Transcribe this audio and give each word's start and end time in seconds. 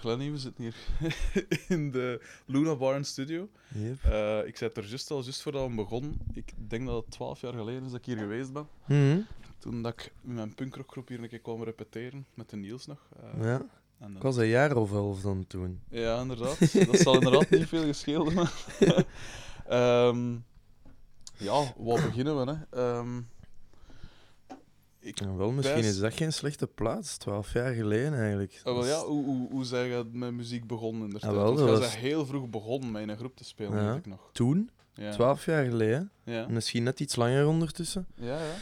dag 0.00 0.10
Lenny, 0.10 0.30
we 0.30 0.38
zitten 0.38 0.64
hier 0.64 0.74
in 1.76 1.90
de 1.90 2.20
Luna 2.46 2.76
Bar 2.76 2.94
and 2.94 3.06
Studio. 3.06 3.48
Yep. 3.74 4.04
Eh, 4.04 4.46
ik 4.46 4.58
het 4.58 4.76
er 4.76 4.84
juist 4.86 5.10
al, 5.10 5.22
juist 5.22 5.42
voordat 5.42 5.68
we 5.68 5.74
begonnen. 5.74 6.18
Ik 6.32 6.52
denk 6.68 6.86
dat 6.86 7.02
het 7.04 7.10
twaalf 7.10 7.40
jaar 7.40 7.52
geleden 7.52 7.84
is 7.84 7.90
dat 7.90 7.98
ik 7.98 8.06
hier 8.06 8.16
geweest 8.16 8.52
ben. 8.52 8.68
Mhm. 8.86 9.20
Toen 9.58 9.82
dat 9.82 9.92
ik 9.92 10.12
met 10.20 10.34
mijn 10.34 10.54
punkrockgroep 10.54 11.08
hier 11.08 11.22
een 11.22 11.28
keer 11.28 11.40
kwam 11.40 11.62
repeteren, 11.62 12.26
met 12.34 12.50
de 12.50 12.56
Niels 12.56 12.86
nog. 12.86 13.08
Eh, 13.22 13.44
Ja, 13.44 13.66
en, 13.98 14.16
ik 14.16 14.22
was 14.22 14.36
een 14.36 14.46
jaar 14.46 14.76
of 14.76 14.92
elf 14.92 15.20
dan 15.20 15.46
toen. 15.46 15.80
Ja, 15.90 16.20
inderdaad. 16.20 16.58
Dat 16.86 16.98
zal 16.98 17.14
inderdaad 17.14 17.50
niet 17.50 17.68
veel 17.68 17.84
gescheeld 17.84 18.26
hebben. 18.26 18.48
Ehm, 19.66 20.32
ja, 21.36 21.72
waar 21.76 22.02
beginnen 22.02 22.44
we? 22.44 22.52
Hè? 22.52 22.82
Ehm, 22.82 23.20
ik, 25.00 25.18
Ja, 25.20 25.34
wel, 25.34 25.50
misschien 25.50 25.84
is 25.84 25.98
dat 25.98 26.14
geen 26.14 26.32
slechte 26.32 26.66
plaats. 26.66 27.16
Twaalf 27.16 27.52
jaar 27.52 27.72
geleden 27.74 28.14
eigenlijk. 28.14 28.52
Ah, 28.58 28.64
wel, 28.64 28.74
Dat 28.74 28.86
ja, 28.86 29.04
hoe, 29.04 29.24
hoe, 29.24 29.48
hoe 29.50 29.64
je 29.76 30.04
met 30.12 30.32
muziek 30.32 30.66
begonnen 30.66 31.02
in 31.06 31.14
de 31.14 31.18
tijd? 31.18 31.32
Ah, 31.32 31.38
wel, 31.38 31.54
dat 31.54 31.78
was- 31.78 31.96
heel 31.96 32.26
vroeg 32.26 32.48
begonnen 32.50 32.90
met 32.90 33.02
in 33.02 33.08
een 33.08 33.16
groep 33.16 33.36
te 33.36 33.44
spelen, 33.44 33.82
Ja. 33.82 33.88
weet 33.88 33.96
ik 33.98 34.06
nog. 34.06 34.30
Toen, 34.32 34.70
Ja. 34.94 35.10
twaalf 35.12 35.44
jaar 35.44 35.64
geleden. 35.64 36.10
Ja. 36.24 36.48
Misschien 36.48 36.82
net 36.82 37.00
iets 37.00 37.16
langer 37.16 37.46
ondertussen. 37.46 38.06
Ja, 38.14 38.38
ja. 38.38 38.54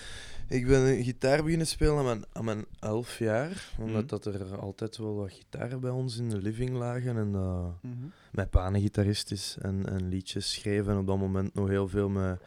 Ik 0.49 0.67
ben 0.67 1.05
gitaar 1.05 1.43
beginnen 1.43 1.67
spelen 1.67 1.97
aan 1.99 2.05
mijn, 2.05 2.25
aan 2.33 2.45
mijn 2.45 2.65
elf 2.81 3.19
jaar. 3.19 3.71
Omdat 3.79 3.97
Mhm. 4.03 4.07
dat 4.07 4.25
er 4.27 4.57
altijd 4.57 4.97
wel 4.97 5.15
wat 5.15 5.33
gitaren 5.33 5.81
bij 5.81 5.91
ons 5.91 6.17
in 6.17 6.29
de 6.31 6.37
living 6.39 6.71
lagen. 6.71 7.17
En 7.17 7.33
dat 7.33 7.75
Mhm. 7.83 7.95
mijn 8.33 8.49
pa 8.49 8.67
een 8.67 8.81
gitarist 8.81 9.31
is 9.31 9.57
en, 9.61 9.87
en 9.89 10.09
liedjes 10.09 10.53
schreef. 10.53 10.87
En 10.87 10.99
op 10.99 11.07
dat 11.07 11.19
moment 11.19 11.55
nog 11.55 11.69
heel 11.69 11.89
veel 11.89 12.09
met, 12.09 12.41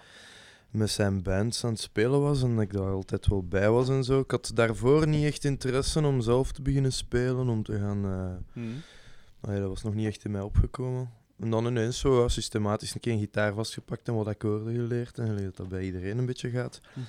met 0.71 0.89
zijn 0.89 1.23
bands 1.23 1.63
aan 1.63 1.71
het 1.71 1.79
spelen 1.79 2.21
was. 2.21 2.43
En 2.43 2.55
dat 2.55 2.63
ik 2.63 2.73
daar 2.73 2.91
altijd 2.91 3.27
wel 3.27 3.43
bij 3.43 3.69
was 3.69 3.89
en 3.89 4.03
zo. 4.03 4.19
Ik 4.19 4.31
had 4.31 4.51
daarvoor 4.53 5.07
niet 5.07 5.25
echt 5.25 5.45
interesse 5.45 6.05
om 6.05 6.21
zelf 6.21 6.51
te 6.51 6.61
beginnen 6.61 6.93
spelen. 6.93 7.49
Om 7.49 7.63
te 7.63 7.79
gaan... 7.79 7.99
Mhm. 8.53 8.67
Nee, 9.41 9.59
dat 9.59 9.69
was 9.69 9.83
nog 9.83 9.93
niet 9.93 10.07
echt 10.07 10.25
in 10.25 10.31
mij 10.31 10.41
opgekomen. 10.41 11.09
En 11.39 11.49
dan 11.49 11.65
ineens 11.65 11.99
zo 11.99 12.27
systematisch 12.27 12.93
een 12.93 12.99
keer 12.99 13.13
een 13.13 13.19
gitaar 13.19 13.53
vastgepakt 13.53 14.07
en 14.07 14.15
wat 14.15 14.27
akkoorden 14.27 14.73
geleerd. 14.73 15.17
En 15.17 15.27
geleerd 15.27 15.45
dat 15.45 15.55
dat 15.55 15.69
bij 15.69 15.83
iedereen 15.83 16.17
een 16.17 16.25
beetje 16.25 16.49
gaat. 16.49 16.81
Mhm. 16.93 17.05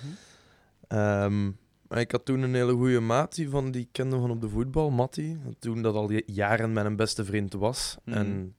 Ehm, 0.89 1.51
maar 1.89 2.01
ik 2.01 2.11
had 2.11 2.25
toen 2.25 2.43
een 2.43 2.55
hele 2.55 2.73
goede 2.73 3.01
maat, 3.01 3.35
die, 3.35 3.49
van, 3.49 3.71
die 3.71 3.83
ik 3.83 3.89
kende 3.93 4.19
van 4.19 4.31
op 4.31 4.41
de 4.41 4.49
voetbal, 4.49 4.91
Matti. 4.91 5.39
Toen 5.59 5.83
dat 5.83 5.95
al 5.95 6.11
jaren 6.27 6.73
mijn 6.73 6.97
beste 6.97 7.25
vriend 7.25 7.53
was. 7.53 7.97
Mhm. 8.05 8.17
En 8.17 8.55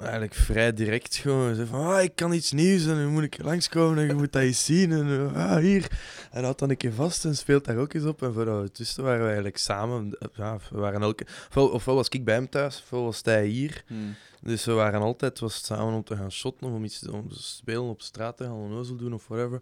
eigenlijk 0.00 0.34
vrij 0.34 0.72
direct 0.72 1.16
gewoon 1.16 1.54
zei 1.54 1.66
van, 1.66 1.86
ah, 1.86 2.02
ik 2.02 2.14
kan 2.14 2.32
iets 2.32 2.52
nieuws 2.52 2.86
en 2.86 2.94
dan 2.94 3.06
moet 3.06 3.22
ik 3.22 3.42
langskomen 3.42 3.98
en 3.98 4.06
je 4.06 4.14
moet 4.14 4.32
dat 4.32 4.42
eens 4.42 4.64
zien. 4.64 4.92
En 4.92 5.34
ah, 5.34 5.56
hier. 5.56 5.90
En 6.30 6.44
had 6.44 6.58
dan 6.58 6.70
een 6.70 6.76
keer 6.76 6.92
vast 6.92 7.24
en 7.24 7.36
speelt 7.36 7.64
daar 7.64 7.76
ook 7.76 7.92
eens 7.92 8.04
op. 8.04 8.22
En 8.22 8.32
voordat 8.32 8.62
we 8.62 8.70
tussen 8.70 9.02
waren 9.02 9.20
we 9.20 9.26
eigenlijk 9.26 9.58
samen. 9.58 10.16
Ja, 10.32 10.58
we 10.70 10.78
waren 10.78 11.02
elke, 11.02 11.26
ofwel, 11.48 11.68
ofwel 11.68 11.94
was 11.94 12.08
ik 12.08 12.24
bij 12.24 12.34
hem 12.34 12.48
thuis, 12.48 12.80
ofwel 12.82 13.04
was 13.04 13.20
hij 13.22 13.46
hier. 13.46 13.84
Mhm. 13.88 14.00
Dus 14.40 14.64
we 14.64 14.72
waren 14.72 15.00
altijd 15.00 15.38
was 15.38 15.64
samen 15.64 15.94
om 15.94 16.04
te 16.04 16.16
gaan 16.16 16.32
shotten 16.32 16.66
of 16.66 16.72
om 16.72 16.84
iets 16.84 16.98
te, 16.98 17.12
om 17.12 17.28
te 17.28 17.42
spelen 17.42 17.82
op 17.82 18.02
straat 18.02 18.36
te 18.36 18.44
gaan, 18.44 18.52
onnozel 18.52 18.96
doen 18.96 19.14
of 19.14 19.28
whatever. 19.28 19.60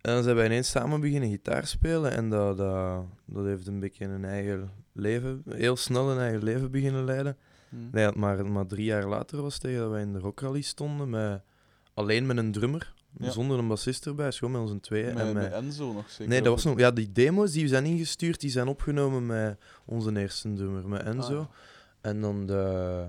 En 0.00 0.14
dan 0.14 0.22
zijn 0.22 0.36
wij 0.36 0.46
ineens 0.46 0.70
samen 0.70 1.00
beginnen 1.00 1.30
gitaar 1.30 1.66
spelen 1.66 2.12
en 2.12 2.30
dat, 2.30 2.56
dat, 2.56 3.04
dat 3.24 3.44
heeft 3.44 3.66
een 3.66 3.80
beetje 3.80 4.04
een 4.04 4.24
eigen 4.24 4.70
leven, 4.92 5.42
heel 5.48 5.76
snel 5.76 6.10
een 6.10 6.18
eigen 6.18 6.42
leven 6.42 6.70
beginnen 6.70 7.04
leiden. 7.04 7.36
Mhm. 7.76 7.88
Nee, 7.92 8.10
maar, 8.14 8.46
maar 8.46 8.66
drie 8.66 8.84
jaar 8.84 9.06
later 9.06 9.42
was 9.42 9.58
tegen 9.58 9.78
dat 9.80 9.90
wij 9.90 10.00
in 10.02 10.12
de 10.12 10.18
rockrally 10.18 10.60
stonden, 10.60 11.10
met, 11.10 11.42
alleen 11.94 12.26
met 12.26 12.36
een 12.36 12.52
drummer, 12.52 12.94
Ja. 13.18 13.30
zonder 13.30 13.58
een 13.58 13.68
bassist 13.68 14.06
erbij, 14.06 14.32
gewoon 14.32 14.52
met 14.52 14.60
onze 14.62 14.80
tweeën. 14.80 15.14
Met, 15.14 15.22
en 15.26 15.32
met 15.32 15.42
met, 15.42 15.52
Enzo 15.52 15.92
nog 15.92 16.10
zeker. 16.10 16.28
nee, 16.28 16.42
dat 16.42 16.52
was 16.54 16.64
nog, 16.64 16.78
ja, 16.78 16.90
die 16.90 17.12
demo's 17.12 17.52
die 17.52 17.68
zijn 17.68 17.84
ingestuurd, 17.84 18.40
die 18.40 18.50
zijn 18.50 18.68
opgenomen 18.68 19.26
met 19.26 19.58
onze 19.84 20.18
eerste 20.20 20.52
drummer, 20.52 20.88
met 20.88 21.00
Ah, 21.00 21.06
Enzo. 21.06 21.50
En 22.00 22.20
dan 22.20 22.46
de, 22.46 23.06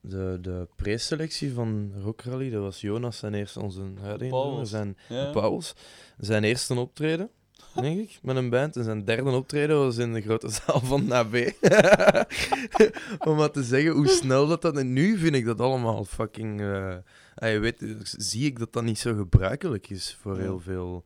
de, 0.00 0.38
de 0.40 0.68
preselectie 0.76 1.52
van 1.52 1.92
Rock 2.02 2.20
Rally, 2.22 2.50
dat 2.50 2.62
was 2.62 2.80
Jonas 2.80 3.18
zijn 3.18 3.34
eerste, 3.34 3.60
onze 3.60 3.82
huidige 4.00 4.30
drummer, 4.30 4.66
zijn 4.66 4.96
Ja. 5.08 5.30
Pauwels. 5.30 5.74
Zijn 6.18 6.44
eerste 6.44 6.74
optreden, 6.74 7.30
denk 7.74 7.98
ik, 8.00 8.18
met 8.22 8.36
een 8.36 8.50
band. 8.50 8.76
En 8.76 8.84
zijn 8.84 9.04
derde 9.04 9.30
optreden 9.30 9.76
was 9.78 9.96
in 9.96 10.12
de 10.12 10.20
grote 10.20 10.48
zaal 10.64 10.80
van 10.80 11.04
NAB. 11.06 11.34
Om 13.28 13.36
maar 13.36 13.50
te 13.50 13.62
zeggen 13.62 13.92
hoe 13.92 14.08
snel 14.08 14.46
dat 14.46 14.62
dat... 14.62 14.76
En 14.76 14.92
nu 14.92 15.18
vind 15.18 15.34
ik 15.34 15.44
dat 15.44 15.60
allemaal 15.60 16.04
fucking... 16.04 16.60
eh, 16.60 16.94
ah, 17.34 17.52
je 17.52 17.58
weet, 17.58 17.82
zie 18.02 18.44
ik 18.46 18.58
dat 18.58 18.72
dat 18.72 18.82
niet 18.82 18.98
zo 18.98 19.14
gebruikelijk 19.14 19.90
is 19.90 20.18
voor 20.20 20.38
heel 20.38 20.60
veel... 20.60 21.04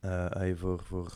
eh, 0.00 0.26
ah, 0.26 0.56
voor, 0.58 0.80
voor 0.86 1.12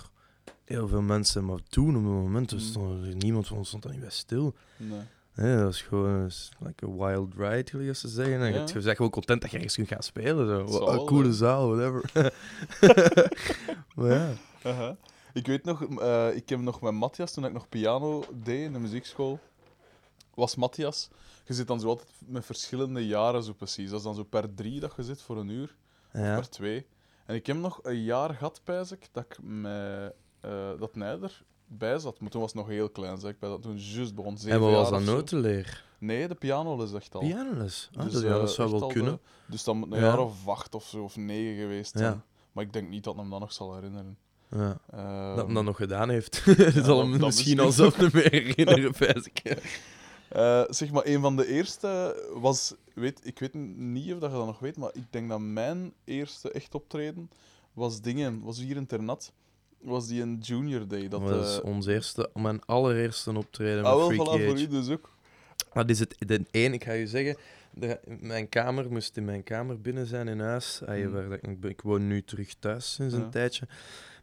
heel 0.64 0.88
veel 0.88 1.02
mensen. 1.02 1.44
Maar 1.44 1.58
toen, 1.68 1.88
op 1.88 1.94
het 2.02 2.12
moment, 2.12 2.52
Mm. 2.52 2.58
stond 2.58 3.06
er 3.06 3.14
niemand 3.16 3.46
van 3.46 3.56
ons 3.56 3.68
stond 3.68 3.82
daar 3.82 3.92
niet 3.92 4.00
bij 4.00 4.10
stil. 4.10 4.54
Nee. 4.76 5.56
Dat 5.56 5.72
is 5.72 5.82
gewoon 5.82 6.24
is 6.26 6.48
like 6.58 6.86
a 6.86 6.90
wild 6.90 7.34
ride, 7.36 7.70
gelijk 7.70 7.88
als 7.88 8.00
ze 8.00 8.08
zeggen. 8.08 8.40
En 8.40 8.52
Ja. 8.52 8.64
je 8.66 8.72
bent 8.72 8.96
gewoon 8.96 9.10
content 9.10 9.40
dat 9.40 9.50
je 9.50 9.56
ergens 9.56 9.74
kunt 9.74 9.88
gaan 9.88 10.02
spelen. 10.02 10.68
Zo. 10.68 10.86
Een 10.86 11.04
coole 11.06 11.32
zaal, 11.32 11.76
whatever. 11.76 12.10
maar 13.96 14.10
ja. 14.10 14.28
Aha. 14.66 14.96
Ik 15.32 15.46
weet 15.46 15.64
nog, 15.64 15.82
eh, 15.98 16.34
ik 16.36 16.48
heb 16.48 16.60
nog 16.60 16.80
met 16.80 16.92
Matthias, 16.92 17.32
toen 17.32 17.44
ik 17.44 17.52
nog 17.52 17.68
piano 17.68 18.24
deed 18.34 18.64
in 18.64 18.72
de 18.72 18.78
muziekschool, 18.78 19.38
was 20.34 20.54
Matthias. 20.56 21.08
Je 21.44 21.54
zit 21.54 21.66
dan 21.66 21.80
zo 21.80 21.88
altijd 21.88 22.08
met 22.26 22.44
verschillende 22.44 23.06
jaren 23.06 23.42
zo 23.42 23.52
precies. 23.52 23.88
Dat 23.90 23.98
is 23.98 24.04
dan 24.04 24.14
zo 24.14 24.22
per 24.24 24.54
drie 24.54 24.80
dat 24.80 24.92
je 24.96 25.02
zit 25.02 25.22
voor 25.22 25.36
een 25.36 25.48
uur, 25.48 25.76
ja. 26.12 26.34
per 26.34 26.48
twee. 26.48 26.86
En 27.26 27.34
ik 27.34 27.46
heb 27.46 27.56
nog 27.56 27.78
een 27.82 28.02
jaar 28.02 28.34
gehad, 28.34 28.60
pijs 28.64 28.92
ik, 28.92 29.08
dat 29.12 29.24
ik 29.24 29.36
met 29.42 30.12
eh, 30.40 30.70
dat 30.78 30.94
Nijder 30.96 31.44
bij 31.66 31.98
zat. 31.98 32.20
Maar 32.20 32.30
toen 32.30 32.40
was 32.40 32.52
het 32.52 32.60
nog 32.60 32.68
heel 32.68 32.90
klein, 32.90 33.18
zeg 33.18 33.30
ik, 33.30 33.38
bij 33.38 33.48
dat 33.48 33.62
toen 33.62 33.78
juist 33.78 34.14
begon. 34.14 34.38
Zeven 34.38 34.52
En 34.56 34.60
wat 34.60 34.72
was 34.72 34.90
dat 34.90 35.02
notenleer? 35.14 35.84
Nee, 35.98 36.28
de 36.28 36.34
pianoles 36.34 36.92
echt 36.92 37.14
al. 37.14 37.20
Pianoles. 37.20 37.90
Ah, 37.96 38.04
Dus, 38.04 38.12
dat, 38.12 38.22
ja, 38.22 38.28
dat 38.28 38.40
eh, 38.48 38.54
zou 38.54 38.68
echt 38.68 38.78
wel 38.78 38.88
al 38.88 38.94
kunnen. 38.94 39.12
de- 39.12 39.20
dus 39.52 39.64
dan 39.64 39.76
moet 39.76 39.92
een 39.92 39.98
Ja. 39.98 40.04
jaar 40.04 40.18
of 40.18 40.48
acht 40.48 40.74
of 40.74 40.84
zo, 40.84 41.02
of 41.02 41.16
negen 41.16 41.56
geweest 41.62 41.92
Ja. 41.94 41.98
zijn. 42.00 42.22
Maar 42.52 42.64
ik 42.64 42.72
denk 42.72 42.88
niet 42.88 43.04
dat 43.04 43.12
hij 43.14 43.22
hem 43.22 43.30
dan 43.32 43.40
nog 43.40 43.52
zal 43.52 43.74
herinneren. 43.74 44.18
Ja. 44.50 44.78
Ehm, 44.92 45.36
Dat 45.36 45.44
hem 45.44 45.54
dat 45.54 45.64
nog 45.64 45.76
gedaan 45.76 46.08
heeft. 46.08 46.42
dat 46.74 46.84
zal 46.84 47.00
hem 47.00 47.10
dat 47.10 47.20
misschien 47.20 47.60
al 47.60 47.72
zelf 47.72 48.00
niet 48.00 48.12
meer 48.12 48.30
herinneren, 48.30 49.24
ik. 49.32 49.58
Eh, 50.28 50.62
zeg 50.68 50.90
maar, 50.90 51.06
een 51.06 51.20
van 51.20 51.36
de 51.36 51.46
eerste 51.46 52.22
was, 52.34 52.74
weet, 52.94 53.20
ik 53.22 53.38
weet 53.38 53.54
niet 53.76 54.12
of 54.12 54.18
dat 54.18 54.30
je 54.30 54.36
dat 54.36 54.46
nog 54.46 54.58
weet, 54.58 54.76
maar 54.76 54.90
ik 54.94 55.04
denk 55.10 55.28
dat 55.28 55.40
mijn 55.40 55.92
eerste 56.04 56.50
echt 56.52 56.74
optreden 56.74 57.30
was 57.72 58.00
dingen, 58.00 58.40
was 58.42 58.58
hier 58.58 58.76
in 58.76 58.86
Ternat, 58.86 59.32
was 59.80 60.06
die 60.06 60.22
een 60.22 60.38
junior 60.42 60.88
day. 60.88 61.08
Dat, 61.08 61.26
Dat 61.26 61.46
is 61.46 61.58
eh, 61.58 61.64
ons 61.64 61.86
eerste, 61.86 62.30
mijn 62.34 62.64
allereerste 62.64 63.36
optreden 63.36 63.84
ah, 63.84 63.94
wel, 63.96 64.08
met 64.10 64.18
voilà, 64.18 64.22
Freaky 64.22 64.46
voor 64.46 64.58
u 64.58 64.66
dus 64.66 64.88
ook. 64.88 65.14
Dat 65.72 65.90
is 65.90 65.98
het 65.98 66.14
de 66.18 66.44
één, 66.50 66.72
ik 66.72 66.84
ga 66.84 66.92
je 66.92 67.06
zeggen. 67.06 67.36
De, 67.70 68.00
mijn 68.20 68.48
kamer 68.48 68.90
moest 68.92 69.16
in 69.16 69.24
mijn 69.24 69.42
kamer 69.42 69.80
binnen 69.80 70.06
zijn 70.06 70.28
in 70.28 70.40
huis. 70.40 70.80
Ah, 70.86 70.94
Hmm. 70.94 71.12
waar 71.12 71.32
ik, 71.32 71.64
ik 71.64 71.80
woon 71.80 72.06
nu 72.06 72.22
terug 72.22 72.54
thuis 72.58 72.92
sinds 72.94 73.14
Ja. 73.14 73.20
een 73.20 73.30
tijdje. 73.30 73.68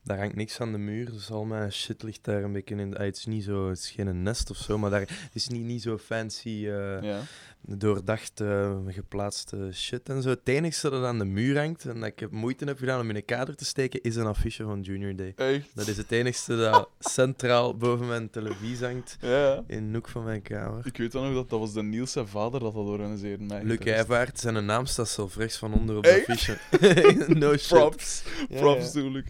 Daar 0.04 0.18
hangt 0.18 0.36
niks 0.36 0.60
aan 0.60 0.72
de 0.72 0.78
muur, 0.78 1.12
dus 1.12 1.32
al 1.32 1.46
mijn 1.46 1.72
shit 1.72 2.04
ligt 2.04 2.24
daar 2.24 2.44
een 2.44 2.52
beetje 2.52 2.76
in. 2.76 2.98
ah, 2.98 3.06
het 3.06 3.18
is 3.18 3.26
niet 3.26 3.44
zo, 3.44 3.70
het 3.70 3.78
is 3.78 3.90
geen 3.92 4.24
nest 4.24 4.50
of 4.50 4.58
zo, 4.58 4.78
maar 4.78 4.90
daar, 4.90 5.00
het 5.00 5.30
is 5.34 5.48
niet, 5.48 5.64
niet 5.66 5.82
zo 5.82 5.98
fancy, 5.98 6.48
eh, 6.50 7.02
Ja. 7.02 7.20
doordacht 7.62 8.42
eh, 8.42 8.78
geplaatste 8.88 9.70
shit 9.74 10.10
en 10.10 10.22
zo. 10.22 10.30
Het 10.30 10.40
enige 10.44 10.90
dat 10.90 11.04
aan 11.06 11.18
de 11.18 11.26
muur 11.26 11.58
hangt 11.58 11.86
en 11.86 12.00
dat 12.00 12.10
ik 12.10 12.20
heb 12.20 12.32
moeite 12.32 12.66
heb 12.66 12.78
gedaan 12.78 13.00
om 13.00 13.10
in 13.10 13.16
een 13.16 13.26
kader 13.26 13.56
te 13.56 13.66
steken, 13.66 14.02
is 14.02 14.16
een 14.16 14.26
affiche 14.26 14.64
van 14.64 14.82
Junior 14.82 15.16
Day. 15.16 15.34
Echt? 15.36 15.68
Dat 15.74 15.88
is 15.88 15.98
het 15.98 16.12
enige 16.12 16.56
dat 16.56 16.90
centraal 17.00 17.78
boven 17.78 18.08
mijn 18.08 18.30
televisie 18.30 18.86
hangt, 18.86 19.18
Ja. 19.22 19.64
in 19.68 19.84
een 19.84 19.94
hoek 19.94 20.08
van 20.10 20.24
mijn 20.24 20.42
kamer. 20.42 20.86
Ik 20.86 20.98
weet 20.98 21.12
dan 21.12 21.24
nog 21.24 21.34
dat 21.34 21.50
dat 21.50 21.60
was 21.60 21.74
de 21.74 21.84
Niels 21.84 22.12
zijn 22.12 22.28
vader 22.28 22.60
dat 22.60 22.74
dat 22.74 22.86
organiseerde. 22.86 23.44
mij 23.44 23.64
Luc. 23.64 23.78
Heijvaart, 23.84 24.40
zijn 24.40 24.66
naam 24.66 24.86
staat 24.86 25.10
zelf 25.10 25.36
rechts 25.36 25.58
van 25.58 25.74
onder 25.74 25.96
op 25.98 26.04
de 26.04 26.26
affiche. 26.28 26.58
no 27.40 27.58
shit. 27.58 27.68
Props. 27.78 28.24
Ja, 28.50 28.60
Props 28.60 28.94
ja. 28.94 29.02
to 29.02 29.10
Luc. 29.10 29.24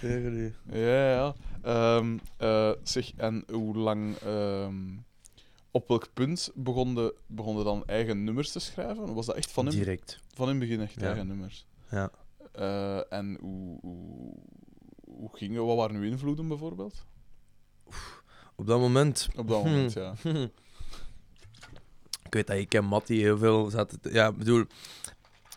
Zeker 0.00 0.30
niet. 0.30 0.54
Ja, 0.72 1.10
ja. 1.10 1.34
Ehm, 1.62 2.18
eh, 2.36 2.72
zeg, 2.82 3.12
en 3.16 3.44
hoe 3.52 3.76
lang... 3.76 4.16
ehm, 4.16 4.74
op 5.70 5.88
welk 5.88 6.08
punt 6.14 6.50
begon 6.54 6.94
de, 6.94 7.14
begon 7.26 7.64
dan 7.64 7.82
eigen 7.86 8.24
nummers 8.24 8.52
te 8.52 8.58
schrijven? 8.60 9.14
Was 9.14 9.26
dat 9.26 9.36
echt 9.36 9.50
van 9.50 9.64
in, 9.66 9.70
Direct. 9.70 10.20
van 10.34 10.48
in 10.48 10.60
het 10.60 10.68
begin 10.68 10.80
echt 10.80 10.94
Ja. 11.00 11.06
eigen 11.06 11.26
nummers? 11.26 11.66
Ja. 11.90 12.10
Eh, 12.52 13.12
en 13.12 13.36
hoe, 13.40 13.78
hoe, 13.80 14.34
hoe 15.04 15.28
ging? 15.32 15.56
Wat 15.56 15.76
waren 15.76 15.96
uw 15.96 16.02
invloeden 16.02 16.48
bijvoorbeeld? 16.48 17.04
Op 18.56 18.66
dat 18.66 18.78
moment. 18.80 19.28
Op 19.36 19.48
dat 19.48 19.64
moment, 19.64 19.92
ja. 19.92 20.14
Ik 22.26 22.34
weet 22.36 22.46
dat 22.46 22.56
ik 22.56 22.74
en 22.74 22.84
Matty 22.84 23.14
heel 23.14 23.38
veel 23.38 23.70
zaten. 23.70 24.00
te- 24.00 24.12
Ja, 24.12 24.28
ik 24.28 24.36
bedoel, 24.36 24.64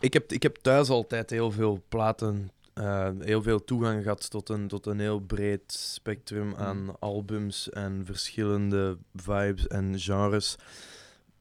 ik 0.00 0.12
heb, 0.12 0.32
ik 0.32 0.42
heb 0.42 0.56
thuis 0.56 0.88
altijd 0.88 1.30
heel 1.30 1.50
veel 1.50 1.82
platen, 1.88 2.50
eh, 2.74 3.08
heel 3.20 3.42
veel 3.42 3.64
toegang 3.64 4.02
gehad 4.02 4.30
tot 4.30 4.48
een, 4.48 4.68
tot 4.68 4.86
een 4.86 5.00
heel 5.00 5.20
breed 5.20 5.72
spectrum 5.72 6.54
aan 6.54 6.96
albums 7.00 7.70
en 7.70 8.02
verschillende 8.04 8.98
vibes 9.14 9.66
en 9.66 9.98
genres. 10.00 10.56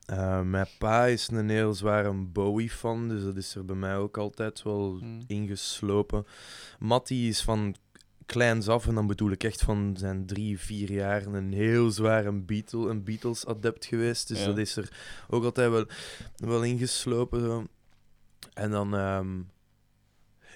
Eh, 0.06 0.42
mijn 0.42 0.68
pa 0.80 1.06
is 1.06 1.28
een 1.32 1.50
heel 1.50 1.74
zware 1.74 2.14
Bowie-fan, 2.14 3.08
dus 3.10 3.24
dat 3.24 3.36
is 3.36 3.56
er 3.56 3.66
bij 3.66 3.76
mij 3.76 3.96
ook 3.98 4.18
altijd 4.18 4.64
wel 4.64 4.98
Hmm. 5.00 5.22
ingeslopen. 5.28 6.26
Matty 6.80 7.14
is 7.14 7.42
van 7.42 7.76
kleins 8.26 8.68
af, 8.68 8.88
en 8.88 8.96
dan 8.96 9.08
bedoel 9.08 9.32
ik 9.32 9.44
echt 9.44 9.62
van 9.62 9.96
zijn 9.98 10.26
drie, 10.26 10.60
vier 10.60 10.92
jaar, 10.92 11.26
een 11.26 11.54
heel 11.54 11.90
zware 11.92 12.32
Beatle, 12.32 12.90
een 12.90 13.04
Beatles-adept 13.04 13.86
geweest. 13.86 14.28
Dus 14.28 14.40
Ja. 14.40 14.46
dat 14.46 14.58
is 14.58 14.76
er 14.76 14.90
ook 15.30 15.44
altijd 15.44 15.70
wel, 15.72 15.86
wel 16.36 16.64
ingeslopen. 16.64 17.40
Zo. 17.42 17.64
En 18.54 18.72
dan... 18.72 18.96
ehm, 18.96 19.40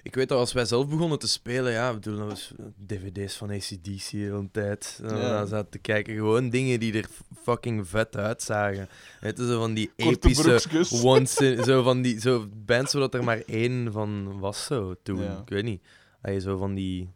ik 0.02 0.14
weet 0.14 0.28
dat 0.28 0.38
als 0.38 0.52
wij 0.52 0.64
zelf 0.64 0.88
begonnen 0.88 1.18
te 1.18 1.28
spelen, 1.28 1.72
ja, 1.72 1.88
ik 1.88 1.94
bedoel, 1.94 2.16
dat 2.18 2.28
was 2.28 2.52
dvd's 2.86 3.36
van 3.36 3.50
ACDC 3.50 4.10
de 4.10 4.16
hele 4.16 4.48
tijd. 4.52 5.00
En 5.02 5.16
Ja. 5.16 5.38
Dan 5.38 5.46
zaten 5.46 5.70
te 5.70 5.78
kijken, 5.78 6.14
gewoon 6.14 6.50
dingen 6.50 6.80
die 6.80 6.92
er 6.92 7.08
fucking 7.42 7.88
vet 7.88 8.16
uitzagen. 8.16 8.88
Weet 9.20 9.38
je, 9.38 9.46
zo 9.46 9.60
van 9.60 9.74
die 9.74 9.90
Korte 9.96 10.28
epische... 10.28 10.86
Once 11.06 11.54
in, 11.54 11.64
zo 11.64 11.82
van 11.82 12.02
die 12.02 12.20
zo 12.20 12.48
bands 12.66 12.90
zodat 12.90 13.14
er 13.14 13.24
maar 13.24 13.42
één 13.46 13.92
van 13.92 14.38
was 14.38 14.64
zo 14.64 14.94
toen. 15.02 15.22
Ja. 15.22 15.38
Ik 15.38 15.48
weet 15.48 15.64
niet. 15.64 15.82
Allee, 16.22 16.40
zo 16.40 16.56
van 16.56 16.74
die 16.74 17.08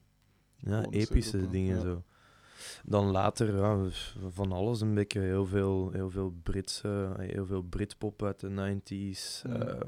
ja, 0.56 0.86
epische 0.90 1.40
ook 1.40 1.52
dingen 1.52 1.76
ja. 1.76 1.82
zo. 1.82 2.02
Dan 2.84 3.10
later 3.10 3.56
ja, 3.56 3.78
van 4.34 4.52
alles 4.52 4.80
een 4.80 4.94
beetje. 4.94 5.20
Heel 5.20 5.46
veel, 5.46 5.90
heel 5.92 6.10
veel 6.10 6.34
Britse, 6.42 7.14
heel 7.16 7.46
veel 7.46 7.62
Britpop 7.62 8.22
uit 8.22 8.40
de 8.40 8.80
90s. 8.82 9.42
Ja. 9.48 9.78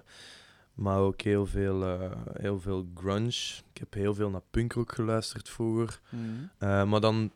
Maar 0.75 0.99
ook 0.99 1.21
heel 1.21 1.47
veel, 1.47 1.83
eh, 1.85 2.11
heel 2.33 2.61
veel 2.61 2.89
grunge. 2.95 3.63
Ik 3.73 3.79
heb 3.79 3.93
heel 3.95 4.15
veel 4.15 4.31
naar 4.31 4.43
punkrock 4.51 4.93
geluisterd 4.95 5.49
vroeger. 5.49 6.01
Mhm. 6.11 6.23
Eh, 6.59 6.85
maar 6.85 7.01
dan 7.01 7.33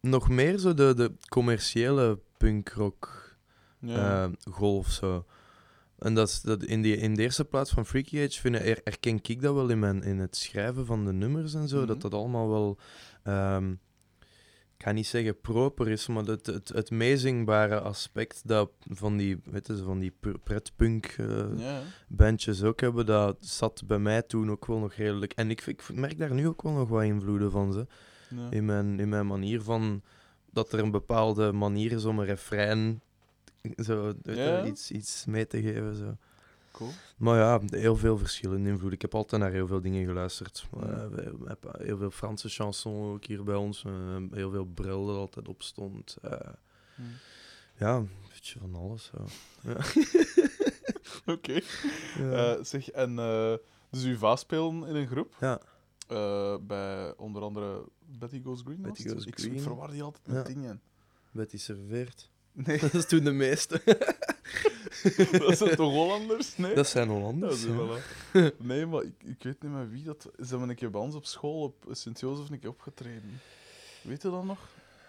nog 0.00 0.28
meer 0.28 0.58
zo 0.58 0.74
de, 0.74 0.94
de 0.94 1.12
commerciële 1.28 2.18
punkrock 2.36 3.34
Ja. 3.78 4.24
eh, 4.24 4.30
golf 4.52 4.90
zo. 4.90 5.24
En 5.98 6.14
dat 6.14 6.40
dat 6.44 6.62
in, 6.64 6.82
die, 6.82 6.96
in 6.96 7.14
de 7.14 7.22
eerste 7.22 7.44
plaats 7.44 7.70
van 7.70 7.86
Freaky 7.86 8.16
Age 8.24 8.40
vind 8.40 8.54
er- 8.54 8.80
herken 8.84 9.18
ik 9.22 9.40
dat 9.42 9.54
wel 9.54 9.68
in, 9.68 9.78
mijn, 9.78 10.02
in 10.02 10.18
het 10.18 10.36
schrijven 10.36 10.86
van 10.86 11.04
de 11.04 11.12
nummers 11.12 11.54
en 11.54 11.68
zo. 11.68 11.76
Mhm. 11.78 11.86
Dat 11.86 12.00
dat 12.00 12.14
allemaal 12.14 12.48
wel, 12.48 12.78
ehm, 13.22 13.74
ik 14.78 14.82
ga 14.84 14.92
niet 14.92 15.06
zeggen 15.06 15.40
proper 15.40 15.88
is, 15.88 16.06
maar 16.06 16.24
het, 16.24 16.46
het, 16.46 16.68
het 16.68 16.90
meezingbare 16.90 17.80
aspect 17.80 18.42
dat 18.44 18.70
van 18.88 19.16
die, 19.16 19.40
weet 19.44 19.66
je, 19.66 19.76
van 19.76 19.98
die 19.98 20.12
pr- 20.20 20.38
pretpunk 20.42 21.06
eh, 21.06 21.26
bandjes 22.08 22.62
ook 22.62 22.80
hebben, 22.80 23.06
dat 23.06 23.36
zat 23.40 23.82
bij 23.86 23.98
mij 23.98 24.22
toen 24.22 24.50
ook 24.50 24.66
wel 24.66 24.78
nog 24.78 24.94
redelijk. 24.94 25.32
En 25.32 25.50
ik, 25.50 25.60
ik 25.66 25.92
merk 25.94 26.18
daar 26.18 26.34
nu 26.34 26.46
ook 26.48 26.62
wel 26.62 26.72
nog 26.72 26.88
wat 26.88 27.02
invloeden 27.02 27.50
van 27.50 27.72
ze 27.72 27.86
in 28.50 28.64
mijn, 28.64 29.00
in 29.00 29.08
mijn 29.08 29.26
manier 29.26 29.62
van 29.62 30.02
dat 30.50 30.72
er 30.72 30.78
een 30.78 30.90
bepaalde 30.90 31.52
manier 31.52 31.92
is 31.92 32.04
om 32.04 32.18
een 32.18 32.24
refrein 32.24 33.00
zo, 33.76 34.14
iets, 34.66 34.90
iets 34.90 35.24
mee 35.24 35.46
te 35.46 35.62
geven. 35.62 35.94
Zo. 35.96 36.16
Cool. 36.76 36.90
Maar 37.16 37.38
ja, 37.38 37.60
heel 37.78 37.96
veel 37.96 38.18
verschillende 38.18 38.68
invloeden. 38.68 38.92
Ik 38.94 39.02
heb 39.02 39.14
altijd 39.14 39.40
naar 39.42 39.50
heel 39.50 39.66
veel 39.66 39.80
dingen 39.80 40.06
geluisterd. 40.06 40.66
Eh, 40.74 40.80
we 41.06 41.44
hebben 41.46 41.70
heel 41.86 41.98
veel 41.98 42.10
Franse 42.10 42.48
chansons 42.48 43.14
ook 43.14 43.24
hier 43.24 43.44
bij 43.44 43.54
ons. 43.54 43.84
heel 44.30 44.50
veel 44.50 44.64
bril 44.64 45.06
dat 45.06 45.16
altijd 45.16 45.48
op 45.48 45.62
stond. 45.62 46.16
Eh, 46.22 46.38
ja, 47.78 47.94
een 47.96 48.10
beetje 48.28 48.58
van 48.58 48.74
alles. 48.74 49.10
Ja. 49.62 49.76
Oké. 51.34 51.60
Ja. 52.18 52.54
Eh, 52.56 52.64
zeg, 52.64 52.90
en 52.90 53.16
dus 53.90 54.04
u 54.04 54.16
vaas 54.16 54.40
spelen 54.40 54.86
in 54.86 54.94
een 54.94 55.06
groep? 55.08 55.34
Ja. 55.40 55.60
Bij 56.60 57.14
onder 57.16 57.42
andere 57.42 57.84
Betty 58.18 58.42
Goes 58.42 58.60
Green? 58.64 58.82
Betty? 58.82 59.08
Goes 59.08 59.26
ik 59.26 59.38
Green. 59.38 59.60
verwar 59.60 59.90
die 59.90 60.02
altijd 60.02 60.26
met 60.26 60.36
Ja. 60.36 60.42
dingen. 60.42 60.80
Betty 61.30 61.56
serveert. 61.58 62.30
Nee, 62.64 62.78
Dat 62.78 62.94
is 62.94 63.06
toen 63.06 63.24
de 63.24 63.32
meeste. 63.32 63.80
dat 65.46 65.56
zijn 65.58 65.76
toch 65.76 65.92
Hollanders? 65.92 66.56
Nee? 66.56 66.74
Dat 66.74 66.88
zijn 66.88 67.08
Ja, 67.08 67.14
Hollanders. 67.14 67.64
ja. 68.32 68.50
Nee, 68.58 68.86
maar 68.86 69.02
ik, 69.02 69.14
ik 69.24 69.42
weet 69.42 69.62
niet 69.62 69.72
meer 69.72 69.88
wie 69.90 70.02
dat... 70.02 70.22
Ze 70.38 70.46
hebben 70.48 70.68
een 70.68 70.74
keer 70.74 70.90
bij 70.90 71.00
ons 71.00 71.14
op 71.14 71.24
school 71.26 71.62
op 71.62 71.84
Sint-Jozef 71.90 72.50
een 72.50 72.58
keer 72.58 72.70
opgetreden. 72.70 73.40
Weet 74.02 74.22
je 74.22 74.30
dat 74.30 74.44
nog? 74.44 74.58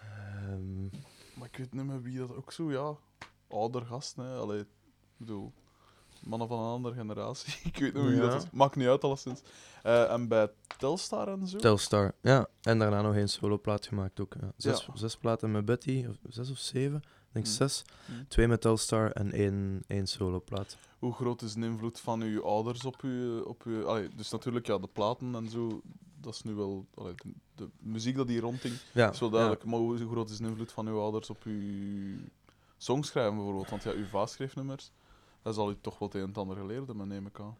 Ehm, 0.02 0.84
Maar 1.34 1.48
ik 1.52 1.58
weet 1.58 1.74
niet 1.74 1.86
meer 1.86 2.02
wie 2.02 2.18
dat 2.18 2.36
ook 2.36 2.52
zo, 2.52 2.72
ja... 2.72 2.96
Ouder 3.50 3.86
gast, 3.86 4.16
hè. 4.16 4.36
Allee, 4.36 4.60
ik 4.60 4.68
bedoel... 5.18 5.54
Mannen 6.24 6.48
van 6.48 6.60
een 6.60 6.72
andere 6.72 6.96
generatie. 6.96 7.54
ik 7.72 7.78
weet 7.78 7.94
niet 7.94 8.04
meer 8.04 8.12
wie 8.12 8.22
Ja. 8.22 8.30
dat 8.30 8.44
is. 8.44 8.50
Maakt 8.52 8.76
niet 8.76 8.88
uit, 8.88 9.04
alleszins. 9.04 9.42
Eh 9.84 10.12
en 10.12 10.28
bij 10.28 10.50
Telstar 10.78 11.28
en 11.28 11.48
zo? 11.48 11.58
Telstar, 11.58 12.16
ja. 12.22 12.48
En 12.62 12.80
daarna 12.80 13.02
nog 13.02 13.16
één 13.16 13.30
soloplaat 13.30 13.86
gemaakt 13.88 14.20
ook. 14.20 14.36
Ja. 14.40 14.52
Zes, 14.58 14.88
zes 14.94 15.18
platen 15.18 15.52
met 15.52 15.66
Betty, 15.66 16.06
of 16.10 16.16
zes 16.30 16.52
of 16.52 16.58
zeven? 16.58 17.04
Denk 17.31 17.45
Hm. 17.45 17.51
zes. 17.51 17.83
Hm. 18.06 18.12
Twee 18.27 18.47
met 18.47 18.62
Telstar 18.62 19.12
en 19.12 19.31
één, 19.31 19.83
één 19.88 20.07
soloplaat. 20.07 20.77
Hoe 21.00 21.13
groot 21.13 21.41
is 21.41 21.53
de 21.53 21.59
invloed 21.65 22.00
van 22.00 22.21
uw 22.21 22.44
ouders 22.44 22.85
op 22.85 23.03
u? 23.03 23.39
Op 23.39 23.63
uw 23.63 23.85
allee, 23.88 24.09
dus 24.15 24.29
natuurlijk, 24.31 24.68
ja, 24.68 24.77
de 24.77 24.88
platen 24.88 25.35
en 25.35 25.50
zo, 25.50 25.81
dat 26.21 26.33
is 26.33 26.41
nu 26.41 26.53
wel... 26.53 26.85
Allee, 26.94 27.13
de, 27.15 27.29
de 27.56 27.69
muziek 27.79 28.15
dat 28.15 28.27
hier 28.27 28.41
rondging, 28.41 28.74
Ja, 28.94 29.12
is 29.12 29.19
wel 29.19 29.29
duidelijk. 29.29 29.63
Maar 29.65 29.79
hoe 29.79 30.01
hoe 30.01 30.12
groot 30.12 30.29
is 30.29 30.38
de 30.38 30.44
invloed 30.47 30.71
van 30.71 30.88
uw 30.88 31.00
ouders 31.00 31.29
op 31.29 31.44
uw 31.44 32.15
songschrijven 32.77 33.35
bijvoorbeeld? 33.35 33.69
Want 33.69 33.83
ja, 33.83 33.91
uw 33.91 34.06
vaas 34.06 34.31
schreef 34.31 34.56
nummers. 34.56 34.91
Dat 35.41 35.56
zal 35.56 35.69
u 35.71 35.75
toch 35.81 36.00
wel 36.00 36.07
het 36.07 36.18
een 36.18 36.24
en 36.24 36.27
het 36.27 36.38
ander 36.38 36.57
geleerd 36.57 36.88
hebben, 36.88 37.07
neem 37.07 37.25
ik 37.25 37.39
aan. 37.39 37.57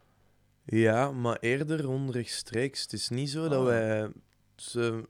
Ja, 0.64 1.10
maar 1.12 1.36
eerder 1.40 1.88
onrechtstreeks. 1.88 2.82
Het 2.82 2.92
is 2.92 3.08
niet 3.08 3.30
zo 3.30 3.48
dat 3.48 3.58
Ah. 3.60 3.64
wij... 3.64 4.12
Ze, 4.56 5.08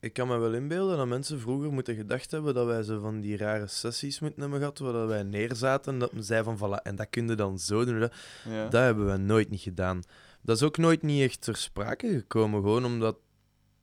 ik 0.00 0.12
kan 0.12 0.28
me 0.28 0.36
wel 0.38 0.54
inbeelden 0.54 0.96
dat 0.96 1.06
mensen 1.06 1.40
vroeger 1.40 1.72
moeten 1.72 1.94
gedacht 1.94 2.30
hebben 2.30 2.54
dat 2.54 2.66
wij 2.66 2.82
zo 2.82 3.00
van 3.00 3.20
die 3.20 3.36
rare 3.36 3.66
sessies 3.66 4.20
moeten 4.20 4.40
hebben 4.40 4.58
gehad, 4.58 4.78
waar 4.78 4.92
dat 4.92 5.08
wij 5.08 5.22
neerzaten 5.22 5.92
en 5.92 5.98
dat 5.98 6.12
men 6.12 6.24
zei 6.24 6.42
van, 6.44 6.56
voilà, 6.58 6.82
en 6.82 6.96
dat 6.96 7.06
kun 7.10 7.28
je 7.28 7.34
dan 7.34 7.58
zo 7.58 7.84
doen. 7.84 8.00
Dat, 8.00 8.14
Ja. 8.48 8.68
dat 8.68 8.82
hebben 8.82 9.06
we 9.06 9.16
nooit 9.16 9.50
niet 9.50 9.60
gedaan. 9.60 10.02
Dat 10.42 10.56
is 10.56 10.62
ook 10.62 10.76
nooit 10.76 11.02
niet 11.02 11.22
echt 11.22 11.40
ter 11.40 11.56
sprake 11.56 12.08
gekomen, 12.08 12.60
gewoon 12.62 12.84
omdat 12.84 13.16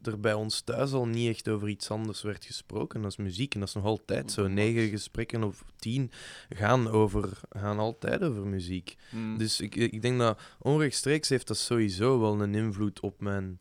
er 0.01 0.19
bij 0.19 0.33
ons 0.33 0.61
thuis 0.61 0.91
al 0.91 1.07
niet 1.07 1.29
echt 1.29 1.47
over 1.49 1.67
iets 1.69 1.91
anders 1.91 2.21
werd 2.21 2.45
gesproken. 2.45 3.01
Dat 3.01 3.11
is 3.11 3.17
muziek 3.17 3.53
en 3.53 3.59
dat 3.59 3.69
is 3.69 3.75
nog 3.75 3.85
altijd 3.85 4.31
zo. 4.31 4.47
Negen 4.47 4.89
gesprekken 4.89 5.43
of 5.43 5.63
tien 5.75 6.11
gaan, 6.49 6.87
over, 6.87 7.39
gaan 7.49 7.79
altijd 7.79 8.23
over 8.23 8.45
muziek. 8.47 8.95
Mm. 9.11 9.37
Dus 9.37 9.59
ik, 9.59 9.75
ik 9.75 10.01
denk 10.01 10.19
dat 10.19 10.39
onrechtstreeks 10.59 11.29
heeft 11.29 11.47
dat 11.47 11.57
sowieso 11.57 12.19
wel 12.19 12.41
een 12.41 12.55
invloed 12.55 12.99
op 12.99 13.21
mijn, 13.21 13.59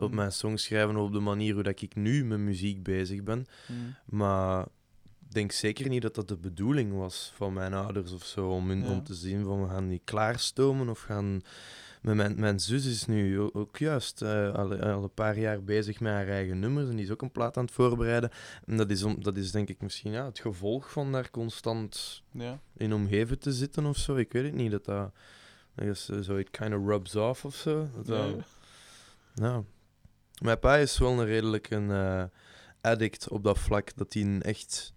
op 0.00 0.12
mijn 0.12 0.32
songschrijven, 0.32 0.96
op 0.96 1.12
de 1.12 1.20
manier 1.20 1.54
hoe 1.54 1.62
dat 1.62 1.80
ik 1.82 1.94
nu 1.94 2.24
met 2.24 2.38
muziek 2.38 2.82
bezig 2.82 3.22
ben. 3.22 3.46
Mm. 3.68 3.94
Maar 4.06 4.62
ik 5.26 5.32
denk 5.36 5.52
zeker 5.52 5.88
niet 5.88 6.02
dat 6.02 6.14
dat 6.14 6.28
de 6.28 6.36
bedoeling 6.36 6.92
was 6.96 7.32
van 7.34 7.52
mijn 7.52 7.74
ouders 7.74 8.12
of 8.12 8.24
zo, 8.24 8.48
om, 8.50 8.68
hun, 8.68 8.82
Ja. 8.82 8.90
om 8.90 9.02
te 9.04 9.14
zien 9.14 9.44
van 9.44 9.62
we 9.62 9.68
gaan 9.68 9.88
niet 9.88 10.02
klaarstomen 10.04 10.88
of 10.88 11.00
gaan... 11.00 11.40
Mijn, 12.00 12.40
mijn 12.40 12.60
zus 12.60 12.86
is 12.86 13.06
nu 13.06 13.40
ook 13.40 13.76
juist 13.76 14.22
eh, 14.22 14.54
al, 14.54 14.76
al 14.80 15.02
een 15.02 15.14
paar 15.14 15.38
jaar 15.38 15.62
bezig 15.64 16.00
met 16.00 16.12
haar 16.12 16.28
eigen 16.28 16.58
nummers 16.58 16.88
en 16.88 16.96
die 16.96 17.04
is 17.04 17.10
ook 17.10 17.22
een 17.22 17.30
plaat 17.32 17.56
aan 17.56 17.64
het 17.64 17.72
voorbereiden. 17.74 18.30
En 18.66 18.76
dat 18.76 18.90
is, 18.90 19.02
om, 19.02 19.22
dat 19.22 19.36
is 19.36 19.50
denk 19.50 19.68
ik 19.68 19.80
misschien 19.82 20.12
ja, 20.12 20.24
het 20.24 20.38
gevolg 20.38 20.90
van 20.92 21.12
daar 21.12 21.30
constant 21.30 22.22
Ja. 22.30 22.60
in 22.76 22.92
omgeven 22.92 23.38
te 23.38 23.52
zitten 23.52 23.86
of 23.86 23.96
zo. 23.96 24.16
Ik 24.16 24.32
weet 24.32 24.44
het 24.44 24.54
niet, 24.54 24.70
dat 24.70 24.84
dat... 24.84 25.12
dat 25.74 25.86
is, 25.86 26.08
eh, 26.08 26.18
zo, 26.18 26.36
it 26.36 26.50
kind 26.50 26.74
of 26.74 26.86
rubs 26.86 27.16
off 27.16 27.44
of 27.44 27.54
zo. 27.54 27.88
Dat 27.96 28.06
dat- 28.06 28.28
Ja. 29.34 29.44
ja. 29.46 29.62
Mijn 30.40 30.58
pa 30.58 30.76
is 30.76 30.98
wel 30.98 31.20
een 31.20 31.26
redelijk 31.26 31.70
een 31.70 31.90
eh, 31.90 32.24
addict 32.80 33.28
op 33.28 33.44
dat 33.44 33.58
vlak. 33.58 33.96
Dat 33.96 34.12
hij 34.12 34.38
echt... 34.40 34.92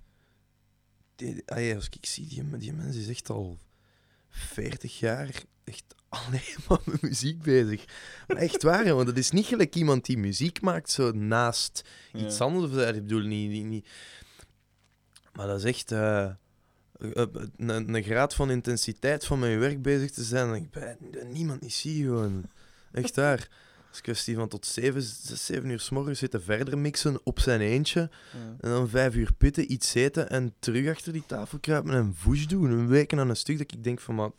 Die, 1.15 1.43
als 1.75 1.89
ik 1.89 2.05
zie, 2.05 2.27
die, 2.27 2.57
die 2.57 2.73
mens 2.73 2.95
is 2.95 3.07
echt 3.07 3.29
al 3.29 3.59
40 4.29 4.99
jaar 4.99 5.43
echt 5.63 5.83
alleen 6.09 6.55
maar 6.67 6.79
met 6.85 7.01
muziek 7.01 7.41
bezig. 7.41 7.85
Maar 8.27 8.37
echt 8.37 8.63
waar, 8.63 8.93
want 8.95 9.07
dat 9.07 9.17
is 9.17 9.31
niet 9.31 9.45
gelijk 9.45 9.75
iemand 9.75 10.05
die 10.05 10.17
muziek 10.17 10.61
maakt 10.61 10.89
zo 10.89 11.11
naast 11.11 11.83
iets 12.13 12.37
Ja. 12.37 12.43
anders. 12.45 12.87
Ik 12.95 13.01
bedoel, 13.01 13.21
niet, 13.21 13.49
niet, 13.49 13.65
niet... 13.65 13.87
Maar 15.33 15.47
dat 15.47 15.57
is 15.57 15.63
echt... 15.63 15.91
eh, 15.91 16.23
eh, 16.23 16.35
een, 17.57 17.93
een 17.93 18.03
graad 18.03 18.35
van 18.35 18.51
intensiteit 18.51 19.25
van 19.25 19.39
mijn 19.39 19.59
werk 19.59 19.81
bezig 19.81 20.11
te 20.11 20.23
zijn, 20.23 20.47
dat 20.47 20.55
ik 20.55 20.69
bij 20.69 20.97
niemand 21.31 21.61
niet 21.61 21.73
zie 21.73 22.03
gewoon. 22.03 22.43
Echt 22.91 23.15
daar. 23.15 23.49
Het 23.93 24.01
is 24.01 24.07
een 24.07 24.13
kwestie 24.13 24.35
van 24.35 24.47
tot 24.47 24.65
7, 24.65 25.01
6, 25.01 25.45
7 25.45 25.69
uur 25.69 25.79
s 25.79 25.89
morgens 25.89 26.19
zitten 26.19 26.41
verder 26.43 26.77
mixen 26.77 27.19
op 27.23 27.39
zijn 27.39 27.61
eentje. 27.61 27.99
Ja. 27.99 28.37
En 28.59 28.69
dan 28.69 28.89
5 28.89 29.15
uur 29.15 29.33
pitten, 29.33 29.71
iets 29.71 29.93
eten 29.93 30.29
en 30.29 30.53
terug 30.59 30.89
achter 30.89 31.13
die 31.13 31.23
tafel 31.25 31.59
kruipen 31.59 31.91
en 31.93 31.97
een 31.97 32.15
voes 32.15 32.47
doen. 32.47 32.71
Een 32.71 32.87
week 32.87 33.13
aan 33.13 33.29
een 33.29 33.35
stuk 33.35 33.57
dat 33.57 33.71
ik 33.71 33.83
denk 33.83 33.99
van, 33.99 34.15
maar 34.15 34.29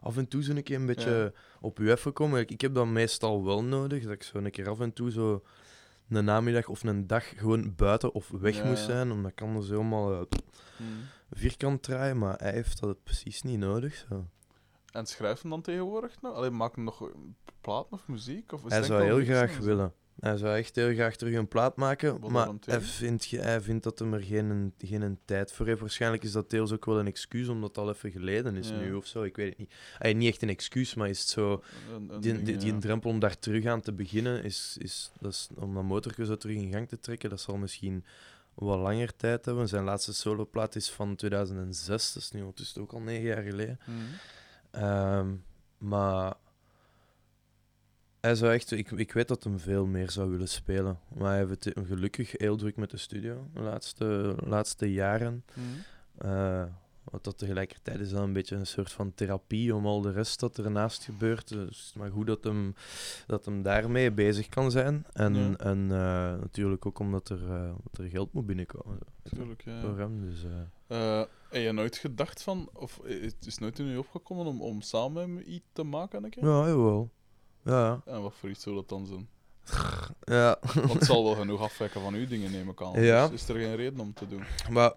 af 0.00 0.16
en 0.16 0.28
toe 0.28 0.42
zo 0.42 0.52
een 0.52 0.62
keer 0.62 0.76
een 0.76 0.86
beetje 0.86 1.10
Ja. 1.34 1.40
op 1.60 1.78
u 1.78 1.90
even 1.90 2.12
komen. 2.12 2.40
Ik, 2.40 2.50
ik 2.50 2.60
heb 2.60 2.74
dat 2.74 2.86
meestal 2.86 3.44
wel 3.44 3.64
nodig, 3.64 4.02
dat 4.02 4.12
ik 4.12 4.22
zo 4.22 4.38
een 4.38 4.50
keer 4.50 4.68
af 4.68 4.80
en 4.80 4.92
toe 4.92 5.10
zo 5.10 5.42
een 6.08 6.24
namiddag 6.24 6.68
of 6.68 6.82
een 6.82 7.06
dag 7.06 7.24
gewoon 7.36 7.72
buiten 7.76 8.12
of 8.12 8.28
weg 8.28 8.56
Ja, 8.56 8.64
moest 8.64 8.84
zijn. 8.84 9.10
Omdat 9.12 9.30
ik 9.30 9.40
anders 9.40 9.68
helemaal 9.68 10.26
Mm. 10.76 10.86
vierkant 11.30 11.82
draaien, 11.82 12.18
maar 12.18 12.38
hij 12.38 12.52
heeft 12.52 12.80
dat 12.80 13.02
precies 13.04 13.42
niet 13.42 13.58
nodig. 13.58 14.04
Zo. 14.08 14.26
En 14.92 15.06
schrijft 15.06 15.42
hem 15.42 15.50
dan 15.50 15.62
tegenwoordig 15.62 16.20
nog? 16.22 16.34
Alleen 16.34 16.56
maakt 16.56 16.74
hem 16.74 16.84
nog 16.84 17.10
platen 17.60 17.92
of 17.92 18.08
muziek? 18.08 18.52
Of 18.52 18.62
Hij 18.68 18.82
zou 18.82 19.02
heel 19.02 19.24
graag 19.24 19.58
willen. 19.58 19.92
Hij 20.20 20.36
zou 20.36 20.56
echt 20.56 20.76
heel 20.76 20.94
graag 20.94 21.16
terug 21.16 21.34
een 21.34 21.48
plaat 21.48 21.76
maken, 21.76 22.20
Wat 22.20 22.30
maar 22.30 22.48
hij 22.64 22.80
vindt, 22.80 23.30
hij 23.30 23.60
vindt 23.60 23.84
dat 23.84 23.98
hij 23.98 24.10
er 24.10 24.22
geen, 24.22 24.74
geen 24.78 25.18
tijd 25.24 25.52
voor 25.52 25.66
heeft. 25.66 25.80
Waarschijnlijk 25.80 26.22
is 26.22 26.32
dat 26.32 26.50
deels 26.50 26.72
ook 26.72 26.84
wel 26.84 26.98
een 26.98 27.06
excuus, 27.06 27.48
omdat 27.48 27.68
het 27.68 27.78
al 27.78 27.90
even 27.90 28.10
geleden 28.10 28.56
is 28.56 28.68
Ja. 28.68 28.78
nu 28.78 28.94
of 28.94 29.06
zo. 29.06 29.22
Ik 29.22 29.36
weet 29.36 29.48
het 29.48 29.58
niet. 29.58 30.16
Niet 30.16 30.32
echt 30.32 30.42
een 30.42 30.48
excuus, 30.48 30.94
maar 30.94 31.08
is 31.08 31.18
het 31.20 31.28
zo... 31.28 31.62
Een, 31.92 31.94
een 31.94 32.20
Die, 32.20 32.32
ding, 32.32 32.44
die, 32.44 32.56
die 32.56 32.72
ja. 32.72 32.78
drempel 32.78 33.10
om 33.10 33.18
daar 33.18 33.38
terug 33.38 33.64
aan 33.64 33.80
te 33.80 33.92
beginnen, 33.92 34.44
is, 34.44 34.76
is, 34.80 35.10
dat 35.20 35.32
is, 35.32 35.48
om 35.54 35.74
dat 35.74 35.84
motorje 35.84 36.24
zo 36.24 36.36
terug 36.36 36.56
in 36.56 36.72
gang 36.72 36.88
te 36.88 37.00
trekken, 37.00 37.30
dat 37.30 37.40
zal 37.40 37.56
misschien 37.56 38.04
wat 38.54 38.78
langer 38.78 39.16
tijd 39.16 39.44
hebben. 39.44 39.68
Zijn 39.68 39.84
laatste 39.84 40.14
soloplaat 40.14 40.74
is 40.76 40.90
van 40.90 41.16
2006, 41.16 42.12
dat 42.12 42.22
is 42.22 42.30
nu 42.30 42.40
ondertussen 42.40 42.82
ook 42.82 42.92
al 42.92 43.00
negen 43.00 43.26
jaar 43.26 43.42
geleden. 43.42 43.78
Mhm. 43.84 43.96
Ehm, 44.78 45.34
maar 45.78 46.34
hij 48.20 48.34
zou 48.34 48.52
echt, 48.52 48.70
ik, 48.70 48.90
ik 48.90 49.12
weet 49.12 49.28
dat 49.28 49.44
hem 49.44 49.58
veel 49.58 49.86
meer 49.86 50.10
zou 50.10 50.30
willen 50.30 50.48
spelen. 50.48 50.98
Maar 51.14 51.28
hij 51.28 51.38
heeft 51.38 51.64
het 51.64 51.74
gelukkig 51.86 52.32
heel 52.36 52.56
druk 52.56 52.76
met 52.76 52.90
de 52.90 52.96
studio 52.96 53.48
de 53.54 53.60
laatste, 53.60 54.36
laatste 54.44 54.92
jaren. 54.92 55.44
Mhm. 55.54 55.66
Eh, 56.18 56.64
wat 57.10 57.24
dat 57.24 57.38
tegelijkertijd 57.38 58.00
is 58.00 58.10
dan 58.10 58.22
een 58.22 58.32
beetje 58.32 58.56
een 58.56 58.66
soort 58.66 58.92
van 58.92 59.14
therapie 59.14 59.74
om 59.74 59.86
al 59.86 60.00
de 60.00 60.10
rest 60.12 60.40
dat 60.40 60.58
ernaast 60.58 61.04
gebeurt. 61.04 61.48
Dus 61.48 61.92
maar 61.96 62.10
goed 62.10 62.26
dat 62.26 62.44
hem, 62.44 62.74
dat 63.26 63.44
hem 63.44 63.62
daarmee 63.62 64.12
bezig 64.12 64.48
kan 64.48 64.70
zijn. 64.70 65.06
En, 65.12 65.34
Ja. 65.34 65.56
en 65.56 65.82
eh, 65.90 66.40
natuurlijk 66.40 66.86
ook 66.86 66.98
omdat 66.98 67.28
er, 67.28 67.50
eh, 67.50 67.72
dat 67.90 67.98
er 68.04 68.10
geld 68.10 68.32
moet 68.32 68.46
binnenkomen 68.46 68.98
Tuurlijk, 69.22 69.62
ja. 69.64 69.80
voor 69.80 69.98
hem. 69.98 70.20
Dus, 70.20 70.44
eh. 70.88 71.22
Heb 71.48 71.62
je 71.62 71.72
nooit 71.72 71.96
gedacht 71.96 72.42
van, 72.42 72.68
of 72.72 73.00
het 73.04 73.46
is 73.46 73.58
nooit 73.58 73.78
in 73.78 73.86
u 73.86 73.96
opgekomen 73.96 74.46
om, 74.46 74.62
om 74.62 74.80
samen 74.80 75.34
met 75.34 75.44
hem 75.44 75.54
iets 75.54 75.66
te 75.72 75.82
maken? 75.82 76.24
Een 76.24 76.30
keer? 76.30 76.44
ja, 76.44 76.66
jawel. 76.66 77.10
Ja, 77.64 78.00
En 78.04 78.22
wat 78.22 78.34
voor 78.34 78.48
iets 78.50 78.62
zou 78.62 78.74
dat 78.74 78.88
dan 78.88 79.06
zijn? 79.06 79.28
Ja. 80.20 80.58
Want 80.74 80.92
het 80.92 81.04
zal 81.04 81.24
wel 81.24 81.34
genoeg 81.34 81.60
afwijken 81.60 82.00
van 82.00 82.14
uw 82.14 82.26
dingen, 82.26 82.50
neem 82.50 82.68
ik 82.68 82.82
aan. 82.82 83.02
Ja. 83.02 83.28
Dus 83.28 83.42
is 83.42 83.48
er 83.48 83.54
geen 83.60 83.76
reden 83.76 84.00
om 84.00 84.12
te 84.14 84.26
doen. 84.28 84.42
Maar 84.70 84.92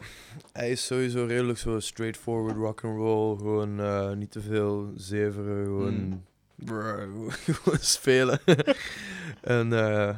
hij 0.51 0.71
is 0.71 0.85
sowieso 0.85 1.25
redelijk 1.25 1.57
zo 1.59 1.79
straightforward 1.79 2.55
rock 2.55 2.83
and 2.83 2.97
roll. 2.97 3.37
Gewoon 3.37 3.79
eh, 3.79 4.11
niet 4.11 4.31
te 4.31 4.41
veel 4.41 4.91
zeveren, 4.95 5.65
gewoon, 5.65 5.93
Mm. 5.93 6.25
brr, 6.55 7.07
gewoon 7.61 7.79
spelen. 7.79 8.39
en, 9.41 9.73
eh, 9.73 10.17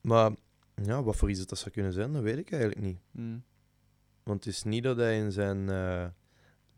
maar 0.00 0.30
ja, 0.82 1.02
wat 1.02 1.16
voor 1.16 1.30
iets 1.30 1.38
dat, 1.38 1.48
dat 1.48 1.58
zou 1.58 1.70
kunnen 1.70 1.92
zijn, 1.92 2.12
dat 2.12 2.22
weet 2.22 2.38
ik 2.38 2.50
eigenlijk 2.52 2.82
niet. 2.82 2.98
Mhm. 3.10 3.38
Want 4.22 4.44
het 4.44 4.54
is 4.54 4.62
niet 4.62 4.82
dat 4.82 4.96
hij 4.96 5.16
in 5.18 5.32
zijn. 5.32 5.68
eh, 5.70 6.04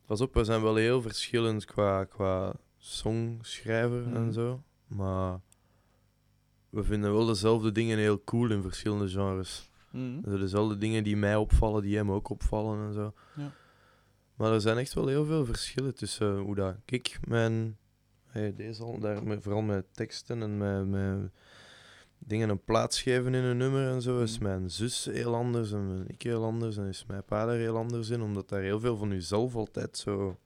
pas 0.07 0.21
op, 0.21 0.35
we 0.35 0.45
zijn 0.45 0.63
wel 0.63 0.75
heel 0.75 1.03
verschillend 1.03 1.65
qua, 1.65 2.05
qua 2.05 2.53
songschrijver 2.79 4.15
en 4.15 4.33
zo. 4.33 4.63
Maar 4.87 5.41
we 6.71 6.85
vinden 6.85 7.13
wel 7.13 7.27
dezelfde 7.27 7.73
dingen 7.73 7.99
heel 7.99 8.25
cool 8.25 8.51
in 8.51 8.63
verschillende 8.63 9.09
genres. 9.09 9.71
Mhm. 9.91 10.39
Dezelfde 10.39 10.79
dingen 10.79 11.05
die 11.05 11.17
mij 11.17 11.37
opvallen, 11.37 11.83
die 11.83 11.97
hem 11.97 12.11
ook 12.11 12.29
opvallen 12.29 12.87
en 12.87 12.93
zo. 12.93 13.13
Ja. 13.35 13.53
Maar 14.35 14.53
er 14.53 14.61
zijn 14.61 14.79
echt 14.79 14.95
wel 14.95 15.07
heel 15.07 15.25
veel 15.25 15.45
verschillen 15.45 15.95
tussen 15.95 16.37
hoe 16.39 16.55
dat 16.55 16.75
ik 16.87 17.19
mijn. 17.29 17.77
Hey, 18.27 18.55
deze 18.55 18.83
al, 18.83 18.99
daar, 18.99 19.23
vooral 19.41 19.63
met 19.63 19.85
teksten 19.93 20.43
en 20.43 20.59
met, 20.59 20.87
met 20.87 21.31
dingen 22.19 22.49
een 22.49 22.65
plaats 22.65 23.03
geven 23.03 23.35
in 23.35 23.45
een 23.45 23.57
nummer 23.57 23.89
en 23.89 24.03
zo, 24.03 24.21
is 24.21 24.39
Mhm. 24.39 24.49
mijn 24.49 24.71
zus 24.71 25.05
heel 25.05 25.35
anders 25.35 25.73
en 25.73 25.87
mijn 25.87 26.09
ik 26.09 26.23
heel 26.23 26.45
anders 26.45 26.77
en 26.77 26.87
is 26.87 27.05
mijn 27.07 27.25
pa 27.25 27.47
er 27.49 27.59
heel 27.59 27.77
anders 27.77 28.09
in, 28.09 28.23
omdat 28.23 28.49
daar 28.49 28.61
heel 28.61 28.81
veel 28.81 28.97
van 28.97 29.09
jezelf 29.09 29.55
altijd 29.55 29.97
zo. 29.97 30.39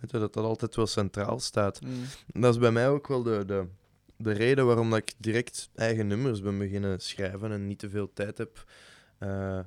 Weet 0.00 0.10
je, 0.10 0.18
dat 0.18 0.32
dat 0.32 0.44
altijd 0.44 0.76
wel 0.76 0.86
centraal 0.86 1.40
staat. 1.40 1.80
Mhm. 1.80 2.40
Dat 2.40 2.54
is 2.54 2.60
bij 2.60 2.72
mij 2.72 2.88
ook 2.88 3.06
wel 3.08 3.22
de, 3.22 3.44
de, 3.46 3.66
de 4.24 4.32
reden 4.32 4.66
waarom 4.66 4.90
dat 4.90 4.98
ik 4.98 5.12
direct 5.18 5.68
eigen 5.74 6.06
nummers 6.06 6.40
ben 6.42 6.58
beginnen 6.58 7.00
schrijven 7.00 7.52
en 7.52 7.66
niet 7.66 7.78
te 7.78 7.90
veel 7.90 8.12
tijd 8.12 8.38
heb, 8.38 8.64
eh, 9.18 9.60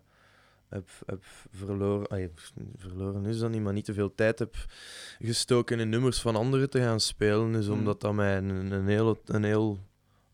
heb, 0.70 0.90
heb 1.06 1.24
verloren. 1.52 2.08
ay, 2.08 2.32
verloren 2.78 3.26
is 3.26 3.40
dat 3.40 3.50
niet, 3.52 3.62
maar 3.62 3.74
niet 3.74 3.86
te 3.86 3.94
veel 3.94 4.16
tijd 4.16 4.40
heb 4.40 4.56
gestoken 5.20 5.80
in 5.80 5.90
nummers 5.90 6.22
van 6.22 6.36
anderen 6.36 6.70
te 6.70 6.80
gaan 6.80 7.00
spelen. 7.00 7.56
Is 7.56 7.66
Hmm. 7.66 7.78
omdat 7.78 8.02
dat 8.02 8.14
mij 8.14 8.38
een, 8.38 8.72
een 8.72 8.88
heel, 8.88 9.22
een 9.26 9.44
heel 9.44 9.80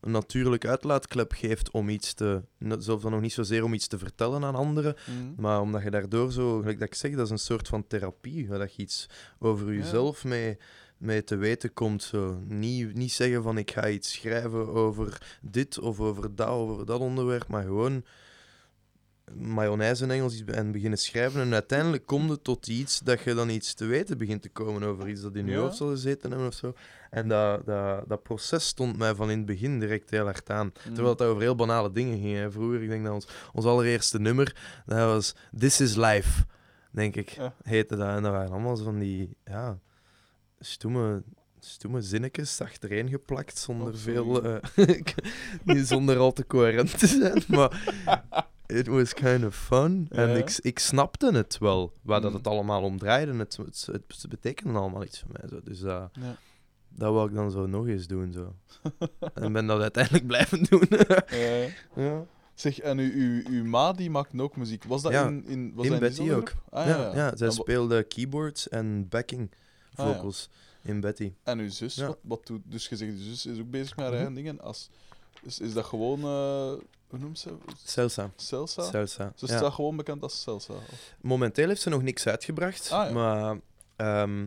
een 0.01 0.12
natuurlijk 0.12 0.65
uitlaatklep 0.65 1.32
geeft 1.32 1.72
om 1.72 1.89
iets 1.89 2.13
te. 2.13 2.42
Zelfs 2.80 3.03
dan 3.03 3.12
nog 3.12 3.22
niet 3.22 3.34
zozeer 3.34 3.63
om 3.63 3.74
iets 3.74 3.88
te 3.88 3.98
vertellen 3.98 4.44
aan 4.44 4.56
anderen, 4.56 4.96
Mhm. 5.08 5.42
maar 5.42 5.62
omdat 5.62 5.84
je 5.84 5.92
daardoor 5.92 6.32
zo, 6.32 6.60
gelijk 6.60 6.80
dat 6.80 6.88
ik 6.88 6.94
zeg, 6.96 7.12
dat 7.12 7.25
is 7.25 7.30
een 7.32 7.38
soort 7.38 7.68
van 7.68 7.88
therapie, 7.88 8.48
waar 8.48 8.60
dat 8.60 8.75
je 8.75 8.82
iets 8.82 9.10
over 9.39 9.68
Ja. 9.74 9.80
jezelf 9.80 10.24
mee, 10.24 10.58
mee 11.03 11.24
te 11.24 11.36
weten 11.36 11.74
komt. 11.74 12.03
Zo. 12.03 12.39
Niet, 12.48 12.93
niet 12.95 13.12
zeggen 13.12 13.43
van 13.43 13.57
ik 13.57 13.72
ga 13.72 13.89
iets 13.89 14.12
schrijven 14.13 14.67
over 14.74 15.38
dit 15.41 15.79
of 15.79 16.00
over 16.00 16.36
dat 16.36 16.48
over 16.48 16.86
dat 16.86 17.00
onderwerp, 17.00 17.48
maar 17.48 17.63
gewoon 17.63 18.03
mayonaise 19.33 20.03
in 20.03 20.12
Engels 20.12 20.43
en 20.45 20.72
beginnen 20.72 21.00
schrijven. 21.00 21.41
En 21.41 21.53
uiteindelijk 21.53 22.05
komt 22.05 22.29
het 22.29 22.43
tot 22.43 22.67
iets 22.67 23.00
dat 23.00 23.22
je 23.22 23.33
dan 23.33 23.50
iets 23.50 23.74
te 23.74 23.86
weten 23.86 24.17
begint 24.17 24.41
te 24.41 24.50
komen 24.50 24.83
over 24.83 25.07
iets 25.10 25.22
dat 25.22 25.36
in 25.36 25.45
je 25.45 25.51
Ja. 25.51 25.57
hoofd 25.60 25.75
zal 25.77 25.89
gezeten 25.89 26.29
hebben 26.29 26.48
of 26.48 26.53
zo. 26.53 26.74
En 27.10 27.27
dat, 27.27 27.65
dat, 27.65 28.03
dat 28.10 28.24
proces 28.24 28.67
stond 28.67 28.98
mij 28.98 29.15
van 29.15 29.29
in 29.31 29.38
het 29.38 29.45
begin 29.45 29.79
direct 29.79 30.10
heel 30.10 30.24
hard 30.25 30.50
aan. 30.50 30.65
Mhm. 30.77 30.86
Terwijl 30.93 31.10
het 31.10 31.22
over 31.22 31.41
heel 31.41 31.55
banale 31.55 31.91
dingen 31.91 32.19
ging. 32.19 32.36
Hè. 32.36 32.51
Vroeger, 32.51 32.81
ik 32.83 32.89
denk 32.89 33.03
dat 33.03 33.13
ons, 33.13 33.27
ons 33.53 33.65
allereerste 33.65 34.19
nummer, 34.19 34.55
dat 34.86 34.98
was 34.98 35.36
This 35.57 35.81
is 35.81 35.95
Life, 35.95 36.43
denk 36.91 37.15
ik, 37.15 37.29
Ja. 37.29 37.53
heette 37.63 37.95
dat. 37.95 38.07
En 38.15 38.24
dat 38.24 38.31
waren 38.31 38.51
allemaal 38.51 38.77
van 38.77 39.00
die, 39.00 39.38
ja, 39.45 39.79
stoeme, 40.63 41.24
stoeme 41.60 42.01
zinnetjes 42.01 42.62
achtereen 42.62 43.10
geplakt, 43.10 43.58
zonder 43.58 43.88
Oh, 43.93 44.00
veel, 44.00 44.43
eh, 44.43 44.58
niet 45.63 45.88
zonder 45.88 46.17
al 46.17 46.34
te 46.34 46.46
coherent 46.48 47.00
te 47.00 47.08
zijn, 47.08 47.43
maar 47.48 47.93
it 48.67 48.88
was 48.88 49.13
kind 49.13 49.46
of 49.46 49.55
fun. 49.55 50.08
En 50.10 50.29
Ja. 50.29 50.36
ik, 50.36 50.58
ik 50.62 50.79
snapte 50.79 51.32
het 51.34 51.58
wel, 51.58 51.93
waar 52.01 52.22
dat 52.22 52.32
Mm. 52.32 52.38
het 52.38 52.48
allemaal 52.48 52.82
om 52.84 52.98
draaide. 52.98 53.34
Het, 53.36 53.58
het, 53.58 53.88
het 53.91 54.25
betekende 54.29 54.79
allemaal 54.79 55.03
iets 55.03 55.20
voor 55.20 55.29
mij. 55.32 55.50
Zo. 55.50 55.60
Dus 55.63 55.79
dat, 55.79 56.10
Ja. 56.13 56.36
dat 56.89 57.13
wou 57.13 57.27
ik 57.29 57.36
dan 57.36 57.51
zo 57.51 57.65
nog 57.65 57.88
eens 57.88 58.08
doen. 58.08 58.32
Zo. 58.34 58.55
en 59.34 59.53
ben 59.53 59.65
dat 59.67 59.82
uiteindelijk 59.82 60.27
blijven 60.27 60.63
doen. 60.63 60.86
Ja. 60.89 61.24
ja. 61.96 62.25
Zeg, 62.55 62.79
en 62.79 62.98
uw, 62.98 63.12
uw, 63.13 63.41
uw 63.50 63.65
ma 63.65 63.91
die 63.93 64.10
maakt 64.10 64.39
ook 64.39 64.55
muziek. 64.58 64.84
Was 64.84 65.01
dat 65.01 65.12
Ja, 65.12 65.27
in, 65.27 65.46
in, 65.46 65.72
was 65.75 65.86
in 65.86 65.91
dat 65.91 66.00
Betty 66.00 66.32
ook. 66.32 66.51
Ah, 66.70 66.88
ja, 66.88 66.98
ja, 66.98 67.15
ja. 67.15 67.36
zij 67.36 67.48
En 67.48 67.53
speelde 67.53 68.03
keyboards 68.03 68.70
en 68.70 69.08
backing 69.10 69.51
Ah, 69.95 70.05
vocals 70.15 70.50
in 70.81 71.00
Betty. 71.00 71.33
En 71.43 71.59
uw 71.59 71.69
zus, 71.69 71.97
wat, 71.97 72.17
wat 72.21 72.45
doet... 72.47 72.62
Dus 72.65 72.88
je 72.88 72.95
zegt, 72.95 73.12
je 73.12 73.23
zus 73.23 73.45
is 73.45 73.59
ook 73.59 73.69
bezig 73.69 73.95
met 73.95 74.05
haar 74.05 74.07
Mhm. 74.07 74.15
eigen 74.15 74.33
dingen. 74.33 74.62
Als, 74.62 74.89
is, 75.41 75.59
is 75.59 75.73
dat 75.73 75.85
gewoon... 75.85 76.19
eh, 76.19 76.81
hoe 77.07 77.19
noemt 77.19 77.39
ze? 77.39 77.50
Salsa. 77.83 78.31
Salsa? 78.35 78.83
Salsa. 78.83 79.33
Ze 79.35 79.47
staat 79.47 79.73
gewoon 79.73 79.95
bekend 79.95 80.23
als 80.23 80.47
of- 80.47 80.69
Momenteel 81.21 81.67
heeft 81.67 81.81
ze 81.81 81.89
nog 81.89 82.01
niks 82.01 82.27
uitgebracht, 82.27 82.91
Ah, 82.91 83.13
maar 83.13 83.59
ehm, 83.95 84.45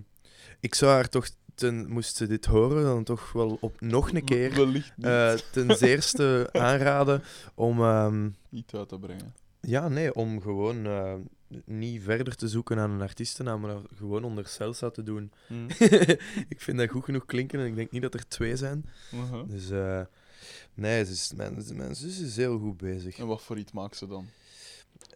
ik 0.61 0.75
zou 0.75 0.93
haar 0.93 1.09
toch, 1.09 1.29
ten, 1.55 1.89
moest 1.91 2.17
ze 2.17 2.27
dit 2.27 2.45
horen, 2.45 2.83
dan 2.83 3.05
toch 3.05 3.33
wel 3.33 3.59
op 3.61 3.81
nog 3.81 4.13
een 4.13 4.25
keer 4.25 4.53
eh, 5.01 5.33
ten 5.53 5.77
zeerste 5.87 6.49
aanraden 6.53 7.23
om, 7.55 8.35
iets 8.51 8.75
uit 8.75 8.89
te 8.89 8.99
brengen. 8.99 9.35
ja, 9.61 9.89
nee, 9.89 10.15
om 10.15 10.41
gewoon 10.41 10.87
eh, 10.87 11.15
niet 11.65 12.03
verder 12.03 12.37
te 12.37 12.49
zoeken 12.49 12.77
naar 12.77 12.91
een 12.91 13.01
artiestennaam, 13.01 13.61
maar 13.61 13.77
gewoon 13.95 14.25
onder 14.25 14.47
Salsa 14.47 14.91
te 14.91 15.03
doen. 15.03 15.33
Hm. 15.47 15.65
ik 16.55 16.61
vind 16.61 16.79
dat 16.79 16.91
goed 16.91 17.05
genoeg 17.05 17.25
klinken 17.25 17.61
en 17.61 17.67
ik 17.67 17.77
denk 17.77 17.91
niet 17.91 18.03
dat 18.03 18.15
er 18.15 18.29
twee 18.29 18.57
zijn. 18.57 18.85
Uh-huh. 19.15 19.49
Dus 19.49 19.71
eh, 19.71 20.01
nee, 20.75 21.05
ze 21.05 21.13
is, 21.13 21.33
mijn, 21.37 21.65
mijn 21.75 21.95
zus 21.95 22.21
is 22.21 22.37
heel 22.37 22.59
goed 22.59 22.77
bezig. 22.77 23.19
En 23.19 23.27
wat 23.27 23.43
voor 23.43 23.59
iets 23.59 23.73
maakt 23.73 23.97
ze 23.97 24.07
dan? 24.07 24.27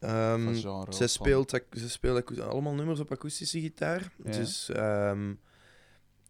Van 0.00 0.54
genre? 0.54 0.92
Van- 0.92 1.08
speelt, 1.08 1.60
ze 1.72 1.88
speelt 1.88 2.40
allemaal 2.40 2.74
nummers 2.74 3.00
op 3.00 3.12
akoestische 3.12 3.60
gitaar. 3.60 4.12
Ja. 4.24 4.30
Dus 4.30 4.70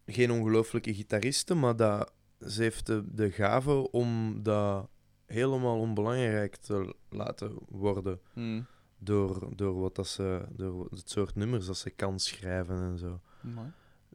geen 0.05 0.31
ongelooflijke 0.31 0.93
gitariste, 0.93 1.53
maar 1.53 1.75
dat, 1.75 2.11
ze 2.47 2.61
heeft 2.61 2.85
de, 2.85 3.03
de 3.11 3.31
gave 3.31 3.91
om 3.91 4.39
dat 4.43 4.89
helemaal 5.25 5.79
onbelangrijk 5.79 6.55
te 6.55 6.95
laten 7.09 7.53
worden. 7.67 8.19
Hm. 8.33 8.61
Door, 9.03 9.55
door, 9.55 9.79
wat 9.79 9.95
dat 9.95 10.07
ze, 10.07 10.45
door 10.49 10.87
het 10.89 11.09
soort 11.09 11.35
nummers 11.35 11.65
dat 11.65 11.77
ze 11.77 11.89
kan 11.89 12.19
schrijven 12.19 12.75
en 12.81 12.97
zo. 12.97 13.19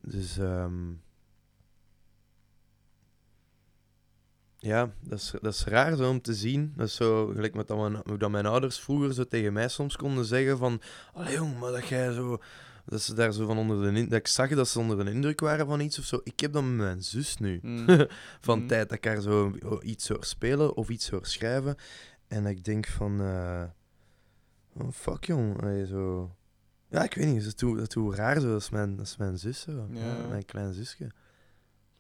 Dus 0.01 0.39
ehm, 0.39 0.93
ja, 4.59 4.93
dat 5.01 5.19
is, 5.19 5.33
dat 5.41 5.55
is 5.55 5.65
raar 5.65 5.97
zo 5.97 6.11
om 6.11 6.21
te 6.21 6.35
zien. 6.35 6.73
Dat 6.77 6.87
is 6.87 6.95
zo 6.95 7.27
gelijk 7.27 7.55
met 7.55 7.69
dat 7.69 7.79
mijn, 7.79 8.03
hoe 8.05 8.19
dat 8.19 8.31
mijn 8.31 8.47
ouders 8.47 8.81
vroeger 8.81 9.15
zo 9.15 9.25
tegen 9.25 9.53
mij 9.53 9.69
soms 9.69 9.97
konden 9.97 10.25
zeggen 10.25 10.59
van 10.59 10.81
Allee 11.13 11.35
jong, 11.35 11.59
maar 11.59 11.73
dat 11.73 11.87
jij 11.89 12.13
zo... 12.13 12.39
Dat 12.85 13.03
ze 13.03 13.15
daar 13.15 13.33
zo 13.33 13.47
van 13.47 13.59
onder 13.59 13.95
de 13.95 14.09
dat 14.09 14.19
ik 14.19 14.27
zag 14.27 14.49
dat 14.49 14.69
ze 14.69 14.79
onder 14.79 15.05
de 15.05 15.11
indruk 15.11 15.41
waren 15.41 15.67
van 15.67 15.81
iets 15.81 15.99
of 15.99 16.05
zo. 16.05 16.21
Ik 16.25 16.41
heb 16.41 16.53
dat 16.53 16.63
met 16.63 16.77
mijn 16.77 17.03
zus 17.03 17.37
nu. 17.37 17.59
Hm. 17.63 18.07
van 18.41 18.59
Mhm. 18.59 18.67
tijd 18.69 18.89
dat 18.89 18.99
ik 18.99 19.05
haar 19.05 19.21
zo 19.21 19.53
iets 19.81 20.09
hoor 20.09 20.25
spelen 20.25 20.77
of 20.77 20.89
iets 20.89 21.11
hoor 21.11 21.27
schrijven. 21.27 21.77
En 22.29 22.47
ik 22.47 22.65
denk 22.65 22.87
van... 22.87 23.21
eh, 23.21 23.65
oh, 24.79 24.91
fuck 24.93 25.25
jong, 25.25 25.63
Allee, 25.63 25.87
zo... 25.87 26.35
Ja, 26.89 27.03
ik 27.03 27.15
weet 27.15 27.27
niet, 27.27 27.59
dat 27.59 27.93
hoe 27.93 28.15
raar 28.15 28.41
zo. 28.41 28.49
Dat 28.51 28.61
is 28.61 28.71
mijn, 28.71 28.97
dat 28.97 29.07
is 29.07 29.17
mijn 29.17 29.39
zus 29.39 29.61
zo. 29.61 29.87
Ja. 29.91 30.27
Mijn 30.29 30.45
klein 30.45 30.75
zusje. 30.75 31.11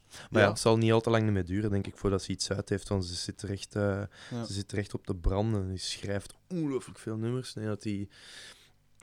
Maar 0.08 0.28
ja. 0.30 0.40
Ja. 0.40 0.48
het 0.48 0.58
zal 0.58 0.76
niet 0.76 0.92
al 0.92 1.00
te 1.00 1.10
lang 1.10 1.30
meer 1.30 1.44
duren, 1.44 1.70
denk 1.70 1.86
ik, 1.86 1.96
voordat 1.96 2.22
ze 2.22 2.30
iets 2.32 2.50
uit 2.50 2.68
heeft. 2.68 2.88
Want 2.88 3.04
ze 3.04 3.14
zit 3.14 3.42
er 3.42 3.50
echt, 3.50 3.76
eh, 3.76 4.02
Ja. 4.30 4.44
ze 4.44 4.52
zit 4.52 4.72
er 4.72 4.78
echt 4.78 4.94
op 4.94 5.06
te 5.06 5.14
branden. 5.14 5.68
Die 5.68 5.78
schrijft 5.78 6.34
ongelooflijk 6.48 6.98
veel 6.98 7.16
nummers. 7.16 7.54
Nee, 7.54 7.66
dat 7.66 7.82
die... 7.82 8.08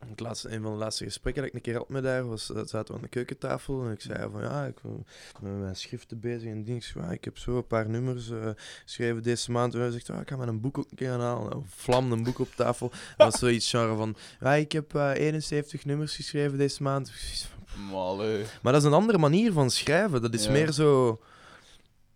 Het 0.10 0.20
laatste, 0.20 0.50
een 0.52 0.62
van 0.62 0.72
de 0.72 0.78
laatste 0.78 1.04
gesprekken 1.04 1.42
dat 1.42 1.52
ik 1.52 1.58
een 1.58 1.64
keer 1.64 1.78
had 1.78 1.90
met 1.90 2.04
haar, 2.06 2.28
was, 2.28 2.48
dat 2.48 2.70
zaten 2.70 2.88
we 2.88 2.94
aan 3.00 3.02
de 3.04 3.10
keukentafel 3.10 3.84
en 3.86 3.92
ik 3.92 4.02
zei 4.02 4.30
van 4.32 4.42
ja, 4.42 4.66
ik 4.66 4.82
ben 4.82 5.06
met 5.42 5.62
mijn 5.62 5.76
schriften 5.76 6.20
bezig 6.20 6.50
en 6.50 6.64
dingen. 6.64 6.76
Ik, 6.80 6.84
zei, 6.84 7.06
ja, 7.06 7.12
ik 7.12 7.24
heb 7.24 7.38
zo 7.38 7.58
een 7.58 7.68
paar 7.68 7.90
nummers 7.90 8.30
eh, 8.30 8.50
geschreven 8.86 9.24
deze 9.24 9.52
maand. 9.52 9.74
En 9.74 9.80
hij 9.80 9.92
zegt, 9.92 10.08
ja, 10.08 10.20
ik 10.20 10.30
ga 10.30 10.36
met 10.36 10.48
een 10.48 10.62
boek 10.62 10.78
ook 10.78 10.92
een 10.92 10.98
keer 10.98 11.10
halen. 11.10 11.50
Nou, 11.50 11.64
vlam 11.68 12.12
een 12.12 12.24
boek 12.24 12.40
op 12.40 12.52
tafel. 12.56 12.90
Dat 13.18 13.32
was 13.32 13.40
zoiets 13.40 13.70
genre 13.70 13.96
van, 13.96 14.16
ja, 14.40 14.54
ik 14.54 14.72
heb 14.72 14.96
eh 14.96 15.12
71 15.14 15.86
nummers 15.86 16.16
geschreven 16.16 16.58
deze 16.58 16.84
maand. 16.84 17.12
Van, 17.12 18.18
Maar 18.62 18.74
dat 18.74 18.82
is 18.82 18.88
een 18.88 18.94
andere 18.94 19.18
manier 19.18 19.52
van 19.52 19.70
schrijven. 19.70 20.22
Dat 20.22 20.34
is 20.34 20.46
Ja. 20.46 20.52
meer 20.52 20.72
zo. 20.72 21.20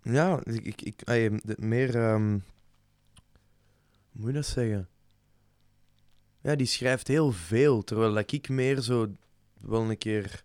Ja, 0.01 0.39
ik, 0.43 0.81
ik, 0.81 1.01
meer. 1.57 1.95
ehm, 1.95 2.29
hoe 2.31 2.41
moet 4.11 4.27
je 4.27 4.33
dat 4.33 4.45
zeggen? 4.45 4.87
Ja, 6.41 6.55
die 6.55 6.67
schrijft 6.67 7.07
heel 7.07 7.31
veel. 7.31 7.83
Terwijl 7.83 8.13
dat 8.13 8.31
ik 8.31 8.49
meer 8.49 8.81
zo 8.81 9.07
wel 9.61 9.89
een 9.89 9.97
keer 9.97 10.41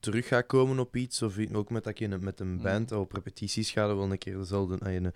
terug 0.00 0.28
ga 0.28 0.40
komen 0.40 0.78
op 0.78 0.96
iets. 0.96 1.22
Of 1.22 1.36
ook 1.52 1.70
met 1.70 1.84
dat 1.84 2.00
een- 2.00 2.24
met 2.24 2.40
een 2.40 2.52
Mm. 2.52 2.62
band 2.62 2.92
op 2.92 3.12
repetities 3.12 3.70
ga, 3.70 3.86
dan 3.86 3.96
wel 3.96 4.10
een 4.10 4.18
keer 4.18 4.36
dezelfde, 4.38 4.76
een, 4.80 5.12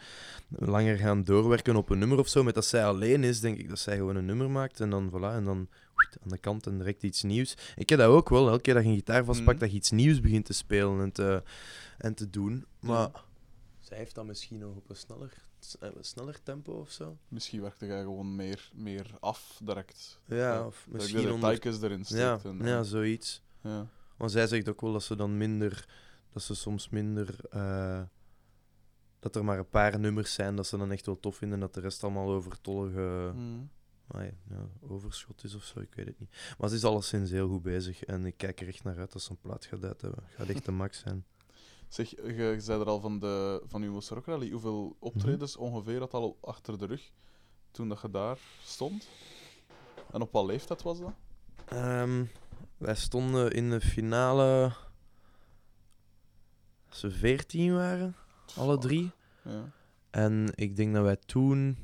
langer 0.49 0.97
gaan 0.97 1.25
doorwerken 1.25 1.77
op 1.77 1.91
een 1.91 1.99
nummer 1.99 2.19
of 2.19 2.29
zo. 2.29 2.43
Met 2.43 2.55
dat 2.55 2.65
zij 2.67 2.85
alleen 2.85 3.25
is, 3.25 3.41
denk 3.41 3.59
ik 3.59 3.69
dat 3.69 3.79
zij 3.79 3.97
gewoon 3.97 4.17
een 4.17 4.25
nummer 4.25 4.51
maakt. 4.51 4.81
En 4.81 4.91
dan 4.91 5.11
voilà, 5.11 5.35
en 5.35 5.45
dan 5.45 5.69
aan 6.23 6.29
de 6.29 6.39
kant 6.39 6.67
en 6.67 6.79
direct 6.79 7.03
iets 7.03 7.23
nieuws. 7.23 7.57
Ik 7.77 7.89
heb 7.89 7.99
dat 7.99 8.09
ook 8.09 8.29
wel. 8.29 8.49
Elke 8.49 8.61
keer 8.61 8.75
dat 8.75 8.83
je 8.83 8.89
een 8.89 8.95
gitaar 8.95 9.25
vastpakt, 9.25 9.51
Mhm. 9.53 9.59
dat 9.61 9.71
je 9.71 9.77
iets 9.77 9.91
nieuws 9.91 10.21
begint 10.21 10.45
te 10.45 10.53
spelen 10.53 11.01
en 11.01 11.13
te, 11.13 11.43
en 11.99 12.15
te 12.15 12.31
doen. 12.31 12.65
Maar 12.81 12.97
Ja. 12.99 13.13
zij 13.81 13.97
heeft 13.97 14.15
dat 14.15 14.25
misschien 14.27 14.59
nog 14.59 14.77
op 14.77 14.91
een 14.91 14.97
sneller, 14.97 15.33
sneller 16.01 16.43
tempo 16.43 16.73
of 16.73 16.91
zo. 16.91 17.19
Misschien 17.29 17.61
werkte 17.61 17.87
jij 17.87 18.01
gewoon 18.03 18.37
meer, 18.37 18.71
meer 18.75 19.11
af 19.21 19.61
direct. 19.65 20.21
Ja, 20.25 20.37
Ja, 20.37 20.67
of 20.67 20.85
Dat 20.91 20.95
misschien 21.01 21.21
je 21.21 21.27
de 21.27 21.33
onder... 21.33 21.55
types 21.61 21.83
erin 21.83 22.05
Ja, 22.09 22.39
steekt. 22.39 22.45
en, 22.61 22.67
ja, 22.67 22.83
zoiets. 22.83 23.43
ja. 23.63 23.87
Want 24.17 24.31
zij 24.33 24.47
zegt 24.47 24.69
ook 24.69 24.81
wel 24.81 24.93
dat 24.93 25.03
ze 25.03 25.17
dan 25.17 25.37
minder... 25.37 25.89
Dat 26.33 26.43
ze 26.43 26.55
soms 26.55 26.89
minder... 26.89 27.45
eh, 27.51 28.03
dat 29.19 29.37
er 29.37 29.45
maar 29.45 29.59
een 29.59 29.69
paar 29.69 29.99
nummers 29.99 30.35
zijn 30.35 30.57
dat 30.57 30.67
ze 30.67 30.77
dan 30.79 30.93
echt 30.93 31.07
wel 31.07 31.21
tof 31.21 31.37
vinden. 31.37 31.59
En 31.59 31.65
dat 31.65 31.75
de 31.75 31.81
rest 31.81 32.03
allemaal 32.05 32.31
overtollige... 32.31 33.33
Mm. 33.35 33.71
ah 34.07 34.23
ja, 34.25 34.31
ja, 34.51 34.69
overschot 34.81 35.45
is 35.45 35.55
of 35.55 35.65
zo, 35.65 35.81
ik 35.81 35.95
weet 35.95 36.07
het 36.07 36.19
niet. 36.21 36.55
Maar 36.59 36.69
ze 36.69 36.75
is 36.75 36.85
alleszins 36.85 37.31
heel 37.31 37.49
goed 37.49 37.63
bezig. 37.63 38.05
En 38.05 38.27
ik 38.27 38.37
kijk 38.37 38.61
er 38.61 38.69
echt 38.69 38.85
naar 38.85 38.99
uit 38.99 39.15
als 39.15 39.25
ze 39.25 39.31
een 39.31 39.39
plaat 39.41 39.65
gaat 39.65 39.85
uit 39.85 40.01
hebben. 40.01 40.23
Gaat 40.29 40.49
echt 40.49 40.65
de 40.65 40.73
max 40.73 40.99
zijn. 40.99 41.25
Zeg, 41.91 42.11
je, 42.11 42.35
je 42.35 42.61
zei 42.61 42.81
er 42.81 42.87
al 42.87 43.01
van, 43.01 43.19
de, 43.19 43.63
van 43.67 43.83
uw 43.83 44.01
Rock 44.09 44.27
Rally. 44.27 44.51
Hoeveel 44.51 44.97
optredens 44.99 45.57
Mhm. 45.57 45.65
ongeveer 45.65 45.99
had 45.99 46.15
al 46.15 46.39
achter 46.41 46.79
de 46.79 46.87
rug 46.87 47.11
toen 47.71 47.89
dat 47.89 48.01
je 48.01 48.11
daar 48.11 48.39
stond? 48.63 49.09
En 50.13 50.21
op 50.21 50.33
wat 50.33 50.47
leeftijd 50.47 50.83
was 50.83 51.01
dat? 51.01 51.13
Ehm, 51.69 52.25
wij 52.77 52.95
stonden 52.95 53.51
in 53.53 53.71
de 53.71 53.81
finale... 53.81 54.73
Als 56.89 57.01
ze 57.01 57.11
14 57.11 57.75
waren, 57.75 58.15
alle 58.57 58.79
drie. 58.79 59.11
Ja. 59.45 59.73
En 60.11 60.53
ik 60.55 60.77
denk 60.77 60.95
dat 60.95 61.03
wij 61.03 61.17
toen... 61.17 61.77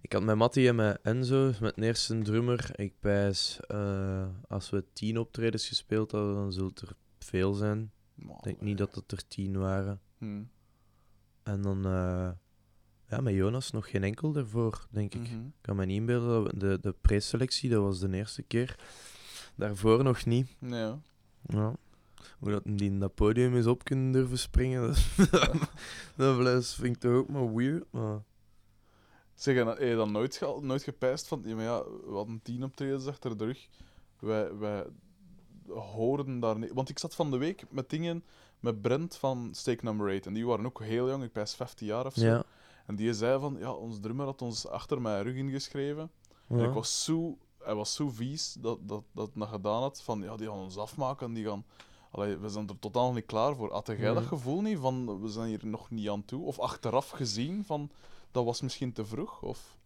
Ik 0.00 0.12
had 0.12 0.22
met 0.22 0.36
Mattie 0.36 0.68
en 0.68 0.74
met 0.74 0.98
Enzo, 1.02 1.52
met 1.60 1.74
de 1.74 1.82
eerste 1.82 2.18
drummer. 2.22 2.70
Ik 2.80 2.92
pijs, 3.00 3.60
eh, 3.60 4.26
als 4.48 4.70
we 4.70 4.84
tien 4.92 5.18
optredens 5.18 5.68
gespeeld 5.68 6.10
hadden, 6.12 6.34
dan 6.34 6.52
zult 6.52 6.80
er 6.80 6.92
veel 7.18 7.52
zijn. 7.52 7.92
Ik 8.28 8.42
denk 8.42 8.60
niet 8.60 8.78
dat 8.78 8.94
het 8.94 9.12
er 9.12 9.28
tien 9.28 9.58
waren. 9.58 10.00
Hm. 10.18 10.42
En 11.42 11.62
dan... 11.62 11.84
eh, 11.86 12.30
ja, 13.10 13.20
met 13.20 13.34
Jonas 13.34 13.70
nog 13.70 13.90
geen 13.90 14.04
enkel 14.04 14.32
daarvoor, 14.32 14.86
denk 14.90 15.14
ik. 15.14 15.20
Mhm. 15.20 15.46
Ik 15.46 15.52
kan 15.60 15.76
me 15.76 15.84
niet 15.84 15.96
inbeelden. 15.96 16.44
dat 16.44 16.60
De, 16.60 16.78
de 16.80 16.94
preselectie, 17.00 17.70
dat 17.70 17.82
was 17.82 17.98
de 18.00 18.12
eerste 18.12 18.42
keer. 18.42 18.78
Daarvoor 19.54 20.02
nog 20.02 20.24
niet. 20.24 20.56
Ja. 20.60 21.00
Ja. 21.46 21.74
Hoe 22.38 22.50
dat 22.50 22.62
die 22.64 22.90
in 22.90 22.98
dat 22.98 23.14
podium 23.14 23.56
is 23.56 23.66
op 23.66 23.84
kunnen 23.84 24.12
durven 24.12 24.38
springen, 24.38 24.80
dat, 26.16 26.44
dat 26.44 26.66
vind 26.66 26.96
ik 26.96 27.00
toch 27.00 27.12
ook 27.12 27.28
maar 27.28 27.54
weird. 27.54 27.84
Maar... 27.90 28.22
Zeg, 29.34 29.56
en 29.56 29.66
heb 29.66 29.78
je 29.78 29.94
dan 29.94 30.12
nooit, 30.12 30.40
nooit 30.60 30.82
gepijst 30.82 31.28
van... 31.28 31.42
Ja, 31.44 31.54
maar 31.54 31.64
ja, 31.64 31.84
we 31.84 32.12
hadden 32.12 32.40
tien 32.42 32.64
optredens 32.64 33.06
achter 33.06 33.36
de 33.36 33.44
rug. 33.44 33.68
Wij, 34.18 34.56
wij 34.56 34.86
hoorden 35.72 36.40
daar 36.40 36.58
niet... 36.58 36.72
Want 36.72 36.88
ik 36.88 36.98
zat 36.98 37.14
van 37.14 37.30
de 37.30 37.36
week 37.36 37.64
met 37.70 37.90
dingen... 37.90 38.24
Met 38.60 38.82
Brent 38.82 39.16
van 39.16 39.48
Stake 39.52 39.84
Number 39.84 40.14
8. 40.14 40.26
En 40.26 40.32
die 40.32 40.46
waren 40.46 40.66
ook 40.66 40.82
heel 40.82 41.08
jong. 41.08 41.22
Ik 41.22 41.32
pijs 41.32 41.54
15 41.54 41.86
jaar 41.86 42.06
of 42.06 42.14
zo. 42.14 42.26
Ja. 42.26 42.42
En 42.86 42.96
die 42.96 43.14
zei 43.14 43.40
van... 43.40 43.56
Ja, 43.58 43.72
ons 43.72 44.00
drummer 44.00 44.26
had 44.26 44.42
ons 44.42 44.66
achter 44.66 45.00
mijn 45.00 45.22
rug 45.22 45.34
ingeschreven. 45.34 46.10
En 46.48 46.58
ik 46.58 46.72
was 46.72 47.04
zo... 47.04 47.38
Hij 47.58 47.74
was 47.74 47.94
zo 47.94 48.08
vies 48.08 48.56
dat 48.60 48.78
dat, 48.88 49.02
dat 49.12 49.30
dat 49.34 49.48
gedaan 49.48 49.82
had. 49.82 50.02
Van, 50.02 50.22
ja, 50.22 50.36
die 50.36 50.48
gaan 50.48 50.58
ons 50.58 50.76
afmaken. 50.76 51.32
Die 51.32 51.44
gaan... 51.44 51.64
Allee, 52.10 52.36
we 52.36 52.48
zijn 52.48 52.68
er 52.68 52.78
totaal 52.78 53.12
niet 53.12 53.26
klaar 53.26 53.56
voor. 53.56 53.72
Had 53.72 53.86
jij 53.86 54.14
dat 54.14 54.24
gevoel 54.26 54.60
niet 54.60 54.78
van... 54.78 55.20
We 55.22 55.28
zijn 55.28 55.48
hier 55.48 55.66
nog 55.66 55.90
niet 55.90 56.08
aan 56.08 56.24
toe? 56.24 56.44
Of 56.44 56.58
achteraf 56.58 57.10
gezien 57.10 57.64
van... 57.64 57.90
Dat 58.32 58.44
was 58.44 58.60
misschien 58.60 58.92
te 58.92 59.04
vroeg? 59.04 59.42
Of... 59.42 59.76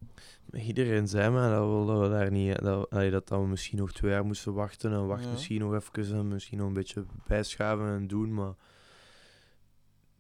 Iedereen 0.53 1.09
zei 1.09 1.31
me 1.31 1.49
dat 1.51 2.01
we, 2.01 2.09
daar 2.09 2.31
niet... 2.31 2.59
Dat, 2.63 2.91
dat, 2.91 3.11
dat 3.29 3.41
we 3.41 3.47
misschien 3.47 3.79
nog 3.79 3.93
twee 3.93 4.11
jaar 4.11 4.25
moesten 4.25 4.55
wachten. 4.55 4.93
En 4.93 5.07
wacht 5.07 5.25
Ja. 5.25 5.31
misschien 5.31 5.61
nog 5.61 5.75
even 5.75 6.17
en 6.19 6.29
misschien 6.29 6.59
nog 6.59 6.67
een 6.67 6.73
beetje 6.73 7.05
bijschaven 7.27 7.87
en 7.87 8.07
doen. 8.07 8.35
Maar 8.35 8.55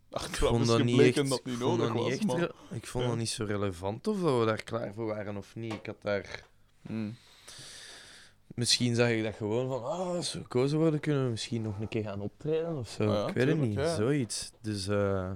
ik 0.08 0.16
Achteraf 0.16 0.48
vond 0.50 0.60
is 0.62 0.66
dat 0.68 0.82
niet 0.84 1.00
echt... 1.00 1.14
dat 1.16 1.24
niet 1.24 1.40
ik 1.44 1.46
vond 1.46 1.58
nodig 1.58 1.86
dat 1.86 1.94
was. 1.96 2.04
niet 2.04 2.12
echt 2.12 2.26
maar... 2.26 2.38
re- 2.38 2.52
ik 2.76 2.86
vond 2.86 3.04
Ja. 3.04 3.10
dat 3.10 3.18
niet 3.18 3.28
zo 3.28 3.44
relevant 3.44 4.06
of 4.06 4.20
dat 4.20 4.38
we 4.38 4.44
daar 4.46 4.62
klaar 4.62 4.94
voor 4.94 5.06
waren 5.06 5.36
of 5.36 5.54
niet. 5.54 5.72
Ik 5.72 5.86
had 5.86 6.02
daar... 6.02 6.44
Hmm. 6.86 7.16
Misschien 8.54 8.94
zag 8.94 9.08
ik 9.08 9.22
dat 9.22 9.34
gewoon 9.34 9.68
van, 9.68 9.84
ah, 9.84 9.98
als 9.98 10.32
we 10.32 10.40
gekozen 10.40 10.78
worden, 10.78 11.00
kunnen 11.00 11.24
we 11.24 11.30
misschien 11.30 11.62
nog 11.62 11.80
een 11.80 11.88
keer 11.88 12.02
gaan 12.02 12.20
optreden 12.20 12.76
of 12.76 12.88
zo. 12.88 13.02
Ah 13.02 13.14
ja, 13.14 13.28
ik 13.28 13.34
weet 13.34 13.46
het 13.46 13.58
niet, 13.58 13.74
ja. 13.74 13.94
zoiets. 13.94 14.52
Dus 14.60 14.88
eh, 14.88 15.30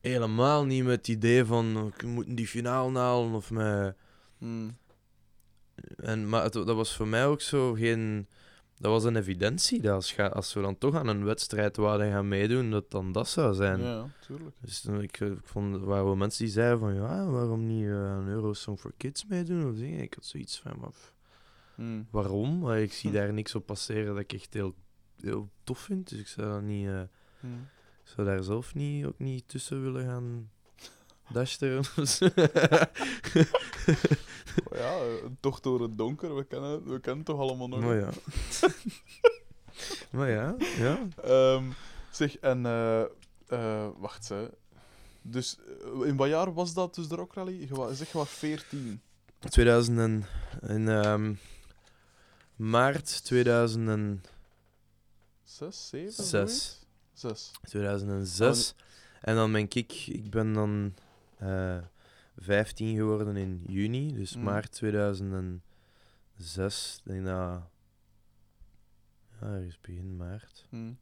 helemaal 0.00 0.64
niet 0.64 0.84
met 0.84 0.96
het 0.96 1.08
idee 1.08 1.44
van, 1.44 1.76
oh, 1.76 1.92
we 1.96 2.06
moeten 2.06 2.34
die 2.34 2.46
finale 2.46 2.98
halen 2.98 3.32
of 3.32 3.50
met... 3.50 3.94
Hmm. 4.38 4.78
En, 5.96 6.28
maar 6.28 6.42
het, 6.42 6.52
dat 6.52 6.74
was 6.74 6.96
voor 6.96 7.08
mij 7.08 7.26
ook 7.26 7.40
zo 7.40 7.72
geen... 7.72 8.26
Dat 8.78 8.90
was 8.90 9.04
een 9.04 9.16
evidentie, 9.16 9.80
dat 9.80 9.94
als, 9.94 10.12
ga, 10.12 10.26
als 10.26 10.54
we 10.54 10.60
dan 10.60 10.78
toch 10.78 10.94
aan 10.94 11.08
een 11.08 11.24
wedstrijd 11.24 11.76
wouden 11.76 12.12
gaan 12.12 12.28
meedoen, 12.28 12.70
dat 12.70 12.90
dan 12.90 13.12
dat 13.12 13.28
zou 13.28 13.54
zijn. 13.54 13.80
Ja, 13.80 14.06
tuurlijk. 14.20 14.56
Dus 14.60 14.80
toen, 14.80 15.02
ik, 15.02 15.20
ik 15.20 15.38
vond, 15.42 15.74
er 15.74 15.84
waren 15.84 16.04
wel 16.04 16.16
mensen 16.16 16.44
die 16.44 16.52
zeiden 16.52 16.78
van, 16.78 16.94
ja, 16.94 17.26
waarom 17.26 17.66
niet 17.66 17.84
eh, 17.84 17.92
een 17.92 18.28
Eurosong 18.28 18.78
for 18.78 18.92
Kids 18.96 19.26
meedoen 19.26 19.70
of 19.70 19.76
dingen. 19.76 20.02
Ik 20.02 20.14
had 20.14 20.24
zoiets 20.24 20.58
van, 20.58 20.72
maar 20.80 20.90
Hmm. 21.80 22.06
waarom? 22.10 22.70
Ik 22.72 22.92
zie 22.92 23.10
daar 23.10 23.32
niks 23.32 23.54
op 23.54 23.66
passeren 23.66 24.06
dat 24.06 24.18
ik 24.18 24.32
echt 24.32 24.54
heel, 24.54 24.74
heel 25.20 25.48
tof 25.64 25.78
vind. 25.78 26.08
Dus 26.08 26.18
ik 26.18 26.26
zou, 26.26 26.48
dat 26.52 26.62
niet, 26.62 26.88
Hmm. 27.40 27.68
ik 28.04 28.10
zou 28.14 28.26
daar 28.26 28.42
zelf 28.42 28.74
niet, 28.74 29.04
ook 29.04 29.18
niet 29.18 29.48
tussen 29.48 29.82
willen 29.82 30.06
gaan 30.06 30.50
dashteren. 31.32 31.82
Ja, 34.72 34.96
eh, 35.00 35.24
toch 35.40 35.60
door 35.60 35.82
het 35.82 35.98
donker. 35.98 36.36
We 36.36 36.44
kennen, 36.44 36.84
we 36.84 37.00
kennen 37.00 37.16
het 37.16 37.24
toch 37.26 37.38
allemaal 37.40 37.68
nog. 37.68 37.80
maar 37.80 37.96
ja. 37.96 38.08
maar 40.16 40.30
ja, 40.30 40.54
ja. 40.78 40.98
Ehm, 41.22 41.64
zeg, 42.10 42.36
en... 42.38 42.66
eh, 42.66 43.00
eh, 43.46 43.88
wacht, 43.98 44.28
hè. 44.28 44.48
Dus 45.22 45.58
in 46.04 46.16
wat 46.16 46.28
jaar 46.28 46.54
was 46.54 46.74
dat 46.74 46.94
dus 46.94 47.08
de 47.08 47.14
Rock 47.14 47.34
Rally? 47.34 47.60
Je 47.60 47.74
wa- 47.74 47.92
zeg, 47.92 48.12
je 48.12 48.18
was 48.18 48.28
14. 48.30 49.00
2000 49.38 49.98
en, 49.98 50.24
in 50.68 50.88
ehm, 50.88 51.34
maart 52.60 53.24
2006. 53.24 54.20
6, 55.44 55.88
7? 55.88 56.24
Zes. 56.24 56.80
6. 57.12 57.50
2006. 57.62 58.74
En 59.20 59.34
dan 59.34 59.52
ben 59.52 59.60
ik, 59.68 59.92
ik 60.06 60.30
ben 60.30 60.52
dan 60.52 60.94
eh 61.38 61.78
15 62.36 62.96
geworden 62.96 63.36
in 63.36 63.62
juni, 63.66 64.14
dus 64.14 64.36
Mm. 64.36 64.42
maart 64.42 64.72
2006. 64.72 65.60
Ik 67.04 67.12
denk 67.12 67.24
dat. 67.24 67.34
Ja, 67.34 67.68
ergens 69.40 69.80
begin 69.80 70.16
maart. 70.16 70.66
Hmm. 70.68 70.98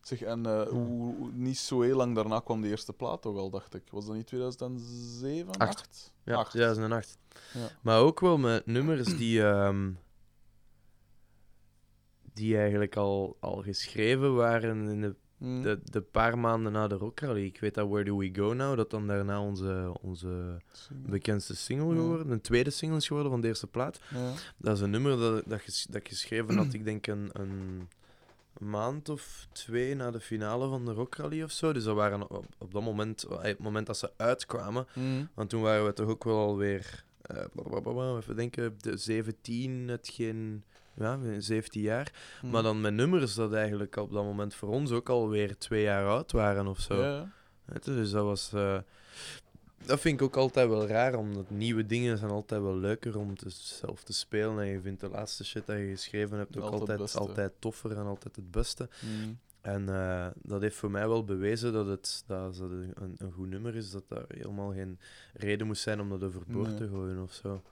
Zeg, 0.00 0.20
en 0.22 0.46
hoe, 0.68 1.14
hoe- 1.16 1.30
niet 1.32 1.58
zo 1.58 1.80
heel 1.82 1.96
lang 1.96 2.14
daarna 2.14 2.40
kwam 2.40 2.60
de 2.60 2.68
eerste 2.68 2.92
plaat 2.92 3.22
toch 3.22 3.36
al, 3.36 3.50
dacht 3.50 3.74
ik. 3.74 3.82
Was 3.90 4.06
dat 4.06 4.14
niet 4.14 4.26
2007? 4.26 5.56
Acht. 5.56 5.78
8? 5.78 6.12
Ja, 6.24 6.34
Acht. 6.36 6.50
2008. 6.50 7.18
Ja. 7.54 7.68
Maar 7.82 8.00
ook 8.00 8.20
wel 8.20 8.38
met 8.38 8.66
nummers 8.66 9.16
die. 9.16 9.42
ehm, 9.42 9.90
die 12.34 12.56
eigenlijk 12.58 12.96
al, 12.96 13.36
al 13.40 13.62
geschreven 13.62 14.34
waren 14.34 14.88
in 14.88 15.00
de, 15.00 15.14
Hmm. 15.38 15.62
de, 15.62 15.80
de 15.84 16.00
paar 16.00 16.38
maanden 16.38 16.72
na 16.72 16.86
de 16.88 16.94
Rock 16.94 17.20
Rally. 17.20 17.44
Ik 17.44 17.60
weet 17.60 17.74
dat 17.74 17.88
Where 17.88 18.04
Do 18.04 18.16
We 18.16 18.30
Go 18.34 18.52
Now, 18.52 18.76
dat 18.76 18.90
dan 18.90 19.06
daarna 19.06 19.42
onze, 19.42 19.92
onze 20.00 20.60
bekendste 20.90 21.56
single 21.56 21.94
Ja. 21.94 22.00
geworden. 22.00 22.30
Een 22.30 22.40
tweede 22.40 22.70
single 22.70 22.96
is 22.98 23.06
geworden 23.06 23.32
van 23.32 23.40
de 23.40 23.46
eerste 23.48 23.66
plaat. 23.66 24.00
Ja. 24.10 24.32
Dat 24.56 24.76
is 24.76 24.82
een 24.82 24.90
nummer 24.90 25.10
dat, 25.18 25.32
dat, 25.46 25.60
dat 25.90 26.00
ik 26.00 26.08
geschreven 26.08 26.56
had, 26.56 26.72
ik 26.72 26.84
denk 26.84 27.06
een, 27.06 27.28
een, 27.32 27.88
maand 28.58 29.08
of 29.08 29.46
twee 29.52 29.94
na 29.94 30.10
de 30.10 30.20
finale 30.20 30.68
van 30.68 30.84
de 30.84 30.92
Rock 30.92 31.14
Rally 31.14 31.42
of 31.42 31.50
zo. 31.50 31.72
Dus 31.72 31.84
dat 31.84 31.94
waren 31.96 32.30
op, 32.30 32.46
op 32.58 32.72
dat 32.72 32.82
moment, 32.82 33.26
op 33.26 33.42
het 33.42 33.58
moment 33.58 33.86
dat 33.86 33.98
ze 33.98 34.10
uitkwamen, 34.16 34.86
Mhm. 34.94 35.24
want 35.34 35.50
toen 35.50 35.62
waren 35.62 35.84
we 35.86 35.92
toch 35.92 36.08
ook 36.08 36.24
wel 36.24 36.38
alweer, 36.38 37.04
eh 37.22 37.44
blablabla, 37.52 38.16
even 38.16 38.36
denken, 38.36 38.74
de 38.80 38.96
17, 38.96 39.88
hetgeen, 39.88 40.64
ja, 40.96 41.18
17 41.38 41.80
jaar. 41.82 42.12
Mhm. 42.42 42.52
Maar 42.52 42.62
dan 42.62 42.80
met 42.80 42.94
nummers 42.94 43.34
dat 43.34 43.52
eigenlijk 43.52 43.96
op 43.96 44.12
dat 44.12 44.24
moment 44.24 44.54
voor 44.54 44.68
ons 44.68 44.90
ook 44.90 45.08
alweer 45.08 45.58
twee 45.58 45.82
jaar 45.82 46.06
oud 46.08 46.32
waren 46.32 46.66
of 46.66 46.80
zo. 46.80 47.02
Ja, 47.02 47.28
dus 47.84 48.10
dat 48.10 48.24
was. 48.24 48.52
eh, 48.52 48.78
dat 49.86 50.00
vind 50.00 50.20
ik 50.20 50.26
ook 50.26 50.36
altijd 50.36 50.68
wel 50.68 50.86
raar, 50.86 51.14
omdat 51.14 51.50
nieuwe 51.50 51.86
dingen 51.86 52.18
zijn 52.18 52.30
altijd 52.30 52.62
wel 52.62 52.76
leuker 52.76 53.18
om 53.18 53.36
te, 53.36 53.50
zelf 53.50 54.02
te 54.02 54.12
spelen. 54.12 54.58
En 54.58 54.66
je 54.66 54.80
vindt 54.80 55.00
de 55.00 55.08
laatste 55.08 55.44
shit 55.44 55.66
dat 55.66 55.76
je 55.76 55.86
geschreven 55.86 56.38
hebt 56.38 56.56
ook 56.58 56.72
Altijd 56.72 57.16
altijd, 57.16 57.52
toffer 57.58 57.90
en 57.96 58.04
altijd 58.06 58.36
het 58.36 58.50
beste. 58.50 58.88
Mhm. 59.00 59.32
En 59.60 59.88
eh, 59.88 60.26
dat 60.42 60.60
heeft 60.60 60.76
voor 60.76 60.90
mij 60.90 61.08
wel 61.08 61.24
bewezen 61.24 61.72
dat 61.72 61.86
het 61.86 62.24
dat 62.26 62.58
een, 62.58 62.94
een 63.18 63.32
goed 63.32 63.48
nummer 63.48 63.74
is, 63.76 63.90
dat 63.90 64.04
daar 64.08 64.24
helemaal 64.28 64.72
geen 64.72 64.98
reden 65.32 65.66
moest 65.66 65.82
zijn 65.82 66.00
om 66.00 66.08
dat 66.08 66.22
overboord 66.22 66.68
Nee. 66.68 66.76
te 66.78 66.88
gooien 66.88 67.22
of 67.22 67.32
zo. 67.32 67.62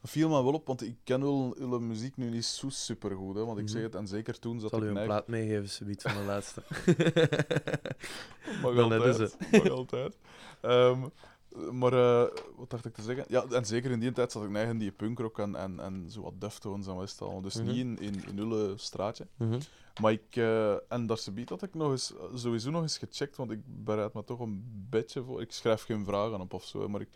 Dat 0.00 0.10
viel 0.10 0.28
me 0.28 0.42
wel 0.42 0.52
op, 0.52 0.66
want 0.66 0.82
ik 0.82 0.96
ken 1.04 1.20
wel 1.20 1.54
hun 1.58 1.86
muziek 1.86 2.16
nu 2.16 2.30
niet 2.30 2.44
zo 2.44 2.68
supergoed. 2.68 3.34
Hè, 3.36 3.44
want 3.44 3.58
ik 3.58 3.64
Mhm. 3.64 3.72
zeg 3.72 3.82
het, 3.82 3.94
en 3.94 4.06
zeker 4.06 4.38
toen 4.38 4.54
Ik 4.54 4.60
zat 4.60 4.70
zal 4.70 4.78
ik 4.78 4.84
u 4.84 4.88
een 4.88 4.94
neig- 4.94 5.06
plaat 5.06 5.28
meegeven, 5.28 5.68
subiet 5.68 6.02
van 6.02 6.12
de 6.14 6.22
laatste. 6.32 6.62
Mag 8.62 8.74
Wel 8.74 8.88
net 8.88 9.00
altijd. 9.00 9.36
is 9.50 9.58
Mag 9.58 9.68
altijd. 9.70 10.16
Ehm, 10.60 11.00
maar 11.78 11.92
eh, 11.92 12.28
wat 12.56 12.70
dacht 12.70 12.84
ik 12.84 12.94
te 12.94 13.02
zeggen? 13.02 13.24
Ja, 13.28 13.44
en 13.50 13.64
zeker 13.64 13.90
in 13.90 14.00
die 14.00 14.12
tijd 14.12 14.32
zat 14.32 14.42
ik 14.42 14.50
neig 14.50 14.68
in 14.68 14.78
die 14.78 14.90
punkrock 14.92 15.38
en, 15.38 15.54
en, 15.56 15.80
en 15.80 16.06
zo 16.10 16.22
wat 16.22 16.40
Deftones 16.40 16.86
en 16.86 16.94
wat 16.94 17.04
is 17.04 17.10
het 17.10 17.22
allemaal. 17.22 17.40
Dus 17.40 17.54
Mhm. 17.54 17.66
niet 17.66 17.76
in, 17.76 17.98
in, 17.98 18.24
in 18.28 18.38
Ulle 18.38 18.72
straatje. 18.76 19.26
Mhm. 19.36 19.60
Maar 20.00 20.12
ik, 20.12 20.36
eh, 20.36 20.92
en 20.92 21.06
daar 21.06 21.18
subiet 21.18 21.48
had 21.48 21.62
ik 21.62 21.74
nog 21.74 21.90
eens, 21.90 22.12
sowieso 22.34 22.70
nog 22.70 22.82
eens 22.82 22.98
gecheckt, 22.98 23.36
want 23.36 23.50
ik 23.50 23.60
bereid 23.64 24.14
me 24.14 24.24
toch 24.24 24.40
een 24.40 24.86
beetje 24.90 25.22
voor. 25.22 25.40
Ik 25.40 25.52
schrijf 25.52 25.82
geen 25.82 26.04
vragen 26.04 26.40
op 26.40 26.52
of 26.54 26.64
zo, 26.64 26.88
maar 26.88 27.00
ik, 27.00 27.08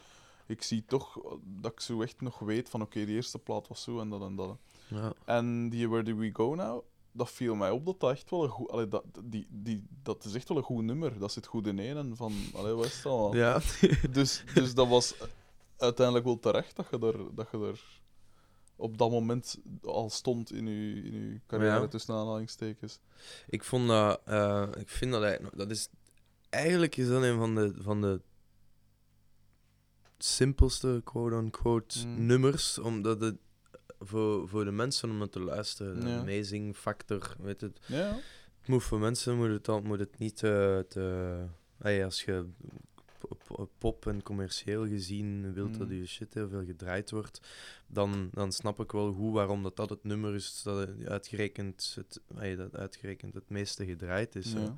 ik 0.46 0.62
zie 0.62 0.84
toch 0.86 1.18
dat 1.44 1.72
ik 1.72 1.80
zo 1.80 2.02
echt 2.02 2.20
nog 2.20 2.38
weet 2.38 2.68
van 2.68 2.82
oké, 2.82 3.04
die 3.04 3.14
eerste 3.14 3.38
plaat 3.38 3.68
was 3.68 3.82
zo 3.82 4.00
en 4.00 4.08
dat 4.08 4.22
en 4.22 4.36
dat. 4.36 4.56
Ja. 4.88 5.12
En 5.24 5.68
die 5.68 5.88
Where 5.88 6.02
Do 6.04 6.16
We 6.16 6.30
Go 6.32 6.54
Now, 6.54 6.82
dat 7.12 7.30
viel 7.30 7.54
mij 7.54 7.70
op 7.70 7.84
dat 7.86 8.00
dat 8.00 8.10
echt 8.10 8.30
wel 8.30 8.44
een 8.44 8.48
goed... 8.50 8.70
Allee, 8.70 8.88
dat, 8.88 9.04
die, 9.24 9.46
die, 9.50 9.86
dat 10.02 10.24
is 10.24 10.34
echt 10.34 10.48
wel 10.48 10.56
een 10.58 10.62
goed 10.62 10.84
nummer. 10.84 11.18
Dat 11.18 11.32
zit 11.32 11.46
goed 11.46 11.66
in 11.66 11.78
één 11.78 11.96
en 11.96 12.16
van... 12.16 12.32
Allee, 12.54 12.72
wat 12.72 12.84
is 12.84 13.06
allemaal? 13.06 13.34
ja. 13.36 13.60
Dus, 14.10 14.44
dus 14.54 14.74
dat 14.74 14.88
was 14.88 15.14
uiteindelijk 15.76 16.26
wel 16.26 16.38
terecht 16.38 16.76
dat 16.76 16.86
je 16.90 16.98
er, 16.98 17.34
dat 17.34 17.48
je 17.52 17.58
er 17.58 18.00
op 18.76 18.98
dat 18.98 19.10
moment 19.10 19.58
al 19.82 20.10
stond 20.10 20.52
in 20.52 20.66
je, 20.66 21.02
in 21.02 21.14
uw 21.14 21.38
carrière, 21.46 21.80
Ja. 21.80 21.86
tussen 21.86 22.14
aanhalingstekens. 22.14 22.98
Ik 23.46 23.64
vond 23.64 23.88
dat, 23.88 24.20
eh, 24.24 24.68
ik 24.78 24.88
vind 24.88 25.12
dat 25.12 25.22
eigenlijk, 25.22 25.56
dat 25.56 25.70
is, 25.70 25.88
eigenlijk 26.50 26.96
is 26.96 27.08
dat 27.08 27.22
een 27.22 27.36
van 27.38 27.54
de, 27.54 27.74
van 27.78 28.00
de 28.00 28.20
simpelste, 30.24 31.00
quote-unquote, 31.04 32.06
Mm. 32.06 32.26
nummers, 32.26 32.78
omdat 32.78 33.20
het 33.20 33.36
voor, 34.00 34.48
voor 34.48 34.64
de 34.64 34.70
mensen 34.70 35.10
om 35.10 35.20
het 35.20 35.32
te 35.32 35.40
luisteren, 35.40 36.00
de 36.00 36.08
Ja. 36.08 36.18
amazing 36.18 36.76
factor, 36.76 37.36
weet 37.40 37.60
het. 37.60 37.80
Ja, 37.86 38.18
Het 38.60 38.68
moet 38.68 38.82
voor 38.82 38.98
mensen 38.98 39.36
moet 39.36 39.48
het, 39.48 39.64
dan, 39.64 39.82
moet 39.86 39.98
het 39.98 40.18
niet 40.18 40.36
te, 40.36 40.86
te 40.88 41.36
als 42.04 42.22
je 42.24 42.46
pop- 43.78 44.06
en 44.06 44.22
commercieel 44.22 44.86
gezien 44.86 45.52
wilt 45.52 45.78
dat 45.78 45.88
Mm. 45.88 45.94
je 45.94 46.06
shit 46.06 46.34
heel 46.34 46.48
veel 46.48 46.64
gedraaid 46.64 47.10
wordt, 47.10 47.40
dan, 47.86 48.28
dan 48.32 48.52
snap 48.52 48.80
ik 48.80 48.92
wel 48.92 49.08
hoe 49.08 49.32
waarom 49.32 49.62
dat, 49.62 49.76
dat 49.76 49.90
het 49.90 50.04
nummer 50.04 50.34
is 50.34 50.60
dat 50.64 50.88
uitgerekend 51.04 51.92
het, 51.96 52.20
dat 52.56 52.76
uitgerekend 52.76 53.34
het 53.34 53.48
meeste 53.48 53.84
gedraaid 53.86 54.34
is. 54.36 54.52
ja. 54.52 54.76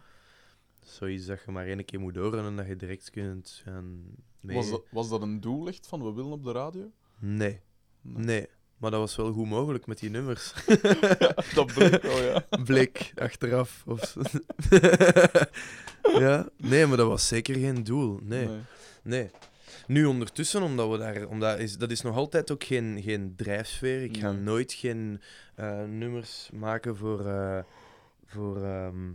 Zoiets 0.87 1.27
dat 1.27 1.39
je 1.47 1.51
maar 1.53 1.67
één 1.67 1.85
keer 1.85 2.01
moet 2.01 2.17
horen 2.17 2.45
en 2.45 2.57
dat 2.57 2.67
je 2.67 2.77
direct 2.77 3.11
kunt 3.11 3.61
gaan 3.65 4.03
mee. 4.41 4.57
Was, 4.57 4.71
dat, 4.71 4.83
was 4.91 5.09
dat 5.09 5.23
een 5.23 5.41
doel 5.41 5.69
echt 5.69 5.87
van 5.87 6.05
we 6.05 6.13
willen 6.13 6.33
op 6.33 6.45
de 6.45 6.53
radio? 6.53 6.91
Nee, 7.19 7.61
nee. 8.03 8.47
Maar 8.77 8.91
dat 8.91 9.01
was 9.01 9.17
wel 9.17 9.33
goed 9.33 9.47
mogelijk 9.49 9.87
met 9.87 9.99
die 9.99 10.11
nummers. 10.11 10.55
dat 11.55 11.67
bleek 11.75 12.03
wel, 12.03 12.23
ja. 12.23 12.47
Blik 12.65 13.13
achteraf. 13.15 13.83
Of 13.87 14.17
ja, 16.19 16.49
nee, 16.57 16.87
maar 16.87 16.97
dat 16.97 17.07
was 17.09 17.29
zeker 17.29 17.55
geen 17.55 17.85
doel. 17.85 18.19
Nee, 18.23 18.49
nee. 19.03 19.31
Nu 19.87 20.05
ondertussen, 20.05 20.63
omdat 20.63 20.91
we 20.91 20.99
daar, 20.99 21.27
omdat 21.27 21.59
is, 21.59 21.79
dat 21.79 21.91
is 21.91 22.01
nog 22.03 22.17
altijd 22.17 22.51
ook 22.51 22.65
geen, 22.65 23.03
geen 23.03 23.33
drijfsfeer. 23.37 24.03
Ik 24.03 24.17
ga 24.17 24.33
Nee. 24.33 24.41
nooit 24.43 24.73
geen 24.73 25.21
eh, 25.55 25.85
nummers 25.85 26.51
maken 26.53 26.97
voor. 26.97 27.27
eh, 27.27 27.59
voor 28.27 28.63
ehm, 28.65 29.13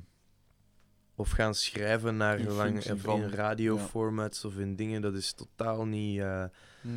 of 1.21 1.29
gaan 1.29 1.55
schrijven 1.55 2.17
naar 2.17 2.39
In 2.39 2.47
lang, 2.51 2.83
in 2.83 3.29
radioformats 3.29 4.45
of 4.45 4.57
in 4.57 4.75
dingen. 4.75 5.01
Dat 5.01 5.13
is 5.13 5.33
totaal 5.33 5.85
niet, 5.85 6.19
eh, 6.19 6.43
Mhm. 6.81 6.95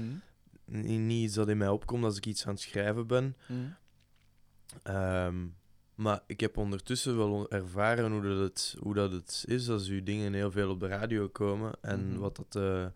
niet, 0.65 1.01
niet 1.01 1.25
iets 1.25 1.35
dat 1.35 1.49
in 1.49 1.57
mij 1.59 1.69
opkomt 1.69 2.05
als 2.05 2.17
ik 2.17 2.27
iets 2.27 2.47
aan 2.47 2.53
het 2.53 2.63
schrijven 2.63 3.07
ben. 3.07 3.37
Mhm. 3.47 3.59
Ehm, 4.83 5.35
maar 5.95 6.21
ik 6.27 6.41
heb 6.41 6.57
ondertussen 6.57 7.17
wel 7.17 7.51
ervaren 7.51 8.13
hoe 8.13 8.23
dat 8.23 8.39
het, 8.39 8.77
hoe 8.81 8.95
dat 8.95 9.13
het 9.13 9.45
is 9.49 9.69
als 9.69 9.89
uw 9.89 10.03
dingen 10.03 10.33
heel 10.33 10.51
veel 10.51 10.71
op 10.71 10.81
de 10.81 10.87
radio 10.87 11.29
komen 11.29 11.73
en 11.81 12.09
Mhm. 12.11 12.19
wat, 12.19 12.37
dat, 12.37 12.57
eh, 12.63 12.87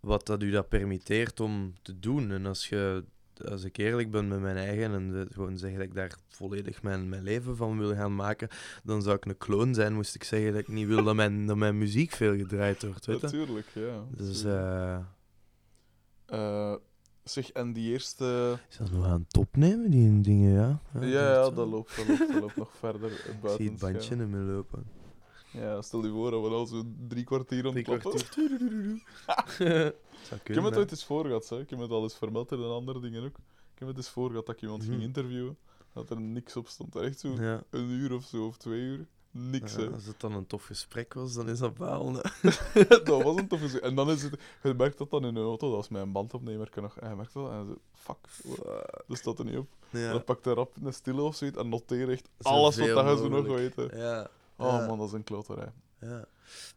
wat 0.00 0.26
dat 0.26 0.42
u 0.42 0.50
dat 0.50 0.68
permitteert 0.68 1.40
om 1.40 1.74
te 1.82 1.98
doen. 1.98 2.30
En 2.30 2.46
als, 2.46 2.68
je, 2.68 3.04
als 3.44 3.64
ik 3.64 3.76
eerlijk 3.76 4.10
ben 4.10 4.28
met 4.28 4.40
mijn 4.40 4.56
eigen 4.56 4.92
en 4.92 5.28
gewoon 5.32 5.58
zeg 5.58 5.72
dat 5.72 5.82
ik 5.82 5.94
daar 5.94 6.14
volledig 6.28 6.82
mijn, 6.82 7.08
mijn 7.08 7.22
leven 7.22 7.56
van 7.56 7.78
wil 7.78 7.94
gaan 7.94 8.14
maken, 8.14 8.48
dan 8.82 9.02
zou 9.02 9.16
ik 9.16 9.24
een 9.24 9.38
kloon 9.38 9.74
zijn, 9.74 9.94
moest 9.94 10.14
ik 10.14 10.24
zeggen 10.24 10.52
dat 10.52 10.60
ik 10.60 10.68
niet 10.68 10.86
wil 10.86 11.04
dat 11.04 11.14
mijn, 11.14 11.46
dat 11.46 11.56
mijn 11.56 11.78
muziek 11.78 12.12
veel 12.12 12.36
gedraaid 12.36 12.82
wordt. 12.82 13.06
Weet? 13.06 13.22
Natuurlijk, 13.22 13.66
ja. 13.74 14.04
Dus 14.16 14.44
eh, 14.44 14.98
Eh, 16.26 16.74
zeg, 17.22 17.50
en 17.52 17.72
die 17.72 17.92
eerste... 17.92 18.58
is 18.68 18.76
dat 18.76 18.90
nog 18.90 19.04
aan 19.04 19.24
het 19.28 19.36
opnemen, 19.36 19.90
die 19.90 20.20
dingen, 20.20 20.52
ja? 20.52 20.80
Ja, 21.00 21.06
ja, 21.06 21.50
dat 21.50 21.68
loopt, 21.68 21.96
dat 21.96 22.08
loopt, 22.08 22.32
dat 22.32 22.40
loopt 22.40 22.56
nog 22.56 22.70
verder 22.84 23.10
Ik 23.12 23.40
buiten 23.40 23.64
zie 23.64 23.70
het 23.70 23.80
bandje 23.80 24.14
in 24.14 24.30
me 24.30 24.38
lopen. 24.38 24.97
Ja, 25.52 25.82
stel 25.82 26.04
je 26.04 26.10
voor 26.10 26.30
dat 26.30 26.42
we 26.42 26.48
al 26.48 26.66
zo 26.66 26.82
drie 27.08 27.24
kwartier. 27.24 27.62
Zou 30.28 30.40
Ik 30.44 30.54
heb 30.54 30.64
het 30.64 30.76
ooit 30.76 30.90
eens 30.90 31.04
voor 31.04 31.24
gehad, 31.24 31.48
hè. 31.48 31.60
ik 31.60 31.70
heb 31.70 31.78
het 31.78 31.90
al 31.90 32.02
eens 32.02 32.16
vermeld 32.16 32.52
in 32.52 32.62
andere 32.62 33.00
dingen 33.00 33.24
ook. 33.24 33.36
Ik 33.72 33.78
heb 33.78 33.88
het 33.88 33.96
eens 33.96 34.08
voor 34.08 34.28
gehad 34.30 34.46
dat 34.46 34.54
ik 34.54 34.62
iemand 34.62 34.82
ging 34.82 34.94
Mhm. 34.94 35.04
interviewen, 35.04 35.56
dat 35.92 36.10
er 36.10 36.20
niks 36.20 36.56
op 36.56 36.68
stond. 36.68 36.96
Echt 36.96 37.20
zo 37.20 37.28
Ja. 37.40 37.62
een 37.70 37.88
uur 37.90 38.12
of 38.14 38.24
zo, 38.24 38.46
of 38.46 38.56
twee 38.56 38.80
uur. 38.80 39.06
Niks, 39.30 39.74
Ja, 39.74 39.80
hè. 39.80 39.90
als 39.90 40.04
het 40.06 40.20
dan 40.20 40.32
een 40.32 40.46
tof 40.46 40.64
gesprek 40.64 41.14
was, 41.14 41.34
dan 41.34 41.48
is 41.48 41.58
dat 41.58 41.72
hè. 41.78 42.84
dat 43.04 43.22
was 43.22 43.36
een 43.36 43.48
toffe... 43.48 43.80
En 43.80 43.94
dan 43.94 44.10
is 44.10 44.22
het... 44.22 44.40
Je 44.62 44.74
merkt 44.74 44.98
dat 44.98 45.10
dan 45.10 45.24
in 45.24 45.36
een 45.36 45.44
auto, 45.44 45.66
dat 45.68 45.76
was 45.76 45.88
mijn 45.88 46.12
bandopnemer, 46.12 46.70
nog... 46.74 46.98
En 46.98 47.08
je 47.10 47.16
merkt 47.16 47.32
dat 47.32 47.50
en 47.50 47.66
zo... 47.66 47.76
Fuck, 47.94 48.16
dat 49.06 49.16
staat 49.18 49.38
er 49.38 49.44
niet 49.44 49.56
op. 49.56 49.68
Ja. 49.90 50.12
Dan 50.12 50.24
pakt 50.24 50.44
hij 50.44 50.54
rap 50.54 50.74
een 50.82 50.92
stille 50.92 51.22
of 51.22 51.36
zoiets 51.36 51.56
en 51.58 51.68
noteer 51.68 52.10
echt 52.10 52.28
alles 52.42 52.76
wat 52.76 52.88
dat 52.88 53.04
je 53.08 53.16
zo 53.16 53.28
nog 53.28 53.46
weet. 53.46 53.76
hè. 53.76 53.82
Ja. 53.96 54.30
Oh 54.58 54.66
Ja. 54.66 54.86
man, 54.86 54.98
dat 54.98 55.06
is 55.06 55.12
een 55.12 55.24
kloterij. 55.24 55.72
ja. 56.00 56.24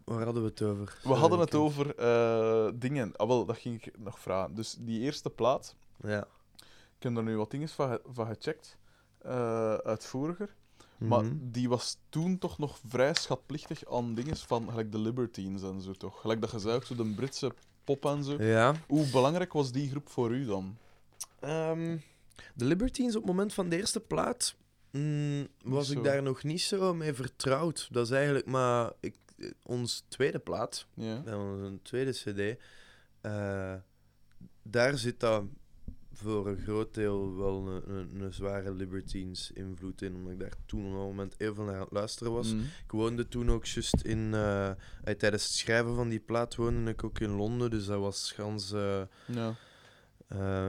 Waar 0.05 0.23
hadden 0.23 0.43
we 0.43 0.49
het 0.49 0.61
over? 0.61 0.97
We 1.03 1.13
hadden 1.13 1.39
het 1.39 1.55
over 1.55 1.95
eh, 1.95 2.71
dingen. 2.75 3.15
Ah, 3.15 3.27
wel, 3.27 3.45
dat 3.45 3.57
ging 3.57 3.83
ik 3.85 3.97
nog 3.99 4.19
vragen. 4.19 4.55
Dus 4.55 4.75
die 4.79 4.99
eerste 4.99 5.29
plaat, 5.29 5.75
Ja. 6.03 6.27
ik 6.97 7.03
heb 7.03 7.17
er 7.17 7.23
nu 7.23 7.37
wat 7.37 7.51
dingen 7.51 7.69
van, 7.69 7.99
van 8.05 8.27
gecheckt, 8.27 8.77
eh 9.21 9.73
uitvoeriger. 9.73 10.55
Maar 10.97 11.23
Mhm. 11.23 11.35
die 11.41 11.69
was 11.69 11.97
toen 12.09 12.37
toch 12.37 12.57
nog 12.57 12.79
vrij 12.87 13.13
schatplichtig 13.13 13.91
aan 13.91 14.13
dingen 14.13 14.37
van 14.37 14.69
gelijk 14.69 14.91
de 14.91 14.97
Libertines 14.99 15.61
en 15.61 15.81
zo 15.81 15.91
toch. 15.91 16.21
Gelijk 16.21 16.41
dat 16.41 16.65
ook 16.67 16.83
zo 16.83 16.95
de 16.95 17.13
Britse 17.15 17.53
pop 17.83 18.05
en 18.05 18.23
zo. 18.23 18.43
Ja. 18.43 18.73
Hoe 18.87 19.09
belangrijk 19.09 19.53
was 19.53 19.71
die 19.71 19.89
groep 19.89 20.09
voor 20.09 20.31
u 20.31 20.45
dan? 20.45 20.77
Ehm, 21.39 21.97
de 22.55 22.65
Libertines 22.65 23.15
op 23.15 23.21
het 23.21 23.31
moment 23.31 23.53
van 23.53 23.69
de 23.69 23.77
eerste 23.77 23.99
plaat 23.99 24.55
mm, 24.91 25.47
was 25.63 25.89
ik 25.89 26.03
daar 26.03 26.23
nog 26.23 26.43
niet 26.43 26.61
zo 26.61 26.93
mee 26.93 27.13
vertrouwd. 27.13 27.87
Dat 27.91 28.05
is 28.05 28.11
eigenlijk 28.11 28.45
maar 28.45 28.91
ik, 28.99 29.15
ons 29.63 30.03
tweede 30.07 30.39
plaat. 30.39 30.85
Ja. 30.93 31.23
een 31.25 31.79
tweede 31.81 32.11
CD, 32.11 32.59
eh, 33.21 33.75
daar 34.63 34.97
zit 34.97 35.19
dat 35.19 35.43
voor 36.13 36.47
een 36.47 36.57
groot 36.57 36.93
deel 36.93 37.35
wel 37.35 37.67
een, 37.67 37.95
een, 37.95 38.21
een 38.21 38.33
zware 38.33 38.73
Libertines 38.73 39.51
invloed 39.51 40.01
in, 40.01 40.15
omdat 40.15 40.31
ik 40.31 40.39
daar 40.39 40.53
toen 40.65 40.85
op 40.85 40.91
dat 40.91 41.01
moment 41.01 41.35
even 41.37 41.65
naar 41.65 41.75
aan 41.75 41.81
het 41.81 41.91
luisteren 41.91 42.33
was. 42.33 42.53
Mhm. 42.53 42.63
Ik 42.63 42.91
woonde 42.91 43.27
toen 43.27 43.51
ook 43.51 43.65
juist 43.65 44.01
in, 44.01 44.33
eh, 44.33 44.69
eh, 44.69 44.75
tijdens 45.03 45.43
het 45.43 45.53
schrijven 45.53 45.95
van 45.95 46.09
die 46.09 46.19
plaat 46.19 46.55
woonde 46.55 46.91
ik 46.91 47.03
ook 47.03 47.19
in 47.19 47.31
Londen, 47.31 47.69
dus 47.69 47.85
dat 47.85 47.99
was 47.99 48.31
gans... 48.31 48.73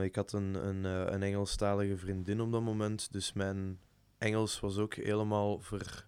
ik 0.03 0.15
had 0.15 0.31
een, 0.31 0.67
een, 0.67 0.83
een 0.83 1.23
Engelstalige 1.23 1.97
vriendin 1.97 2.41
op 2.41 2.51
dat 2.51 2.61
moment, 2.61 3.07
dus 3.11 3.33
mijn 3.33 3.79
Engels 4.23 4.59
was 4.59 4.77
ook 4.77 4.93
helemaal 4.95 5.59
ver... 5.59 6.05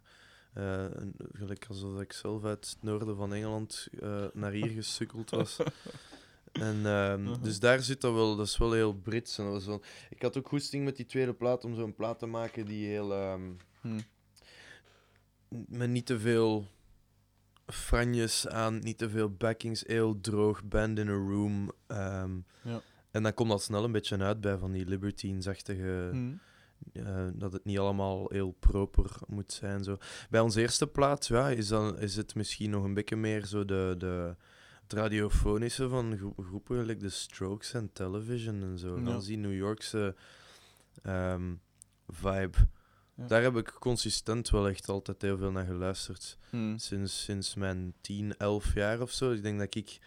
eh, 0.54 0.84
een- 0.90 1.16
gelijk 1.32 1.66
alsof 1.70 2.00
ik 2.02 2.14
zelf 2.14 2.44
uit 2.44 2.70
het 2.70 2.78
noorden 2.84 3.16
van 3.16 3.34
Engeland 3.34 3.88
eh, 4.00 4.26
naar 4.34 4.52
hier 4.52 4.68
gesukkeld 4.70 5.30
was. 5.30 5.58
En 6.52 6.86
ehm, 6.86 7.24
Mhm. 7.24 7.44
dus 7.44 7.60
daar 7.60 7.80
zit 7.82 8.02
dat 8.02 8.14
wel, 8.14 8.36
dat 8.36 8.46
is 8.46 8.58
wel 8.58 8.72
heel 8.74 8.94
Brits. 8.94 9.38
En 9.38 9.44
dat 9.44 9.54
was 9.54 9.66
wel, 9.66 9.82
ik 10.10 10.22
had 10.22 10.38
ook 10.38 10.48
goesting 10.48 10.84
met 10.86 10.96
die 10.96 11.06
tweede 11.06 11.34
plaat 11.34 11.64
om 11.66 11.76
zo'n 11.76 11.96
plaat 11.96 12.20
te 12.20 12.26
maken 12.26 12.66
die 12.66 12.88
heel, 12.88 13.14
ehm, 13.14 13.52
Hm. 13.82 14.00
met 15.68 15.90
niet 15.90 16.06
te 16.06 16.20
veel 16.20 16.68
franjes 17.68 18.48
aan, 18.48 18.80
niet 18.80 18.98
te 18.98 19.10
veel 19.10 19.30
backings, 19.30 19.84
heel 19.88 20.20
droog, 20.22 20.64
band 20.64 21.00
in 21.00 21.10
a 21.10 21.14
room. 21.14 21.72
ehm, 21.88 22.36
Ja. 22.62 22.82
En 23.12 23.24
dan 23.24 23.34
komt 23.34 23.50
dat 23.50 23.62
snel 23.64 23.84
een 23.84 23.92
beetje 23.92 24.18
uit 24.18 24.42
bij 24.42 24.58
van 24.58 24.72
die 24.72 24.86
Libertines-achtige... 24.86 26.10
Hm. 26.12 26.34
Eh, 26.94 27.28
dat 27.34 27.54
het 27.54 27.66
niet 27.66 27.80
allemaal 27.80 28.30
heel 28.30 28.52
proper 28.52 29.12
moet 29.28 29.54
zijn. 29.54 29.84
Zo. 29.84 29.98
Bij 30.30 30.40
onze 30.40 30.62
eerste 30.62 30.88
plaat 30.88 31.28
ja, 31.28 31.50
is, 31.50 31.68
dan, 31.68 32.00
is 32.00 32.16
het 32.16 32.36
misschien 32.36 32.70
nog 32.70 32.84
een 32.84 32.94
beetje 32.94 33.16
meer 33.16 33.46
zo 33.46 33.66
de, 33.66 33.96
de, 33.98 34.36
het 34.82 34.94
radiofonische 34.94 35.90
van 35.90 36.18
gro- 36.18 36.44
groepen 36.44 36.80
gelijk 36.80 37.00
de 37.00 37.10
Strokes 37.10 37.74
en 37.74 37.90
Television 37.94 38.62
en 38.62 38.78
zo. 38.78 38.98
Ja. 38.98 39.04
Dan 39.04 39.18
is 39.18 39.26
die 39.26 39.38
New 39.38 39.56
Yorkse 39.56 40.16
ehm, 41.04 41.54
vibe. 42.08 42.58
Ja. 43.16 43.28
Daar 43.28 43.42
heb 43.42 43.58
ik 43.58 43.76
consistent 43.80 44.50
wel 44.50 44.68
echt 44.68 44.90
altijd 44.90 45.22
heel 45.22 45.38
veel 45.38 45.52
naar 45.52 45.66
geluisterd. 45.66 46.38
Hm. 46.50 46.78
Sinds, 46.78 47.24
sinds 47.24 47.56
mijn 47.56 47.94
10, 48.02 48.38
11 48.38 48.74
jaar 48.74 49.02
of 49.02 49.12
zo. 49.12 49.32
Ik 49.32 49.44
denk 49.44 49.60
dat 49.60 49.76
ik 49.76 50.00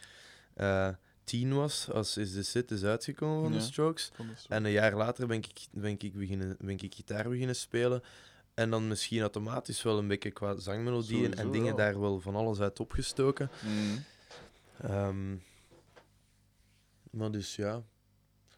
eh 0.54 0.88
10 1.28 1.54
was 1.54 1.90
als 1.90 2.16
Is 2.16 2.32
The 2.32 2.42
Sit 2.42 2.70
is 2.70 2.84
uitgekomen 2.84 3.42
van 3.42 3.52
Ja. 3.52 3.58
de 3.58 3.64
Strokes. 3.64 4.10
Van 4.14 4.26
de. 4.26 4.34
En 4.48 4.64
een 4.64 4.70
jaar 4.70 4.94
later 4.94 5.26
ben 5.26 5.36
ik, 5.36 5.66
ben 5.72 5.90
ik, 5.98 6.12
beginnen, 6.14 6.56
ben 6.60 6.78
ik 6.78 6.94
gitaar 6.94 7.28
beginnen 7.28 7.56
spelen. 7.56 8.02
En 8.54 8.70
dan 8.70 8.88
misschien 8.88 9.20
automatisch 9.20 9.82
wel 9.82 9.98
een 9.98 10.08
beetje 10.08 10.30
qua 10.30 10.56
zangmelodieën 10.56 11.34
en 11.34 11.50
dingen 11.50 11.66
ja. 11.70 11.74
daar 11.76 12.00
wel 12.00 12.20
van 12.20 12.34
alles 12.36 12.60
uit 12.60 12.80
opgestoken. 12.80 13.50
Hm. 13.60 13.98
Ehm, 14.86 15.36
maar 17.10 17.30
dus 17.30 17.56
ja. 17.56 17.82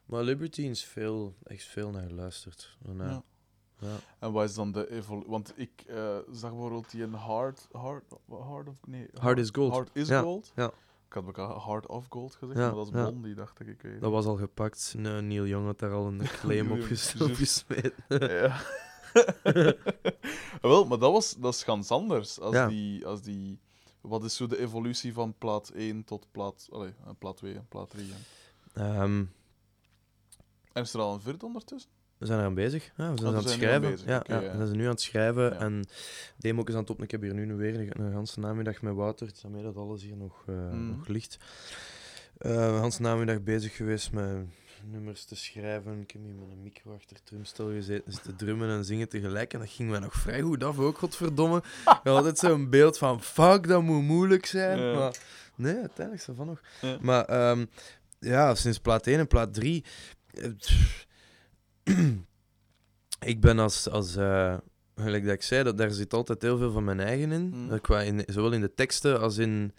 Maar 0.05 0.23
Libertines 0.23 0.85
veel, 0.85 1.35
echt 1.45 1.65
veel 1.65 1.91
naar 1.91 2.07
geluisterd. 2.07 2.77
En, 2.87 3.01
eh, 3.01 3.07
Ja. 3.07 3.23
ja. 3.79 3.97
En 4.19 4.33
wat 4.33 4.49
is 4.49 4.55
dan 4.55 4.73
de 4.73 4.91
evolutie? 4.91 5.31
Want 5.31 5.53
ik 5.57 5.71
eh, 5.87 6.19
zag 6.33 6.51
bijvoorbeeld 6.51 6.91
die 6.91 7.03
een 7.03 7.15
Hard, 7.15 7.69
hard, 7.73 8.05
hard 8.29 8.69
of 8.69 8.77
nee, 8.87 9.09
Hard 9.19 9.39
is 9.39 9.49
Gold. 9.53 9.73
Hard 9.73 9.91
is 9.93 10.09
Gold. 10.11 10.53
ja. 10.57 10.73
Ik 11.11 11.17
had 11.17 11.25
elkaar 11.27 11.49
Hard 11.57 11.87
of 11.87 12.07
Gold 12.09 12.35
gezegd, 12.35 12.59
Ja, 12.59 12.67
maar 12.67 12.75
dat 12.75 12.87
is 12.87 12.93
ja. 12.93 13.03
Blondie, 13.09 13.35
dacht 13.35 13.61
ik. 13.61 13.67
ik 13.67 13.83
weet 13.83 14.01
Dat 14.01 14.11
was 14.11 14.25
al 14.27 14.37
gepakt. 14.37 14.95
Nee, 14.97 15.21
Neil 15.21 15.47
Young 15.47 15.67
had 15.67 15.79
daar 15.79 15.93
al 15.93 16.07
een 16.07 16.19
claim 16.41 16.71
op 16.71 16.77
Neil 16.77 16.87
ges- 16.87 17.13
Young, 17.13 17.31
op 17.31 17.37
gesmeten. 17.37 17.93
Ja. 18.19 18.61
Wel, 20.63 20.85
maar 20.85 20.99
dat, 20.99 21.13
was, 21.13 21.35
dat 21.39 21.55
is 21.55 21.63
gans 21.63 21.91
anders. 21.91 22.41
Als 22.41 22.55
Ja. 22.55 22.67
die, 22.69 23.07
als 23.07 23.23
die, 23.23 23.59
wat 24.01 24.25
is 24.25 24.37
zo 24.37 24.47
de 24.47 24.59
evolutie 24.59 25.13
van 25.13 25.35
plaat 25.39 25.69
1 25.69 26.05
tot 26.05 26.27
plaat, 26.31 26.69
allee, 26.73 26.93
eh, 27.05 27.11
plaat 27.19 27.37
2 27.37 27.55
en 27.55 27.67
plaat 27.69 27.91
3? 27.91 28.11
hè? 28.13 28.83
Ehm, 28.85 29.25
En 30.73 30.83
is 30.83 30.95
er 30.95 31.01
al 31.01 31.15
een 31.15 31.21
vierde 31.21 31.47
ondertussen? 31.47 31.91
We 32.21 32.27
zijn 32.27 32.39
eraan 32.39 32.55
bezig. 32.55 32.91
Ja, 32.97 33.11
we 33.11 33.17
zijn 33.19 33.19
Oh, 33.19 33.27
aan 33.27 33.35
het 33.35 33.47
aan 33.53 33.59
schrijven. 33.59 33.99
Ja, 34.07 34.23
we 34.59 34.65
zijn 34.67 34.77
nu 34.77 34.85
aan 34.85 34.91
het 34.91 35.01
schrijven. 35.01 35.59
En 35.59 35.85
demo 36.37 36.63
is 36.63 36.75
aan 36.75 36.81
het 36.81 36.91
op. 36.91 37.03
Ik 37.03 37.11
heb 37.11 37.21
hier 37.23 37.35
nu 37.35 37.55
weer 37.55 37.75
een, 37.81 38.01
een 38.05 38.13
ganse 38.13 38.41
namiddag 38.41 38.83
met 38.83 38.95
Wouter. 38.95 39.27
Het 39.27 39.37
is 39.37 39.43
daarmee 39.43 39.63
dat 39.63 39.77
alles 39.77 40.03
hier 40.03 40.17
nog, 40.17 40.43
eh, 40.47 40.55
Mm. 40.55 40.97
nog 40.97 41.09
ligt. 41.09 41.39
Eh 42.39 42.51
een 42.55 42.79
ganse 42.79 43.03
namiddag 43.03 43.43
bezig 43.43 43.77
geweest 43.77 44.13
met 44.13 44.27
nummers 44.91 45.25
te 45.25 45.37
schrijven. 45.37 46.01
Ik 46.01 46.11
heb 46.11 46.23
hier 46.23 46.35
met 46.35 46.51
een 46.51 46.63
micro 46.63 46.95
achter 46.95 47.17
het 47.17 47.27
drumstel 47.27 47.71
gezeten, 47.71 48.13
zitten 48.13 48.37
drummen 48.37 48.69
en 48.69 48.85
zingen 48.85 49.09
tegelijk. 49.09 49.53
En 49.53 49.59
dat 49.59 49.69
ging 49.71 49.91
mij 49.91 49.99
nog 49.99 50.15
vrij 50.15 50.41
goed 50.41 50.65
af 50.65 50.79
ook, 50.79 50.99
godverdomme. 50.99 51.57
Ik 51.57 51.65
had 51.85 52.07
altijd 52.07 52.39
zo'n 52.39 52.71
beeld 52.71 52.99
van, 52.99 53.23
fuck, 53.23 53.69
dat 53.69 53.83
moet 53.83 54.03
moeilijk 54.03 54.47
zijn. 54.47 54.79
Ja. 54.79 54.95
Maar 54.99 55.15
nee, 55.57 55.75
uiteindelijk 55.75 56.15
is 56.21 56.25
dat 56.25 56.37
van 56.37 56.47
nog. 56.47 56.61
Ja. 56.81 56.97
Maar 57.01 57.25
ehm, 57.25 57.65
ja, 58.19 58.55
sinds 58.55 58.79
plaat 58.79 59.07
1 59.07 59.19
en 59.19 59.27
plaat 59.27 59.55
3... 59.55 59.85
eh, 60.35 60.51
pff, 60.59 61.07
ik 63.21 63.41
ben 63.41 63.59
als... 63.59 63.89
als 63.89 64.17
eh, 64.17 64.57
gelijk 64.97 65.25
dat 65.25 65.33
ik 65.33 65.43
zei, 65.43 65.63
dat, 65.63 65.79
daar 65.79 65.91
zit 65.91 66.15
altijd 66.15 66.43
heel 66.43 66.59
veel 66.59 66.71
van 66.71 66.85
mijn 66.85 67.01
eigen 67.01 67.33
in. 67.33 67.51
Mm. 67.55 67.71
Eh, 67.73 67.81
Qua 67.81 68.01
in, 68.01 68.23
zowel 68.27 68.53
in 68.53 68.61
de 68.61 68.75
teksten 68.75 69.21
als 69.21 69.39
in... 69.39 69.73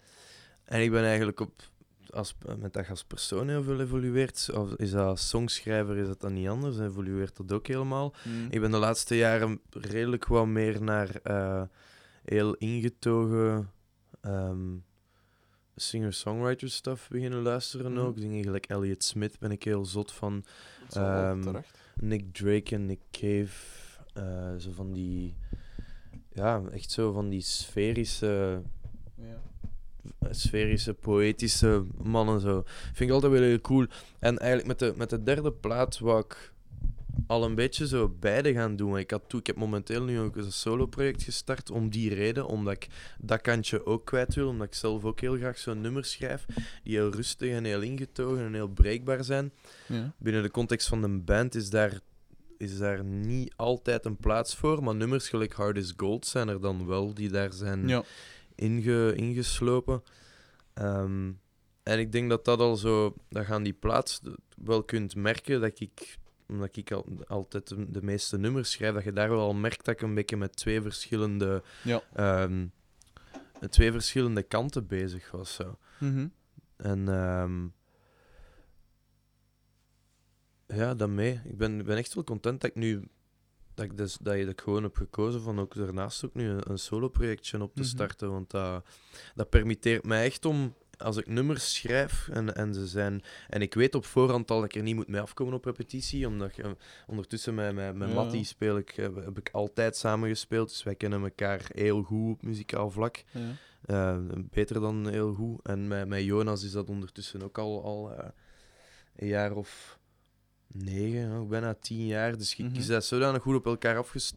En 0.64 0.80
ik 0.80 0.90
ben 0.90 1.04
eigenlijk 1.04 1.40
op... 1.40 1.70
Als, 2.10 2.34
met 2.58 2.72
dat 2.72 2.88
als 2.88 3.04
persoon 3.04 3.48
heel 3.48 3.62
veel 3.62 3.80
evolueert. 3.80 4.50
Of 4.54 4.74
is 4.74 4.90
dat 4.90 5.06
als 5.06 5.28
songschrijver, 5.28 5.96
is 5.96 6.06
dat 6.06 6.20
dan 6.20 6.32
niet 6.32 6.48
anders? 6.48 6.78
Evolueert 6.78 7.36
dat 7.36 7.52
ook 7.52 7.66
helemaal. 7.66 8.14
Hm. 8.22 8.30
Ik 8.50 8.60
ben 8.60 8.70
de 8.70 8.76
laatste 8.76 9.16
jaren 9.16 9.60
redelijk 9.70 10.26
wat 10.26 10.46
meer 10.46 10.82
naar 10.82 11.08
eh, 11.22 11.62
heel 12.24 12.54
ingetogen 12.54 13.70
ehm, 14.20 14.76
singer-songwriter 15.76 16.70
stuff 16.70 17.08
beginnen 17.08 17.42
luisteren 17.42 17.92
Mhm. 17.92 18.00
ook. 18.00 18.16
Dingen 18.16 18.42
gelijk 18.44 18.66
Elliot 18.66 19.04
Smith 19.04 19.38
ben 19.38 19.50
ik 19.50 19.62
heel 19.62 19.84
zot 19.84 20.12
van. 20.12 20.44
Dat 20.80 20.88
is 20.88 20.94
wel 20.94 21.22
ehm, 21.22 21.40
terecht. 21.40 21.78
Nick 22.02 22.32
Drake 22.34 22.74
en 22.74 22.86
Nick 22.86 23.00
Cave. 23.10 23.80
eh, 24.14 24.54
zo 24.58 24.70
van 24.72 24.92
die... 24.92 25.34
Ja, 26.32 26.62
echt 26.72 26.90
zo 26.90 27.12
van 27.12 27.28
die 27.28 27.40
sferische, 27.40 28.62
Ja. 29.14 29.40
sferische, 30.30 30.94
poëtische 30.94 31.84
mannen. 32.02 32.40
Zo. 32.40 32.62
Vind 32.66 33.00
ik 33.00 33.10
altijd 33.10 33.32
wel 33.32 33.42
heel 33.42 33.60
cool. 33.60 33.86
En 34.18 34.38
eigenlijk 34.38 34.68
met 34.68 34.78
de, 34.78 34.94
met 34.98 35.10
de 35.10 35.22
derde 35.22 35.52
plaat 35.52 35.98
wou 35.98 36.20
ik 36.20 36.51
al 37.26 37.44
een 37.44 37.54
beetje 37.54 37.86
zo 37.86 38.08
beide 38.08 38.52
gaan 38.52 38.76
doen. 38.76 38.98
Ik, 38.98 39.10
had 39.10 39.22
toe, 39.26 39.40
ik 39.40 39.46
heb 39.46 39.56
momenteel 39.56 40.02
nu 40.04 40.20
ook 40.20 40.36
een 40.36 40.52
solo-project 40.52 41.22
gestart 41.22 41.70
om 41.70 41.90
die 41.90 42.14
reden. 42.14 42.46
Omdat 42.46 42.72
ik 42.72 42.88
dat 43.18 43.40
kantje 43.40 43.86
ook 43.86 44.04
kwijt 44.04 44.34
wil. 44.34 44.48
Omdat 44.48 44.66
ik 44.66 44.74
zelf 44.74 45.04
ook 45.04 45.20
heel 45.20 45.36
graag 45.36 45.58
zo'n 45.58 45.80
nummer 45.80 46.04
schrijf. 46.04 46.46
Die 46.82 46.94
heel 46.96 47.10
rustig 47.12 47.50
en 47.50 47.64
heel 47.64 47.80
ingetogen 47.80 48.44
en 48.44 48.54
heel 48.54 48.68
breekbaar 48.68 49.24
zijn. 49.24 49.52
Ja. 49.86 50.12
Binnen 50.18 50.42
de 50.42 50.50
context 50.50 50.88
van 50.88 51.02
een 51.02 51.24
band 51.24 51.54
is 51.54 51.70
daar, 51.70 52.00
is 52.58 52.78
daar 52.78 53.04
niet 53.04 53.52
altijd 53.56 54.04
een 54.04 54.16
plaats 54.16 54.56
voor. 54.56 54.82
Maar 54.82 54.94
nummers 54.94 55.28
gelijk 55.28 55.52
Hard 55.52 55.76
is 55.76 55.92
Gold 55.96 56.26
zijn 56.26 56.48
er 56.48 56.60
dan 56.60 56.86
wel 56.86 57.14
die 57.14 57.30
daar 57.30 57.52
zijn 57.52 57.88
Ja. 57.88 58.02
inge, 58.54 59.14
ingeslopen. 59.14 60.02
Ehm, 60.74 61.30
en 61.82 61.98
ik 61.98 62.12
denk 62.12 62.30
dat 62.30 62.44
dat 62.44 62.58
al 62.60 62.76
zo, 62.76 63.14
dat 63.28 63.44
gaan 63.44 63.62
die 63.62 63.72
plaats 63.72 64.20
wel 64.64 64.82
kunt 64.82 65.14
merken 65.14 65.60
dat 65.60 65.80
ik, 65.80 66.18
omdat 66.52 66.76
ik 66.76 66.92
al, 66.92 67.06
altijd 67.26 67.68
de, 67.68 67.90
de 67.90 68.02
meeste 68.02 68.38
nummers 68.38 68.70
schrijf, 68.70 68.94
dat 68.94 69.04
je 69.04 69.12
daar 69.12 69.28
wel 69.28 69.40
al 69.40 69.54
merkt 69.54 69.84
dat 69.84 69.94
ik 69.94 70.00
een 70.02 70.14
beetje 70.14 70.36
met 70.36 70.56
twee 70.56 70.82
verschillende, 70.82 71.62
Ja. 71.84 72.02
ehm, 72.14 72.66
twee 73.70 73.92
verschillende 73.92 74.42
kanten 74.42 74.86
bezig 74.86 75.30
was. 75.30 75.54
Zo. 75.54 75.78
Mhm. 75.98 76.26
En 76.76 77.08
ehm, 77.08 77.66
ja, 80.66 80.94
daarmee. 80.94 81.40
Ik 81.44 81.56
ben, 81.58 81.78
ik 81.78 81.84
ben 81.84 81.96
echt 81.96 82.14
wel 82.14 82.24
content 82.24 82.60
dat 82.60 82.70
ik 82.70 82.76
nu 82.76 83.08
dat 83.74 83.84
ik, 83.84 83.96
dus, 83.96 84.16
dat 84.20 84.36
je 84.36 84.40
dat 84.44 84.52
ik 84.52 84.60
gewoon 84.60 84.82
heb 84.82 84.96
gekozen 84.96 85.40
van 85.42 85.58
ook 85.60 85.74
daarnaast 85.74 86.24
ook 86.24 86.34
nu 86.34 86.48
een, 86.48 86.70
een 86.70 86.78
solo-projectje 86.78 87.62
op 87.62 87.74
te 87.74 87.80
Mhm. 87.80 87.88
starten. 87.90 88.30
Want 88.30 88.50
dat, 88.50 88.86
dat 89.34 89.48
permitteert 89.50 90.04
mij 90.04 90.24
echt 90.24 90.44
om, 90.44 90.74
als 91.02 91.16
ik 91.16 91.26
nummers 91.26 91.74
schrijf 91.74 92.28
en, 92.28 92.54
en 92.54 92.74
ze 92.74 92.86
zijn... 92.86 93.22
En 93.48 93.62
ik 93.62 93.74
weet 93.74 93.94
op 93.94 94.04
voorhand 94.04 94.50
al 94.50 94.56
dat 94.56 94.64
ik 94.64 94.74
er 94.74 94.82
niet 94.82 94.94
moet 94.94 95.08
mee 95.08 95.20
afkomen 95.20 95.54
op 95.54 95.64
repetitie, 95.64 96.26
omdat 96.26 96.56
je, 96.56 96.76
ondertussen 97.06 97.54
met, 97.54 97.74
met, 97.74 97.96
met 97.96 98.32
Ja. 98.32 98.42
Speel 98.42 98.76
ik, 98.76 98.90
heb, 98.90 99.14
heb 99.24 99.38
ik 99.38 99.48
altijd 99.52 99.96
samen 99.96 100.28
gespeeld, 100.28 100.68
dus 100.68 100.82
wij 100.82 100.94
kennen 100.94 101.22
elkaar 101.22 101.70
heel 101.74 102.02
goed 102.02 102.32
op 102.32 102.42
muzikaal 102.42 102.90
vlak. 102.90 103.24
Ja. 103.30 103.56
Eh, 103.82 104.18
beter 104.50 104.80
dan 104.80 105.08
heel 105.08 105.34
goed. 105.34 105.66
En 105.66 105.88
met, 105.88 106.08
met 106.08 106.22
Jonas 106.22 106.64
is 106.64 106.72
dat 106.72 106.88
ondertussen 106.88 107.42
ook 107.42 107.58
al, 107.58 107.84
al 107.84 108.12
eh, 108.12 108.28
een 109.16 109.26
jaar 109.26 109.52
of 109.52 109.98
negen, 110.72 111.30
ook 111.32 111.48
bijna 111.48 111.74
tien 111.80 112.06
jaar. 112.06 112.38
Dus 112.38 112.54
je, 112.54 112.62
Mhm. 112.64 112.74
je 112.80 112.86
bent 112.86 113.04
zodanig 113.04 113.42
goed 113.42 113.54
op 113.54 113.66
elkaar 113.66 113.96
afges, 113.98 114.32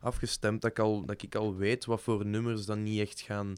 afgestemd 0.00 0.62
dat 0.62 0.70
ik, 0.70 0.78
al, 0.78 1.04
dat 1.04 1.22
ik 1.22 1.34
al 1.34 1.56
weet 1.56 1.84
wat 1.84 2.00
voor 2.00 2.26
nummers 2.26 2.66
dan 2.66 2.82
niet 2.82 3.00
echt 3.00 3.20
gaan... 3.20 3.54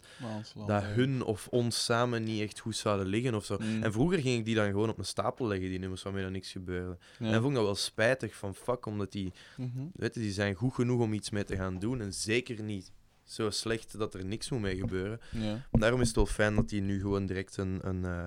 Dat 0.66 0.82
hun 0.82 1.22
of 1.22 1.48
ons 1.48 1.84
samen 1.84 2.22
niet 2.24 2.42
echt 2.42 2.58
goed 2.58 2.76
zouden 2.76 3.06
liggen 3.06 3.34
of 3.34 3.44
zo. 3.44 3.56
Mm. 3.60 3.82
En 3.82 3.92
vroeger 3.92 4.18
ging 4.18 4.38
ik 4.38 4.44
die 4.44 4.54
dan 4.54 4.66
gewoon 4.70 4.88
op 4.88 4.98
een 4.98 5.04
stapel 5.04 5.46
leggen, 5.46 5.68
die 5.68 5.78
nummers 5.78 6.02
waarmee 6.02 6.24
er 6.24 6.30
niks 6.30 6.52
gebeurde. 6.52 6.96
Ja. 7.18 7.26
En 7.26 7.34
vond 7.40 7.48
ik 7.48 7.54
dat 7.54 7.64
wel 7.64 7.74
spijtig 7.74 8.34
van 8.34 8.54
fuck, 8.54 8.86
omdat 8.86 9.12
die 9.12 9.32
Mhm. 9.56 9.86
weet 9.94 10.14
je, 10.14 10.20
die 10.20 10.32
zijn 10.32 10.54
goed 10.54 10.74
genoeg 10.74 11.00
om 11.00 11.12
iets 11.12 11.30
mee 11.30 11.44
te 11.44 11.56
gaan 11.56 11.78
doen. 11.78 12.00
En 12.00 12.12
zeker 12.14 12.62
niet 12.62 12.92
zo 13.24 13.50
slecht 13.50 13.98
dat 13.98 14.14
er 14.14 14.24
niks 14.24 14.50
moet 14.50 14.60
mee 14.60 14.76
gebeuren. 14.76 15.20
Ja. 15.30 15.66
Daarom 15.70 16.00
is 16.00 16.06
het 16.06 16.16
wel 16.16 16.26
fijn 16.26 16.54
dat 16.54 16.68
die 16.68 16.80
nu 16.80 17.00
gewoon 17.00 17.26
direct 17.26 17.56
een, 17.56 17.78
een, 17.82 18.04
eh, 18.04 18.26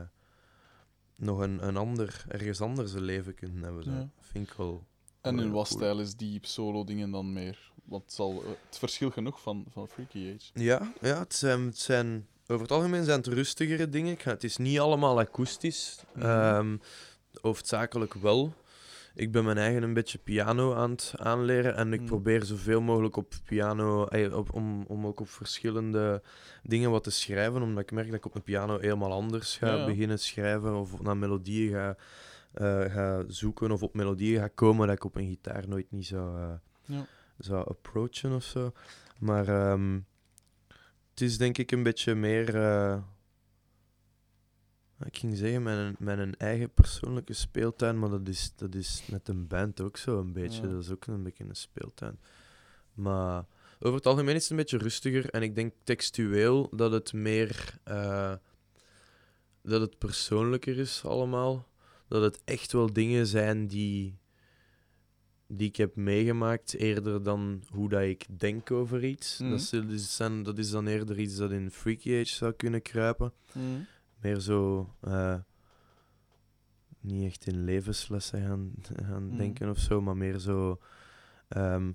nog 1.22 1.40
een, 1.40 1.68
een 1.68 1.78
ander, 1.78 2.26
ergens 2.28 2.62
anders 2.62 2.94
een 2.94 3.02
leven 3.02 3.36
kunnen 3.36 3.64
hebben. 3.64 3.84
Zo. 3.84 3.92
Ja. 3.92 4.10
Vind 4.20 4.48
ik 4.48 4.54
wel. 4.54 4.84
En 5.22 5.40
heel 5.40 5.50
wat 5.50 5.68
cool. 5.68 5.80
stijl 5.80 6.00
is 6.00 6.16
die 6.16 6.40
solo-dingen 6.42 7.12
dan 7.12 7.34
meer? 7.34 7.72
Want 7.84 8.04
het, 8.04 8.14
zal, 8.14 8.44
het 8.70 8.78
verschil 8.78 9.12
genoeg 9.12 9.42
van, 9.42 9.66
van 9.70 9.88
Freaky 9.88 10.34
Age. 10.36 10.64
Ja, 10.64 10.94
ja 11.02 11.20
het, 11.20 11.36
zijn, 11.36 11.66
het 11.66 11.78
zijn. 11.78 12.28
Over 12.48 12.62
het 12.62 12.72
algemeen 12.72 13.04
zijn 13.04 13.18
het 13.18 13.28
rustigere 13.28 13.90
dingen. 13.90 14.18
Het 14.24 14.44
is 14.44 14.58
niet 14.58 14.80
allemaal 14.80 15.20
akoestisch. 15.20 16.04
Mhm. 16.14 16.26
Ehm, 16.26 16.78
hoofdzakelijk 17.42 18.14
wel. 18.14 18.54
Ik 19.16 19.32
ben 19.32 19.44
mijn 19.44 19.58
eigen 19.58 19.84
een 19.84 19.94
beetje 19.94 20.18
piano 20.18 20.74
aan 20.74 20.90
het 20.92 21.14
aanleren 21.18 21.76
en 21.76 21.94
ik 21.94 22.00
Mhm. 22.00 22.10
probeer 22.10 22.44
zoveel 22.44 22.82
mogelijk 22.82 23.16
op 23.16 23.34
piano, 23.46 24.06
eh, 24.06 24.36
op, 24.38 24.54
om, 24.54 24.84
om 24.88 25.06
ook 25.08 25.20
op 25.20 25.30
verschillende 25.30 26.22
dingen 26.64 26.92
wat 26.92 27.04
te 27.04 27.12
schrijven, 27.12 27.62
omdat 27.62 27.84
ik 27.84 27.92
merk 27.92 28.06
dat 28.08 28.16
ik 28.16 28.26
op 28.26 28.36
een 28.36 28.44
piano 28.44 28.80
helemaal 28.80 29.12
anders 29.12 29.58
ga 29.58 29.76
Ja, 29.76 29.86
beginnen 29.86 30.20
schrijven 30.20 30.76
of 30.76 31.02
naar 31.02 31.18
melodieën 31.18 31.72
ga, 31.74 31.96
eh, 32.54 32.94
ga 32.94 33.24
zoeken 33.28 33.72
of 33.72 33.84
op 33.84 33.94
melodieën 33.94 34.40
ga 34.42 34.48
komen 34.48 34.88
dat 34.88 34.96
ik 34.96 35.04
op 35.04 35.16
een 35.16 35.28
gitaar 35.28 35.68
nooit 35.68 35.92
niet 35.92 36.06
zou, 36.06 36.38
eh, 36.42 36.54
Ja. 36.86 37.06
zou 37.38 37.68
approachen 37.68 38.32
of 38.36 38.44
zo. 38.44 38.72
Maar 39.20 39.48
ehm, 39.48 40.00
het 41.10 41.22
is 41.22 41.38
denk 41.38 41.58
ik 41.58 41.72
een 41.72 41.84
beetje 41.84 42.16
meer. 42.16 42.56
Ik 45.06 45.18
ging 45.18 45.38
zeggen, 45.38 45.64
met 46.00 46.20
een 46.20 46.36
eigen 46.38 46.74
persoonlijke 46.74 47.34
speeltuin, 47.34 48.00
maar 48.00 48.10
dat 48.10 48.28
is, 48.28 48.54
dat 48.56 48.76
is 48.76 49.04
met 49.12 49.28
een 49.28 49.48
band 49.48 49.82
ook 49.82 49.98
zo 49.98 50.20
een 50.20 50.34
beetje. 50.34 50.62
Ja. 50.62 50.68
Dat 50.68 50.84
is 50.84 50.90
ook 50.92 51.06
een 51.06 51.24
beetje 51.24 51.44
een 51.44 51.56
speeltuin. 51.56 52.20
Maar 52.94 53.46
over 53.80 53.96
het 53.96 54.06
algemeen 54.06 54.36
is 54.36 54.42
het 54.42 54.52
een 54.52 54.58
beetje 54.58 54.78
rustiger 54.78 55.30
en 55.30 55.42
ik 55.42 55.56
denk 55.56 55.74
textueel 55.84 56.70
dat 56.76 56.92
het 56.92 57.14
meer. 57.14 57.78
eh, 57.84 58.34
dat 59.64 59.82
het 59.82 59.98
persoonlijker 59.98 60.78
is 60.78 61.06
allemaal. 61.06 61.68
Dat 62.08 62.22
het 62.22 62.42
echt 62.46 62.72
wel 62.72 62.94
dingen 62.94 63.28
zijn 63.28 63.68
die. 63.68 64.18
die 65.48 65.68
ik 65.68 65.76
heb 65.76 65.96
meegemaakt, 65.96 66.74
eerder 66.74 67.24
dan 67.24 67.64
hoe 67.70 67.90
dat 67.90 68.02
ik 68.02 68.26
denk 68.40 68.72
over 68.72 69.04
iets. 69.04 69.38
Mhm. 69.38 69.50
dat, 69.50 69.60
is, 69.60 69.70
dat 69.70 69.90
is 69.90 70.18
dan, 70.18 70.44
dat 70.44 70.58
is 70.58 70.70
dan 70.70 70.88
eerder 70.88 71.20
iets 71.20 71.36
dat 71.36 71.52
in 71.52 71.72
Freaky 71.72 72.10
Age 72.20 72.34
zou 72.34 72.52
kunnen 72.52 72.82
kruipen. 72.82 73.34
Meer 74.22 74.40
zo. 74.40 74.90
eh, 75.02 75.36
niet 77.00 77.26
echt 77.26 77.46
in 77.48 77.64
levenslessen 77.64 78.42
gaan, 78.48 78.74
gaan 79.08 79.28
Mhm. 79.28 79.38
denken 79.38 79.70
of 79.70 79.78
zo, 79.80 80.02
maar 80.02 80.18
meer 80.18 80.38
zo. 80.40 80.80
ehm, 81.48 81.92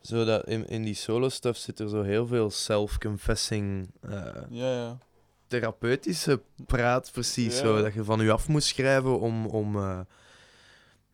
zo 0.00 0.24
dat 0.24 0.46
in, 0.48 0.66
in 0.68 0.82
die 0.82 0.94
solo-stuff 0.94 1.58
zit 1.58 1.78
er 1.80 1.88
zo 1.88 2.02
heel 2.02 2.26
veel 2.26 2.50
self-confessing. 2.50 3.90
eh, 4.00 4.10
Ja, 4.50 4.72
ja. 4.72 4.98
therapeutische 5.46 6.42
praat, 6.66 7.12
precies 7.12 7.54
Ja. 7.54 7.60
zo. 7.60 7.82
Dat 7.82 7.94
je 7.94 8.04
van 8.04 8.20
je 8.20 8.32
af 8.32 8.48
moet 8.48 8.62
schrijven 8.62 9.20
om, 9.20 9.46
om, 9.46 9.76
eh, 9.76 10.00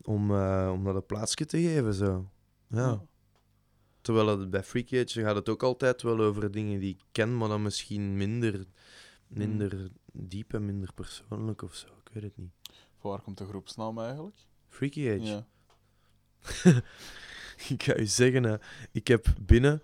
om, 0.03 0.31
om 0.71 0.85
dat 0.85 0.95
een 0.95 1.07
plaatsje 1.07 1.45
te 1.47 1.61
geven. 1.61 1.95
Zo. 1.95 2.29
Ja. 2.69 3.01
Terwijl 4.01 4.39
het 4.39 4.51
bij 4.51 4.63
Freaky 4.63 4.99
Age 5.01 5.21
gaat 5.23 5.35
het 5.37 5.49
ook 5.49 5.63
altijd 5.63 6.03
wel 6.03 6.21
over 6.21 6.51
dingen 6.51 6.81
die 6.81 6.91
ik 6.95 7.01
ken, 7.13 7.37
maar 7.37 7.49
dan 7.49 7.63
misschien 7.63 8.17
minder, 8.17 8.65
minder 9.27 9.89
diep 10.19 10.55
en 10.55 10.65
minder 10.65 10.93
persoonlijk 10.93 11.63
of 11.63 11.75
zo. 11.75 11.87
Ik 11.87 12.11
weet 12.13 12.23
het 12.23 12.37
niet. 12.37 12.53
Van 12.99 13.11
waar 13.11 13.21
komt 13.21 13.39
de 13.39 13.47
groepsnaam 13.47 13.99
eigenlijk? 13.99 14.37
Freaky 14.69 15.09
Age. 15.11 15.21
Ja. 15.23 15.47
ik 17.69 17.83
ga 17.83 17.97
je 17.97 18.07
zeggen, 18.07 18.43
hè, 18.43 18.57
ik 18.93 19.09
heb 19.09 19.27
binnen 19.41 19.83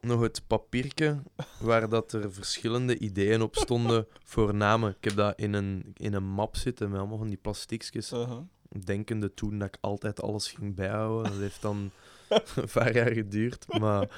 nog 0.00 0.20
het 0.20 0.42
papiertje 0.46 1.22
waar 1.60 1.88
dat 1.88 2.12
er 2.12 2.32
verschillende 2.32 2.98
ideeën 2.98 3.42
op 3.42 3.56
stonden 3.56 4.06
voor 4.24 4.54
namen. 4.54 4.90
Ik 4.90 5.04
heb 5.04 5.16
dat 5.16 5.38
in 5.38 5.52
een, 5.52 5.92
in 5.96 6.14
een 6.14 6.26
map 6.26 6.56
zitten 6.56 6.90
met 6.90 6.98
allemaal 6.98 7.18
van 7.18 7.28
die 7.28 7.36
plastiekjes. 7.36 8.12
Uh-huh. 8.12 8.38
Denkende 8.84 9.34
toen 9.34 9.58
dat 9.58 9.68
ik 9.68 9.76
altijd 9.80 10.22
alles 10.22 10.48
ging 10.48 10.74
bijhouden. 10.74 11.32
Dat 11.32 11.40
heeft 11.40 11.62
dan 11.62 11.90
een 12.56 12.68
paar 12.72 12.94
jaar 12.94 13.12
geduurd, 13.12 13.78
maar 13.78 14.08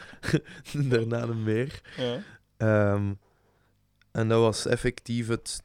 daarna 0.89 1.25
nog 1.25 1.37
meer. 1.37 1.81
Ja. 1.97 2.23
Ehm, 2.57 3.13
en 4.15 4.29
dat 4.29 4.41
was 4.41 4.67
effectief 4.67 5.29
het 5.29 5.63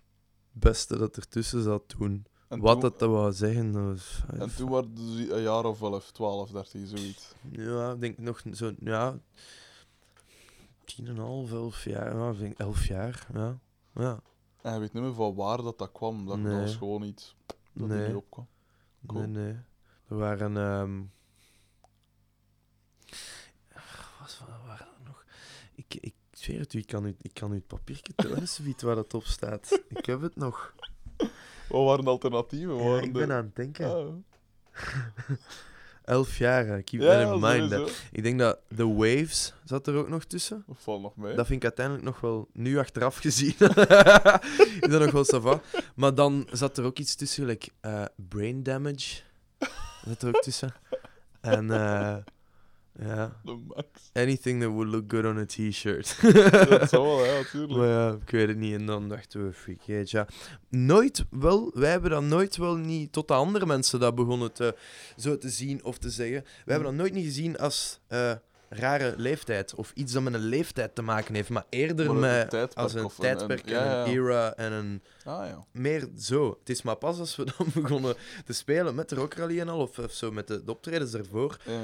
beste 0.52 0.98
dat 0.98 1.18
ertussen 1.18 1.64
zat 1.64 1.88
toen. 1.88 2.26
En 2.48 2.60
Wat 2.60 2.72
toen, 2.72 2.82
dat, 2.82 3.00
dat 3.00 3.10
wou 3.10 3.32
zeggen, 3.34 3.72
dat 3.72 3.84
was... 3.84 4.24
En 4.40 4.56
toen 4.56 4.70
waren 4.70 4.98
ze 4.98 5.34
een 5.34 5.42
jaar 5.42 5.66
of 5.66 5.82
11, 5.82 6.12
12, 6.12 6.50
13, 6.52 6.88
zoiets. 6.88 7.34
Ja, 7.52 7.92
ik 7.92 8.00
denk 8.02 8.18
nog 8.18 8.42
zo, 8.54 8.74
ja, 8.80 9.20
tien 10.86 11.06
en 11.08 11.12
een 11.18 11.24
half, 11.24 11.52
elf 11.52 11.84
jaar, 11.84 12.16
ja, 12.18 12.30
ik 12.32 12.40
denk 12.40 12.58
elf 12.58 12.86
jaar, 12.88 13.28
ja. 13.34 13.60
Ja, 13.94 14.20
En 14.62 14.74
je 14.74 14.80
weet 14.80 14.94
niet 14.94 15.04
meer 15.04 15.14
van 15.14 15.36
waar 15.36 15.58
dat, 15.62 15.78
dat 15.78 15.92
kwam. 15.92 16.26
Dat, 16.26 16.36
dat 16.44 16.52
Nee. 16.52 16.62
was 16.62 16.76
gewoon 16.76 17.04
iets 17.04 17.36
dat 17.74 17.90
er 17.90 17.96
nee, 17.96 18.08
niet 18.08 18.16
opkwam. 18.16 18.48
Cool. 19.08 19.22
nee, 19.22 19.44
nee. 19.44 19.56
Er 20.08 20.18
waren, 20.18 20.58
ehm 20.58 21.02
wat 24.20 24.38
wa- 24.48 24.68
waren 24.68 24.88
er 24.88 25.04
nog? 25.06 25.26
Ik, 25.76 25.96
ik 25.96 26.14
zweer 26.40 26.60
het 26.60 26.74
u, 26.74 26.80
ik 26.80 26.88
kan 26.88 27.06
u, 27.06 27.16
ik 27.22 27.34
kan 27.34 27.52
u 27.52 27.56
het 27.56 27.68
papiertje 27.68 28.14
tonen, 28.16 28.48
zoiets 28.48 28.84
waar 28.84 28.96
dat 28.96 29.14
op 29.14 29.24
staat. 29.26 29.82
Ik 29.90 30.06
heb 30.06 30.22
het 30.22 30.36
nog. 30.36 30.74
Wat 31.68 31.86
waren 31.86 32.04
de 32.04 32.10
alternatieven? 32.10 32.70
Wat 32.76 32.84
Ja, 32.84 32.90
waren 32.90 33.04
ik 33.04 33.14
de- 33.14 33.20
ben 33.20 33.32
aan 33.32 33.44
het 33.44 33.56
denken. 33.56 33.86
Ah, 33.96 34.08
Elf 36.06 36.38
jaar, 36.38 36.66
keep 36.84 37.02
ja, 37.02 37.24
that 37.24 37.34
in 37.34 37.40
mind. 37.40 37.72
sowieso. 37.72 37.94
Ik 38.12 38.24
denk 38.24 38.40
dat 38.40 38.60
The 38.76 38.94
Waves 38.94 39.54
zat 39.66 39.88
er 39.88 39.96
ook 39.96 40.10
nog 40.10 40.24
tussen. 40.24 40.64
Dat 40.68 40.76
valt 40.80 41.02
nog 41.02 41.16
mee. 41.16 41.36
Dat 41.36 41.46
vind 41.48 41.58
ik 41.58 41.64
uiteindelijk 41.64 42.06
nog 42.06 42.20
wel, 42.20 42.50
nu 42.54 42.78
achteraf 42.78 43.18
gezien, 43.18 43.56
is 44.80 44.90
dat 44.90 45.02
nog 45.02 45.12
wel 45.12 45.24
sava. 45.24 45.62
Maar 45.96 46.16
dan 46.16 46.48
zat 46.52 46.78
er 46.78 46.84
ook 46.84 46.98
iets 47.00 47.16
tussen, 47.16 47.46
like, 47.46 47.70
eh, 47.80 48.04
brain 48.16 48.64
damage. 48.64 49.22
Zat 50.06 50.22
er 50.22 50.28
ook 50.28 50.42
tussen. 50.42 50.74
En 51.42 51.72
eh, 51.72 52.18
ja, 53.02 53.40
De 53.44 53.60
max. 53.68 54.10
anything 54.14 54.62
that 54.62 54.72
would 54.72 54.88
look 54.92 55.12
good 55.12 55.26
on 55.26 55.38
a 55.38 55.46
t-shirt. 55.46 56.18
dat 56.70 56.90
zou 56.90 57.08
wel, 57.08 57.26
ja, 57.26 57.34
natuurlijk. 57.44 57.74
maar 57.74 57.88
ja, 57.88 58.12
ik 58.22 58.30
weet 58.30 58.48
het 58.48 58.58
niet. 58.58 58.74
En 58.74 58.86
dan 58.86 59.10
dachten 59.10 59.46
we, 59.46 59.54
freak 59.54 59.82
age, 59.82 60.06
ja. 60.06 60.28
Nooit 60.70 61.26
wel, 61.30 61.72
wij 61.74 61.90
hebben 61.92 62.10
dat 62.10 62.24
nooit 62.24 62.58
wel 62.58 62.76
niet, 62.76 63.12
tot 63.12 63.28
de 63.28 63.34
andere 63.34 63.66
mensen 63.66 64.00
dat 64.00 64.16
begonnen 64.16 64.52
te, 64.52 64.76
zo 65.18 65.38
te 65.38 65.50
zien 65.50 65.84
of 65.84 65.98
te 65.98 66.10
zeggen. 66.10 66.42
We 66.66 66.72
hebben 66.72 66.90
dat 66.90 66.98
nooit 67.00 67.14
niet 67.14 67.26
gezien 67.26 67.58
als 67.58 68.00
eh, 68.08 68.32
rare 68.70 69.14
leeftijd 69.18 69.76
of 69.76 69.92
iets 69.96 70.14
dat 70.14 70.24
met 70.24 70.34
een 70.34 70.40
leeftijd 70.46 70.96
te 70.96 71.02
maken 71.02 71.36
heeft, 71.36 71.50
maar 71.50 71.66
eerder 71.70 72.10
een 72.10 72.20
met 72.20 72.76
als 72.76 72.94
een 72.94 73.10
tijdperk 73.20 73.70
een- 73.70 73.76
en 73.76 73.84
ja, 73.84 74.06
een 74.06 74.12
ja. 74.12 74.18
era 74.22 74.54
en 74.56 74.72
een 74.72 75.02
Ah 75.24 75.48
ja. 75.48 75.66
meer 75.72 76.08
zo. 76.20 76.58
Het 76.60 76.70
is 76.70 76.82
maar 76.82 76.96
pas 76.96 77.20
als 77.20 77.36
we 77.36 77.46
dan 77.58 77.68
begonnen 77.74 78.16
te 78.46 78.54
spelen 78.54 78.96
met 78.96 79.10
de 79.10 79.16
Rock 79.16 79.34
Rally 79.34 79.60
en 79.60 79.70
al, 79.70 79.80
of, 79.80 79.98
of 80.00 80.12
zo 80.12 80.32
met 80.32 80.48
de, 80.48 80.64
de 80.64 80.72
optredens 80.72 81.14
ervoor, 81.14 81.58
ja. 81.66 81.80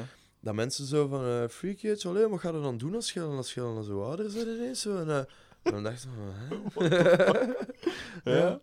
Dat 0.46 0.54
mensen 0.54 0.86
zo 0.86 1.08
van, 1.08 1.26
eh 1.26 1.48
freak 1.48 1.82
it, 1.82 2.06
allee, 2.06 2.28
wat 2.28 2.40
ga 2.40 2.52
je 2.52 2.62
dan 2.62 2.78
doen 2.78 2.96
als 2.96 3.12
je, 3.12 3.22
als 3.22 3.54
je 3.54 3.60
dan 3.60 3.84
zo 3.84 4.04
ouder 4.04 4.34
bent 4.34 4.48
ineens? 4.48 4.82
Zo, 4.82 4.98
en, 4.98 5.10
eh, 5.10 5.18
en 5.62 5.72
dan 5.72 5.84
dachten 5.84 6.10
we, 6.10 6.84
hè? 6.84 6.94
Ja. 8.38 8.60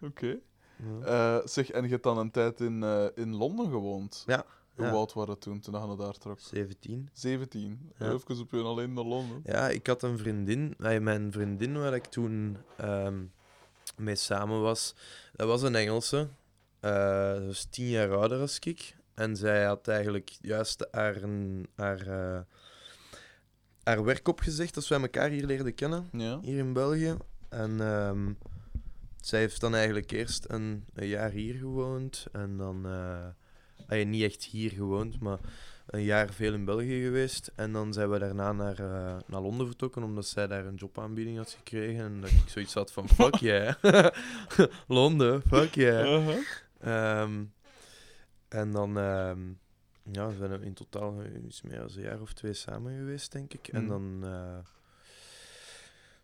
Oké. 0.00 0.38
Eh, 1.02 1.38
zeg, 1.44 1.70
en 1.70 1.82
je 1.82 1.88
hebt 1.88 2.02
dan 2.02 2.18
een 2.18 2.30
tijd 2.30 2.60
in, 2.60 2.82
in 3.14 3.34
Londen 3.34 3.70
gewoond. 3.70 4.22
Ja, 4.26 4.44
Hoe 4.74 4.86
ja. 4.86 4.92
oud 4.92 5.12
waren 5.12 5.30
het 5.30 5.40
toen, 5.40 5.60
toen 5.60 5.90
je 5.90 5.96
daar 5.96 6.18
trok? 6.18 6.40
17. 6.40 7.08
17. 7.12 7.92
Ja. 7.98 8.12
Even 8.12 8.40
op 8.40 8.50
je 8.50 8.62
alleen 8.62 8.92
naar 8.92 9.04
Londen. 9.04 9.42
Ja, 9.44 9.68
ik 9.68 9.86
had 9.86 10.02
een 10.02 10.18
vriendin, 10.18 10.74
mijn 10.78 11.32
vriendin 11.32 11.78
waar 11.78 11.94
ik 11.94 12.04
toen 12.04 12.56
ehm, 12.76 13.24
mee 13.96 14.16
samen 14.16 14.60
was, 14.60 14.94
dat 15.32 15.46
was 15.46 15.62
een 15.62 15.74
Engelse. 15.74 16.28
Eh 16.80 17.32
dat 17.32 17.46
was 17.46 17.64
tien 17.70 17.88
jaar 17.88 18.16
ouder 18.16 18.40
als 18.40 18.58
ik. 18.58 18.95
En 19.16 19.36
zij 19.36 19.64
had 19.64 19.88
eigenlijk 19.88 20.30
juist 20.40 20.86
haar, 20.90 21.16
haar, 21.74 22.00
eh, 22.06 22.40
haar 23.82 24.04
werk 24.04 24.28
opgezegd 24.28 24.76
als 24.76 24.88
wij 24.88 25.00
elkaar 25.00 25.28
hier 25.30 25.46
leerden 25.46 25.74
kennen, 25.74 26.08
Ja. 26.12 26.38
hier 26.42 26.58
in 26.58 26.72
België. 26.72 27.16
En 27.48 27.80
ehm, 27.80 28.32
zij 29.20 29.40
heeft 29.40 29.60
dan 29.60 29.74
eigenlijk 29.74 30.10
eerst 30.10 30.44
een, 30.48 30.84
een 30.94 31.06
jaar 31.06 31.30
hier 31.30 31.54
gewoond. 31.54 32.26
En 32.32 32.56
dan, 32.56 32.86
eh, 32.86 33.98
ah, 33.98 34.06
niet 34.06 34.22
echt 34.22 34.44
hier 34.44 34.70
gewoond, 34.70 35.20
maar 35.20 35.38
een 35.86 36.02
jaar 36.02 36.32
veel 36.32 36.52
in 36.52 36.64
België 36.64 37.02
geweest. 37.02 37.50
En 37.54 37.72
dan 37.72 37.92
zijn 37.92 38.10
we 38.10 38.18
daarna 38.18 38.52
naar, 38.52 38.78
eh, 38.78 39.16
naar 39.26 39.40
Londen 39.40 39.66
vertrokken, 39.66 40.02
omdat 40.02 40.26
zij 40.26 40.46
daar 40.46 40.66
een 40.66 40.74
jobaanbieding 40.74 41.36
had 41.36 41.50
gekregen. 41.50 42.04
En 42.04 42.20
dat 42.20 42.30
ik 42.30 42.48
zoiets 42.48 42.74
had 42.74 42.92
van, 42.92 43.08
fuck 43.18 43.34
yeah. 43.34 43.74
Londen, 44.88 45.42
fuck 45.42 45.74
yeah. 45.74 46.28
Ehm, 46.80 47.44
en 48.56 48.70
dan, 48.70 48.98
ehm, 48.98 49.40
ja, 50.12 50.28
we 50.28 50.36
zijn 50.36 50.62
in 50.62 50.74
totaal 50.74 51.24
iets 51.46 51.62
meer 51.62 51.78
dan 51.78 51.88
een 51.94 52.02
jaar 52.02 52.20
of 52.20 52.32
twee 52.32 52.52
samen 52.52 52.96
geweest, 52.96 53.32
denk 53.32 53.52
ik. 53.54 53.68
En 53.68 53.80
Mhm. 53.84 53.88
dan, 53.90 54.20
eh, 54.32 54.58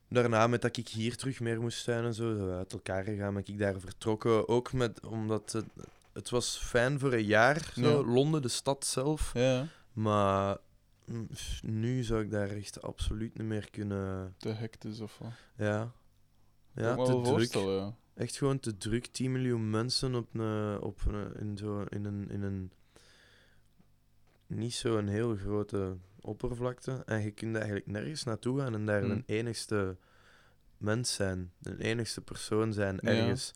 daarna, 0.08 0.46
met 0.46 0.62
dat 0.62 0.76
ik 0.76 0.88
hier 0.88 1.16
terug 1.16 1.40
meer 1.40 1.60
moest 1.60 1.82
zijn 1.82 2.04
en 2.04 2.14
zo, 2.14 2.34
zijn 2.34 2.48
we 2.48 2.54
uit 2.56 2.72
elkaar 2.72 3.04
gegaan, 3.04 3.34
ben 3.34 3.42
ik 3.46 3.58
daar 3.58 3.80
vertrokken. 3.80 4.48
Ook 4.48 4.72
met, 4.72 5.06
omdat 5.06 5.52
het, 5.52 5.64
het 6.12 6.30
was 6.30 6.56
fijn 6.58 6.98
voor 6.98 7.12
een 7.12 7.24
jaar, 7.24 7.70
zo, 7.74 7.80
Ja. 7.80 8.04
Londen, 8.12 8.42
de 8.42 8.48
stad 8.48 8.86
zelf. 8.86 9.30
Ja, 9.34 9.66
Maar 9.92 10.56
mm, 11.04 11.28
nu 11.62 12.02
zou 12.02 12.22
ik 12.22 12.30
daar 12.30 12.50
echt 12.50 12.82
absoluut 12.82 13.38
niet 13.38 13.46
meer 13.46 13.70
kunnen, 13.70 14.34
te 14.38 14.48
hectisch 14.48 15.00
of 15.00 15.18
wat. 15.18 15.30
ja. 15.56 15.92
Ja, 16.74 16.96
te 16.96 17.20
druk. 17.22 17.52
ja. 17.52 17.94
Echt 18.14 18.36
gewoon 18.36 18.60
te 18.60 18.76
druk. 18.76 19.06
10 19.06 19.32
miljoen 19.32 19.70
mensen 19.70 20.14
op 20.14 20.34
een, 20.34 20.80
op 20.80 21.00
een, 21.06 21.34
in, 21.36 21.56
zo, 21.56 21.80
in, 21.88 22.04
een, 22.04 22.30
in 22.30 22.42
een. 22.42 22.72
Niet 24.46 24.74
zo'n 24.74 25.06
heel 25.06 25.36
grote 25.36 25.96
oppervlakte. 26.20 27.02
En 27.06 27.22
je 27.22 27.30
kunt 27.30 27.54
eigenlijk 27.56 27.86
nergens 27.86 28.24
naartoe 28.24 28.58
gaan 28.60 28.74
en 28.74 28.86
daar 28.86 29.00
Hmm. 29.02 29.10
een 29.10 29.22
enigste 29.26 29.96
mens 30.76 31.14
zijn. 31.14 31.52
Een 31.62 31.78
enigste 31.80 32.20
persoon 32.20 32.72
zijn 32.72 32.98
Ja. 33.02 33.08
ergens. 33.10 33.52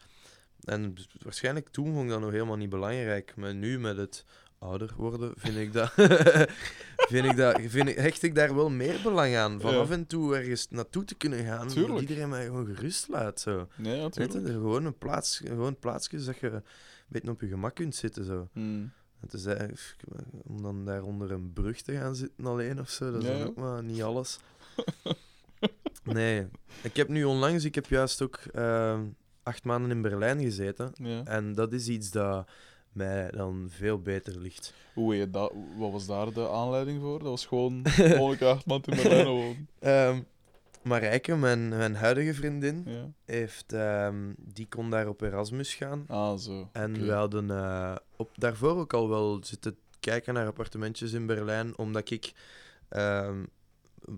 En 0.64 0.94
waarschijnlijk 1.22 1.68
toen 1.68 1.92
vond 1.92 2.02
ik 2.04 2.08
dat 2.10 2.20
nog 2.20 2.30
helemaal 2.30 2.56
niet 2.56 2.68
belangrijk. 2.70 3.36
Maar 3.36 3.54
nu 3.54 3.78
met 3.78 3.96
het 3.96 4.24
ouder 4.58 4.92
worden 4.96 5.32
vind 5.36 5.56
ik 5.56 5.72
dat. 5.72 5.90
vind 7.12 7.24
ik 7.24 7.36
dat 7.36 7.60
vind 7.66 7.88
ik, 7.88 7.96
hecht 7.96 8.22
ik 8.22 8.34
daar 8.34 8.54
wel 8.54 8.70
meer 8.70 9.00
belang 9.02 9.36
aan. 9.36 9.60
Van 9.60 9.72
Ja. 9.72 9.78
af 9.78 9.90
en 9.90 10.06
toe 10.06 10.36
ergens 10.36 10.66
naartoe 10.70 11.04
te 11.04 11.14
kunnen 11.14 11.44
gaan. 11.44 11.68
Tuurlijk. 11.68 12.00
Iedereen 12.00 12.28
mij 12.28 12.44
gewoon 12.44 12.66
gerust 12.74 13.08
laat. 13.08 13.40
Zo. 13.40 13.68
Nee, 13.76 14.08
Weet 14.12 14.32
je, 14.32 14.40
er 14.40 14.50
gewoon 14.52 14.84
een 14.84 14.98
plaats, 14.98 15.36
gewoon 15.44 15.78
plaatsjes 15.78 16.24
dat 16.24 16.38
je 16.38 16.50
een 16.50 16.62
beetje 17.08 17.30
op 17.30 17.40
je 17.40 17.48
gemak 17.48 17.74
kunt 17.74 17.94
zitten. 17.94 18.24
Zo. 18.24 18.48
Hmm. 18.52 18.92
Het 19.20 19.32
is 19.32 19.46
om 20.46 20.62
dan 20.62 20.84
daar 20.84 21.02
onder 21.02 21.30
een 21.30 21.52
brug 21.52 21.80
te 21.80 21.92
gaan 21.92 22.14
zitten 22.16 22.46
alleen 22.46 22.80
of 22.80 22.90
zo, 22.90 23.12
dat 23.12 23.22
is 23.22 23.28
Ja, 23.28 23.34
ja. 23.36 23.44
ook 23.44 23.56
maar 23.56 23.82
niet 23.82 24.02
alles. 24.02 24.38
Nee, 26.04 26.46
ik 26.82 26.96
heb 26.96 27.08
nu 27.08 27.24
onlangs, 27.24 27.64
ik 27.64 27.74
heb 27.74 27.86
juist 27.86 28.22
ook 28.22 28.36
eh, 28.36 29.00
acht 29.42 29.64
maanden 29.64 29.90
in 29.90 30.02
Berlijn 30.02 30.40
gezeten. 30.40 30.92
Ja. 30.94 31.22
En 31.24 31.52
dat 31.54 31.72
is 31.72 31.88
iets 31.88 32.10
dat 32.10 32.48
mij 32.96 33.30
dan 33.30 33.66
veel 33.70 34.00
beter 34.00 34.38
ligt. 34.38 34.74
Hoe 34.94 35.14
heet 35.14 35.32
dat? 35.32 35.52
Wat 35.78 35.92
was 35.92 36.06
daar 36.06 36.32
de 36.32 36.48
aanleiding 36.48 37.00
voor? 37.00 37.18
Dat 37.18 37.28
was 37.28 37.46
gewoon 37.46 37.80
gewoon 38.16 38.38
acht 38.38 38.66
maanden 38.66 38.96
in 38.96 39.02
Berlijn 39.02 39.26
wonen. 39.26 39.68
Ehm 39.78 40.18
Marijke, 40.86 41.36
mijn, 41.36 41.68
mijn 41.68 41.94
huidige 41.94 42.34
vriendin, 42.34 42.82
Ja. 42.86 43.10
heeft, 43.24 43.72
ehm, 43.72 44.32
die 44.38 44.66
kon 44.68 44.90
daar 44.90 45.08
op 45.08 45.20
Erasmus 45.20 45.74
gaan. 45.74 46.04
Ah, 46.08 46.38
zo. 46.38 46.68
En 46.72 47.06
we 47.06 47.12
hadden 47.12 47.50
eh, 47.50 47.96
op, 48.16 48.30
daarvoor 48.34 48.76
ook 48.76 48.92
al 48.92 49.08
wel 49.08 49.38
zitten 49.44 49.76
kijken 50.00 50.34
naar 50.34 50.46
appartementjes 50.46 51.12
in 51.12 51.26
Berlijn, 51.26 51.78
omdat 51.78 52.10
ik 52.10 52.32
ehm, 52.88 53.44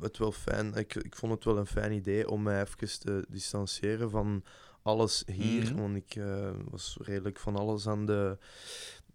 het 0.00 0.18
wel 0.18 0.32
fijn, 0.32 0.74
ik, 0.74 0.94
ik 0.94 1.16
vond 1.16 1.32
het 1.32 1.44
wel 1.44 1.58
een 1.58 1.66
fijn 1.66 1.92
idee 1.92 2.30
om 2.30 2.42
mij 2.42 2.60
even 2.62 2.98
te 3.00 3.24
distancieren 3.28 4.10
van 4.10 4.42
alles 4.88 5.22
hier. 5.26 5.62
Mhm. 5.72 5.76
Want 5.80 5.96
ik 5.96 6.14
eh, 6.16 6.50
was 6.70 6.96
redelijk 7.00 7.38
van 7.38 7.56
alles 7.56 7.86
aan 7.86 8.06
de, 8.06 8.36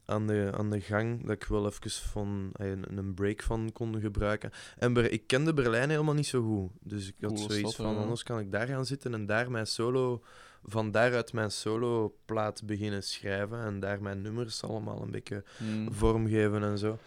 aan, 0.05 0.28
de, 0.28 0.51
aan 0.57 0.69
de 0.69 0.82
gang, 0.82 1.21
dat 1.21 1.32
ik 1.36 1.43
wel 1.43 1.65
even 1.65 1.91
van, 1.91 2.49
eh, 2.53 2.69
een, 2.69 2.97
een 2.97 3.13
break 3.13 3.41
van 3.41 3.69
kon 3.74 3.99
gebruiken. 3.99 4.51
En 4.78 4.93
Ber- 4.93 5.11
ik 5.11 5.28
kende 5.28 5.53
Berlijn 5.53 5.89
helemaal 5.89 6.13
niet 6.13 6.28
zo 6.28 6.41
goed. 6.43 6.71
Dus 6.82 7.07
ik 7.07 7.15
had 7.21 7.34
Coole 7.34 7.51
zoiets 7.53 7.74
stad, 7.74 7.86
van, 7.86 7.95
ja. 7.95 8.01
anders 8.01 8.24
kan 8.24 8.39
ik 8.39 8.51
daar 8.51 8.67
gaan 8.67 8.86
zitten 8.86 9.13
en 9.13 9.26
daar 9.26 9.51
mijn 9.51 9.67
solo 9.67 10.21
van 10.65 10.91
daaruit 10.91 11.34
mijn 11.34 11.51
solo-plaat 11.51 12.65
beginnen 12.65 13.03
schrijven 13.03 13.59
en 13.59 13.80
daar 13.80 14.01
mijn 14.01 14.21
nummers 14.21 14.63
allemaal 14.63 15.01
een 15.01 15.11
beetje 15.11 15.43
Hmm. 15.57 15.93
vormgeven 15.93 16.63
en 16.63 16.78
zo. 16.78 16.97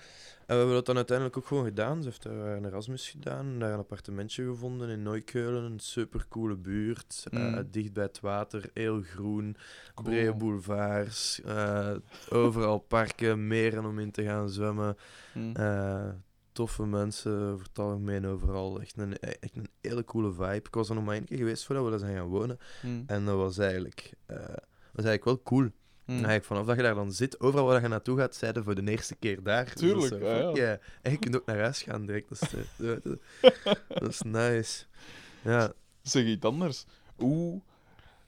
En 0.46 0.52
we 0.54 0.58
hebben 0.58 0.74
dat 0.74 0.86
dan 0.86 0.96
uiteindelijk 0.96 1.36
ook 1.36 1.46
gewoon 1.46 1.64
gedaan. 1.64 2.02
Ze 2.02 2.08
heeft 2.08 2.22
daar 2.22 2.56
een 2.56 2.64
Erasmus 2.64 3.10
gedaan, 3.10 3.58
daar 3.58 3.72
een 3.72 3.78
appartementje 3.78 4.44
gevonden 4.44 4.88
in 4.88 5.02
Neukölln, 5.02 5.64
een 5.64 5.80
supercoole 5.80 6.56
buurt, 6.56 7.26
eh, 7.30 7.40
Mm. 7.40 7.68
dicht 7.70 7.92
bij 7.92 8.02
het 8.04 8.20
water, 8.20 8.70
heel 8.74 9.02
groen, 9.02 9.56
Cool. 9.94 10.08
brede 10.08 10.34
boulevards, 10.34 11.40
eh, 11.42 11.94
overal 12.30 12.78
parken, 12.78 13.46
meren 13.46 13.84
om 13.84 13.98
in 13.98 14.10
te 14.10 14.22
gaan 14.24 14.48
zwemmen, 14.50 14.96
eh, 15.54 16.08
toffe 16.52 16.86
mensen 16.86 17.40
over 17.40 17.66
het 17.66 17.78
algemeen 17.78 18.26
overal. 18.26 18.80
Echt 18.80 18.96
een, 18.98 19.18
echt 19.18 19.56
een 19.56 19.68
hele 19.80 20.04
coole 20.04 20.32
vibe. 20.32 20.54
Ik 20.54 20.74
was 20.74 20.88
er 20.88 20.94
nog 20.94 21.04
maar 21.04 21.14
één 21.14 21.24
keer 21.24 21.36
geweest 21.38 21.64
voordat 21.64 21.84
we 21.84 21.90
daar 21.90 21.98
zijn 21.98 22.16
gaan 22.16 22.26
wonen. 22.26 22.58
Hmm. 22.80 23.02
En 23.06 23.24
dat 23.24 23.36
was 23.36 23.58
eigenlijk, 23.58 24.12
eh, 24.26 24.36
was 24.92 25.04
eigenlijk 25.04 25.24
wel 25.24 25.42
cool. 25.42 25.68
Eigenlijk 26.06 26.44
vanaf 26.44 26.66
dat 26.66 26.76
je 26.76 26.82
daar 26.82 26.94
dan 26.94 27.12
zit, 27.12 27.40
overal 27.40 27.66
waar 27.66 27.82
je 27.82 27.88
naartoe 27.88 28.18
gaat, 28.18 28.34
zeiden 28.34 28.64
voor 28.64 28.74
de 28.74 28.90
eerste 28.90 29.14
keer 29.14 29.42
daar. 29.42 29.64
Dus 29.64 29.74
Tuurlijk, 29.74 30.10
dat 30.20 30.44
ah, 30.44 30.56
ja. 30.56 30.78
En 31.02 31.10
je 31.10 31.18
kunt 31.18 31.36
ook 31.36 31.46
naar 31.46 31.58
huis 31.58 31.82
gaan 31.82 32.06
direct. 32.06 32.28
Dat 32.28 32.42
is, 32.42 32.52
eh, 32.86 32.96
dat- 33.02 33.80
dat 33.88 34.08
is 34.08 34.22
nice. 34.22 34.84
Ja. 35.42 35.72
Zeg 36.02 36.24
iets 36.24 36.44
anders. 36.44 36.84
Hoe... 37.16 37.60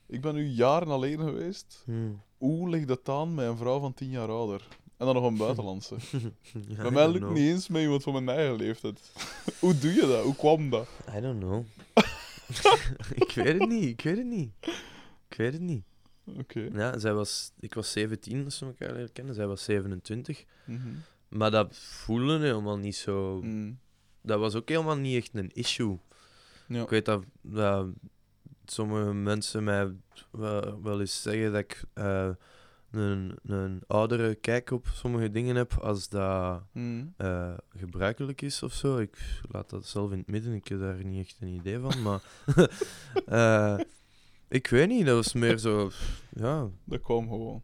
Ik 0.07 0.20
ben 0.20 0.35
nu 0.35 0.45
jaren 0.47 0.89
alleen 0.89 1.18
geweest. 1.18 1.83
Hm. 1.85 1.93
Hoe 2.39 2.68
ligt 2.68 2.89
het 2.89 3.09
aan 3.09 3.35
met 3.35 3.47
een 3.47 3.57
vrouw 3.57 3.81
van 3.81 3.95
tien 3.95 4.11
jaar 4.11 4.29
ouder? 4.29 4.66
En 4.97 5.07
dan 5.07 5.14
nog 5.14 5.24
een 5.24 5.37
buitenlandse. 5.37 5.95
Ja, 6.68 6.83
Bij 6.83 6.91
mij 6.91 7.07
lukt 7.09 7.18
know. 7.24 7.33
niet 7.37 7.49
eens 7.49 7.68
met 7.68 7.83
iemand 7.83 8.03
van 8.03 8.12
mijn 8.24 8.37
eigen 8.39 8.57
leeftijd. 8.57 9.12
Hoe 9.61 9.79
doe 9.79 9.93
je 9.95 10.01
dat? 10.01 10.24
Hoe 10.24 10.37
kwam 10.37 10.70
dat? 10.70 10.89
I 11.16 11.20
don't 11.20 11.41
know. 11.41 11.64
ik 13.14 13.33
weet 13.35 13.59
het 13.61 13.68
niet, 13.68 13.85
ik 13.85 14.01
weet 14.01 14.16
het 14.16 14.26
niet. 14.26 14.51
Ik 15.29 15.37
weet 15.37 15.53
het 15.53 15.62
niet. 15.62 15.83
Oké. 16.39 16.68
Ja, 16.72 16.99
zij 16.99 17.14
was, 17.14 17.53
ik 17.61 17.74
was 17.74 17.93
17 17.93 18.45
als 18.45 18.59
we 18.59 18.66
elkaar 18.66 18.93
leren 18.93 19.12
kennen, 19.12 19.35
zij 19.35 19.47
was 19.47 19.64
27. 19.64 20.45
Mhm. 20.64 20.89
Maar 21.29 21.51
dat 21.51 21.76
voelde 21.76 22.39
helemaal 22.39 22.79
niet 22.79 22.97
zo. 22.97 23.41
Hmm. 23.41 23.79
Dat 24.22 24.39
was 24.39 24.55
ook 24.55 24.68
helemaal 24.68 24.97
niet 24.97 25.16
echt 25.16 25.31
een 25.35 25.51
issue. 25.53 25.99
Ja. 26.68 26.83
Ik 26.83 26.89
weet 26.89 27.05
dat, 27.05 27.24
dat 27.43 27.87
sommige 28.64 29.12
mensen 29.12 29.64
mij 29.64 29.93
wel, 30.31 30.83
wel 30.83 31.01
eens 31.01 31.22
zeggen 31.22 31.53
dat 31.53 31.61
ik 31.61 31.85
eh, 31.95 32.31
een, 32.91 33.37
een 33.43 33.83
oudere 33.87 34.35
kijk 34.35 34.70
op 34.70 34.87
sommige 34.93 35.31
dingen 35.31 35.57
heb 35.57 35.72
als 35.72 36.09
dat 36.09 36.62
Hmm. 36.72 37.14
eh, 37.16 37.55
gebruikelijk 37.76 38.43
is 38.43 38.62
of 38.62 38.72
zo. 38.72 38.99
Ik 38.99 39.18
laat 39.51 39.70
dat 39.70 39.87
zelf 39.87 40.12
in 40.12 40.18
het 40.18 40.26
midden, 40.26 40.53
ik 40.55 40.68
heb 40.68 40.81
daar 40.81 41.05
niet 41.05 41.26
echt 41.26 41.37
een 41.41 41.49
idee 41.49 41.79
van. 41.79 42.03
Maar 42.03 42.22
eh, 43.26 43.79
ik 44.49 44.66
weet 44.66 44.88
niet, 44.88 45.07
dat 45.07 45.14
was 45.14 45.32
meer 45.32 45.59
zo. 45.68 45.90
Ja, 46.32 46.68
Dat 46.84 47.01
kwam 47.01 47.28
gewoon. 47.28 47.62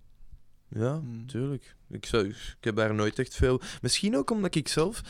ja, 0.69 0.93
Hmm. 0.99 1.27
tuurlijk. 1.27 1.77
Ik, 1.91 2.07
zou, 2.07 2.25
ik 2.29 2.57
heb 2.61 2.77
daar 2.77 2.95
nooit 2.95 3.19
echt 3.19 3.35
veel. 3.35 3.61
Misschien 3.83 4.17
ook 4.17 4.31
omdat 4.31 4.55
ik 4.55 4.69
zelf. 4.69 5.01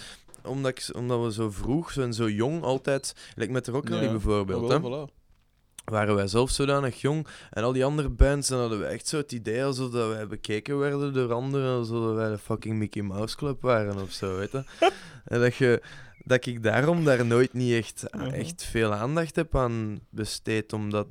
Omdat, 0.43 0.71
ik, 0.71 0.97
omdat 0.97 1.25
we 1.25 1.33
zo 1.33 1.51
vroeg 1.51 1.93
zo 1.93 2.03
en 2.03 2.15
zo 2.15 2.31
jong 2.31 2.63
altijd. 2.63 3.15
Like 3.35 3.53
met 3.53 3.65
de 3.65 3.71
Rock 3.71 3.89
Rally 3.89 4.05
Ja, 4.05 4.11
bijvoorbeeld. 4.11 4.71
Ah, 4.73 4.83
hè? 4.83 5.09
voilà. 5.09 5.13
waren 5.85 6.15
wij 6.15 6.27
zelf 6.27 6.51
zodanig 6.51 7.01
jong. 7.01 7.27
En 7.51 7.63
al 7.65 7.73
die 7.73 7.85
andere 7.85 8.09
bands, 8.09 8.49
dan 8.49 8.61
hadden 8.61 8.79
we 8.79 8.85
echt 8.85 9.07
zo 9.09 9.17
het 9.17 9.33
idee 9.33 9.65
alsof 9.65 9.91
dat 9.91 10.09
wij 10.09 10.27
bekeken 10.27 10.79
werden 10.79 11.13
door 11.13 11.33
anderen, 11.33 11.77
alsof 11.77 12.15
wij 12.15 12.31
de 12.31 12.39
fucking 12.39 12.77
Mickey 12.79 13.03
Mouse 13.03 13.37
Club 13.37 13.63
waren 13.63 14.03
of 14.03 14.13
zo, 14.13 14.37
weet 14.37 14.51
je. 14.53 14.65
en 15.25 15.41
dat, 15.41 15.55
je, 15.55 15.83
dat 16.25 16.47
ik 16.47 16.63
daarom 16.63 17.05
daar 17.05 17.27
nooit 17.27 17.53
niet 17.53 17.73
echt, 17.73 18.11
echt 18.11 18.65
veel 18.65 18.93
aandacht 18.95 19.37
heb 19.37 19.57
aan 19.57 20.01
besteed, 20.11 20.73
omdat 20.73 21.07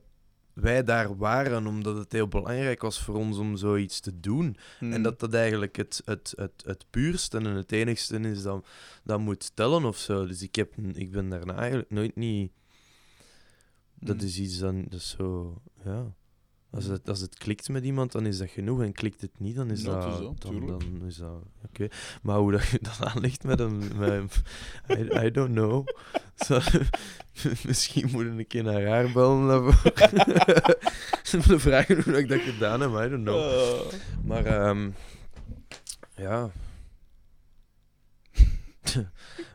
wij 0.53 0.83
daar 0.83 1.17
waren, 1.17 1.67
omdat 1.67 1.97
het 1.97 2.11
heel 2.11 2.27
belangrijk 2.27 2.81
was 2.81 2.99
voor 2.99 3.15
ons 3.15 3.37
om 3.37 3.57
zoiets 3.57 3.99
te 3.99 4.19
doen. 4.19 4.57
Hmm. 4.79 4.93
En 4.93 5.03
dat 5.03 5.19
dat 5.19 5.33
eigenlijk 5.33 5.75
het, 5.75 6.01
het, 6.05 6.33
het, 6.35 6.63
het 6.65 6.85
puurste 6.89 7.37
en 7.37 7.45
het 7.45 7.71
enigste 7.71 8.19
is 8.19 8.41
dat, 8.41 8.67
dat 9.03 9.19
moet 9.19 9.55
tellen 9.55 9.85
of 9.85 9.97
zo. 9.97 10.25
Dus 10.25 10.41
ik, 10.41 10.55
heb, 10.55 10.73
ik 10.93 11.11
ben 11.11 11.29
daarna 11.29 11.55
eigenlijk 11.55 11.89
nooit 11.89 12.15
niet... 12.15 12.51
Dat 13.99 14.15
Hmm. 14.17 14.25
is 14.25 14.39
iets 14.39 14.57
dan, 14.57 14.83
dat 14.89 14.99
is 14.99 15.09
zo, 15.09 15.61
ja. 15.83 16.13
Als 16.73 16.85
het, 16.85 17.09
als 17.09 17.19
het 17.19 17.37
klikt 17.37 17.69
met 17.69 17.83
iemand, 17.83 18.11
dan 18.11 18.25
is 18.25 18.37
dat 18.37 18.49
genoeg. 18.49 18.81
En 18.81 18.93
klikt 18.93 19.21
het 19.21 19.39
niet, 19.39 19.55
dan 19.55 19.71
is 19.71 19.83
dat. 19.83 20.05
is 20.05 20.19
dan, 20.39 21.01
is 21.07 21.15
dat. 21.15 21.43
Oké. 21.65 21.87
Maar 22.21 22.37
hoe 22.37 22.51
dat 22.51 22.67
je 22.67 22.79
dat 22.81 22.97
aanlegt 22.99 23.43
met 23.43 23.59
een. 23.59 23.97
Met, 23.97 24.41
I, 24.89 25.25
I 25.25 25.31
don't 25.31 25.51
know. 25.53 25.87
Zo, 26.45 26.59
misschien 27.67 28.09
moet 28.11 28.25
ik 28.25 28.37
een 28.37 28.47
keer 28.47 28.63
naar 28.63 28.87
haar 28.87 29.11
bellen. 29.11 29.47
daarvoor. 29.47 29.91
Te 31.47 31.59
vragen 31.59 32.03
hoe 32.03 32.17
ik 32.17 32.27
dat 32.29 32.39
gedaan 32.41 32.81
heb, 32.81 32.89
I 32.89 33.09
don't 33.09 33.23
know. 33.23 33.39
Ah. 33.39 33.93
Maar 34.23 34.45
ehm 34.45 34.89
ja. 36.15 36.51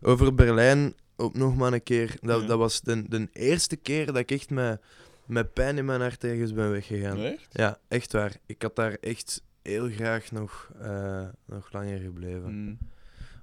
Over 0.03 0.35
Berlijn 0.35 0.95
ook 1.17 1.35
nog 1.35 1.57
maar 1.57 1.73
een 1.73 1.83
keer. 1.83 2.17
Dat, 2.21 2.41
Ja. 2.41 2.47
dat 2.47 2.59
was 2.59 2.81
de, 2.81 3.09
de 3.09 3.29
eerste 3.33 3.77
keer 3.77 4.07
dat 4.07 4.17
ik 4.17 4.31
echt 4.31 4.51
met, 4.51 4.81
met 5.29 5.53
pijn 5.53 5.79
in 5.79 5.85
mijn 5.85 6.01
hart 6.01 6.25
ergens 6.25 6.53
ben 6.53 6.71
weggegaan. 6.71 7.19
Echt? 7.19 7.49
Ja, 7.51 7.79
echt 7.89 8.13
waar. 8.13 8.37
Ik 8.47 8.63
had 8.63 8.77
daar 8.77 8.97
echt 9.01 9.43
heel 9.63 9.89
graag 9.89 10.31
nog, 10.33 10.71
eh, 10.81 11.29
nog 11.47 11.73
langer 11.73 11.99
gebleven. 11.99 12.49
Hmm. 12.49 12.79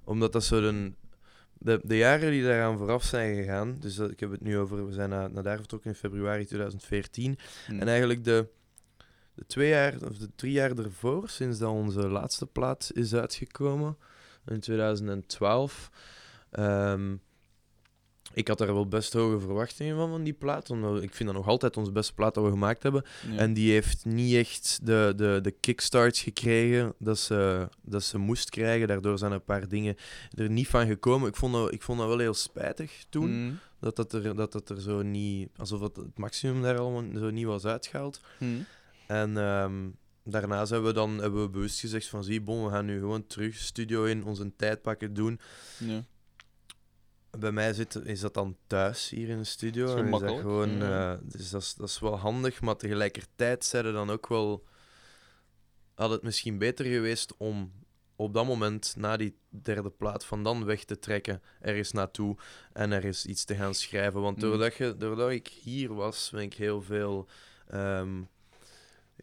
Omdat 0.04 0.32
dat 0.32 0.44
zo 0.44 0.60
de, 0.60 0.92
de, 1.58 1.80
de 1.82 1.96
jaren 1.96 2.30
die 2.30 2.42
daaraan 2.42 2.78
vooraf 2.78 3.04
zijn 3.04 3.34
gegaan, 3.34 3.76
dus 3.80 3.94
dat, 3.94 4.10
ik 4.10 4.20
heb 4.20 4.30
het 4.30 4.40
nu 4.40 4.58
over, 4.58 4.86
we 4.86 4.92
zijn 4.92 5.10
naar, 5.10 5.30
naar 5.30 5.42
daar 5.42 5.56
vertrokken 5.56 5.90
in 5.90 5.96
februari 5.96 6.44
2014. 6.44 7.38
Hmm. 7.66 7.80
En 7.80 7.88
eigenlijk 7.88 8.24
de, 8.24 8.48
de 9.34 9.46
twee 9.46 9.68
jaar, 9.68 9.94
of 10.04 10.18
de 10.18 10.28
drie 10.34 10.52
jaar 10.52 10.78
ervoor, 10.78 11.28
sinds 11.28 11.58
dat 11.58 11.70
onze 11.70 12.08
laatste 12.08 12.46
plaat 12.46 12.90
is 12.94 13.14
uitgekomen, 13.14 13.96
in 14.46 14.60
2012. 14.60 15.90
ehm, 16.50 17.14
ik 18.36 18.48
had 18.48 18.58
daar 18.58 18.74
wel 18.74 18.88
best 18.88 19.12
hoge 19.12 19.40
verwachtingen 19.40 19.96
van, 19.96 20.10
van 20.10 20.22
die 20.22 20.32
plaat. 20.32 20.70
Omdat 20.70 21.02
ik 21.02 21.14
vind 21.14 21.28
dat 21.28 21.38
nog 21.38 21.48
altijd 21.48 21.76
onze 21.76 21.92
beste 21.92 22.14
plaat 22.14 22.34
dat 22.34 22.44
we 22.44 22.50
gemaakt 22.50 22.82
hebben. 22.82 23.04
Ja. 23.30 23.36
En 23.36 23.54
die 23.54 23.72
heeft 23.72 24.04
niet 24.04 24.34
echt 24.34 24.78
de, 24.82 25.12
de, 25.16 25.38
de 25.42 25.50
kickstarts 25.50 26.22
gekregen 26.22 26.94
dat 26.98 27.18
ze, 27.18 27.68
dat 27.82 28.02
ze 28.02 28.18
moest 28.18 28.50
krijgen. 28.50 28.88
Daardoor 28.88 29.18
zijn 29.18 29.32
een 29.32 29.44
paar 29.44 29.68
dingen 29.68 29.96
er 30.34 30.50
niet 30.50 30.68
van 30.68 30.86
gekomen. 30.86 31.28
Ik 31.28 31.36
vond 31.36 31.52
dat, 31.52 31.72
ik 31.72 31.82
vond 31.82 31.98
dat 31.98 32.08
wel 32.08 32.18
heel 32.18 32.34
spijtig 32.34 33.04
toen. 33.08 33.28
Hmm. 33.28 33.58
Dat, 33.80 33.96
dat, 33.96 34.12
er, 34.12 34.36
dat 34.36 34.52
dat 34.52 34.68
er 34.68 34.80
zo 34.80 35.02
niet... 35.02 35.48
Alsof 35.56 35.80
het, 35.80 35.96
het 35.96 36.18
maximum 36.18 36.62
daar 36.62 36.78
allemaal 36.78 37.18
zo 37.18 37.30
niet 37.30 37.46
was 37.46 37.64
uitgehaald. 37.64 38.20
Hmm. 38.38 38.66
En 39.06 39.36
ehm, 39.36 39.88
daarna 40.24 40.64
zijn 40.64 40.82
we 40.82 40.92
dan, 40.92 41.18
hebben 41.18 41.42
we 41.42 41.48
bewust 41.48 41.80
gezegd 41.80 42.06
van... 42.06 42.24
Zie, 42.24 42.40
bon, 42.40 42.64
we 42.64 42.70
gaan 42.70 42.86
nu 42.86 42.98
gewoon 42.98 43.26
terug 43.26 43.54
studio 43.56 44.04
in, 44.04 44.24
onze 44.24 44.52
tijd 44.56 44.82
pakken, 44.82 45.14
doen. 45.14 45.40
Ja. 45.78 46.04
Bij 47.38 47.52
mij 47.52 47.72
zit, 47.72 47.94
is 47.94 48.20
dat 48.20 48.34
dan 48.34 48.56
thuis 48.66 49.08
hier 49.08 49.28
in 49.28 49.38
de 49.38 49.44
studio. 49.44 49.86
Zo 49.86 49.96
en 49.96 50.04
is 50.04 50.10
dat 50.10 50.20
makkelijk, 50.20 50.40
gewoon, 50.40 50.78
ja. 50.78 51.12
eh, 51.12 51.18
dus 51.22 51.50
dat 51.50 51.62
is, 51.62 51.74
dat 51.74 51.88
is 51.88 51.98
wel 51.98 52.18
handig, 52.18 52.60
maar 52.60 52.76
tegelijkertijd 52.76 53.64
zeiden 53.64 53.92
dan 53.92 54.10
ook 54.10 54.26
wel. 54.28 54.64
Had 55.94 56.10
het 56.10 56.22
misschien 56.22 56.58
beter 56.58 56.84
geweest 56.84 57.34
om 57.36 57.72
op 58.16 58.34
dat 58.34 58.46
moment, 58.46 58.94
na 58.96 59.16
die 59.16 59.36
derde 59.48 59.90
plaat, 59.90 60.24
van 60.24 60.42
dan 60.42 60.64
weg 60.64 60.84
te 60.84 60.98
trekken, 60.98 61.42
ergens 61.60 61.92
naartoe 61.92 62.36
en 62.72 62.92
er 62.92 63.04
eens 63.04 63.26
iets 63.26 63.44
te 63.44 63.54
gaan 63.54 63.74
schrijven. 63.74 64.20
Want 64.20 64.36
Mm. 64.36 64.42
doordat, 64.42 64.74
je, 64.76 64.96
doordat 64.96 65.30
ik 65.30 65.46
hier 65.48 65.94
was, 65.94 66.30
ben 66.30 66.42
ik 66.42 66.54
heel 66.54 66.82
veel. 66.82 67.28
ehm, 67.68 68.22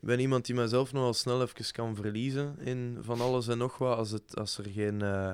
ben 0.02 0.20
iemand 0.20 0.46
die 0.46 0.56
mezelf 0.56 0.94
nogal 0.94 1.14
snel 1.14 1.42
even 1.42 1.72
kan 1.72 1.96
verliezen 1.96 2.58
in 2.60 2.98
van 3.02 3.22
alles 3.22 3.48
en 3.48 3.58
nog 3.58 3.78
wat. 3.78 3.98
Als, 3.98 4.12
het, 4.12 4.36
als, 4.38 4.58
er 4.58 4.70
geen, 4.70 5.02
eh, 5.02 5.32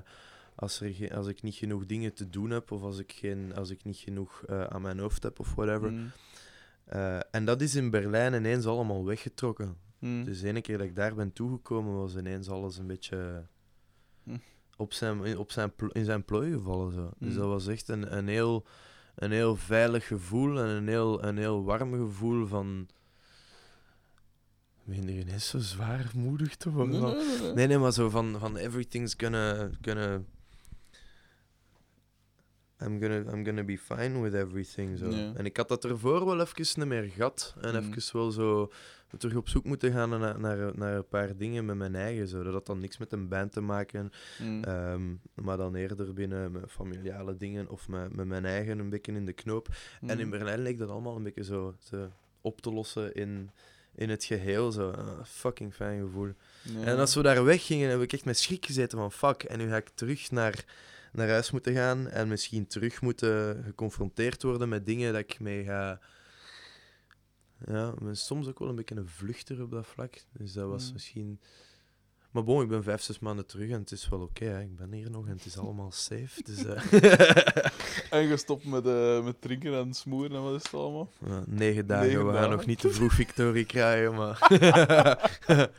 als, 0.60 0.82
er 0.82 1.16
als 1.16 1.28
ik 1.28 1.42
niet 1.42 1.56
genoeg 1.56 1.86
dingen 1.86 2.14
te 2.14 2.30
doen 2.30 2.50
heb 2.50 2.72
of 2.72 2.82
als 2.82 2.98
ik, 3.00 3.12
geen, 3.12 3.56
als 3.56 3.70
ik 3.70 3.84
niet 3.84 3.98
genoeg 3.98 4.44
eh, 4.48 4.64
aan 4.64 4.82
mijn 4.82 5.00
hoofd 5.00 5.24
heb 5.24 5.40
of 5.40 5.56
whatever. 5.56 5.92
Mm. 5.92 6.12
Eh, 6.86 7.20
en 7.32 7.46
dat 7.46 7.62
is 7.62 7.76
in 7.76 7.90
Berlijn 7.90 8.34
ineens 8.34 8.66
allemaal 8.66 9.06
weggetrokken. 9.06 9.76
Mm. 10.00 10.24
Dus 10.24 10.42
de 10.42 10.48
ene 10.48 10.62
keer 10.62 10.78
dat 10.78 10.88
ik 10.88 10.96
daar 10.96 11.16
ben 11.16 11.34
toegekomen, 11.34 11.94
was 11.96 12.16
ineens 12.16 12.50
alles 12.50 12.78
een 12.78 12.88
beetje 12.88 13.46
Hm. 14.24 14.38
op 14.78 14.94
zijn, 14.94 15.24
in- 15.26 15.38
op 15.38 15.52
zijn, 15.52 15.72
in 15.92 16.06
zijn 16.06 16.26
plooi 16.26 16.52
gevallen. 16.52 16.94
Zo. 16.94 17.12
Dus 17.20 17.34
dat 17.36 17.46
was 17.46 17.68
echt 17.68 17.88
een, 17.90 18.18
een, 18.18 18.28
heel, 18.28 18.66
een 19.16 19.32
heel 19.32 19.56
veilig 19.56 20.08
gevoel 20.08 20.60
en 20.60 20.66
een 20.68 20.88
heel, 20.88 21.24
een 21.24 21.38
heel 21.38 21.64
warm 21.64 21.94
gevoel 21.94 22.48
van... 22.48 22.88
Ik 24.84 24.96
begin 24.96 25.08
er 25.10 25.20
ineens 25.20 25.48
zo 25.48 25.58
zwaarmoedig 25.60 26.56
te 26.56 26.70
worden. 26.72 26.92
Nee, 26.92 27.02
van- 27.02 27.18
nee, 27.18 27.28
nee, 27.28 27.40
nee. 27.42 27.54
Nee, 27.54 27.68
nee, 27.68 27.78
maar 27.78 27.92
zo 27.94 28.10
van, 28.10 28.36
van 28.40 28.58
everything's 28.58 29.14
gonna, 29.18 29.70
gonna... 29.82 30.22
I'm 32.82 33.00
gonna, 33.02 33.32
I'm 33.34 33.46
gonna 33.46 33.64
be 33.64 33.78
fine 33.78 34.22
with 34.22 34.34
everything. 34.34 34.98
Zo. 34.98 35.10
En 35.36 35.46
ik 35.46 35.58
had 35.58 35.68
dat 35.68 35.86
ervoor 35.86 36.26
wel 36.26 36.40
even 36.42 36.80
niet 36.80 36.88
meer 36.88 37.04
gehad. 37.04 37.56
En 37.62 37.76
Mhm. 37.84 37.94
even 37.94 38.18
wel 38.18 38.32
zo 38.32 38.72
terug 39.18 39.36
op 39.36 39.50
zoek 39.50 39.64
moeten 39.66 39.92
gaan 39.92 40.10
naar, 40.10 40.40
naar, 40.40 40.72
naar 40.78 40.96
een 40.96 41.08
paar 41.08 41.38
dingen 41.38 41.66
met 41.66 41.76
mijn 41.76 41.96
eigen. 41.96 42.28
Zo. 42.28 42.44
Dat 42.44 42.54
had 42.54 42.66
dan 42.66 42.80
niks 42.80 42.98
met 42.98 43.12
een 43.12 43.28
band 43.28 43.52
te 43.52 43.62
maken. 43.62 44.12
Mm. 44.42 44.64
ehm, 44.64 45.02
maar 45.34 45.58
dan 45.58 45.76
eerder 45.76 46.14
binnen 46.14 46.52
mijn 46.52 46.70
familiale 46.70 47.36
dingen 47.36 47.70
of 47.70 47.88
met, 47.88 48.16
met 48.16 48.28
mijn 48.28 48.46
eigen 48.46 48.80
een 48.80 48.90
beetje 48.90 49.12
in 49.12 49.26
de 49.26 49.34
knoop. 49.34 49.68
En 50.02 50.20
in 50.20 50.26
Mm. 50.26 50.32
Berlijn 50.32 50.62
leek 50.62 50.78
dat 50.78 50.90
allemaal 50.90 51.16
een 51.16 51.24
beetje 51.24 51.44
zo 51.44 51.76
te, 51.90 52.08
op 52.42 52.62
te 52.62 52.72
lossen 52.72 53.14
in, 53.14 53.52
in 53.96 54.10
het 54.10 54.24
geheel. 54.24 54.72
Zo. 54.72 54.90
Ah, 54.90 55.24
fucking 55.26 55.74
fijn 55.74 56.02
gevoel. 56.02 56.32
En 56.84 56.98
als 56.98 57.16
we 57.16 57.22
daar 57.22 57.44
weggingen, 57.44 57.90
heb 57.90 58.02
ik 58.02 58.14
echt 58.14 58.26
met 58.26 58.38
schrik 58.38 58.66
gezeten 58.66 58.98
van 58.98 59.12
fuck. 59.12 59.44
En 59.44 59.58
nu 59.58 59.68
ga 59.70 59.76
ik 59.78 59.90
terug 59.96 60.32
naar, 60.32 60.66
naar 61.12 61.30
huis 61.30 61.52
moeten 61.52 61.74
gaan 61.74 62.08
en 62.08 62.28
misschien 62.28 62.68
terug 62.68 63.02
moeten 63.02 63.64
geconfronteerd 63.66 64.44
worden 64.44 64.70
met 64.70 64.86
dingen 64.86 65.12
dat 65.14 65.22
ik 65.22 65.40
mee 65.40 65.64
ga. 65.64 66.00
Ja, 67.66 67.88
ik 67.90 68.00
ben 68.00 68.18
soms 68.18 68.48
ook 68.48 68.60
wel 68.60 68.70
een 68.70 68.76
beetje 68.76 68.96
een 68.96 69.08
vluchter 69.08 69.62
op 69.62 69.72
dat 69.72 69.88
vlak. 69.88 70.24
Dus 70.32 70.54
dat 70.54 70.68
was 70.70 70.88
Mm. 70.88 70.94
misschien. 70.94 71.40
Maar 72.32 72.44
bon, 72.44 72.62
ik 72.62 72.68
ben 72.68 72.84
vijf, 72.84 73.02
zes 73.02 73.20
maanden 73.20 73.46
terug 73.46 73.70
en 73.70 73.80
het 73.80 73.92
is 73.92 74.10
wel 74.10 74.20
oké. 74.22 74.60
ik 74.60 74.76
ben 74.76 74.92
hier 74.92 75.10
nog 75.12 75.26
en 75.28 75.32
het 75.36 75.46
is 75.46 75.58
allemaal 75.58 75.92
safe. 75.92 76.42
Dus, 76.44 76.66
eh, 76.66 76.94
En 78.22 78.28
gestopt 78.28 78.66
met, 78.66 78.86
eh, 78.86 79.24
met 79.24 79.42
drinken 79.42 79.74
en 79.74 79.94
smoeren 79.94 80.36
en 80.38 80.44
wat 80.44 80.56
is 80.56 80.64
het 80.64 80.74
allemaal? 80.74 81.12
ja, 81.26 81.44
negen 81.48 81.88
dagen, 81.88 82.06
Negen 82.08 82.26
we 82.26 82.32
gaan 82.32 82.42
dagen. 82.42 82.58
nog 82.58 82.66
niet 82.66 82.80
te 82.80 82.90
vroeg 82.92 83.14
victorie 83.14 83.66
krijgen, 83.66 84.14
maar. 84.16 84.48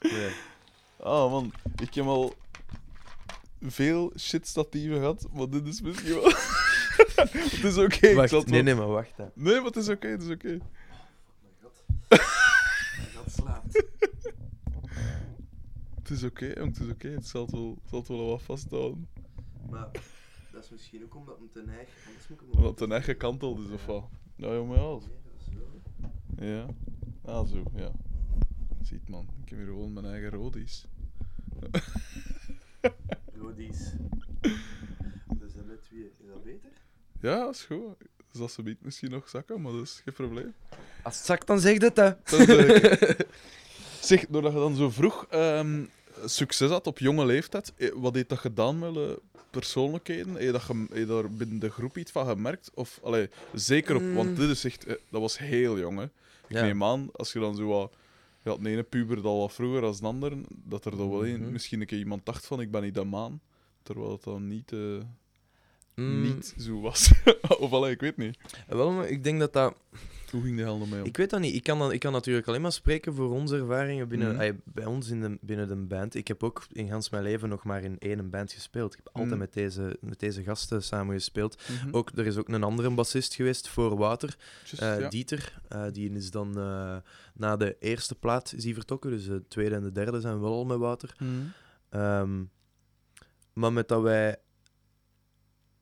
nee. 0.00 0.30
Ah 1.00 1.30
man, 1.30 1.52
ik 1.82 1.94
heb 1.94 2.04
al 2.04 2.34
veel 3.60 4.12
shitstatieven 4.18 4.96
gehad, 4.98 5.26
maar 5.32 5.48
dit 5.50 5.66
is 5.66 5.80
misschien 5.80 6.14
wel... 6.14 6.24
het 7.54 7.64
is 7.64 7.76
oké, 7.78 8.06
ik 8.06 8.16
Wacht, 8.16 8.28
zal 8.28 8.38
het 8.40 8.48
nee, 8.50 8.62
wel- 8.62 8.74
nee, 8.74 8.84
maar 8.84 8.92
wacht. 8.94 9.16
Hè. 9.16 9.24
Nee, 9.34 9.54
maar 9.54 9.64
het 9.64 9.76
is 9.76 9.88
oké, 9.88 10.08
het 10.08 10.22
is 10.22 10.30
oké. 10.30 10.58
Dat 12.08 13.32
slaapt. 13.36 13.84
Het 15.94 16.10
is 16.10 16.22
oké, 16.24 16.46
jong, 16.46 16.76
het 16.76 16.80
is 16.86 16.90
oké. 16.92 17.08
Het 17.08 17.26
zal 17.26 17.42
het 17.42 17.50
wel, 17.50 17.70
het 17.80 17.88
zal 17.90 17.98
het 17.98 18.08
wel 18.08 18.26
wat 18.28 18.42
vasthouden. 18.42 19.08
Maar 19.70 19.88
dat 20.52 20.64
is 20.64 20.70
misschien 20.70 21.04
ook 21.04 21.14
omdat 21.16 21.38
het 21.40 21.52
te 21.52 21.62
neig. 21.66 21.88
Anders 22.06 22.28
moet 22.28 22.40
ik 22.40 22.46
Omdat 22.54 22.70
het 22.70 22.80
een 22.80 22.92
eigen 22.92 23.16
kanteld 23.16 23.58
is 23.58 23.70
of 23.70 23.86
wat. 23.86 24.04
Nou, 24.36 24.54
jongen, 24.54 24.80
ja. 26.36 26.46
Ja. 26.46 26.66
Ah, 27.24 27.46
zo, 27.48 27.62
ja. 27.74 27.90
Ziet 28.82 29.08
man, 29.08 29.28
ik 29.42 29.48
heb 29.48 29.58
hier 29.58 29.66
gewoon 29.66 29.92
mijn 29.92 30.06
eigen 30.06 30.30
rodies. 30.30 30.86
Rodies. 33.48 33.78
Dat 35.38 35.50
zijn 35.52 35.66
net 35.66 35.82
twee. 35.82 36.00
Is 36.20 36.26
dat 36.32 36.44
beter? 36.44 36.70
Ja, 37.20 37.44
dat 37.44 37.54
is 37.54 37.62
goed. 37.62 37.96
Dus 38.30 38.40
dat 38.40 38.52
ze 38.52 38.62
biedt 38.62 38.84
misschien 38.84 39.10
nog 39.10 39.28
zakken, 39.28 39.60
maar 39.62 39.72
dat 39.72 39.82
is 39.82 40.00
geen 40.04 40.14
probleem. 40.14 40.54
Als 41.02 41.16
het 41.16 41.24
zakt, 41.26 41.46
dan 41.46 41.60
zeg 41.60 41.78
dat, 41.78 41.96
hè. 41.96 42.10
Dat 42.24 42.46
zeg, 44.00 44.26
doordat 44.28 44.52
je 44.52 44.58
dan 44.58 44.76
zo 44.76 44.90
vroeg 44.90 45.26
ehm, 45.30 45.84
succes 46.24 46.70
had 46.70 46.86
op 46.86 46.98
jonge 46.98 47.26
leeftijd, 47.26 47.72
eh, 47.76 47.90
wat 47.94 48.14
heeft 48.14 48.28
dat 48.28 48.38
gedaan 48.38 48.78
met 48.78 49.18
persoonlijkheden? 49.50 50.32
Heb 50.32 50.42
je, 50.42 50.52
dat 50.52 50.66
heb 50.66 50.76
je 50.94 51.06
daar 51.06 51.30
binnen 51.30 51.58
de 51.58 51.70
groep 51.70 51.96
iets 51.98 52.10
van 52.10 52.26
gemerkt? 52.26 52.70
Of, 52.74 53.00
allee, 53.02 53.28
zeker 53.54 53.96
op, 53.96 54.02
want 54.14 54.28
Mm. 54.28 54.34
dit 54.34 54.48
is 54.48 54.64
echt, 54.64 54.84
eh, 54.86 54.94
dat 55.10 55.20
was 55.20 55.38
heel 55.38 55.78
jong, 55.78 55.98
hè. 55.98 56.04
Ik 56.04 56.10
Ja. 56.56 56.62
neem 56.62 56.84
aan, 56.84 57.08
als 57.12 57.32
je 57.32 57.38
dan 57.38 57.56
zo 57.56 57.66
wat... 57.66 57.92
Had 58.48 58.62
de 58.62 58.70
ene 58.70 58.82
puber 58.82 59.16
dat 59.16 59.24
al 59.24 59.38
wat 59.38 59.52
vroeger 59.52 59.82
als 59.82 60.00
de 60.00 60.06
ander, 60.06 60.32
dat 60.48 60.84
er 60.84 60.96
dan 60.96 61.10
wel 61.10 61.26
een, 61.26 61.40
Mhm. 61.42 61.52
misschien 61.52 61.80
een 61.80 61.86
keer 61.86 61.98
iemand 61.98 62.26
dacht 62.26 62.46
van, 62.46 62.60
ik 62.60 62.70
ben 62.70 62.82
niet 62.82 62.94
de 62.94 63.04
maan. 63.04 63.40
Terwijl 63.82 64.10
het 64.12 64.24
dan 64.24 64.46
niet, 64.48 64.72
eh, 64.72 64.98
Mm, 65.94 66.22
niet 66.22 66.54
zo 66.58 66.80
was. 66.80 67.12
of 67.58 67.72
allee, 67.72 67.92
ik 67.92 68.00
weet 68.00 68.16
niet. 68.16 68.38
Wel, 68.68 68.92
maar 68.92 69.08
ik 69.08 69.24
denk 69.24 69.38
dat 69.38 69.52
dat... 69.52 69.74
Hoe 70.30 70.42
ging 70.42 70.56
de 70.56 70.62
hel 70.62 70.80
ermee 70.80 71.00
om? 71.00 71.06
Ik 71.06 71.16
weet 71.16 71.30
dat 71.30 71.40
niet. 71.40 71.54
Ik 71.54 71.62
kan, 71.62 71.78
dan, 71.78 71.92
ik 71.92 72.00
kan 72.00 72.12
natuurlijk 72.12 72.46
alleen 72.48 72.60
maar 72.60 72.72
spreken 72.72 73.14
voor 73.14 73.30
onze 73.30 73.56
ervaringen 73.56 74.08
binnen, 74.08 74.28
Mhm. 74.32 74.40
ay, 74.40 74.56
bij 74.64 74.84
ons 74.84 75.08
in 75.08 75.20
de, 75.20 75.38
binnen 75.40 75.68
de 75.68 75.76
band. 75.76 76.14
Ik 76.14 76.28
heb 76.28 76.42
ook 76.42 76.66
in 76.72 76.88
gans 76.88 77.10
mijn 77.10 77.22
leven 77.22 77.48
nog 77.48 77.64
maar 77.64 77.82
in 77.82 77.98
één 77.98 78.30
band 78.30 78.52
gespeeld. 78.52 78.92
Ik 78.92 78.98
heb 79.04 79.08
altijd 79.12 79.30
Mhm. 79.30 79.38
met, 79.38 79.52
deze, 79.52 79.96
met 80.00 80.20
deze 80.20 80.42
gasten 80.42 80.82
samen 80.82 81.14
gespeeld. 81.14 81.62
Mhm. 81.82 81.94
Ook, 81.96 82.10
er 82.14 82.26
is 82.26 82.36
ook 82.36 82.48
een 82.48 82.62
andere 82.62 82.90
bassist 82.94 83.34
geweest 83.34 83.68
voor 83.68 83.96
Water, 83.96 84.36
Just, 84.64 84.82
eh, 84.82 85.00
ja. 85.00 85.08
Dieter. 85.08 85.60
Eh, 85.68 85.84
die 85.92 86.10
is 86.12 86.30
dan 86.30 86.58
eh, 86.58 86.96
na 87.34 87.56
de 87.56 87.76
eerste 87.80 88.14
plaat 88.14 88.52
is 88.56 88.64
hij 88.64 88.74
vertrokken. 88.74 89.10
Dus 89.10 89.24
de 89.26 89.42
tweede 89.48 89.74
en 89.74 89.82
de 89.82 89.92
derde 89.92 90.20
zijn 90.20 90.40
wel 90.40 90.52
al 90.52 90.64
met 90.64 90.78
Water. 90.78 91.14
Ehm, 91.90 92.42
maar 93.52 93.72
met 93.72 93.88
dat 93.88 94.02
wij... 94.02 94.36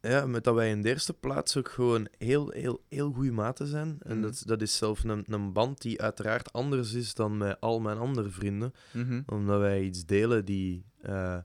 Ja, 0.08 0.26
met 0.26 0.44
dat 0.44 0.54
wij 0.54 0.70
in 0.70 0.82
de 0.82 0.88
eerste 0.88 1.12
plaats 1.14 1.56
ook 1.56 1.68
gewoon 1.70 2.08
heel, 2.18 2.50
heel, 2.50 2.80
heel 2.88 3.12
goede 3.12 3.32
maten 3.32 3.66
zijn. 3.66 3.98
En 4.02 4.12
Mhm. 4.18 4.22
dat, 4.22 4.42
dat 4.46 4.62
is 4.62 4.76
zelf 4.76 5.04
een, 5.04 5.24
een 5.28 5.52
band 5.52 5.80
die 5.82 6.02
uiteraard 6.02 6.52
anders 6.52 6.92
is 6.92 7.14
dan 7.14 7.36
met 7.36 7.60
al 7.60 7.80
mijn 7.80 7.98
andere 7.98 8.28
vrienden. 8.30 8.72
Mhm. 8.92 9.22
Omdat 9.26 9.60
wij 9.60 9.82
iets 9.82 10.04
delen 10.04 10.44
die, 10.44 10.84
eh, 11.02 11.36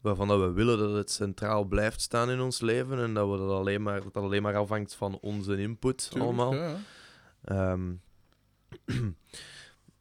waarvan 0.00 0.28
dat 0.28 0.40
we 0.40 0.50
willen 0.52 0.78
dat 0.78 0.92
het 0.94 1.10
centraal 1.10 1.64
blijft 1.64 2.00
staan 2.00 2.30
in 2.30 2.40
ons 2.40 2.60
leven. 2.60 2.98
En 2.98 3.14
dat, 3.14 3.30
we 3.30 3.36
dat, 3.36 3.50
alleen 3.50 3.82
maar, 3.82 4.02
dat 4.02 4.16
alleen 4.16 4.42
maar 4.42 4.56
afhangt 4.56 4.94
van 4.94 5.18
onze 5.20 5.56
input 5.56 5.98
Tuurlijk, 6.10 6.24
allemaal. 6.24 6.54
ja, 6.54 6.76
ja. 7.48 7.76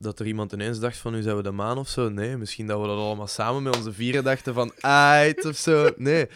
Dat 0.02 0.20
er 0.20 0.26
iemand 0.26 0.52
ineens 0.54 0.80
dacht 0.80 0.97
van, 0.97 1.14
nu 1.14 1.22
zijn 1.22 1.36
we 1.36 1.43
de 1.43 1.52
maan 1.52 1.78
of 1.78 1.88
zo. 1.89 2.10
Nee, 2.10 2.38
misschien 2.38 2.68
dat 2.68 2.82
we 2.82 2.88
dat 2.88 2.97
allemaal 2.97 3.28
samen 3.28 3.64
met 3.64 3.76
onze 3.76 3.93
vieren 3.93 4.24
dachten 4.24 4.54
van, 4.54 4.74
ait 4.82 5.45
of 5.45 5.56
zo. 5.58 5.89
Nee, 5.97 6.28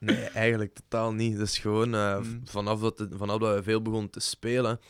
nee 0.00 0.16
eigenlijk 0.24 0.74
totaal 0.74 1.12
niet. 1.12 1.38
Dat 1.38 1.46
is 1.46 1.58
gewoon 1.58 1.94
eh, 1.94 2.18
Mm. 2.18 2.40
vanaf, 2.44 2.80
dat 2.80 3.06
vanaf 3.10 3.38
dat 3.38 3.54
we 3.56 3.62
veel 3.62 3.82
begonnen 3.82 4.10
te 4.10 4.20
spelen. 4.20 4.80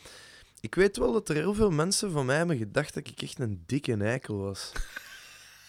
Ik 0.59 0.75
weet 0.75 0.97
wel 0.97 1.13
dat 1.13 1.29
er 1.29 1.35
heel 1.35 1.53
veel 1.53 1.71
mensen 1.71 2.11
van 2.11 2.25
mij 2.25 2.37
hebben 2.37 2.57
gedacht 2.57 2.93
dat 2.93 3.07
ik 3.07 3.21
echt 3.21 3.39
een 3.39 3.63
dikke 3.65 3.95
eikel 3.97 4.37
was. 4.37 4.71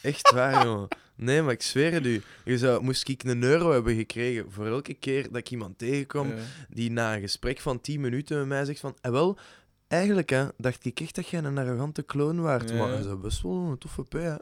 Echt 0.02 0.30
waar, 0.30 0.64
jongen. 0.66 0.88
Nee, 1.16 1.42
maar 1.42 1.52
ik 1.52 1.62
zweer 1.62 1.92
het 1.92 2.06
u. 2.06 2.22
Je 2.44 2.58
zou, 2.58 2.82
moest 2.82 3.08
ik 3.08 3.22
een 3.24 3.42
euro 3.42 3.72
hebben 3.72 3.94
gekregen 3.96 4.46
voor 4.52 4.66
elke 4.66 4.94
keer 4.94 5.22
dat 5.22 5.36
ik 5.36 5.50
iemand 5.50 5.78
tegenkwam 5.78 6.28
Ja. 6.28 6.34
die 6.68 6.90
na 6.90 7.14
een 7.14 7.20
gesprek 7.20 7.60
van 7.60 7.80
10 7.80 8.00
minuten 8.00 8.38
met 8.38 8.46
mij 8.46 8.64
zegt 8.64 8.80
van... 8.80 8.96
"Eh, 9.00 9.10
wel, 9.10 9.38
eigenlijk 9.92 10.30
hè, 10.30 10.44
dacht 10.56 10.84
ik 10.84 11.00
echt 11.00 11.14
dat 11.14 11.28
jij 11.28 11.42
een 11.42 11.58
arrogante 11.58 12.02
kloon 12.02 12.40
waard. 12.40 12.70
Ja. 12.70 12.76
Maar 12.76 12.88
dat 12.90 12.98
is 13.06 13.20
best 13.20 13.42
wel 13.42 13.52
een 13.52 13.78
toffe 13.78 14.02
p. 14.02 14.12
hè." 14.12 14.34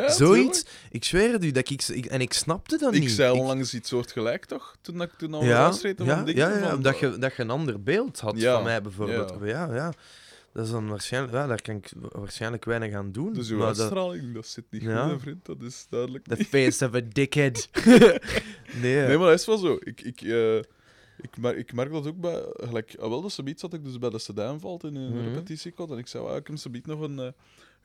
Ja, 0.00 0.10
Zoiets. 0.22 0.66
Ik 0.90 1.04
zweer 1.04 1.32
het 1.32 1.44
u. 1.44 1.50
Dat 1.50 1.70
ik, 1.70 1.82
ik, 1.88 2.06
en 2.06 2.20
ik 2.20 2.32
snapte 2.32 2.78
dat 2.78 2.94
Ik 2.94 3.00
niet. 3.00 3.10
zei 3.10 3.38
onlangs 3.38 3.74
iets 3.74 3.88
soortgelijk, 3.88 4.44
toch? 4.44 4.76
Toen 4.80 5.02
ik 5.02 5.10
toen 5.18 5.34
al 5.34 5.44
ja, 5.44 5.62
luisterde 5.62 6.04
ja, 6.04 6.16
van 6.16 6.24
dingen 6.24 6.50
ja, 6.50 6.58
ja, 6.58 6.70
van... 6.70 6.82
dat, 6.82 6.98
je, 6.98 7.18
dat 7.18 7.36
je 7.36 7.42
een 7.42 7.50
ander 7.50 7.82
beeld 7.82 8.20
had 8.20 8.40
Ja, 8.40 8.54
van 8.54 8.62
mij 8.62 8.82
bijvoorbeeld. 8.82 9.34
ja. 9.40 9.46
Ja. 9.46 9.74
Ja, 9.74 9.92
Dat 10.52 10.64
is 10.64 10.70
dan 10.70 10.88
waarschijnlijk... 10.88 11.32
Ja, 11.34 11.46
daar 11.46 11.62
kan 11.62 11.76
ik 11.76 11.92
waarschijnlijk 12.12 12.64
weinig 12.64 12.94
aan 12.94 13.12
doen. 13.12 13.32
Dus 13.32 13.48
uw 13.50 13.58
dat, 13.58 13.66
uitstraling, 13.66 14.34
dat 14.34 14.46
zit 14.46 14.64
niet 14.70 14.82
Ja. 14.82 15.02
goed, 15.02 15.10
hè, 15.12 15.18
vriend. 15.18 15.44
Dat 15.46 15.62
is 15.62 15.86
duidelijk 15.90 16.24
the 16.24 16.44
face 16.44 16.86
of 16.86 16.94
a 16.94 17.00
dickhead. 17.12 17.68
nee, 18.82 19.06
Nee, 19.06 19.18
maar 19.18 19.28
dat 19.30 19.38
is 19.40 19.46
wel 19.46 19.58
zo. 19.58 19.76
Ik, 19.80 20.00
ik, 20.00 20.20
eh, 20.20 20.58
ik, 21.20 21.36
merk, 21.38 21.56
ik 21.56 21.72
merk 21.72 21.92
dat 21.92 22.06
ook 22.06 22.20
bij... 22.20 22.42
Gelijk, 22.52 22.96
ah, 22.98 23.08
wel, 23.08 23.22
dat 23.22 23.32
subiet 23.32 23.60
zat 23.60 23.72
ik 23.72 23.84
dus 23.84 23.98
bij 23.98 24.10
de 24.10 24.16
CD 24.18 24.60
valt 24.60 24.84
in 24.84 24.94
een 24.94 25.12
Mhm. 25.12 25.22
repetitiekot. 25.24 25.90
En 25.90 25.98
ik 25.98 26.06
zei, 26.06 26.24
ah, 26.26 26.36
ik 26.36 26.46
heb 26.46 26.58
subiet 26.58 26.86
nog 26.86 27.00
een, 27.00 27.18
eh, 27.18 27.28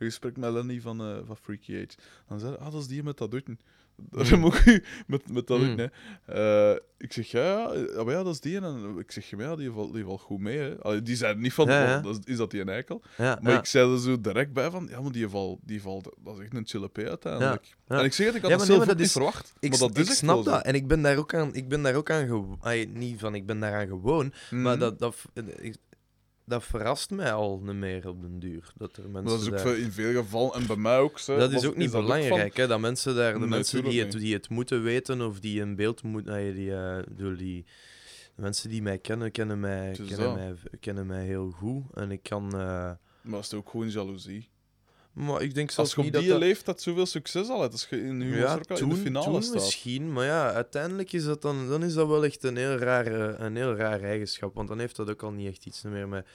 een 0.02 0.08
gesprek 0.08 0.38
met 0.38 0.52
Lenny 0.52 0.82
van, 0.82 1.02
eh, 1.02 1.18
van 1.26 1.38
Freaky 1.38 1.74
Age. 1.76 1.98
Dan 2.28 2.40
zei 2.40 2.52
hij, 2.52 2.60
ah, 2.66 2.72
dat 2.72 2.82
is 2.82 2.88
die 2.88 3.04
met 3.04 3.18
dat 3.18 3.32
dutten. 3.32 3.60
Daar 4.12 4.40
moet 4.40 4.62
je 4.66 4.84
met, 5.08 5.32
met 5.32 5.48
dat 5.48 5.60
dutten, 5.60 5.92
hè. 6.26 6.72
Eh, 6.74 6.80
ik 6.98 7.14
zeg, 7.14 7.28
ja, 7.32 7.42
ja, 7.44 7.74
ja, 7.74 8.04
maar 8.04 8.14
ja, 8.14 8.24
dat 8.24 8.34
is 8.34 8.40
die. 8.40 8.60
En 8.62 8.96
ik 9.00 9.12
zeg, 9.12 9.30
ja, 9.30 9.56
die 9.56 9.72
valt, 9.72 9.94
die 9.94 10.04
valt 10.04 10.22
goed 10.22 10.40
mee, 10.40 10.58
hè. 10.58 10.78
Allee, 10.82 11.02
die 11.02 11.16
zei 11.16 11.36
niet 11.36 11.54
van, 11.54 11.68
Ja, 11.68 11.84
ja. 11.84 12.00
dat 12.00 12.20
is, 12.24 12.38
dat 12.38 12.52
die 12.52 12.62
een 12.62 12.70
eikel? 12.70 13.02
ja, 13.18 13.40
Maar 13.42 13.54
ik 13.58 13.66
zei 13.66 13.94
er 13.94 14.00
zo 14.00 14.22
direct 14.22 14.54
bij 14.54 14.70
van, 14.72 14.88
ja, 14.90 15.02
maar 15.02 15.12
die 15.12 15.28
valt, 15.30 15.60
die 15.64 15.82
valt 15.82 16.04
dat 16.24 16.38
is 16.38 16.44
echt 16.44 16.54
een 16.54 16.68
chille 16.68 16.88
P 16.90 16.98
uiteindelijk. 16.98 17.76
En 17.88 18.04
ik 18.04 18.14
zeg 18.14 18.26
het, 18.28 18.36
ik 18.36 18.42
had 18.42 18.52
maar 18.52 18.60
zelf 18.66 18.78
nee, 18.78 18.88
dat 18.88 18.98
niet 18.98 19.06
is- 19.06 19.12
verwacht. 19.12 19.54
Ik, 19.60 19.70
maar 19.70 19.80
dat 19.80 19.98
ik 19.98 20.08
is 20.08 20.18
snap 20.18 20.44
dat. 20.46 20.64
En 20.64 20.74
ik 20.76 20.88
ben 20.88 21.02
daar 21.02 21.18
ook 21.18 21.34
aan, 21.34 21.54
ik 21.56 21.68
ben 21.68 21.82
daar 21.82 21.96
ook 21.96 22.10
aan 22.12 22.26
gewoon. 22.28 22.60
Niet 22.94 23.20
van, 23.20 23.36
ik 23.36 23.46
ben 23.46 23.60
daaraan 23.60 23.88
gewoon. 23.88 24.34
Mhm. 24.52 24.62
Maar 24.62 24.78
dat, 24.80 25.00
dat, 25.00 25.16
ik- 25.60 25.76
dat 26.52 26.64
verrast 26.64 27.10
mij 27.12 27.34
al 27.34 27.60
niet 27.64 27.76
meer 27.76 28.08
op 28.08 28.22
den 28.22 28.40
duur. 28.40 28.74
Dat 28.78 28.98
er 28.98 29.10
mensen 29.10 29.32
Dat 29.32 29.42
is 29.42 29.48
ook 29.48 29.54
daar- 29.54 29.78
in 29.78 29.92
veel 29.92 30.22
gevallen, 30.22 30.54
en 30.54 30.68
bij 30.68 30.76
mij 30.76 30.98
ook. 30.98 31.20
Zo, 31.20 31.38
Dat 31.38 31.52
is 31.52 31.66
ook 31.66 31.76
niet 31.76 31.92
belangrijk, 31.92 32.58
hè? 32.58 32.68
Dat 32.68 32.80
mensen 32.80 33.16
daar, 33.16 33.34
de 33.34 33.40
Nee, 33.40 33.48
mensen 33.48 33.84
die 33.84 34.00
het, 34.00 34.14
niet. 34.14 34.22
die 34.22 34.34
het 34.34 34.50
moeten 34.50 34.84
weten 34.84 35.22
of 35.22 35.40
die 35.40 35.62
een 35.62 35.76
beeld 35.76 36.04
moeten, 36.04 36.56
die, 36.56 36.72
bedoel, 37.08 37.38
die, 37.38 37.66
de 38.36 38.42
mensen 38.42 38.70
die 38.70 38.82
mij 38.82 38.98
kennen, 38.98 39.32
kennen 39.32 39.60
mij, 39.60 39.92
is 39.92 39.98
kennen 40.08 40.34
mij, 40.34 40.56
kennen 40.80 41.06
mij 41.06 41.26
heel 41.26 41.52
goed. 41.52 41.84
En 41.94 42.12
ik 42.12 42.24
kan, 42.24 42.46
eh, 42.46 42.52
Maar 42.52 42.98
dat 43.22 43.44
is 43.44 43.54
ook 43.54 43.70
gewoon 43.70 43.90
jaloezie. 43.90 44.50
Maar 45.14 45.42
ik 45.42 45.54
denk 45.54 45.68
Als 45.68 45.76
zelfs 45.76 45.92
je 45.92 45.98
op 45.98 46.04
niet 46.04 46.14
die 46.14 46.22
dat 46.22 46.32
dat... 46.32 46.40
leeftijd 46.40 46.82
zoveel 46.82 47.06
succes 47.06 47.50
al 47.50 47.62
hebt, 47.62 47.74
als 47.74 47.88
je 47.90 48.02
in 48.02 48.22
Ja, 48.22 48.60
in 48.68 48.90
de 48.90 48.96
finale 48.96 49.26
toen 49.26 49.44
staat. 49.44 49.54
misschien, 49.54 50.14
maar 50.14 50.26
ja, 50.26 50.54
uiteindelijk 50.54 51.14
is 51.14 51.24
dat 51.24 51.42
dan, 51.42 51.68
dan 51.68 51.84
is 51.84 51.94
dat 51.94 52.08
wel 52.08 52.26
echt 52.26 52.44
een 52.44 52.58
heel 52.58 52.76
rare, 52.76 53.36
een 53.36 53.56
heel 53.56 53.76
raar 53.76 54.02
eigenschap, 54.02 54.54
want 54.56 54.68
dan 54.68 54.80
heeft 54.80 54.96
dat 54.96 55.10
ook 55.10 55.24
al 55.24 55.32
niet 55.32 55.48
echt 55.48 55.66
iets 55.66 55.82
meer 55.82 56.08
met, 56.08 56.28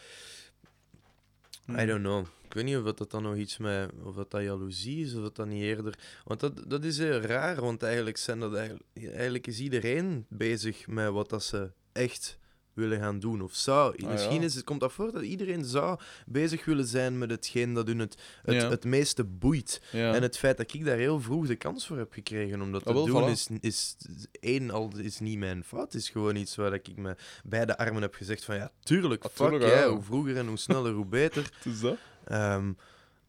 Hmm. 1.66 1.78
I 1.78 1.86
don't 1.86 2.02
know. 2.02 2.26
Ik 2.44 2.54
weet 2.54 2.64
niet 2.64 2.76
of 2.76 2.92
dat 2.92 3.10
dan 3.10 3.22
nog 3.22 3.36
iets 3.36 3.58
met, 3.58 3.90
of 4.02 4.14
dat, 4.14 4.30
dat 4.30 4.42
jaloezie 4.42 5.04
is, 5.04 5.14
of 5.14 5.22
dat 5.22 5.36
dat 5.36 5.46
niet 5.46 5.62
eerder... 5.62 5.98
Want 6.24 6.40
dat, 6.40 6.70
dat 6.70 6.84
is 6.84 6.98
heel 6.98 7.20
raar, 7.20 7.60
want 7.60 7.82
eigenlijk, 7.82 8.16
zijn 8.16 8.40
dat 8.40 8.54
eigenlijk, 8.54 8.86
eigenlijk 8.94 9.46
is 9.46 9.58
iedereen 9.58 10.26
bezig 10.28 10.86
met 10.86 11.10
wat 11.10 11.30
dat 11.30 11.44
ze 11.44 11.72
echt 11.92 12.38
willen 12.76 12.98
gaan 13.00 13.18
doen. 13.18 13.42
Of 13.42 13.54
zou. 13.54 14.02
Ah, 14.04 14.10
Misschien 14.12 14.40
ja. 14.40 14.46
is 14.46 14.54
het, 14.54 14.64
komt 14.64 14.80
dat 14.80 14.92
voor 14.92 15.12
dat 15.12 15.22
iedereen 15.22 15.64
zou 15.64 15.98
bezig 16.26 16.64
willen 16.64 16.86
zijn 16.86 17.18
met 17.18 17.30
hetgeen 17.30 17.74
dat 17.74 17.86
hun 17.86 17.98
het, 17.98 18.16
het, 18.42 18.54
Ja. 18.54 18.68
het 18.70 18.84
meeste 18.84 19.24
boeit. 19.24 19.80
Ja. 19.92 20.14
En 20.14 20.22
het 20.22 20.38
feit 20.38 20.56
dat 20.56 20.74
ik 20.74 20.84
daar 20.84 20.96
heel 20.96 21.20
vroeg 21.20 21.46
de 21.46 21.56
kans 21.56 21.86
voor 21.86 21.98
heb 21.98 22.12
gekregen 22.12 22.60
om 22.62 22.72
dat 22.72 22.80
Ah, 22.80 22.86
te 22.86 22.92
wel, 22.94 23.06
doen, 23.06 23.22
voilà. 23.28 23.30
is, 23.30 23.48
is 23.60 23.96
één, 24.40 24.70
al 24.70 24.90
is 24.96 25.18
niet 25.20 25.38
mijn 25.38 25.64
fout. 25.64 25.92
Het 25.92 26.02
is 26.02 26.08
gewoon 26.10 26.36
iets 26.36 26.56
waar 26.56 26.72
ik 26.72 26.96
me 26.96 27.16
beide 27.44 27.78
armen 27.78 28.02
heb 28.02 28.14
gezegd 28.14 28.44
van 28.44 28.56
ja, 28.56 28.72
tuurlijk, 28.82 29.24
Ah, 29.24 29.30
fuck 29.32 29.48
tuurlijk, 29.48 29.70
jij, 29.70 29.86
hoe 29.86 30.02
vroeger 30.02 30.36
en 30.36 30.46
hoe 30.46 30.56
sneller, 30.58 30.92
hoe 30.92 31.06
beter. 31.06 31.42
Het 31.62 31.72
is 31.72 31.80
dat. 31.80 31.96
Ehm, 32.24 32.72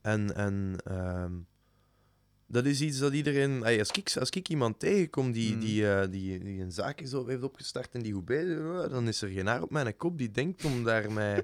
en 0.02 0.36
en 0.36 0.76
ehm, 0.84 1.32
dat 2.48 2.66
is 2.66 2.82
iets 2.82 3.00
dat 3.00 3.14
iedereen... 3.14 3.64
als, 3.80 3.92
ik, 3.92 4.12
als 4.20 4.30
ik 4.30 4.50
iemand 4.50 4.80
tegenkom 4.80 5.32
die, 5.32 5.54
Mm. 5.54 5.60
die, 5.60 5.90
eh, 5.92 6.08
die, 6.12 6.40
die 6.44 6.62
een 6.62 6.72
zaak 6.72 7.02
is 7.02 7.14
op- 7.14 7.28
heeft 7.28 7.44
opgestart 7.44 7.90
en 7.94 8.02
die 8.02 8.14
goed 8.14 8.26
bezig 8.26 8.58
is, 8.58 8.90
dan 8.90 9.08
is 9.08 9.22
er 9.22 9.30
geen 9.30 9.48
haar 9.48 9.62
op 9.62 9.72
mijn 9.72 9.98
kop 9.98 10.18
die 10.18 10.32
denkt 10.32 10.66
om 10.66 10.84
daar 10.84 11.12
mij... 11.12 11.44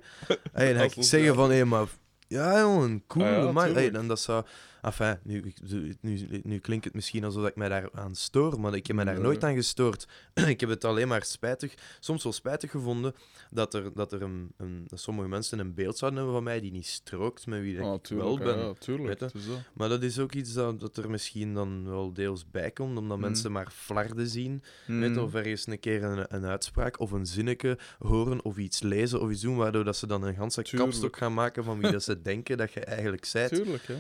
Ey, 0.53 0.73
dan 0.73 0.89
ga 0.89 0.97
ik 0.97 1.03
zeggen 1.05 1.35
van, 1.35 1.51
hé, 1.51 1.65
maar... 1.65 1.87
Ja, 2.27 2.59
jongen, 2.59 3.03
cool, 3.07 3.25
Ah 3.25 3.31
ja, 3.43 3.51
man. 3.51 3.63
Ey, 3.65 3.73
tuurlijk. 3.73 3.95
en 3.95 4.07
dat 4.07 4.19
zou... 4.19 4.45
Enfin, 4.83 5.17
nu, 5.23 5.53
nu, 6.01 6.41
nu 6.43 6.59
klinkt 6.59 6.85
het 6.85 6.93
misschien 6.93 7.23
alsof 7.23 7.47
ik 7.47 7.55
mij 7.55 7.69
daar 7.69 7.89
aan 7.93 8.15
stoor, 8.15 8.59
maar 8.59 8.75
ik 8.75 8.87
heb 8.87 8.95
me 8.95 9.05
daar 9.05 9.19
nooit 9.19 9.43
aan 9.43 9.53
gestoord. 9.55 10.07
ik 10.47 10.59
heb 10.59 10.69
het 10.69 10.85
alleen 10.85 11.07
maar 11.07 11.23
spijtig, 11.23 11.73
soms 11.99 12.23
wel 12.23 12.33
spijtig 12.33 12.71
gevonden, 12.71 13.13
dat 13.51 13.73
er, 13.73 13.93
dat 13.93 14.11
er 14.13 14.21
een, 14.21 14.51
een, 14.57 14.83
dat 14.87 14.99
sommige 14.99 15.27
mensen 15.27 15.59
een 15.59 15.73
beeld 15.73 15.97
zouden 15.97 16.19
hebben 16.19 16.37
van 16.37 16.45
mij 16.45 16.59
die 16.59 16.71
niet 16.71 16.87
strookt 16.87 17.47
met 17.47 17.61
wie 17.61 17.81
Ah, 17.81 17.93
ik 17.93 18.03
tuurlijk, 18.03 18.43
wel 18.43 18.55
ben. 18.55 18.65
Ja, 18.65 18.73
tuurlijk. 18.73 19.19
dat. 19.19 19.33
Maar 19.73 19.89
dat 19.89 20.03
is 20.03 20.19
ook 20.19 20.33
iets 20.33 20.53
dat, 20.53 20.79
dat 20.79 20.97
er 20.97 21.09
misschien 21.09 21.53
dan 21.53 21.89
wel 21.89 22.13
deels 22.13 22.49
bij 22.51 22.71
komt, 22.71 22.97
omdat 22.97 23.17
Mm. 23.17 23.23
mensen 23.23 23.51
maar 23.51 23.71
flarden 23.71 24.27
zien. 24.27 24.63
Mm. 24.87 24.99
Weet 24.99 25.17
of 25.17 25.33
ergens 25.33 25.67
een 25.67 25.79
keer 25.79 26.03
een, 26.03 26.25
een 26.35 26.45
uitspraak 26.45 26.99
of 26.99 27.11
een 27.11 27.25
zinnetje 27.25 27.77
horen 27.99 28.43
of 28.43 28.57
iets 28.57 28.81
lezen 28.81 29.21
of 29.21 29.31
iets 29.31 29.41
doen, 29.41 29.55
waardoor 29.55 29.83
dat 29.83 29.97
ze 29.97 30.07
dan 30.07 30.23
een 30.23 30.35
ganse 30.35 30.61
kapstok 30.61 31.17
gaan 31.17 31.33
maken 31.33 31.63
van 31.63 31.79
wie 31.79 31.91
dat 31.91 32.03
ze 32.03 32.21
denken 32.31 32.57
dat 32.57 32.73
je 32.73 32.79
eigenlijk 32.79 33.25
zijt. 33.25 33.49
Tuurlijk, 33.49 33.83
ja. 33.87 33.95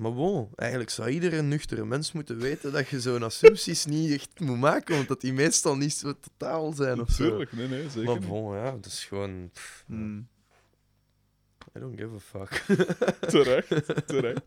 Maar 0.00 0.14
bon, 0.14 0.48
eigenlijk 0.56 0.90
zou 0.90 1.08
iedere 1.10 1.42
nuchtere 1.42 1.84
mens 1.84 2.12
moeten 2.12 2.38
weten 2.38 2.72
dat 2.72 2.88
je 2.88 3.00
zo'n 3.00 3.22
assumpties 3.22 3.84
niet 3.84 4.12
echt 4.12 4.40
moet 4.40 4.58
maken, 4.58 4.94
want 4.94 5.08
dat 5.08 5.20
die 5.20 5.32
meestal 5.32 5.76
niet 5.76 5.92
zo 5.92 6.14
totaal 6.20 6.72
zijn 6.72 7.00
of 7.00 7.10
zo. 7.10 7.28
Tuurlijk, 7.28 7.52
nee, 7.52 7.68
nee, 7.68 7.90
zeker 7.90 8.04
Maar 8.04 8.18
bon, 8.18 8.54
ja, 8.56 8.70
dat 8.70 8.86
is 8.86 9.04
gewoon... 9.04 9.50
pff, 9.52 9.84
Mm. 9.86 10.28
I 11.76 11.80
don't 11.80 12.00
give 12.00 12.14
a 12.14 12.18
fuck. 12.18 12.64
Terecht, 13.30 14.06
terecht. 14.06 14.40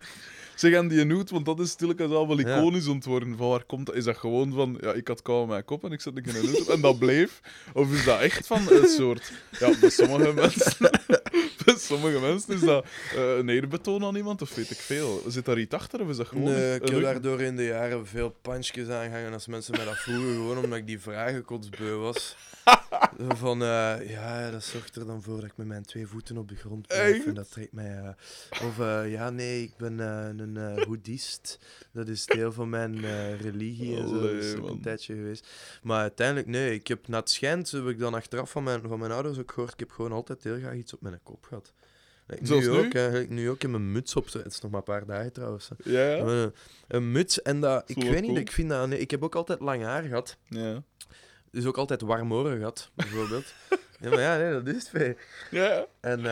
Zeg 0.55 0.75
aan 0.75 0.87
die 0.87 1.05
nude, 1.05 1.31
want 1.31 1.45
dat 1.45 1.59
is 1.59 1.69
stilletjes 1.69 2.09
al 2.09 2.27
wel 2.27 2.39
iconisch 2.39 2.87
ontworpen. 2.87 3.37
Van 3.37 3.49
waar 3.49 3.63
komt 3.63 3.85
dat? 3.85 3.95
Is 3.95 4.03
dat 4.03 4.17
gewoon 4.17 4.53
van, 4.53 4.77
ja, 4.81 4.93
ik 4.93 5.07
had 5.07 5.21
kou 5.21 5.41
aan 5.41 5.47
mijn 5.47 5.65
kop 5.65 5.83
en 5.83 5.91
ik 5.91 6.01
zet 6.01 6.17
een 6.17 6.23
nude 6.33 6.59
op 6.61 6.67
en 6.69 6.81
dat 6.81 6.99
bleef? 6.99 7.39
Of 7.73 7.91
is 7.93 8.05
dat 8.05 8.19
echt 8.19 8.47
van 8.47 8.71
een 8.71 8.87
soort... 8.87 9.31
Ja, 9.59 9.73
bij 9.79 9.89
sommige 9.89 10.33
mensen... 10.41 10.89
bij 11.65 11.75
sommige 11.77 12.19
mensen 12.19 12.53
is 12.53 12.59
dat 12.59 12.85
eh, 13.15 13.37
een 13.37 13.49
eerbetoon 13.49 14.03
aan 14.03 14.15
iemand, 14.15 14.41
of 14.41 14.55
weet 14.55 14.71
ik 14.71 14.77
veel. 14.77 15.23
Zit 15.27 15.45
daar 15.45 15.59
iets 15.59 15.73
achter, 15.75 16.01
of 16.01 16.09
is 16.09 16.17
dat 16.17 16.27
gewoon... 16.27 16.43
Nee, 16.43 16.75
ik 16.75 16.87
heb 16.87 17.01
daardoor 17.01 17.41
in 17.41 17.55
de 17.55 17.65
jaren 17.65 18.07
veel 18.07 18.35
punchjes 18.41 18.87
aangehangen 18.87 19.33
als 19.33 19.47
mensen 19.47 19.75
mij 19.75 19.85
dat 19.85 19.97
vroegen, 19.97 20.33
gewoon 20.33 20.57
omdat 20.57 20.77
ik 20.79 20.87
die 20.87 20.99
vragen 20.99 21.45
kotsbeu 21.45 21.95
was. 21.95 22.35
Van, 23.27 23.61
eh, 23.61 24.09
ja, 24.09 24.51
dat 24.51 24.63
zorgt 24.63 24.95
er 24.95 25.05
dan 25.05 25.21
voor 25.21 25.35
dat 25.35 25.49
ik 25.49 25.57
met 25.57 25.67
mijn 25.67 25.85
twee 25.85 26.07
voeten 26.07 26.37
op 26.37 26.49
de 26.49 26.55
grond 26.55 26.87
blijf 26.87 27.15
Echt? 27.15 27.25
en 27.25 27.33
dat 27.33 27.51
trekt 27.51 27.73
mij... 27.73 27.97
eh, 27.97 28.67
of, 28.67 28.77
ja, 29.07 29.29
nee, 29.29 29.63
ik 29.63 29.77
ben 29.77 29.99
een 30.43 30.57
eh 30.57 30.85
boeddhist. 30.87 31.59
Dat 31.91 32.07
is 32.07 32.25
deel 32.25 32.51
van 32.51 32.69
mijn 32.69 33.03
eh, 33.03 33.41
religie 33.41 33.97
en 33.97 34.07
zo. 34.07 34.21
Dat 34.21 34.31
is 34.31 34.55
ook 34.55 34.61
man. 34.61 34.71
een 34.71 34.81
tijdje 34.81 35.15
geweest. 35.15 35.47
Maar 35.81 36.01
uiteindelijk, 36.01 36.47
nee, 36.47 36.73
ik 36.73 36.87
heb, 36.87 37.07
na 37.07 37.19
het 37.19 37.29
schijnt, 37.29 37.71
heb 37.71 37.87
ik 37.87 37.99
dan 37.99 38.13
achteraf 38.13 38.51
van 38.51 38.63
mijn, 38.63 38.81
van 38.81 38.99
mijn 38.99 39.11
ouders 39.11 39.39
ook 39.39 39.51
gehoord, 39.51 39.73
ik 39.73 39.79
heb 39.79 39.91
gewoon 39.91 40.11
altijd 40.11 40.43
heel 40.43 40.57
graag 40.57 40.75
iets 40.75 40.93
op 40.93 41.01
mijn 41.01 41.19
kop 41.23 41.45
gehad. 41.45 41.73
Nu 42.27 42.59
nu? 42.59 42.69
ook. 42.69 42.93
Like, 42.93 43.25
nu 43.29 43.49
ook 43.49 43.63
in 43.63 43.71
mijn 43.71 43.91
muts 43.91 44.15
op. 44.15 44.33
Het 44.33 44.45
is 44.45 44.61
nog 44.61 44.71
maar 44.71 44.79
een 44.79 44.85
paar 44.85 45.05
dagen 45.05 45.33
trouwens. 45.33 45.69
Ja, 45.83 46.15
ja. 46.15 46.17
Een, 46.17 46.53
een 46.87 47.11
muts 47.11 47.41
en 47.41 47.61
dat, 47.61 47.89
ik 47.89 48.03
weet 48.03 48.21
niet, 48.21 48.23
cool. 48.23 48.37
ik 48.37 48.51
vind 48.51 48.69
dat, 48.69 48.87
nee, 48.87 48.99
ik 48.99 49.11
heb 49.11 49.23
ook 49.23 49.35
altijd 49.35 49.59
lang 49.59 49.83
haar 49.83 50.03
gehad. 50.03 50.37
Ja. 50.47 50.83
Dus 51.51 51.65
ook 51.65 51.77
altijd 51.77 52.01
warm 52.01 52.33
oren 52.33 52.57
gehad, 52.57 52.91
bijvoorbeeld. 52.93 53.53
ja, 54.01 54.09
maar 54.09 54.19
ja, 54.19 54.37
nee, 54.37 54.51
dat 54.51 54.67
is 54.67 54.89
het. 54.91 55.17
Ja. 55.51 55.85
En 55.99 56.25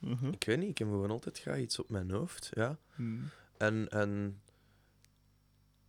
Mhm. 0.00 0.26
ik 0.26 0.44
weet 0.44 0.58
niet, 0.58 0.68
ik 0.70 0.78
heb 0.78 0.88
gewoon 0.88 1.10
altijd 1.10 1.38
graag 1.40 1.58
iets 1.58 1.78
op 1.78 1.90
mijn 1.90 2.10
hoofd, 2.10 2.50
ja. 2.54 2.78
Mm. 2.96 3.28
En, 3.56 3.88
en 3.88 4.40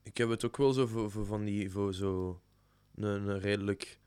ik 0.03 0.18
heb 0.18 0.30
het 0.30 0.45
ook 0.45 0.57
wel 0.57 0.74
zo 0.74 0.88
voor, 0.88 1.12
voor 1.12 1.26
van 1.26 1.43
die, 1.45 1.72
voor 1.72 1.93
zo 1.93 2.41
een, 2.95 3.03
een 3.03 3.39
redelijk 3.39 3.99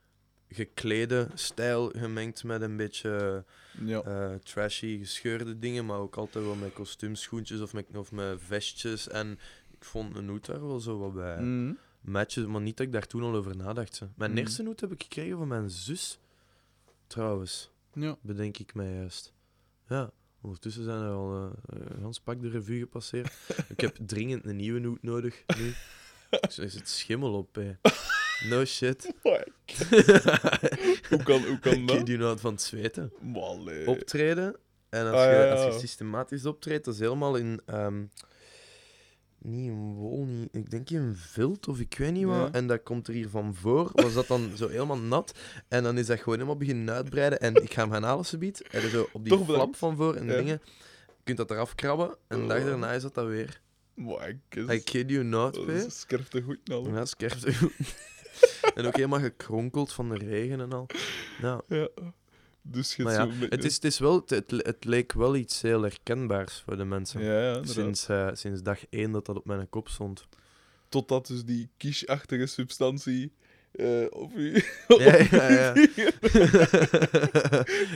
geklede 0.49 1.29
stijl 1.35 1.89
gemengd 1.91 2.45
met 2.45 2.63
een 2.63 2.77
beetje 2.77 3.45
Ja. 3.85 4.01
eh, 4.03 4.35
trashy, 4.35 4.99
gescheurde 4.99 5.59
dingen, 5.59 5.87
maar 5.87 5.99
ook 5.99 6.17
altijd 6.17 6.45
wel 6.45 6.55
met 6.55 6.73
kostuumschoentjes 6.73 7.61
of 7.61 7.73
met, 7.73 7.97
of 7.97 8.13
met 8.13 8.41
vestjes. 8.43 9.09
En 9.09 9.39
ik 9.71 9.85
vond 9.85 10.17
een 10.17 10.29
hoed 10.29 10.47
daar 10.47 10.67
wel 10.67 10.81
zo 10.81 10.99
wat 10.99 11.15
bij 11.15 11.41
Mm. 11.43 11.79
matchen, 12.01 12.51
maar 12.51 12.61
niet 12.61 12.77
dat 12.77 12.87
ik 12.87 12.93
daar 12.93 13.07
toen 13.07 13.23
al 13.23 13.35
over 13.35 13.57
nadacht. 13.57 14.01
Mijn 14.17 14.31
Mhm. 14.31 14.41
eerste 14.41 14.65
hoed 14.65 14.81
heb 14.81 14.93
ik 14.93 15.03
gekregen 15.03 15.37
van 15.39 15.49
mijn 15.49 15.71
zus, 15.71 16.19
trouwens, 17.07 17.71
Ja. 17.93 18.17
bedenk 18.21 18.59
ik 18.59 18.75
mij 18.75 18.93
juist. 18.95 19.33
Ja, 19.89 20.11
ondertussen 20.43 20.85
zijn 20.85 21.01
er 21.03 21.11
al 21.11 21.35
eh, 21.35 21.51
een 21.66 22.01
gans 22.03 22.20
pak 22.20 22.41
de 22.43 22.49
revue 22.49 22.78
gepasseerd. 22.78 23.32
ik 23.74 23.80
heb 23.80 23.97
dringend 24.07 24.45
een 24.47 24.57
nieuwe 24.57 24.87
hoed 24.87 25.03
nodig 25.03 25.43
nu. 25.59 25.72
Is 26.64 26.74
het 26.74 26.89
schimmel 26.89 27.32
op, 27.35 27.55
hè. 27.55 27.72
No 28.51 28.64
shit. 28.64 29.12
Hoe 31.09 31.22
kan, 31.24 31.45
hoe 31.47 31.59
kan 31.61 31.72
Ik 31.72 31.89
dat? 31.89 32.07
die 32.07 32.16
nou 32.18 32.39
van 32.39 32.53
het 32.53 32.62
zweten. 32.62 33.12
Optreden. 33.87 34.57
En 34.89 35.07
als, 35.11 35.20
Ah, 35.20 35.30
je, 35.32 35.37
ja, 35.39 35.53
als 35.53 35.74
je 35.74 35.80
systematisch 35.80 36.47
optreedt, 36.47 36.85
dat 36.85 36.95
is 36.95 37.01
helemaal 37.01 37.37
in. 37.37 37.61
ehm, 37.66 38.05
niet 39.45 39.66
in 39.70 39.92
wol, 39.95 40.24
niet, 40.24 40.49
ik 40.53 40.70
denk 40.70 40.90
in 40.90 41.14
vilt 41.16 41.68
of 41.68 41.80
ik 41.80 41.95
weet 41.99 42.12
niet 42.12 42.24
wat. 42.24 42.36
Ja. 42.36 42.53
En 42.53 42.66
dat 42.66 42.82
komt 42.82 43.09
er 43.09 43.14
hier 43.14 43.28
van 43.28 43.55
voor. 43.55 43.90
Was 43.95 44.14
dat 44.14 44.26
dan 44.26 44.51
zo 44.57 44.68
helemaal 44.68 44.99
nat? 44.99 45.38
En 45.68 45.82
dan 45.82 45.99
is 45.99 46.07
dat 46.07 46.18
gewoon 46.18 46.34
helemaal 46.34 46.57
beginnen 46.57 46.95
uitbreiden. 46.95 47.40
En 47.40 47.55
ik 47.62 47.72
ga 47.72 47.82
hem 47.82 47.90
gaan 47.92 48.03
halen, 48.03 48.24
subiet. 48.24 48.62
En 48.68 48.80
dan 48.80 48.90
zo 48.90 49.09
op 49.12 49.24
die 49.24 49.36
Toch 49.36 49.47
flap 49.47 49.76
van 49.76 49.97
voor 49.97 50.14
en 50.14 50.26
Ja. 50.26 50.36
dingen. 50.36 50.61
Je 51.07 51.22
kunt 51.24 51.36
dat 51.38 51.51
eraf 51.51 51.74
krabben. 51.74 52.16
En 52.28 52.40
de 52.40 52.47
dag 52.47 52.59
Oh. 52.59 52.64
daarna 52.64 52.92
is 52.92 53.03
dat 53.03 53.14
dat 53.14 53.26
weer. 53.26 53.61
Ik 53.97 54.70
I 54.70 54.78
kid 54.82 55.11
you 55.11 55.24
not, 55.24 55.55
Dat 55.55 55.66
P. 55.66 55.68
is 55.68 56.01
scherp 56.01 56.26
te 56.26 56.42
goed 56.42 56.59
nou. 56.64 56.92
Ja, 56.95 57.05
scherp. 57.05 57.38
en 58.74 58.86
ook 58.86 58.97
helemaal 58.97 59.20
gekronkeld 59.20 59.92
van 59.92 60.09
de 60.09 60.16
regen 60.18 60.61
en 60.61 60.72
al. 60.72 60.86
Nou, 61.40 61.62
Ja. 61.68 61.88
Dus 62.67 62.97
je 62.97 63.03
maar 63.03 63.19
hebt 63.19 63.33
ja, 63.33 63.39
zo 63.39 63.47
het, 63.49 63.65
is, 63.65 63.75
het, 63.75 63.85
is 63.85 63.99
wel, 63.99 64.23
het, 64.27 64.51
het, 64.51 64.85
leek 64.85 65.12
wel 65.12 65.37
iets 65.37 65.62
heel 65.62 65.83
herkenbaars 65.83 66.62
voor 66.65 66.77
de 66.77 66.85
mensen. 66.85 67.23
Ja, 67.23 67.41
ja, 67.41 67.65
sinds, 67.65 68.09
eh, 68.09 68.29
sinds 68.33 68.62
dag 68.62 68.79
één 68.91 69.12
dat 69.12 69.27
dat 69.27 69.37
op 69.37 69.45
mijn 69.45 69.69
kop 69.69 69.89
stond. 69.89 70.27
Totdat 70.89 71.27
dus 71.27 71.45
die 71.45 71.69
kiesachtige 71.77 72.47
substantie 72.47 73.33
eh 73.73 74.07
op 74.11 74.33
je... 74.33 74.73
Ja, 74.99 75.17
ja, 75.31 75.75
ja. 75.97 76.11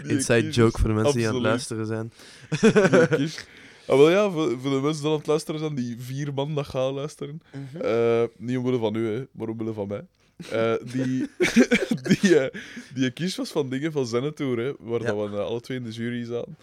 Inside 0.15 0.51
joke 0.51 0.79
voor 0.79 0.89
de 0.89 0.95
mensen 0.95 1.17
die 1.17 1.29
aan 1.29 1.35
het 1.35 1.43
luisteren 1.43 1.87
zijn. 1.87 2.13
Ah, 3.89 3.97
wel 3.97 4.11
ja, 4.11 4.31
voor, 4.31 4.59
voor 4.61 4.71
de 4.71 4.81
mensen 4.81 5.03
die 5.03 5.11
aan 5.11 5.19
het 5.19 5.27
luisteren 5.27 5.61
zijn, 5.61 5.75
die 5.75 5.97
vier 5.99 6.35
man 6.35 6.55
dat 6.55 6.67
gaan 6.67 6.93
luisteren. 6.93 7.41
Eh, 7.81 8.23
niet 8.37 8.57
omwille 8.57 8.79
van 8.79 8.95
u, 8.95 9.07
hè, 9.09 9.27
maar 9.33 9.49
omwille 9.49 9.73
van 9.73 9.89
mij. 9.89 10.07
Eh, 10.51 10.75
die, 10.93 11.27
die, 12.21 12.39
eh, 12.39 12.61
die 12.95 13.11
kies 13.11 13.37
was 13.37 13.51
van 13.51 13.69
dingen 13.71 13.93
van 13.93 14.07
Zenetour, 14.07 14.59
hè, 14.59 14.73
waar 14.79 15.01
Ja. 15.03 15.07
dat 15.13 15.31
we 15.31 15.37
eh, 15.37 15.45
alle 15.45 15.61
twee 15.61 15.77
in 15.79 15.85
de 15.85 15.91
jury 15.91 16.25
zaten. 16.25 16.57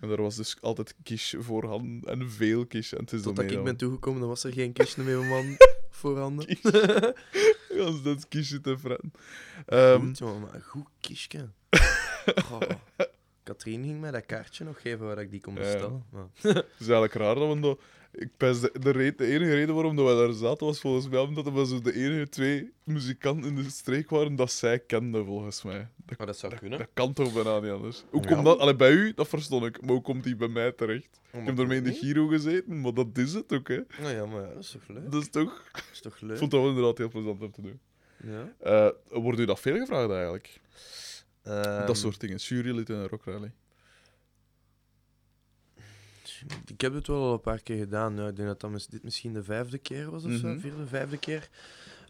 En 0.00 0.10
er 0.10 0.22
was 0.22 0.36
dus 0.36 0.56
altijd 0.60 0.94
kies 1.02 1.34
voorhanden 1.38 2.10
en 2.10 2.30
veel 2.30 2.66
kies. 2.66 2.92
En 2.92 3.00
het 3.00 3.12
is 3.12 3.22
Totdat 3.22 3.44
ik 3.44 3.52
dan- 3.52 3.64
ben 3.64 3.76
toegekomen, 3.76 4.20
dan 4.20 4.28
was 4.28 4.44
er 4.44 4.52
geen 4.52 4.72
kistje 4.72 5.02
meer 5.02 5.22
man 5.24 5.56
voorhanden. 5.90 6.46
Als 7.80 8.02
dat 8.08 8.28
kiesje 8.28 8.60
te 8.60 8.78
fretten. 8.78 9.12
Ehm, 9.66 10.00
Goed, 10.00 10.18
jongen, 10.18 10.40
maar 10.40 10.60
goed 10.62 10.86
kistje. 11.00 11.48
Goh. 12.44 12.60
Katrien 13.46 13.84
ging 13.84 14.00
mij 14.00 14.10
dat 14.10 14.26
kaartje 14.26 14.64
nog 14.64 14.80
geven 14.80 15.06
waar 15.06 15.18
ik 15.18 15.30
die 15.30 15.40
kon 15.40 15.54
Ja. 15.54 15.60
bestellen. 15.60 16.04
Maar- 16.10 16.26
Het 16.54 16.64
is 16.78 16.86
eigenlijk 16.88 17.14
raar 17.14 17.34
dat 17.34 17.54
we 17.54 17.60
dat... 17.60 17.78
Ik 18.12 18.30
de, 18.38 18.70
de, 18.80 19.26
enige 19.26 19.54
reden 19.54 19.74
waarom 19.74 19.96
dat 19.96 20.04
wij 20.06 20.14
daar 20.14 20.32
zaten 20.32 20.66
was 20.66 20.80
volgens 20.80 21.08
mij 21.08 21.18
omdat 21.18 21.52
we 21.52 21.66
zo 21.66 21.80
de 21.80 21.94
enige 21.94 22.28
twee 22.28 22.72
muzikanten 22.84 23.48
in 23.50 23.54
de 23.62 23.70
streek 23.70 24.10
waren 24.10 24.36
dat 24.36 24.52
zij 24.52 24.78
kenden, 24.78 25.24
volgens 25.24 25.62
mij. 25.62 25.88
Dat, 26.06 26.18
Maar 26.18 26.26
dat 26.26 26.38
zou 26.38 26.54
kunnen. 26.56 26.78
dat 26.78 26.88
kan 26.94 27.12
toch 27.12 27.32
bijna 27.32 27.60
niet 27.60 27.70
anders? 27.70 28.04
Hoe 28.10 28.22
Ja. 28.22 28.28
komt 28.28 28.44
dat? 28.44 28.58
Allee, 28.58 28.76
bij 28.76 28.90
u, 28.92 29.12
dat 29.14 29.28
verstond 29.28 29.64
ik. 29.64 29.80
Maar 29.80 29.90
hoe 29.90 30.00
komt 30.02 30.24
die 30.24 30.36
bij 30.36 30.48
mij 30.48 30.72
terecht? 30.72 31.20
Oh, 31.32 31.40
Ik 31.40 31.46
heb 31.46 31.58
ermee 31.58 31.78
in 31.78 31.84
de 31.84 31.92
Giro 31.92 32.26
gezeten, 32.26 32.80
maar 32.80 32.94
dat 32.94 33.06
is 33.18 33.32
het 33.32 33.52
ook, 33.52 33.68
hè. 33.68 33.80
Nou 34.00 34.14
ja, 34.14 34.26
maar 34.26 34.42
ja, 34.42 34.48
dat 34.54 34.62
is 34.62 34.70
toch 34.70 34.88
leuk? 34.88 35.10
Dat 35.12 35.22
is 35.22 35.28
toch... 35.30 35.62
Dat 35.72 35.82
is 35.92 36.00
toch 36.00 36.14
Ik 36.14 36.20
leuk? 36.22 36.38
vond 36.38 36.50
dat 36.50 36.60
wel 36.60 36.68
inderdaad 36.68 36.98
heel 36.98 37.08
plezant 37.08 37.42
om 37.42 37.52
te 37.52 37.62
doen. 37.62 37.80
Ja. 38.22 38.52
Eh 38.60 39.20
wordt 39.22 39.38
u 39.38 39.44
dat 39.44 39.60
veel 39.60 39.76
gevraagd, 39.78 40.10
eigenlijk? 40.10 40.60
Ehm, 41.46 41.86
dat 41.86 41.96
soort 41.96 42.20
dingen. 42.20 42.36
Jurylid 42.36 42.88
in 42.88 42.94
een 42.96 43.08
rockrally. 43.08 43.52
Ik 46.66 46.80
heb 46.80 46.94
het 46.94 47.06
wel 47.06 47.22
al 47.22 47.32
een 47.32 47.40
paar 47.40 47.62
keer 47.62 47.76
gedaan. 47.78 48.16
Ja, 48.16 48.28
ik 48.28 48.36
denk 48.36 48.48
dat 48.48 48.60
dat 48.60 48.86
dit 48.90 49.02
misschien 49.02 49.32
de 49.32 49.42
vijfde 49.44 49.78
keer 49.78 50.10
was 50.10 50.24
of 50.24 50.32
zo. 50.32 50.46
Mhm. 50.48 50.58
Vierde, 50.58 50.86
vijfde 50.86 51.18
keer. 51.18 51.48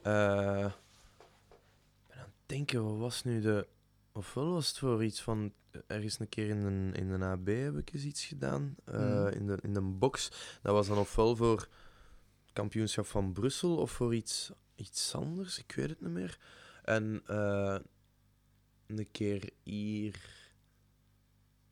Eh, 0.02 0.66
ik 0.66 2.06
ben 2.08 2.16
aan 2.18 2.22
het 2.24 2.30
denken, 2.46 2.84
wat 2.84 2.98
was 2.98 3.24
nu 3.24 3.40
de... 3.40 3.66
Ofwel 4.12 4.52
was 4.52 4.68
het 4.68 4.78
voor 4.78 5.04
iets 5.04 5.20
van... 5.22 5.52
Ergens 5.86 6.18
een 6.20 6.28
keer 6.28 6.48
in 6.48 6.56
een, 6.64 6.94
in 6.94 7.10
een 7.10 7.22
AB 7.22 7.46
heb 7.46 7.76
ik 7.76 7.92
eens 7.92 8.02
iets 8.04 8.24
gedaan. 8.24 8.74
eh, 8.84 8.98
Mhm. 9.00 9.26
in, 9.32 9.46
de, 9.46 9.58
in 9.62 9.74
de 9.74 9.80
box. 9.80 10.28
Dat 10.62 10.72
was 10.72 10.86
dan 10.88 10.98
ofwel 10.98 11.36
voor 11.36 11.58
het 11.58 11.68
kampioenschap 12.52 13.06
van 13.06 13.32
Brussel 13.32 13.76
of 13.76 13.90
voor 13.90 14.14
iets, 14.14 14.50
iets 14.74 15.14
anders. 15.14 15.58
Ik 15.58 15.72
weet 15.76 15.88
het 15.88 16.00
niet 16.00 16.10
meer. 16.10 16.38
En 16.84 17.22
eh, 17.26 17.76
een 18.86 19.08
keer 19.10 19.50
hier... 19.62 20.20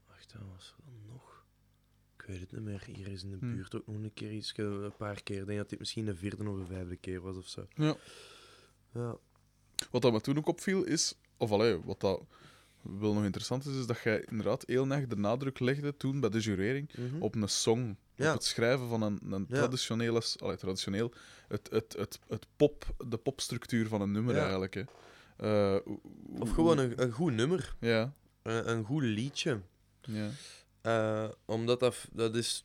Wacht, 0.09 0.33
wat 0.33 0.43
was 0.57 0.75
er 0.79 0.85
dan 0.85 1.13
nog? 1.13 1.45
Ik 2.17 2.25
weet 2.27 2.41
het 2.41 2.53
niet 2.53 2.61
meer. 2.63 2.83
Hier 2.95 3.09
is 3.09 3.23
in 3.23 3.31
de 3.31 3.37
Hm. 3.41 3.55
buurt 3.55 3.75
ook 3.75 3.87
nog 3.87 4.03
een 4.03 4.15
keer 4.15 4.33
iets. 4.33 4.53
Een 4.57 4.97
paar 4.97 5.23
keer. 5.23 5.41
Ik 5.41 5.47
denk 5.47 5.59
dat 5.59 5.69
dit 5.71 5.79
misschien 5.79 6.05
de 6.05 6.15
vierde 6.15 6.49
of 6.51 6.59
de 6.59 6.65
vijfde 6.67 6.97
keer 6.97 7.21
was 7.21 7.37
of 7.37 7.49
zo. 7.49 7.67
Ja. 7.75 7.97
Ja. 8.93 9.17
Wat 9.91 10.03
dat 10.03 10.13
me 10.13 10.21
toen 10.21 10.39
ook 10.39 10.49
opviel 10.49 10.83
is, 10.85 11.15
of 11.37 11.51
allee, 11.51 11.81
wat 11.85 12.01
dat 12.01 12.23
wel 12.83 13.15
nog 13.15 13.25
interessant 13.25 13.67
is, 13.67 13.77
is 13.77 13.87
dat 13.87 14.01
jij 14.03 14.25
inderdaad 14.31 14.65
heel 14.67 14.91
erg 14.91 15.07
de 15.07 15.17
nadruk 15.17 15.59
legde 15.59 15.97
toen 15.97 16.21
bij 16.21 16.31
de 16.31 16.39
jurering 16.41 16.91
Mhm. 16.97 17.23
op 17.23 17.35
een 17.35 17.49
song. 17.49 17.97
Ja. 18.15 18.29
Op 18.29 18.35
het 18.35 18.45
schrijven 18.45 18.89
van 18.89 19.03
een, 19.03 19.19
een 19.33 19.47
Ja. 19.49 19.57
traditionele, 19.57 20.23
allee, 20.39 20.57
traditioneel, 20.57 21.13
het, 21.49 21.71
het, 21.71 21.93
het, 21.99 22.19
het 22.29 22.47
pop, 22.57 22.95
de 23.09 23.17
popstructuur 23.17 23.89
van 23.89 24.01
een 24.01 24.13
nummer 24.13 24.35
Ja. 24.35 24.41
eigenlijk. 24.43 24.75
Hè. 24.75 24.83
Eh, 25.37 25.77
Of 26.39 26.51
gewoon 26.51 26.79
een, 26.79 27.03
een 27.03 27.13
goed 27.13 27.33
nummer. 27.33 27.75
Ja, 27.81 28.13
Een, 28.43 28.71
een 28.71 28.85
goed 28.85 29.03
liedje. 29.03 29.61
ja. 30.01 30.31
Eh, 30.81 31.29
omdat 31.45 31.81
dat, 31.81 32.09
dat 32.13 32.37
is. 32.37 32.65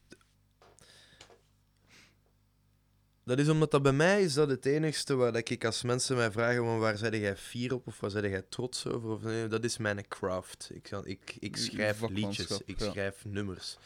Dat 3.23 3.39
is 3.39 3.49
omdat 3.49 3.71
dat 3.71 3.81
bij 3.81 3.91
mij 3.91 4.21
is 4.23 4.33
dat 4.33 4.49
het 4.49 4.65
enigste 4.65 5.15
waar 5.15 5.31
dat 5.31 5.49
ik 5.49 5.65
als 5.65 5.83
mensen 5.83 6.15
mij 6.15 6.31
vragen: 6.31 6.63
van 6.63 6.79
waar 6.79 6.97
ben 7.01 7.19
jij 7.19 7.37
fier 7.37 7.73
op 7.73 7.87
of 7.87 7.99
waar 7.99 8.11
ben 8.11 8.29
jij 8.29 8.41
trots 8.49 8.87
over? 8.87 9.09
Of, 9.09 9.21
nee, 9.21 9.47
dat 9.47 9.63
is 9.63 9.77
mijn 9.77 10.07
craft. 10.07 10.69
Ik, 10.73 10.83
kan- 10.83 11.05
ik, 11.05 11.35
ik 11.39 11.57
schrijf 11.57 12.09
liedjes, 12.09 12.61
ik 12.65 12.79
ja. 12.79 12.91
schrijf 12.91 13.25
nummers. 13.25 13.77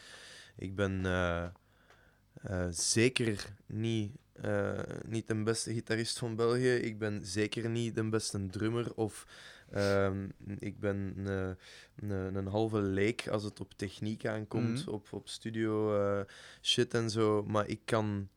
Ik 0.55 0.75
ben 0.75 1.05
eh, 1.05 2.67
zeker 2.69 3.45
niet, 3.65 4.11
eh, 4.33 4.79
niet 5.05 5.27
de 5.27 5.43
beste 5.43 5.73
gitarist 5.73 6.17
van 6.17 6.35
België. 6.35 6.73
Ik 6.75 6.97
ben 6.97 7.25
zeker 7.25 7.69
niet 7.69 7.95
de 7.95 8.09
beste 8.09 8.45
drummer 8.45 8.93
of. 8.95 9.25
ehm, 9.71 10.29
ik 10.59 10.79
ben 10.79 11.13
een, 11.25 11.57
een, 11.95 12.35
een 12.35 12.47
halve 12.47 12.81
leek 12.81 13.27
als 13.27 13.43
het 13.43 13.59
op 13.59 13.73
techniek 13.75 14.25
aankomt, 14.25 14.79
Mhm. 14.85 14.89
op, 14.89 15.07
op 15.11 15.27
studio 15.29 16.01
eh, 16.01 16.25
shit 16.61 16.93
en 16.93 17.09
zo. 17.09 17.43
Maar 17.43 17.67
ik 17.67 17.79
kan, 17.85 18.29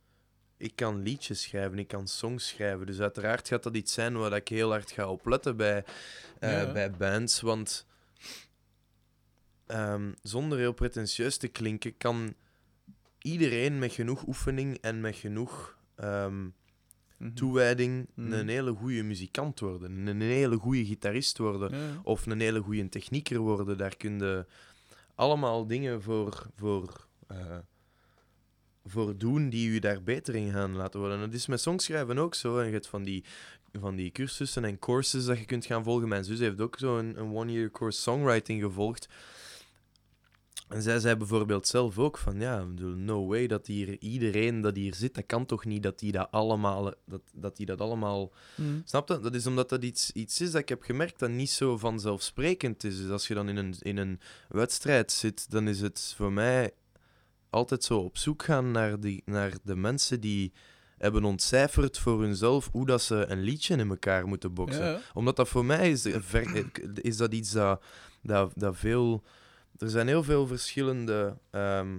ik 0.56 0.76
kan 0.76 1.02
liedjes 1.02 1.42
schrijven, 1.42 1.78
ik 1.78 1.88
kan 1.88 2.08
songs 2.08 2.48
schrijven. 2.48 2.86
Dus 2.86 3.00
uiteraard 3.00 3.48
gaat 3.48 3.62
dat 3.62 3.76
iets 3.76 3.92
zijn 3.92 4.16
waar 4.18 4.32
ik 4.32 4.48
heel 4.48 4.70
hard 4.70 4.90
ga 4.90 5.08
opletten 5.10 5.56
bij, 5.56 5.84
eh, 6.40 6.50
Ja. 6.62 6.72
bij 6.72 6.90
bands. 6.90 7.40
Want 7.40 7.86
ehm, 9.66 10.12
zonder 10.22 10.58
heel 10.58 10.72
pretentieus 10.72 11.36
te 11.36 11.48
klinken, 11.48 11.96
kan 11.96 12.34
iedereen 13.22 13.78
met 13.78 13.92
genoeg 13.92 14.26
oefening 14.26 14.78
en 14.80 15.00
met 15.00 15.16
genoeg 15.16 15.75
Mhm. 15.96 17.34
toewijding 17.34 18.06
Mhm. 18.14 18.32
een 18.32 18.48
hele 18.48 18.72
goede 18.72 19.02
muzikant 19.02 19.60
worden. 19.60 20.06
Een 20.06 20.20
hele 20.20 20.56
goede 20.56 20.84
gitarist 20.84 21.38
worden. 21.38 21.78
Ja. 21.78 22.00
Of 22.02 22.26
een 22.26 22.40
hele 22.40 22.60
goede 22.60 22.88
technieker 22.88 23.38
worden. 23.38 23.78
Daar 23.78 23.96
kun 23.96 24.18
je 24.18 24.46
allemaal 25.14 25.66
dingen 25.66 26.02
voor, 26.02 26.46
voor, 26.56 27.06
eh, 27.26 27.58
voor 28.84 29.18
doen 29.18 29.48
die 29.48 29.72
je 29.72 29.80
daar 29.80 30.02
beter 30.02 30.34
in 30.34 30.52
gaan 30.52 30.76
laten 30.76 31.00
worden. 31.00 31.20
Dat 31.20 31.32
is 31.32 31.46
met 31.46 31.60
songschrijven 31.60 32.18
ook 32.18 32.34
zo. 32.34 32.58
En 32.58 32.66
je 32.66 32.72
hebt 32.72 32.86
van 32.86 33.02
die, 33.02 33.24
van 33.72 33.96
die 33.96 34.10
cursussen 34.10 34.64
en 34.64 34.78
courses 34.78 35.24
dat 35.24 35.38
je 35.38 35.44
kunt 35.44 35.66
gaan 35.66 35.84
volgen. 35.84 36.08
Mijn 36.08 36.24
zus 36.24 36.38
heeft 36.38 36.60
ook 36.60 36.78
zo 36.78 36.98
een, 36.98 37.18
een 37.18 37.32
one-year 37.34 37.70
course 37.70 38.00
songwriting 38.00 38.62
gevolgd. 38.62 39.08
En 40.68 40.82
zij 40.82 40.98
zei 40.98 41.16
bijvoorbeeld 41.16 41.66
zelf 41.66 41.98
ook 41.98 42.18
van, 42.18 42.40
ja, 42.40 42.64
no 42.78 43.26
way 43.26 43.46
dat 43.46 43.66
hier 43.66 43.98
iedereen 43.98 44.60
dat 44.60 44.76
hier 44.76 44.94
zit, 44.94 45.14
dat 45.14 45.26
kan 45.26 45.46
toch 45.46 45.64
niet 45.64 45.82
dat 45.82 45.98
die 45.98 46.12
dat 46.12 46.28
allemaal, 46.30 46.94
dat, 47.06 47.22
dat, 47.34 47.56
die 47.56 47.66
dat 47.66 47.80
allemaal 47.80 48.32
Mhm. 48.56 48.80
Snap 48.84 49.08
je? 49.08 49.20
Dat 49.20 49.34
is 49.34 49.46
omdat 49.46 49.68
dat 49.68 49.82
iets, 49.82 50.12
iets 50.12 50.40
is 50.40 50.50
dat 50.50 50.60
ik 50.60 50.68
heb 50.68 50.82
gemerkt 50.82 51.18
dat 51.18 51.30
niet 51.30 51.50
zo 51.50 51.78
vanzelfsprekend 51.78 52.84
is. 52.84 52.96
Dus 52.96 53.10
als 53.10 53.28
je 53.28 53.34
dan 53.34 53.48
in 53.48 53.56
een, 53.56 53.74
in 53.80 53.96
een 53.96 54.20
wedstrijd 54.48 55.12
zit, 55.12 55.50
dan 55.50 55.68
is 55.68 55.80
het 55.80 56.14
voor 56.16 56.32
mij 56.32 56.70
altijd 57.50 57.84
zo 57.84 57.98
op 57.98 58.18
zoek 58.18 58.42
gaan 58.42 58.70
naar, 58.70 59.00
die, 59.00 59.22
naar 59.24 59.52
de 59.62 59.76
mensen 59.76 60.20
die 60.20 60.52
hebben 60.98 61.24
ontcijferd 61.24 61.98
voor 61.98 62.22
hunzelf 62.22 62.68
hoe 62.72 62.86
dat 62.86 63.02
ze 63.02 63.26
een 63.28 63.40
liedje 63.40 63.76
in 63.76 63.88
elkaar 63.88 64.26
moeten 64.26 64.54
boksen. 64.54 64.84
Ja, 64.84 64.90
ja. 64.90 65.00
Omdat 65.14 65.36
dat 65.36 65.48
voor 65.48 65.64
mij 65.64 65.90
is, 65.90 66.06
is 66.94 67.16
dat 67.16 67.32
iets 67.32 67.50
dat, 67.50 67.82
dat, 68.22 68.52
dat 68.54 68.76
veel... 68.76 69.22
Er 69.78 69.90
zijn 69.90 70.06
heel 70.06 70.22
veel 70.22 70.46
verschillende 70.46 71.38
ehm, 71.50 71.98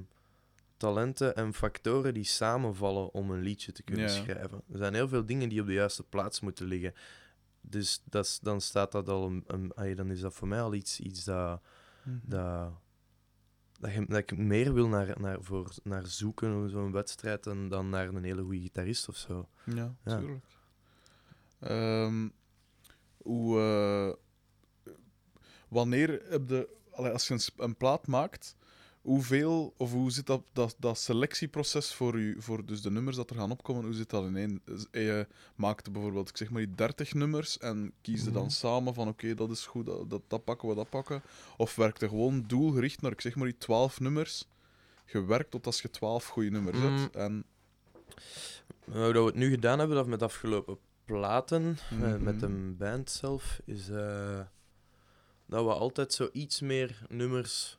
talenten 0.78 1.36
en 1.36 1.54
factoren 1.54 2.14
die 2.14 2.24
samenvallen 2.24 3.14
om 3.14 3.32
een 3.32 3.42
liedje 3.42 3.72
te 3.72 3.84
kunnen 3.84 4.06
Ja. 4.06 4.12
schrijven. 4.12 4.62
Er 4.72 4.78
zijn 4.78 4.94
heel 4.94 5.08
veel 5.08 5.26
dingen 5.26 5.50
die 5.50 5.62
op 5.62 5.68
de 5.68 5.74
juiste 5.74 6.04
plaats 6.04 6.40
moeten 6.40 6.66
liggen. 6.66 6.94
Dus 7.62 8.02
dat 8.06 8.40
dan 8.42 8.62
staat 8.62 8.92
dat 8.92 9.10
al 9.10 9.26
een, 9.28 9.44
een- 9.76 9.96
dan 9.96 10.12
is 10.12 10.20
dat 10.20 10.34
voor 10.34 10.48
mij 10.48 10.62
al 10.62 10.74
iets, 10.74 11.00
iets 11.00 11.24
dat, 11.24 11.62
Mhm. 12.04 12.18
dat, 12.24 12.72
dat, 13.80 13.94
je- 13.94 14.06
dat 14.08 14.18
ik 14.18 14.38
meer 14.38 14.74
wil 14.74 14.88
naar, 14.88 15.20
naar, 15.20 15.38
voor, 15.44 15.70
naar 15.84 16.06
zoeken, 16.08 16.70
zo'n 16.70 16.92
wedstrijd, 16.92 17.44
dan, 17.44 17.70
dan 17.70 17.90
naar 17.90 18.08
een 18.08 18.24
hele 18.24 18.42
goede 18.42 18.60
gitarist 18.62 19.08
of 19.10 19.16
zo. 19.16 19.50
Ja, 19.64 19.96
Ja. 20.06 20.18
tuurlijk. 20.18 20.46
Ehm, 21.60 22.30
hoe, 23.18 23.60
eh, 23.60 24.14
wanneer 25.70 26.22
heb 26.30 26.50
je, 26.50 26.56
allee, 26.56 26.68
als 26.98 27.28
je 27.28 27.40
een, 27.58 27.76
plaat 27.76 28.08
maakt, 28.08 28.56
hoeveel 29.02 29.74
of 29.78 29.92
hoe 29.92 30.12
zit 30.12 30.26
dat, 30.26 30.42
dat, 30.54 30.76
dat 30.80 30.98
selectieproces 31.00 31.94
voor, 31.94 32.16
u, 32.20 32.36
voor 32.42 32.66
dus 32.66 32.82
de 32.82 32.92
nummers 32.92 33.16
dat 33.16 33.30
er 33.30 33.36
gaan 33.36 33.52
opkomen, 33.52 33.84
hoe 33.86 33.94
zit 33.94 34.10
dat 34.10 34.24
ineen? 34.26 34.62
Dus, 34.66 34.86
eh, 34.92 35.06
Je 35.06 35.28
maakt 35.56 35.92
bijvoorbeeld, 35.92 36.30
ik 36.30 36.38
zeg 36.38 36.50
maar, 36.50 36.66
die 36.66 36.76
30 36.76 37.14
nummers 37.14 37.58
en 37.58 37.94
kies 38.02 38.24
je 38.24 38.32
dan 38.32 38.42
Mhm. 38.44 38.52
samen 38.52 38.94
van 38.94 39.08
oké, 39.08 39.34
dat 39.34 39.50
is 39.52 39.66
goed, 39.66 39.86
dat, 39.86 40.10
dat, 40.10 40.22
dat 40.28 40.44
pakken 40.44 40.70
we, 40.70 40.76
dat 40.76 40.90
pakken. 40.90 41.22
Of 41.58 41.76
werkt 41.76 42.02
er 42.02 42.10
gewoon 42.10 42.44
doelgericht 42.48 43.02
naar, 43.02 43.12
ik 43.12 43.22
zeg 43.22 43.36
maar, 43.36 43.46
die 43.48 43.58
12 43.58 44.00
nummers, 44.00 44.48
gewerkt 45.06 45.52
tot 45.52 45.66
als 45.66 45.82
je 45.82 45.90
12 45.90 46.28
goede 46.28 46.50
nummers 46.50 46.78
Mm. 46.78 46.84
hebt. 46.84 47.16
En, 47.16 47.46
Nou, 48.86 49.14
dat 49.14 49.22
we 49.24 49.30
het 49.30 49.38
nu 49.40 49.50
gedaan 49.50 49.80
hebben, 49.80 49.98
dat 49.98 50.08
met 50.08 50.22
afgelopen 50.24 50.78
platen, 51.06 51.78
eh, 51.90 51.98
Mhm. 51.98 52.24
met 52.24 52.42
een 52.42 52.78
band 52.78 53.12
zelf, 53.12 53.60
is 53.66 53.90
eh, 53.90 54.40
dat 55.48 55.66
we 55.66 55.74
altijd 55.74 56.14
zo 56.14 56.30
iets 56.32 56.60
meer 56.60 57.02
nummers, 57.10 57.78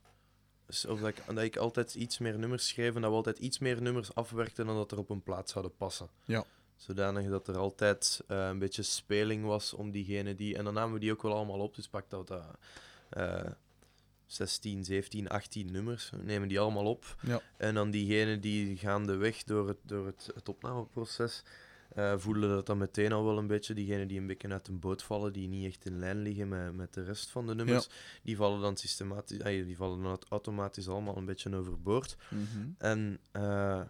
of 0.89 1.01
dat 1.01 1.09
ik, 1.09 1.23
dat 1.27 1.45
ik 1.45 1.57
altijd 1.57 1.95
iets 1.95 2.19
meer 2.19 2.39
nummers 2.39 2.69
schreef 2.69 2.95
en 2.95 3.01
dat 3.01 3.11
we 3.11 3.17
altijd 3.17 3.39
iets 3.39 3.59
meer 3.59 3.83
nummers 3.83 4.15
afwerkten 4.15 4.67
dan 4.67 4.77
dat 4.77 4.93
er 4.93 4.99
op 4.99 5.11
een 5.11 5.23
plaat 5.23 5.51
zouden 5.51 5.77
passen. 5.77 6.09
Ja. 6.25 6.45
Zodanig 6.77 7.29
dat 7.29 7.49
er 7.49 7.57
altijd 7.57 8.21
eh, 8.27 8.47
een 8.47 8.59
beetje 8.59 8.83
speling 8.83 9.45
was 9.45 9.75
om 9.75 9.91
diegene 9.91 10.35
die... 10.35 10.57
En 10.57 10.65
dan 10.65 10.75
namen 10.75 10.95
we 10.95 11.01
die 11.01 11.13
ook 11.13 11.23
wel 11.23 11.35
allemaal 11.35 11.61
op, 11.61 11.75
dus 11.75 11.89
pak 11.89 12.11
dat... 12.11 12.31
eh, 13.11 13.41
16, 14.29 14.85
17, 14.85 15.29
18 15.29 15.73
nummers. 15.73 16.11
We 16.11 16.23
nemen 16.23 16.49
die 16.49 16.61
allemaal 16.61 16.87
op. 16.87 17.17
Ja. 17.23 17.41
En 17.57 17.75
dan 17.75 17.91
diegenen 17.91 18.41
die 18.41 18.77
gaandeweg 18.77 19.45
door 19.45 19.69
het, 19.69 19.79
door 19.83 20.07
het, 20.07 20.31
het 20.35 20.49
opnameproces 20.49 21.43
eh, 21.89 22.15
voelen 22.17 22.49
dat 22.49 22.67
dan 22.67 22.79
meteen 22.79 23.13
al 23.13 23.25
wel 23.25 23.39
een 23.39 23.47
beetje. 23.47 23.75
Diegenen 23.75 24.09
die 24.09 24.21
een 24.21 24.27
beetje 24.27 24.49
uit 24.49 24.69
een 24.69 24.79
boot 24.79 25.03
vallen, 25.03 25.33
die 25.33 25.49
niet 25.49 25.67
echt 25.67 25.85
in 25.85 25.99
lijn 25.99 26.23
liggen 26.23 26.49
met, 26.49 26.75
met 26.75 26.95
de 26.95 27.03
rest 27.03 27.31
van 27.31 27.47
de 27.47 27.55
nummers, 27.55 27.89
die 28.23 28.37
vallen 28.37 28.61
dan 28.61 28.77
systematisch, 28.77 29.41
ah, 29.41 29.65
die 29.65 29.77
vallen 29.77 30.03
dan 30.03 30.19
automatisch 30.29 30.89
allemaal 30.89 31.17
een 31.17 31.25
beetje 31.25 31.57
overboord. 31.57 32.17
Mhm. 32.31 32.69
En 32.79 33.19
eh, 33.33 33.83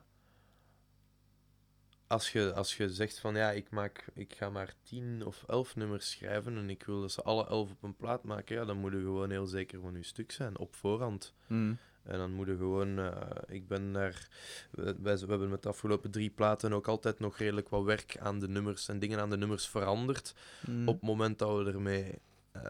als 2.09 2.32
je, 2.32 2.53
als 2.53 2.76
je 2.76 2.90
zegt 2.90 3.18
van 3.18 3.34
ja, 3.34 3.51
ik, 3.51 3.70
maak, 3.70 4.07
ik 4.14 4.34
ga 4.34 4.51
maar 4.51 4.74
tien 4.82 5.24
of 5.24 5.44
elf 5.46 5.76
nummers 5.76 6.11
schrijven 6.11 6.57
en 6.57 6.70
ik 6.70 6.82
wil 6.82 7.01
dat 7.01 7.12
ze 7.12 7.22
alle 7.22 7.46
elf 7.46 7.70
op 7.70 7.82
een 7.82 7.96
plaat 7.96 8.24
maken, 8.24 8.57
ja, 8.57 8.64
dan 8.64 8.76
moet 8.76 8.92
je 8.92 8.99
gewoon 8.99 9.30
heel 9.30 9.46
zeker 9.46 9.80
van 9.80 9.94
je 9.94 10.03
stuk 10.03 10.32
zijn, 10.32 10.59
op 10.59 10.74
voorhand. 10.74 11.34
Mm. 11.46 11.78
En 12.09 12.18
dan 12.18 12.32
moet 12.32 12.46
je 12.46 12.56
gewoon, 12.56 12.98
eh, 12.98 13.20
ik 13.48 13.68
ben 13.68 13.92
daar, 13.92 14.28
we, 14.70 14.96
wij- 15.02 15.18
we 15.18 15.26
hebben 15.26 15.48
met 15.48 15.62
de 15.62 15.68
afgelopen 15.68 16.11
drie 16.11 16.30
platen 16.30 16.72
ook 16.72 16.86
altijd 16.88 17.18
nog 17.18 17.36
redelijk 17.38 17.68
wat 17.68 17.84
werk 17.84 18.18
aan 18.18 18.38
de 18.38 18.48
nummers 18.48 18.88
en 18.88 18.98
dingen 18.98 19.20
aan 19.20 19.30
de 19.30 19.36
nummers 19.36 19.68
veranderd. 19.68 20.34
Mm. 20.66 20.88
Op 20.88 20.94
het 20.94 21.02
moment 21.04 21.38
dat 21.38 21.59
we 21.64 21.70
ermee, 21.72 22.18
eh, 22.52 22.62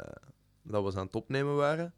dat 0.62 0.84
we 0.84 0.90
ze 0.90 0.98
aan 0.98 1.06
het 1.06 1.14
opnemen 1.14 1.56
waren. 1.56 1.92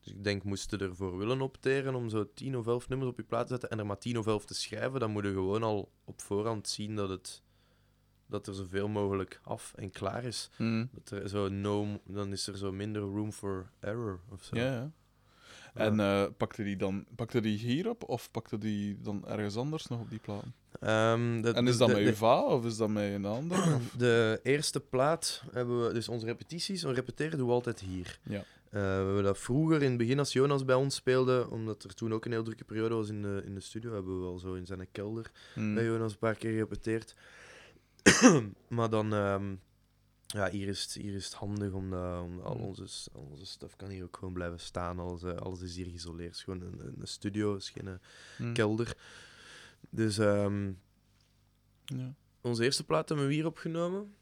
Dus 0.00 0.12
ik 0.12 0.24
denk, 0.24 0.42
moesten 0.42 0.78
ervoor 0.80 1.16
willen 1.18 1.40
opteren 1.40 1.94
om 1.94 2.08
zo 2.08 2.28
tien 2.34 2.56
of 2.56 2.66
elf 2.66 2.88
nummers 2.88 3.10
op 3.10 3.16
je 3.16 3.24
plaat 3.24 3.42
te 3.46 3.52
zetten 3.52 3.70
en 3.70 3.78
er 3.78 3.86
maar 3.86 3.98
tien 3.98 4.18
of 4.18 4.26
elf 4.26 4.44
te 4.44 4.54
schrijven, 4.54 5.00
dan 5.00 5.10
moet 5.10 5.24
je 5.24 5.32
gewoon 5.32 5.62
al 5.62 5.90
op 6.04 6.20
voorhand 6.20 6.68
zien 6.68 6.96
dat, 6.96 7.08
het, 7.08 7.42
dat 8.26 8.46
er 8.46 8.54
zoveel 8.54 8.88
mogelijk 8.88 9.40
af 9.42 9.72
en 9.76 9.90
klaar 9.90 10.24
is. 10.24 10.50
Mm. 10.58 10.88
Dat 10.92 11.10
er 11.10 11.28
zo 11.28 11.48
no, 11.48 12.00
dan 12.06 12.32
is 12.32 12.46
er 12.46 12.56
zo 12.56 12.72
minder 12.72 13.02
room 13.02 13.32
for 13.32 13.70
error 13.80 14.20
of 14.30 14.42
zo. 14.44 14.56
Ja, 14.56 14.72
ja. 14.72 14.90
En 15.74 16.00
eh, 16.00 16.24
pakte 16.36 16.62
die 16.62 16.76
dan 16.76 17.06
pakte 17.16 17.40
die 17.40 17.58
hierop 17.58 18.08
of 18.08 18.30
pakte 18.30 18.58
die 18.58 18.98
dan 19.02 19.24
ergens 19.28 19.56
anders 19.56 19.86
nog 19.86 20.00
op 20.00 20.10
die 20.10 20.18
plaat? 20.18 20.44
Ehm, 20.80 21.40
de- 21.40 21.52
En 21.52 21.66
is 21.66 21.72
de- 21.72 21.78
dat 21.78 21.88
de- 21.88 21.94
met 21.94 22.02
de- 22.04 22.08
uw 22.10 22.16
va 22.16 22.42
of 22.44 22.64
is 22.64 22.76
dat 22.76 22.88
met 22.88 23.12
een 23.14 23.24
ander? 23.24 23.58
Of? 23.74 23.90
De 23.96 24.40
eerste 24.42 24.80
plaat 24.80 25.42
hebben 25.52 25.86
we, 25.86 25.92
dus 25.92 26.08
onze 26.08 26.26
repetities, 26.26 26.82
we 26.82 26.92
repeteren 26.92 27.38
doen 27.38 27.46
we 27.46 27.52
altijd 27.52 27.80
hier. 27.80 28.18
Ja. 28.22 28.38
Eh, 28.38 28.80
we 28.80 28.86
hebben 28.88 29.22
dat 29.22 29.38
vroeger 29.38 29.82
in 29.82 29.88
het 29.88 29.98
begin 29.98 30.18
als 30.18 30.32
Jonas 30.32 30.64
bij 30.64 30.74
ons 30.74 30.94
speelde, 30.94 31.50
omdat 31.50 31.84
er 31.84 31.94
toen 31.94 32.12
ook 32.14 32.24
een 32.24 32.32
heel 32.32 32.42
drukke 32.44 32.64
periode 32.64 32.94
was 32.94 33.08
in 33.08 33.22
de, 33.22 33.42
in 33.44 33.54
de 33.54 33.60
studio, 33.60 33.92
hebben 33.92 34.16
we 34.16 34.22
wel 34.22 34.38
zo 34.38 34.54
in 34.54 34.66
zijn 34.66 34.86
kelder 34.92 35.30
Mm. 35.54 35.74
bij 35.74 35.84
Jonas 35.84 36.12
een 36.12 36.18
paar 36.18 36.34
keer 36.36 36.50
gerepeteerd. 36.50 37.14
maar 38.68 38.90
dan, 38.90 39.12
ehm, 39.14 39.54
ja, 40.34 40.50
hier 40.50 40.68
is, 40.68 40.82
het, 40.82 40.92
hier 40.92 41.14
is 41.14 41.24
het 41.24 41.34
handig 41.34 41.72
omdat 41.72 42.22
om 42.22 42.40
al, 42.40 42.54
Mm. 42.54 42.60
onze, 42.62 43.10
al 43.12 43.26
onze 43.30 43.46
stuff 43.46 43.76
kan 43.76 43.88
hier 43.88 44.04
ook 44.04 44.16
gewoon 44.16 44.34
blijven 44.34 44.60
staan. 44.60 44.98
Alles, 44.98 45.22
eh, 45.22 45.36
alles 45.36 45.60
is 45.60 45.76
hier 45.76 45.86
geïsoleerd. 45.86 46.28
Het 46.28 46.36
is 46.36 46.42
gewoon 46.42 46.60
een, 46.60 46.94
een 47.00 47.06
studio, 47.08 47.52
het 47.52 47.62
is 47.62 47.70
geen 47.70 47.88
eh, 47.88 47.94
Mm. 48.38 48.52
kelder. 48.52 48.96
Dus 49.90 50.18
ehm, 50.18 50.72
Ja. 51.84 52.14
onze 52.40 52.64
eerste 52.64 52.84
plaat 52.84 53.08
hebben 53.08 53.26
we 53.26 53.34
hier 53.34 53.46
opgenomen. 53.46 54.14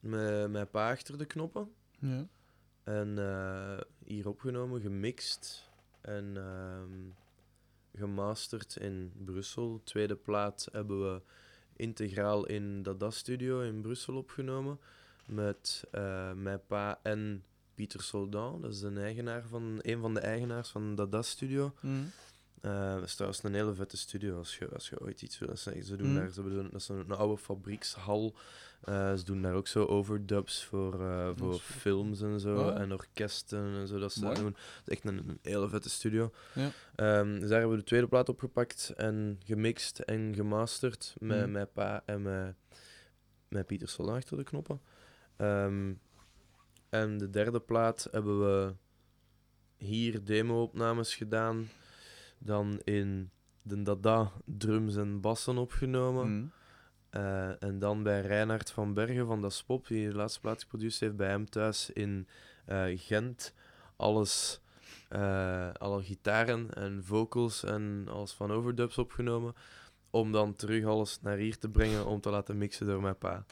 Met 0.00 0.50
mijn 0.50 0.70
pa 0.70 0.90
achter 0.90 1.18
de 1.18 1.24
knoppen. 1.26 1.72
Ja. 1.98 2.26
En 2.82 3.18
eh, 3.18 3.80
hier 4.04 4.28
opgenomen, 4.28 4.80
gemixt 4.80 5.68
en 6.00 6.36
ehm, 6.36 6.92
gemasterd 7.94 8.76
in 8.76 9.12
Brussel. 9.24 9.80
Tweede 9.84 10.16
plaat 10.16 10.68
hebben 10.72 11.12
we 11.12 11.22
integraal 11.76 12.46
in 12.46 12.82
Dada 12.82 13.10
Studio 13.10 13.60
in 13.60 13.80
Brussel 13.80 14.16
opgenomen. 14.16 14.78
Met 15.28 15.84
eh, 15.90 16.32
mijn 16.32 16.60
pa 16.66 17.00
en 17.02 17.44
Pieter 17.74 18.02
Soldan. 18.02 18.60
Dat 18.62 18.70
is 18.72 18.80
de 18.80 19.00
eigenaar 19.00 19.46
van, 19.48 19.78
een 19.82 20.00
van 20.00 20.14
de 20.14 20.20
eigenaars 20.20 20.68
van 20.68 20.94
Dada 20.94 21.22
Studio. 21.22 21.74
Mm. 21.80 22.10
Eh, 22.60 22.94
dat 22.94 23.02
is 23.02 23.14
trouwens 23.14 23.42
een 23.42 23.54
hele 23.54 23.74
vette 23.74 23.96
studio 23.96 24.38
als 24.38 24.58
je, 24.58 24.68
als 24.68 24.88
je 24.88 25.00
ooit 25.00 25.22
iets 25.22 25.38
wil. 25.38 25.56
Ze, 25.56 25.96
doen 25.96 26.08
Mm. 26.08 26.14
daar, 26.14 26.30
ze 26.30 26.42
doen, 26.42 26.68
dat 26.70 26.80
is 26.80 26.88
een, 26.88 26.98
een 26.98 27.12
oude 27.16 27.42
fabriekshal. 27.42 28.34
Eh, 28.80 29.14
ze 29.14 29.24
doen 29.24 29.42
daar 29.42 29.54
ook 29.54 29.66
zo 29.66 29.84
overdubs 29.84 30.64
voor, 30.64 31.00
eh, 31.00 31.30
voor 31.36 31.54
films 31.58 32.20
en 32.20 32.40
zo. 32.40 32.56
Oh. 32.56 32.80
En 32.80 32.92
orkesten 32.92 33.74
en 33.74 33.86
zo. 33.88 33.98
Dat 33.98 34.12
ze 34.12 34.20
doen. 34.20 34.46
Het 34.46 34.86
is 34.86 34.92
echt 34.92 35.04
een, 35.04 35.18
een 35.28 35.38
hele 35.42 35.68
vette 35.68 35.90
studio. 35.90 36.32
Ja. 36.54 36.70
Ehm, 36.94 37.32
dus 37.40 37.48
daar 37.48 37.58
hebben 37.58 37.76
we 37.76 37.82
de 37.82 37.88
tweede 37.88 38.08
plaat 38.08 38.28
opgepakt 38.28 38.92
en 38.96 39.40
gemixt 39.44 39.98
en 39.98 40.34
gemasterd. 40.34 41.14
Met 41.18 41.46
Mm. 41.46 41.52
mijn 41.52 41.72
pa 41.72 42.02
en 42.06 42.22
met 43.48 43.66
Pieter 43.66 43.88
Soldaat 43.88 44.16
achter 44.16 44.36
de 44.36 44.44
knoppen. 44.44 44.80
Ehm, 45.38 45.92
en 46.88 47.18
de 47.18 47.30
derde 47.30 47.60
plaat 47.60 48.08
hebben 48.10 48.40
we 48.40 48.74
hier 49.76 50.24
demo-opnames 50.24 51.14
gedaan. 51.14 51.68
Dan 52.38 52.80
in 52.84 53.30
de 53.62 53.82
Dada 53.82 54.32
drums 54.44 54.96
en 54.96 55.20
bassen 55.20 55.58
opgenomen. 55.58 56.30
Mm. 56.30 56.52
Eh, 57.10 57.62
en 57.62 57.78
dan 57.78 58.02
bij 58.02 58.20
Reinhard 58.20 58.70
van 58.70 58.94
Bergen 58.94 59.26
van 59.26 59.40
Das 59.40 59.64
Pop, 59.64 59.86
die 59.86 60.08
de 60.08 60.14
laatste 60.14 60.40
plaat 60.40 60.62
geproduceerd 60.62 61.00
heeft, 61.00 61.16
bij 61.16 61.28
hem 61.28 61.50
thuis 61.50 61.90
in 61.90 62.28
eh, 62.64 62.84
Gent. 62.94 63.54
Alles, 63.96 64.60
eh, 65.08 65.72
alle 65.72 66.02
gitaren 66.02 66.74
en 66.74 67.04
vocals 67.04 67.64
en 67.64 68.06
alles 68.10 68.32
van 68.32 68.52
overdubs 68.52 68.98
opgenomen. 68.98 69.54
Om 70.10 70.32
dan 70.32 70.54
terug 70.54 70.84
alles 70.84 71.20
naar 71.20 71.36
hier 71.36 71.58
te 71.58 71.68
brengen 71.68 72.06
om 72.06 72.20
te 72.20 72.30
laten 72.30 72.58
mixen 72.58 72.86
door 72.86 73.02
mijn 73.02 73.18
pa. 73.18 73.44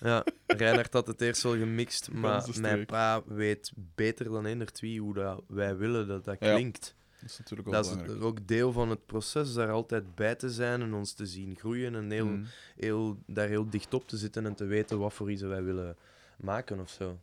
Ja, 0.00 0.24
Reinhard 0.46 0.92
had 0.92 1.06
het 1.06 1.20
eerst 1.20 1.42
wel 1.42 1.56
gemixt, 1.56 2.10
maar 2.12 2.46
mijn 2.60 2.86
pa 2.86 3.22
weet 3.26 3.72
beter 3.94 4.30
dan 4.30 4.46
eender 4.46 4.72
twee 4.72 5.00
hoe 5.00 5.14
dat 5.14 5.42
wij 5.48 5.76
willen 5.76 6.08
dat 6.08 6.24
dat 6.24 6.36
Ja. 6.40 6.54
klinkt. 6.54 6.94
Dat 7.20 7.30
is 7.30 7.38
natuurlijk 7.38 7.68
wel 7.68 7.82
Dat 7.82 8.16
is 8.16 8.22
ook 8.22 8.46
deel 8.46 8.72
van 8.72 8.90
het 8.90 9.06
proces, 9.06 9.52
daar 9.54 9.70
altijd 9.70 10.14
bij 10.14 10.34
te 10.34 10.50
zijn 10.50 10.82
en 10.82 10.94
ons 10.94 11.12
te 11.12 11.26
zien 11.26 11.56
groeien 11.56 11.94
en 11.94 12.10
heel, 12.10 12.26
Mm. 12.26 12.44
heel, 12.76 13.18
daar 13.26 13.48
heel 13.48 13.70
dicht 13.70 13.94
op 13.94 14.08
te 14.08 14.16
zitten 14.16 14.46
en 14.46 14.54
te 14.54 14.64
weten 14.64 14.98
wat 14.98 15.12
voor 15.14 15.30
iets 15.30 15.42
wij 15.42 15.62
willen 15.62 15.96
maken 16.36 16.80
of 16.80 16.90
zo. 16.90 17.18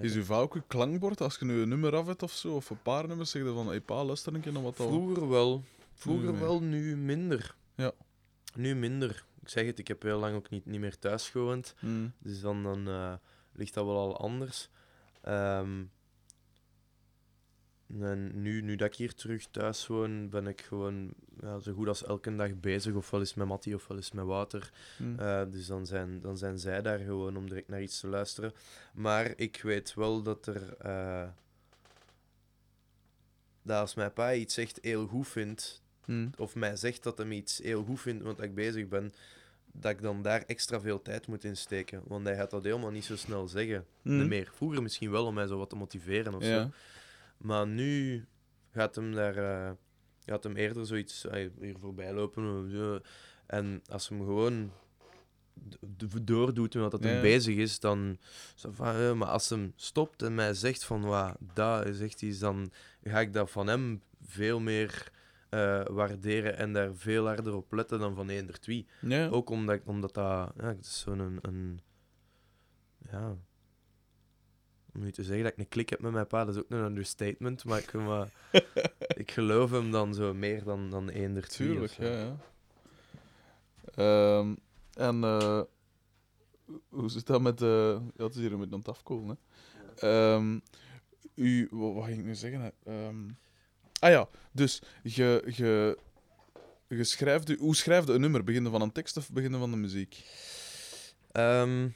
Is 0.00 0.14
uw 0.14 0.24
vrouw 0.24 0.40
ook 0.40 0.54
een 0.54 0.66
klankbord? 0.66 1.20
Als 1.20 1.36
je 1.38 1.44
nu 1.44 1.60
een 1.60 1.68
nummer 1.68 1.96
af 1.96 2.06
hebt 2.06 2.22
of 2.22 2.32
zo, 2.32 2.54
of 2.54 2.70
een 2.70 2.82
paar 2.82 3.08
nummers, 3.08 3.30
zeg 3.30 3.42
je 3.42 3.52
van, 3.52 3.66
hey 3.66 3.80
pa, 3.80 4.04
luister 4.04 4.34
een 4.34 4.40
keer 4.40 4.52
naar 4.52 4.62
wat 4.62 4.76
dat... 4.76 4.86
Vroeger 4.88 5.28
wel, 5.28 5.64
vroeger 5.94 6.32
Nu 6.32 6.38
wel, 6.38 6.60
nu 6.62 6.96
minder. 6.96 7.54
Ja. 7.74 7.92
Nu 8.54 8.74
minder. 8.74 9.24
Ik 9.46 9.52
zeg 9.52 9.66
het, 9.66 9.78
ik 9.78 9.88
heb 9.88 10.02
heel 10.02 10.18
lang 10.18 10.36
ook 10.36 10.50
niet, 10.50 10.66
niet 10.66 10.80
meer 10.80 10.98
thuis 10.98 11.30
gewoond, 11.30 11.74
Mm. 11.80 12.12
dus 12.18 12.40
dan, 12.40 12.62
dan 12.62 12.88
eh, 12.88 13.14
ligt 13.52 13.74
dat 13.74 13.84
wel 13.84 13.96
al 13.98 14.16
anders. 14.18 14.68
Ehm, 15.22 15.84
en 18.00 18.42
nu, 18.42 18.60
nu 18.62 18.76
dat 18.76 18.86
ik 18.88 18.94
hier 18.94 19.14
terug 19.14 19.46
thuis 19.50 19.86
woon, 19.86 20.28
ben 20.28 20.46
ik 20.46 20.60
gewoon 20.60 21.14
ja, 21.40 21.58
zo 21.58 21.72
goed 21.72 21.88
als 21.88 22.04
elke 22.04 22.34
dag 22.34 22.60
bezig, 22.60 22.94
ofwel 22.94 23.20
is 23.20 23.34
met 23.34 23.46
Mattie 23.46 23.74
ofwel 23.74 23.96
is 23.96 24.12
met 24.12 24.24
Wouter. 24.24 24.70
Mm. 24.98 25.18
Eh, 25.18 25.42
dus 25.50 25.66
dan 25.66 25.86
zijn, 25.86 26.20
dan 26.20 26.38
zijn 26.38 26.58
zij 26.58 26.82
daar 26.82 26.98
gewoon 26.98 27.36
om 27.36 27.48
direct 27.48 27.68
naar 27.68 27.82
iets 27.82 28.00
te 28.00 28.06
luisteren. 28.08 28.52
Maar 28.94 29.32
ik 29.36 29.60
weet 29.62 29.94
wel 29.94 30.22
dat 30.22 30.46
er. 30.46 30.76
eh, 30.76 31.28
dat 33.62 33.80
als 33.80 33.94
mijn 33.94 34.12
pa 34.12 34.34
iets 34.34 34.56
echt 34.56 34.78
heel 34.82 35.06
goed 35.06 35.28
vindt, 35.28 35.82
Mm. 36.06 36.30
of 36.36 36.54
mij 36.54 36.76
zegt 36.76 37.02
dat 37.02 37.18
hij 37.18 37.28
iets 37.28 37.58
heel 37.58 37.84
goed 37.84 38.00
vindt 38.00 38.22
want 38.22 38.42
ik 38.42 38.54
bezig 38.54 38.88
ben, 38.88 39.12
dat 39.72 39.90
ik 39.92 40.02
dan 40.02 40.22
daar 40.22 40.42
extra 40.46 40.80
veel 40.80 41.02
tijd 41.02 41.26
moet 41.26 41.44
in 41.44 41.56
steken. 41.56 42.02
Want 42.06 42.26
hij 42.26 42.36
gaat 42.36 42.50
dat 42.50 42.64
helemaal 42.64 42.90
niet 42.90 43.04
zo 43.04 43.16
snel 43.16 43.48
zeggen. 43.48 43.84
Mm. 44.02 44.18
Niet 44.18 44.28
meer. 44.28 44.50
Vroeger 44.54 44.82
misschien 44.82 45.10
wel 45.10 45.26
om 45.26 45.34
mij 45.34 45.46
zo 45.46 45.58
wat 45.58 45.70
te 45.70 45.76
motiveren 45.76 46.34
of 46.34 46.42
zo. 46.42 46.48
Ja. 46.50 46.70
Maar 47.36 47.66
nu 47.66 48.24
gaat 48.72 48.94
hem 48.94 49.12
daar 49.14 49.36
eh, 49.36 49.72
gaat 50.26 50.44
hem 50.44 50.56
eerder 50.56 50.86
zoiets 50.86 51.26
eh, 51.26 51.48
hier 51.60 51.76
voorbij 51.80 52.12
lopen. 52.12 52.70
zo. 52.70 53.00
En 53.46 53.82
als 53.88 54.08
hem 54.08 54.18
gewoon 54.18 54.72
doordoet 56.24 56.74
met 56.74 56.82
wat 56.82 56.90
dat 56.90 57.02
Ja. 57.02 57.08
hem 57.08 57.20
bezig 57.22 57.56
is, 57.56 57.80
dan. 57.80 58.18
Van, 58.56 58.94
eh, 58.94 59.12
maar 59.12 59.28
als 59.28 59.48
hem 59.48 59.72
stopt 59.76 60.22
en 60.22 60.34
mij 60.34 60.54
zegt 60.54 60.84
van 60.84 61.00
wat 61.00 61.36
dat 61.54 61.86
is 61.86 62.00
echt 62.00 62.22
iets, 62.22 62.38
dan 62.38 62.70
ga 63.04 63.20
ik 63.20 63.32
dat 63.32 63.50
van 63.50 63.66
hem 63.66 64.02
veel 64.26 64.60
meer 64.60 65.10
eh, 65.48 65.82
waarderen 65.86 66.56
en 66.56 66.72
daar 66.72 66.94
veel 66.94 67.26
harder 67.26 67.54
op 67.54 67.72
letten 67.72 67.98
dan 67.98 68.14
van 68.14 68.28
eender 68.28 68.60
twee. 68.60 68.86
Ja. 69.00 69.28
Ook 69.28 69.50
omdat, 69.50 69.80
omdat 69.84 70.14
dat, 70.14 70.52
ja, 70.56 70.66
het 70.66 70.84
is 70.84 71.00
zo'n 71.00 71.18
een, 71.18 71.38
een, 71.42 71.80
ja, 73.10 73.36
om 74.94 75.00
nu 75.02 75.12
te 75.12 75.24
zeggen 75.24 75.44
dat 75.44 75.52
ik 75.52 75.58
een 75.58 75.68
klik 75.68 75.88
heb 75.88 76.00
met 76.00 76.12
mijn 76.12 76.26
pa, 76.26 76.44
dat 76.44 76.54
is 76.54 76.62
ook 76.62 76.70
een 76.70 76.84
understatement, 76.84 77.64
maar 77.64 77.78
ik, 77.78 77.92
maar, 77.92 78.30
ik 79.22 79.30
geloof 79.30 79.70
hem 79.70 79.90
dan 79.90 80.14
zo 80.14 80.34
meer 80.34 80.64
dan, 80.64 80.90
dan 80.90 81.08
eender 81.08 81.48
twee. 81.48 81.68
Tuurlijk, 81.68 81.92
ja, 81.92 82.08
ja. 82.08 82.36
Ehm, 83.94 84.54
en 84.92 85.24
eh, 85.24 85.60
hoe 86.88 87.10
zit 87.10 87.26
dat 87.26 87.40
met 87.40 87.58
de... 87.58 88.00
Ja, 88.16 88.24
het 88.24 88.34
is 88.34 88.40
hier 88.40 88.58
met 88.58 88.72
aan 88.72 88.78
het 88.78 88.88
afkoelen, 88.88 89.38
hè. 89.96 90.34
Ehm, 90.34 90.58
u... 91.34 91.68
Wat, 91.70 91.94
wat 91.94 92.04
ging 92.04 92.18
ik 92.18 92.24
nu 92.24 92.34
zeggen? 92.34 92.60
hè? 92.60 92.70
Ah 93.98 94.10
ja, 94.10 94.28
dus 94.52 94.82
je... 95.02 95.52
je 95.54 95.98
je 96.88 97.04
schrijft, 97.04 97.54
hoe 97.58 97.76
schrijft 97.76 98.08
je 98.08 98.14
een 98.14 98.20
nummer? 98.20 98.44
Beginnen 98.44 98.70
van 98.72 98.80
een 98.80 98.92
tekst 98.92 99.16
of 99.16 99.30
beginnen 99.30 99.60
van 99.60 99.70
de 99.70 99.76
muziek? 99.76 100.24
Ehm, 101.32 101.88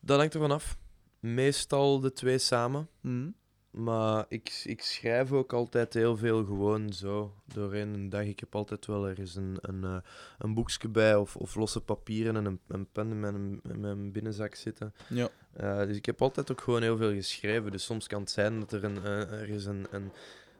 dat 0.00 0.18
hangt 0.18 0.34
ervan 0.34 0.50
af. 0.50 0.78
Meestal 1.20 2.00
de 2.00 2.12
twee 2.12 2.38
samen. 2.38 2.88
Hm? 3.00 3.30
Maar 3.76 4.26
ik, 4.28 4.62
ik 4.64 4.82
schrijf 4.82 5.32
ook 5.32 5.52
altijd 5.52 5.94
heel 5.94 6.16
veel 6.16 6.44
gewoon 6.44 6.92
zo 6.92 7.34
doorheen 7.44 7.94
een 7.94 8.08
dag. 8.08 8.22
Ik 8.24 8.40
heb 8.40 8.54
altijd 8.54 8.86
wel 8.86 9.08
ergens 9.08 9.34
een, 9.34 9.58
een, 9.60 9.84
eh, 9.84 9.96
een 10.38 10.54
boekje 10.54 10.88
bij 10.88 11.16
of, 11.16 11.36
of 11.36 11.54
losse 11.54 11.80
papieren 11.80 12.36
en 12.36 12.44
een, 12.44 12.60
een 12.66 12.86
pen 12.92 13.10
in 13.10 13.20
mijn, 13.20 13.60
in 13.68 13.80
mijn 13.80 14.12
binnenzak 14.12 14.54
zitten. 14.54 14.94
Ja. 15.08 15.28
Eh, 15.52 15.78
dus 15.78 15.96
ik 15.96 16.06
heb 16.06 16.22
altijd 16.22 16.50
ook 16.50 16.60
gewoon 16.60 16.82
heel 16.82 16.96
veel 16.96 17.12
geschreven. 17.12 17.70
Dus 17.70 17.84
soms 17.84 18.06
kan 18.06 18.20
het 18.20 18.30
zijn 18.30 18.60
dat 18.60 18.72
er 18.72 18.84
een, 18.84 18.96
eh, 19.04 19.32
er 19.40 19.48
is 19.48 19.64
een, 19.64 19.86
een, 19.90 20.12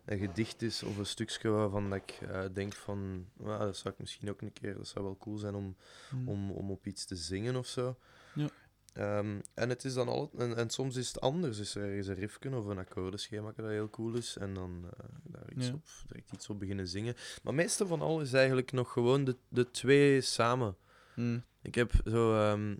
een 0.04 0.18
gedicht 0.18 0.62
is 0.62 0.82
of 0.82 0.96
een 0.98 1.06
stukje 1.06 1.48
waarvan 1.48 1.90
dat 1.90 1.98
ik 1.98 2.20
denk 2.54 2.72
van, 2.74 3.26
"Wauw, 3.36 3.58
dat 3.58 3.76
zou 3.76 3.94
ik 3.94 4.00
misschien 4.00 4.30
ook 4.30 4.40
een 4.42 4.52
keer, 4.52 4.74
dat 4.76 4.88
zou 4.88 5.04
wel 5.04 5.16
cool 5.16 5.36
zijn 5.36 5.54
om, 5.54 5.76
Mm. 6.10 6.28
om, 6.28 6.50
om 6.50 6.70
op 6.70 6.86
iets 6.86 7.04
te 7.04 7.16
zingen 7.16 7.56
of 7.56 7.66
zo. 7.66 7.96
Ja. 8.34 8.48
Ehm, 8.96 9.40
en 9.54 9.68
het 9.68 9.84
is 9.84 9.94
dan 9.94 10.08
al, 10.08 10.30
en, 10.38 10.56
en 10.56 10.70
soms 10.70 10.96
is 10.96 11.06
het 11.08 11.20
anders. 11.20 11.58
Is 11.58 11.74
er 11.74 11.82
ergens 11.88 12.06
een 12.06 12.14
riffje 12.14 12.56
of 12.56 12.64
een 12.66 12.78
akkoordenschema 12.78 13.52
dat 13.56 13.66
heel 13.66 13.90
cool 13.90 14.14
is. 14.14 14.36
En 14.40 14.54
dan 14.54 14.84
eh, 14.84 15.04
daar 15.22 15.52
iets 15.56 15.66
Ja. 15.66 15.72
op, 15.72 15.82
direct 16.06 16.32
iets 16.32 16.48
op 16.48 16.58
beginnen 16.58 16.88
zingen. 16.88 17.14
Maar 17.42 17.54
meeste 17.54 17.86
van 17.86 18.00
al 18.00 18.20
is 18.20 18.32
eigenlijk 18.32 18.72
nog 18.72 18.92
gewoon 18.92 19.24
de, 19.24 19.36
de 19.48 19.70
twee 19.70 20.20
samen. 20.20 20.76
Mm. 21.14 21.44
Ik 21.62 21.74
heb 21.74 21.92
zo. 22.06 22.34
ehm, 22.34 22.76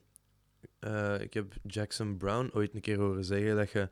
eh, 0.79 1.21
ik 1.21 1.35
heb 1.35 1.55
Jackson 1.63 2.17
Brown 2.17 2.51
ooit 2.53 2.75
een 2.75 2.81
keer 2.81 2.99
horen 2.99 3.25
zeggen 3.25 3.57
dat 3.57 3.71
je 3.71 3.89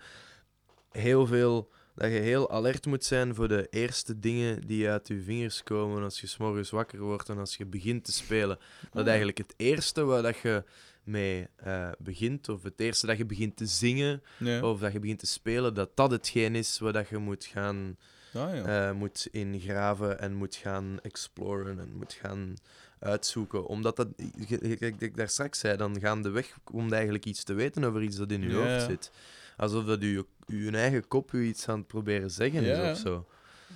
heel 0.90 1.26
veel. 1.26 1.70
Dat 1.94 2.10
je 2.10 2.18
heel 2.18 2.50
alert 2.50 2.86
moet 2.86 3.04
zijn 3.04 3.34
voor 3.34 3.48
de 3.48 3.66
eerste 3.70 4.18
dingen 4.18 4.60
die 4.66 4.88
uit 4.88 5.08
je 5.08 5.20
vingers 5.22 5.62
komen 5.62 6.02
als 6.02 6.20
je 6.20 6.26
's 6.26 6.36
morgens 6.36 6.70
wakker 6.70 7.00
wordt 7.00 7.28
en 7.28 7.38
als 7.38 7.56
je 7.56 7.66
begint 7.66 8.04
te 8.04 8.12
spelen. 8.12 8.58
Dat 8.92 9.02
Ah. 9.02 9.08
eigenlijk 9.08 9.38
het 9.38 9.54
eerste 9.56 10.04
waar 10.04 10.22
dat 10.22 10.36
je 10.38 10.64
mee 11.04 11.46
eh, 11.56 11.90
begint, 11.98 12.48
of 12.48 12.62
het 12.62 12.80
eerste 12.80 13.06
dat 13.06 13.16
je 13.16 13.24
begint 13.26 13.56
te 13.56 13.66
zingen, 13.66 14.22
Ja. 14.38 14.62
of 14.70 14.80
dat 14.80 14.92
je 14.92 14.98
begint 15.00 15.18
te 15.18 15.26
spelen, 15.26 15.74
dat 15.74 15.90
dat 15.96 16.10
hetgeen 16.10 16.54
is 16.54 16.78
waar 16.78 16.92
dat 16.92 17.08
je 17.08 17.18
moet 17.18 17.44
gaan 17.44 17.96
Ah, 18.34 18.54
ja. 18.54 18.88
eh, 18.88 18.94
moet 18.94 19.28
ingraven 19.30 20.20
en 20.20 20.34
moet 20.34 20.54
gaan 20.54 20.98
exploren 21.02 21.78
en 21.80 21.94
moet 21.96 22.12
gaan 22.12 22.54
uitzoeken. 22.98 23.66
Omdat 23.66 23.96
dat, 23.96 24.08
ik, 24.48 24.80
ik 25.00 25.16
daar 25.16 25.28
straks 25.28 25.58
zei, 25.58 25.76
dan 25.76 26.00
gaandeweg 26.00 26.56
komt 26.64 26.92
eigenlijk 26.92 27.24
iets 27.24 27.44
te 27.44 27.54
weten 27.54 27.84
over 27.84 28.02
iets 28.02 28.16
dat 28.16 28.30
in 28.30 28.42
je 28.42 28.48
Ja, 28.48 28.54
hoofd 28.56 28.84
zit. 28.86 29.10
Alsof 29.56 29.84
dat 29.84 30.02
je, 30.02 30.26
je 30.46 30.70
eigen 30.70 31.08
kop 31.08 31.30
je 31.30 31.42
iets 31.42 31.68
aan 31.68 31.78
het 31.78 31.86
proberen 31.86 32.30
zeggen 32.30 32.62
is 32.64 32.90
of 32.90 32.96
zo. 32.98 33.26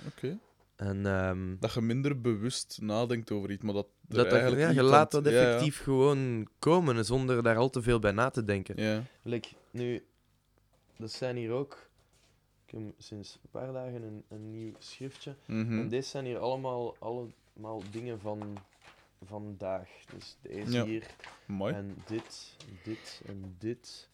Oké. 0.07 0.37
En 0.79 1.05
ehm, 1.05 1.55
Dat 1.59 1.73
je 1.73 1.81
minder 1.81 2.21
bewust 2.21 2.77
nadenkt 2.81 3.31
over 3.31 3.51
iets, 3.51 3.63
maar 3.63 3.73
dat, 3.73 3.87
dat, 4.01 4.15
dat, 4.23 4.33
eigenlijk 4.33 4.61
ja, 4.61 4.69
je 4.69 4.83
laat 4.83 5.11
dat 5.11 5.25
het- 5.25 5.33
ja, 5.33 5.39
ja. 5.41 5.47
effectief 5.47 5.81
gewoon 5.83 6.47
komen 6.59 7.05
zonder 7.05 7.43
daar 7.43 7.57
al 7.57 7.69
te 7.69 7.81
veel 7.81 7.99
bij 7.99 8.11
na 8.11 8.29
te 8.29 8.43
denken. 8.43 8.81
Ja. 8.83 9.03
Like, 9.21 9.49
nu, 9.71 10.05
dat 10.97 11.11
zijn 11.11 11.35
hier 11.35 11.51
ook. 11.51 11.89
Ik 12.65 12.71
heb 12.73 12.81
sinds 12.97 13.39
een 13.43 13.49
paar 13.51 13.73
dagen 13.73 14.01
een, 14.03 14.23
een 14.27 14.51
nieuw 14.51 14.73
schriftje. 14.77 15.35
Mhm. 15.45 15.79
En 15.79 15.89
deze 15.89 16.09
zijn 16.09 16.25
hier 16.25 16.37
allemaal, 16.37 16.95
allemaal 16.99 17.81
dingen 17.91 18.19
van 18.19 18.57
vandaag. 19.25 19.89
Dus 20.15 20.37
deze 20.41 20.83
hier 20.85 21.05
Mooi. 21.45 21.73
en 21.73 22.03
dit, 22.07 22.55
dit 22.83 23.21
en 23.25 23.55
dit. 23.57 24.09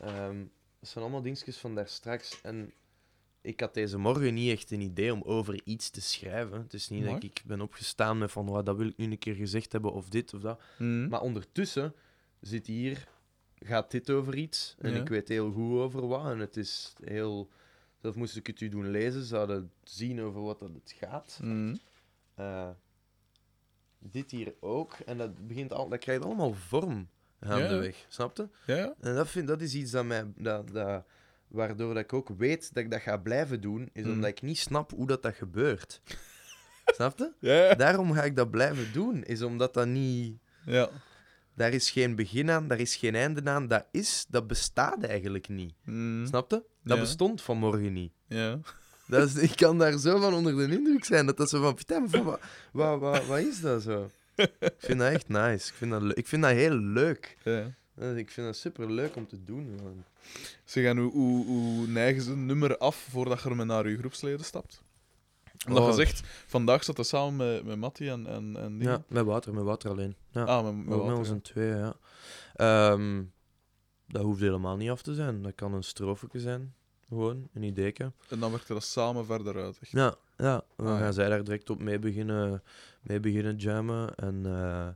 Ehm 0.00 0.38
dat 0.80 0.88
zijn 0.88 1.04
allemaal 1.04 1.22
dingetjes 1.22 1.56
van 1.58 1.74
daar 1.74 1.88
straks. 1.88 2.40
En 2.42 2.72
ik 3.42 3.60
had 3.60 3.74
deze 3.74 3.98
morgen 3.98 4.34
niet 4.34 4.50
echt 4.50 4.70
een 4.70 4.80
idee 4.80 5.12
om 5.12 5.22
over 5.22 5.60
iets 5.64 5.90
te 5.90 6.00
schrijven. 6.00 6.60
Het 6.62 6.74
is 6.74 6.88
niet 6.88 7.04
dat 7.04 7.22
ik 7.22 7.42
ben 7.46 7.60
opgestaan 7.60 8.18
met 8.18 8.30
van 8.32 8.46
"Wa, 8.46 8.62
dat 8.62 8.76
wil 8.76 8.86
ik 8.86 8.96
nu 8.96 9.04
een 9.10 9.18
keer 9.18 9.34
gezegd 9.34 9.72
hebben 9.72 9.92
of 9.92 10.08
dit 10.08 10.34
of 10.34 10.40
dat. 10.40 10.60
Mhm. 10.78 11.08
Maar 11.08 11.20
ondertussen 11.20 11.94
zit 12.40 12.66
hier, 12.66 13.08
gaat 13.58 13.90
dit 13.90 14.10
over 14.10 14.34
iets. 14.36 14.74
En 14.78 14.92
Ja. 14.94 15.00
ik 15.00 15.08
weet 15.08 15.28
heel 15.28 15.52
goed 15.52 15.78
over 15.78 16.06
wat. 16.06 16.30
En 16.30 16.38
het 16.38 16.56
is 16.56 16.94
heel. 17.04 17.48
Zelf 18.02 18.14
moest 18.14 18.36
ik 18.36 18.46
het 18.46 18.60
u 18.60 18.68
doen 18.68 18.90
lezen, 18.90 19.22
zouden 19.24 19.72
zien 19.84 20.20
over 20.20 20.40
wat 20.42 20.58
dat 20.58 20.70
het 20.74 20.94
gaat. 20.98 21.38
Mhm. 21.42 21.76
Eh, 22.34 22.68
dit 23.98 24.30
hier 24.30 24.54
ook. 24.60 24.92
En 25.06 25.18
dat, 25.18 25.46
begint 25.46 25.72
al, 25.72 25.88
dat 25.88 25.98
krijgt 25.98 26.24
allemaal 26.24 26.52
vorm 26.54 27.08
gaandeweg. 27.40 28.06
Snap 28.08 28.36
je? 28.36 28.48
Ja, 28.66 28.76
ja. 28.76 28.94
En 29.00 29.14
dat, 29.14 29.28
vind, 29.28 29.48
dat 29.48 29.60
is 29.60 29.74
iets 29.74 29.90
dat 29.90 30.04
mij, 30.04 30.32
dat, 30.36 30.68
dat, 30.68 31.04
waardoor 31.50 31.94
dat 31.94 32.02
ik 32.02 32.12
ook 32.12 32.28
weet 32.36 32.74
dat 32.74 32.84
ik 32.84 32.90
dat 32.90 33.00
ga 33.00 33.16
blijven 33.16 33.60
doen, 33.60 33.88
is 33.92 34.04
Mm. 34.04 34.10
omdat 34.12 34.30
ik 34.30 34.42
niet 34.42 34.58
snap 34.58 34.90
hoe 34.90 35.06
dat, 35.06 35.22
dat 35.22 35.34
gebeurt. 35.34 36.00
snap 36.96 37.18
je? 37.18 37.32
Ja, 37.40 37.54
ja. 37.64 37.74
Daarom 37.74 38.12
ga 38.12 38.22
ik 38.24 38.36
dat 38.36 38.50
blijven 38.50 38.92
doen, 38.92 39.22
is 39.24 39.42
omdat 39.42 39.74
dat 39.74 39.86
niet... 39.86 40.38
ja. 40.66 40.88
Daar 41.54 41.72
is 41.72 41.90
geen 41.90 42.14
begin 42.14 42.50
aan, 42.50 42.68
daar 42.68 42.80
is 42.80 42.96
geen 42.96 43.14
einde 43.14 43.44
aan. 43.50 43.68
Dat 43.68 43.86
is, 43.90 44.26
dat 44.28 44.46
bestaat 44.46 45.02
eigenlijk 45.04 45.48
niet. 45.48 45.74
Mhm. 45.84 46.26
Snap 46.26 46.50
je? 46.50 46.62
Dat 46.84 46.96
Ja. 46.96 47.02
bestond 47.02 47.42
vanmorgen 47.42 47.92
niet. 47.92 48.12
Ja. 48.26 48.58
Dat 49.06 49.28
is, 49.28 49.34
ik 49.36 49.56
kan 49.56 49.78
daar 49.78 49.98
zo 49.98 50.20
van 50.20 50.34
onder 50.34 50.56
de 50.56 50.74
indruk 50.76 51.04
zijn. 51.04 51.26
Dat 51.26 51.36
dat 51.36 51.48
zo 51.48 51.60
van, 51.60 51.78
wat, 52.24 52.40
wat, 52.72 53.00
wat, 53.00 53.26
wat 53.26 53.38
is 53.38 53.60
dat 53.60 53.82
zo? 53.82 54.10
Ik 54.36 54.72
vind 54.78 54.98
dat 54.98 55.12
echt 55.12 55.28
nice. 55.28 55.68
Ik 55.68 55.74
vind 55.74 55.90
dat, 55.90 56.18
ik 56.18 56.26
vind 56.26 56.42
dat 56.42 56.50
heel 56.52 56.74
leuk. 56.76 57.36
ja. 57.44 57.74
Eh, 58.00 58.16
Ik 58.16 58.30
vind 58.30 58.46
dat 58.46 58.56
super 58.56 58.90
leuk 58.92 59.16
om 59.16 59.26
te 59.26 59.44
doen. 59.44 59.74
man. 59.82 60.04
Zeg, 60.64 60.84
en 60.84 60.98
hoe, 60.98 61.12
hoe, 61.12 61.46
hoe 61.46 61.86
neigen 61.86 62.22
ze 62.22 62.30
een 62.32 62.46
nummer 62.46 62.78
af 62.78 62.96
voordat 63.10 63.42
je 63.42 63.48
ermee 63.48 63.66
naar 63.66 63.88
je 63.88 63.96
groepsleden 63.98 64.44
stapt? 64.44 64.82
Omdat 65.68 65.82
Oh. 65.82 65.88
je 65.88 65.94
zegt, 65.94 66.20
vandaag 66.46 66.84
zat 66.84 66.96
hij 66.96 67.04
samen 67.04 67.36
met, 67.36 67.64
met 67.64 67.76
Mattie 67.76 68.10
en, 68.10 68.26
en, 68.26 68.56
en 68.56 68.78
dingen. 68.78 68.92
Ja, 68.92 69.02
met 69.08 69.24
water, 69.24 69.54
met 69.54 69.64
water 69.64 69.90
alleen. 69.90 70.14
Ja. 70.30 70.42
Ah, 70.44 70.64
met, 70.64 70.74
met 70.86 71.04
met, 71.06 71.16
ons 71.16 71.28
ja. 71.28 71.38
twee, 71.42 71.68
ja. 71.68 71.96
Ehm, 72.54 73.22
dat 74.08 74.22
hoeft 74.22 74.40
helemaal 74.40 74.76
niet 74.76 74.90
af 74.90 75.02
te 75.02 75.14
zijn. 75.14 75.42
Dat 75.42 75.54
kan 75.54 75.74
een 75.74 75.82
strofeke 75.84 76.40
zijn. 76.40 76.74
Gewoon, 77.08 77.48
een 77.54 77.62
ideeke. 77.62 78.12
En 78.28 78.40
dan 78.40 78.50
werkt 78.50 78.68
dat 78.68 78.84
samen 78.84 79.24
verder 79.26 79.62
uit. 79.62 79.78
echt. 79.80 79.90
Ja, 79.90 80.14
ja. 80.36 80.62
dan 80.76 80.86
Ah, 80.86 80.92
ja. 80.92 80.98
gaan 80.98 81.12
zij 81.12 81.28
daar 81.28 81.44
direct 81.44 81.70
op 81.70 81.80
mee 81.80 81.98
beginnen, 81.98 82.62
mee 83.02 83.20
beginnen 83.20 83.56
jammen. 83.56 84.14
En 84.14 84.46
eh, 84.46 84.88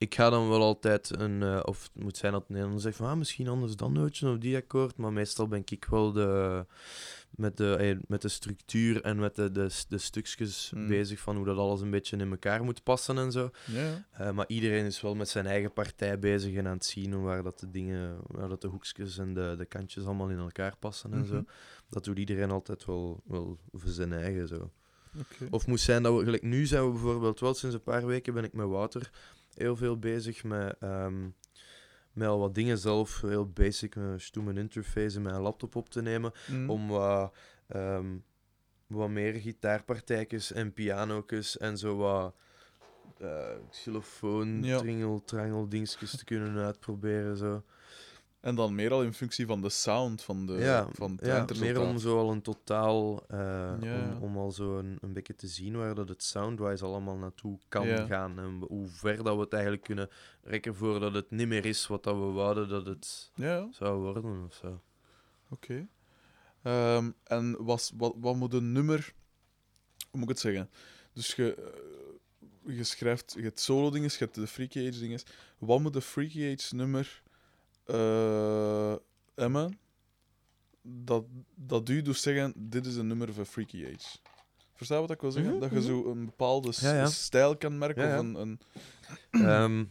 ik 0.00 0.14
ga 0.14 0.30
dan 0.30 0.48
wel 0.48 0.62
altijd 0.62 1.18
een... 1.20 1.42
eh, 1.42 1.60
of 1.64 1.82
het 1.92 2.02
moet 2.02 2.16
zijn 2.16 2.32
dat 2.32 2.44
een 2.48 2.62
ander 2.62 2.80
zegt 2.80 2.96
van... 2.96 3.06
Ah, 3.06 3.16
misschien 3.16 3.48
anders 3.48 3.76
dan 3.76 3.92
nootje 3.92 4.28
of 4.28 4.38
die 4.38 4.56
akkoord. 4.56 4.96
Maar 4.96 5.12
meestal 5.12 5.48
ben 5.48 5.62
ik 5.64 5.86
wel 5.90 6.12
de, 6.12 6.66
met, 7.30 7.56
de, 7.56 7.76
eh, 7.76 7.96
met 8.06 8.22
de 8.22 8.28
structuur 8.28 9.02
en 9.02 9.18
met 9.18 9.34
de, 9.34 9.50
de, 9.50 9.84
de 9.88 9.98
stukjes 9.98 10.70
Hmm. 10.70 10.88
bezig 10.88 11.20
van 11.20 11.36
hoe 11.36 11.44
dat 11.44 11.56
alles 11.56 11.80
een 11.80 11.90
beetje 11.90 12.16
in 12.16 12.30
elkaar 12.30 12.64
moet 12.64 12.82
passen 12.82 13.18
en 13.18 13.32
zo. 13.32 13.50
Ja. 13.66 14.06
Eh, 14.10 14.30
maar 14.30 14.44
iedereen 14.48 14.84
is 14.84 15.00
wel 15.00 15.14
met 15.14 15.28
zijn 15.28 15.46
eigen 15.46 15.72
partij 15.72 16.18
bezig 16.18 16.54
en 16.54 16.66
aan 16.66 16.72
het 16.74 16.84
zien 16.84 17.22
waar 17.22 17.42
dat 17.42 17.60
de 17.60 17.70
dingen, 17.70 18.16
waar 18.26 18.48
dat 18.48 18.60
de 18.60 18.68
hoekjes 18.68 19.18
en 19.18 19.34
de, 19.34 19.54
de 19.58 19.64
kantjes 19.64 20.04
allemaal 20.04 20.28
in 20.30 20.38
elkaar 20.38 20.76
passen 20.76 21.12
en 21.12 21.26
zo. 21.26 21.34
Mhm. 21.34 21.44
Dat 21.88 22.04
doet 22.04 22.18
iedereen 22.18 22.50
altijd 22.50 22.84
wel, 22.84 23.22
wel 23.26 23.58
voor 23.72 23.90
zijn 23.90 24.12
eigen 24.12 24.48
zo. 24.48 24.70
Of 25.50 25.66
moest 25.66 25.84
zijn 25.84 26.02
dat 26.02 26.16
we, 26.18 26.24
gelijk 26.24 26.42
nu 26.42 26.66
zijn 26.66 26.84
we 26.84 26.90
bijvoorbeeld 26.90 27.40
wel 27.40 27.54
sinds 27.54 27.74
een 27.74 27.82
paar 27.82 28.06
weken 28.06 28.34
ben 28.34 28.44
ik 28.44 28.52
met 28.52 28.66
Wouter 28.66 29.10
heel 29.60 29.76
veel 29.76 29.98
bezig 29.98 30.44
met, 30.44 30.76
ehm, 30.80 31.28
met 32.12 32.28
al 32.28 32.38
wat 32.38 32.54
dingen 32.54 32.78
zelf, 32.78 33.20
heel 33.20 33.48
basic, 33.48 33.94
een 33.94 34.20
stoeme 34.20 34.54
interface 34.54 35.16
en 35.16 35.22
mijn 35.22 35.40
laptop 35.40 35.76
op 35.76 35.88
te 35.88 36.02
nemen 36.02 36.32
Mhm. 36.50 36.70
om 36.70 36.88
wat, 36.88 37.34
ehm, 37.66 38.16
wat 38.86 39.08
meer 39.08 39.32
gitaarpartijtjes 39.34 40.52
en 40.52 40.72
piano's 40.72 41.58
en 41.58 41.78
zo 41.78 41.96
wat 41.96 42.34
eh 43.18 43.56
xylofoon, 43.70 44.62
Ja. 44.62 44.78
tringel, 44.78 45.24
trangel 45.24 45.68
dingetjes 45.68 46.16
te 46.16 46.24
kunnen 46.24 46.64
uitproberen. 46.64 47.36
Zo. 47.36 47.62
En 48.40 48.54
dan 48.54 48.74
meer 48.74 48.92
al 48.92 49.02
in 49.02 49.12
functie 49.14 49.46
van 49.46 49.62
de 49.62 49.68
sound 49.68 50.22
van, 50.22 50.46
de, 50.46 50.52
ja, 50.52 50.88
van 50.92 51.10
het 51.20 51.26
ja, 51.26 51.46
meer 51.60 51.80
om 51.80 51.98
zo 51.98 52.18
al 52.18 52.30
een 52.30 52.42
totaal, 52.42 53.22
eh, 53.28 53.38
Ja. 53.80 54.16
om, 54.16 54.22
om 54.22 54.36
al 54.36 54.50
zo 54.52 54.78
een, 54.78 54.98
een 55.00 55.12
beetje 55.12 55.34
te 55.34 55.46
zien 55.46 55.76
waar 55.76 55.94
dat 55.94 56.08
het 56.08 56.22
soundwise 56.22 56.84
allemaal 56.84 57.16
naartoe 57.16 57.58
kan 57.68 57.86
Ja. 57.86 58.06
gaan 58.06 58.38
en 58.38 58.64
hoe 58.68 58.88
ver 58.88 59.22
dat 59.22 59.34
we 59.34 59.40
het 59.40 59.52
eigenlijk 59.52 59.82
kunnen 59.82 60.08
rekken 60.42 60.74
voordat 60.74 61.14
het 61.14 61.30
niet 61.30 61.48
meer 61.48 61.64
is 61.64 61.86
wat 61.86 62.02
dat 62.02 62.14
we 62.14 62.20
wouden 62.20 62.68
dat 62.68 62.86
het 62.86 63.30
zou 63.70 64.00
worden 64.00 64.44
of 64.44 64.54
zo. 64.54 64.80
Oké. 65.50 65.86
Ehm, 66.62 67.10
en 67.24 67.64
was, 67.64 67.92
wat, 67.96 68.14
wat 68.16 68.36
moet 68.36 68.54
een 68.54 68.72
nummer... 68.72 69.12
Hoe 70.10 70.20
moet 70.20 70.22
ik 70.22 70.28
het 70.28 70.38
zeggen? 70.38 70.70
Dus 71.12 71.34
je, 71.34 71.54
eh, 71.54 72.76
je 72.76 72.84
schrijft... 72.84 73.32
Je 73.36 73.42
hebt 73.42 73.60
solo-dinges, 73.60 74.18
je 74.18 74.24
hebt 74.24 74.34
de 74.36 74.46
Freaky 74.46 74.88
Age-dinges. 74.88 75.24
Wat 75.58 75.80
moet 75.80 75.92
de 75.92 76.00
Freaky 76.00 76.52
Age-nummer... 76.52 77.22
eh 77.84 78.92
Emma... 79.34 79.68
Dat, 80.82 81.24
dat 81.54 81.88
u 81.88 82.02
dus 82.02 82.22
zeggen, 82.22 82.52
dit 82.56 82.86
is 82.86 82.96
een 82.96 83.06
nummer 83.06 83.34
van 83.34 83.46
Freaky 83.46 83.84
Age. 83.84 84.18
Verstaan 84.74 85.00
wat 85.00 85.10
ik 85.10 85.20
wil 85.20 85.30
zeggen? 85.30 85.50
Mhm, 85.52 85.60
dat 85.60 85.70
je 85.70 85.76
mhm. 85.76 85.86
zo 85.86 86.10
een 86.10 86.24
bepaalde 86.24 86.72
s- 86.72 86.80
Ja, 86.80 86.94
ja. 86.94 87.06
stijl 87.06 87.56
kan 87.56 87.78
merken. 87.78 88.06
Ja. 88.08 88.14
Of 88.18 88.20
een, 88.24 88.34
een, 88.34 88.60
Ehm, 89.30 89.84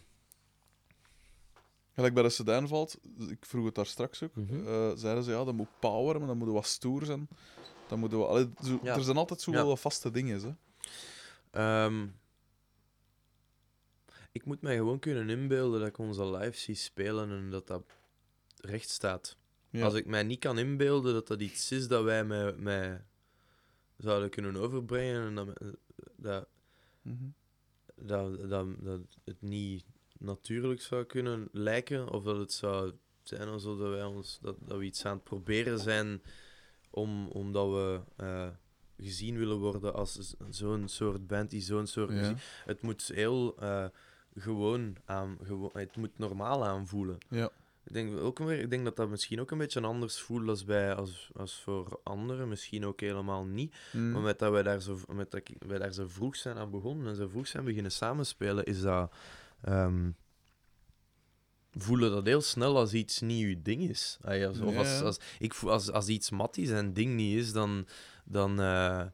gelijk 1.95 2.13
bij 2.13 2.23
de 2.23 2.29
Sedan 2.29 2.67
valt, 2.67 2.97
ik 3.29 3.45
vroeg 3.45 3.65
het 3.65 3.75
daar 3.75 3.85
straks 3.85 4.23
ook, 4.23 4.35
Mhm. 4.35 4.67
eh, 4.67 4.91
zeiden 4.95 5.23
ze 5.23 5.31
ja, 5.31 5.43
dat 5.43 5.53
moet 5.53 5.79
power, 5.79 6.17
maar 6.17 6.27
dat 6.27 6.35
moet 6.35 6.47
wat 6.49 6.65
stoer 6.65 7.05
zijn. 7.05 7.27
Dan 7.87 7.99
moeten 7.99 8.19
we, 8.19 8.25
allee, 8.25 8.49
zo. 8.63 8.79
Er 8.83 9.03
zijn 9.03 9.17
altijd 9.17 9.41
zo 9.41 9.51
wel 9.51 9.77
vaste 9.77 10.11
dingen. 10.11 10.41
Hè. 10.41 10.53
Ehm, 11.51 12.07
ik 14.31 14.45
moet 14.45 14.61
mij 14.61 14.75
gewoon 14.75 14.99
kunnen 14.99 15.29
inbeelden 15.29 15.79
dat 15.79 15.89
ik 15.89 15.97
onze 15.97 16.25
live 16.31 16.57
zie 16.57 16.75
spelen 16.75 17.29
en 17.29 17.49
dat 17.49 17.67
dat 17.67 17.83
recht 18.61 18.89
staat. 18.89 19.37
Ja. 19.69 19.83
Als 19.83 19.93
ik 19.93 20.05
mij 20.05 20.23
niet 20.23 20.39
kan 20.39 20.57
inbeelden 20.57 21.13
dat 21.13 21.27
dat 21.27 21.41
iets 21.41 21.71
is 21.71 21.87
dat 21.87 22.03
wij 22.03 22.25
met, 22.25 22.59
met 22.59 23.01
zouden 23.97 24.29
kunnen 24.29 24.55
overbrengen 24.55 25.25
en 25.25 25.35
dat, 25.35 25.75
dat, 26.15 26.47
Mhm. 27.01 27.29
dat, 27.95 28.49
dat, 28.49 28.67
dat 28.79 28.99
het 29.23 29.41
niet 29.41 29.85
natuurlijk 30.17 30.81
zou 30.81 31.03
kunnen 31.03 31.47
lijken, 31.51 32.09
of 32.09 32.23
dat 32.23 32.37
het 32.37 32.53
zou 32.53 32.93
zijn 33.23 33.47
alsof 33.47 33.77
dat 33.77 33.89
wij 33.89 34.03
ons, 34.03 34.39
dat, 34.41 34.55
dat 34.59 34.77
we 34.77 34.83
iets 34.83 35.05
aan 35.05 35.13
het 35.15 35.23
proberen 35.23 35.79
zijn 35.79 36.21
om, 36.89 37.27
omdat 37.27 37.69
we 37.69 38.01
eh, 38.15 38.49
gezien 38.97 39.37
willen 39.37 39.57
worden 39.57 39.93
als 39.93 40.35
zo'n 40.49 40.87
soort 40.87 41.27
band 41.27 41.49
die 41.49 41.61
zo'n 41.61 41.87
soort 41.87 42.11
Ja. 42.11 42.35
Het 42.65 42.81
moet 42.81 43.07
heel 43.13 43.55
eh, 43.57 43.85
gewoon 44.41 44.95
aan... 45.05 45.37
Gewo 45.43 45.69
het 45.73 45.97
moet 45.97 46.17
normaal 46.17 46.65
aanvoelen. 46.65 47.17
Ja. 47.29 47.49
Ik 47.85 47.93
denk, 47.93 48.17
ook 48.17 48.39
weer, 48.39 48.59
ik 48.59 48.69
denk 48.69 48.83
dat 48.83 48.95
dat 48.95 49.09
misschien 49.09 49.39
ook 49.39 49.51
een 49.51 49.57
beetje 49.57 49.81
anders 49.81 50.19
voelt 50.19 50.49
als, 50.49 50.65
bij, 50.65 50.95
als, 50.95 51.29
als 51.35 51.61
voor 51.61 51.99
anderen. 52.03 52.49
Misschien 52.49 52.85
ook 52.85 52.99
helemaal 52.99 53.45
niet. 53.45 53.75
Mm. 53.91 54.11
Maar 54.11 54.21
met 54.21 54.39
dat 54.39 54.51
wij 54.51 54.63
daar, 54.63 54.81
zo, 54.81 54.99
met 55.07 55.31
dat 55.31 55.41
wij 55.59 55.77
daar 55.77 55.93
zo 55.93 56.07
vroeg 56.07 56.35
zijn 56.35 56.57
aan 56.57 56.71
begonnen 56.71 57.07
en 57.07 57.15
zo 57.15 57.27
vroeg 57.27 57.47
zijn 57.47 57.63
beginnen 57.63 57.91
samenspelen, 57.91 58.65
is 58.65 58.81
dat... 58.81 59.13
ehm, 59.61 60.09
voelen 61.71 62.11
dat 62.11 62.25
heel 62.25 62.41
snel 62.41 62.77
als 62.77 62.93
iets 62.93 63.21
niet 63.21 63.45
uw 63.45 63.61
ding 63.61 63.89
is. 63.89 64.17
Als, 64.21 64.59
of 64.59 64.75
als, 64.75 65.01
als, 65.01 65.19
ik 65.39 65.53
als, 65.53 65.91
als 65.91 66.07
iets 66.07 66.29
Mattie 66.29 66.67
zijn 66.67 66.93
ding 66.93 67.15
niet 67.15 67.37
is, 67.37 67.51
dan, 67.51 67.87
dan, 68.25 68.61
eh, 68.61 69.05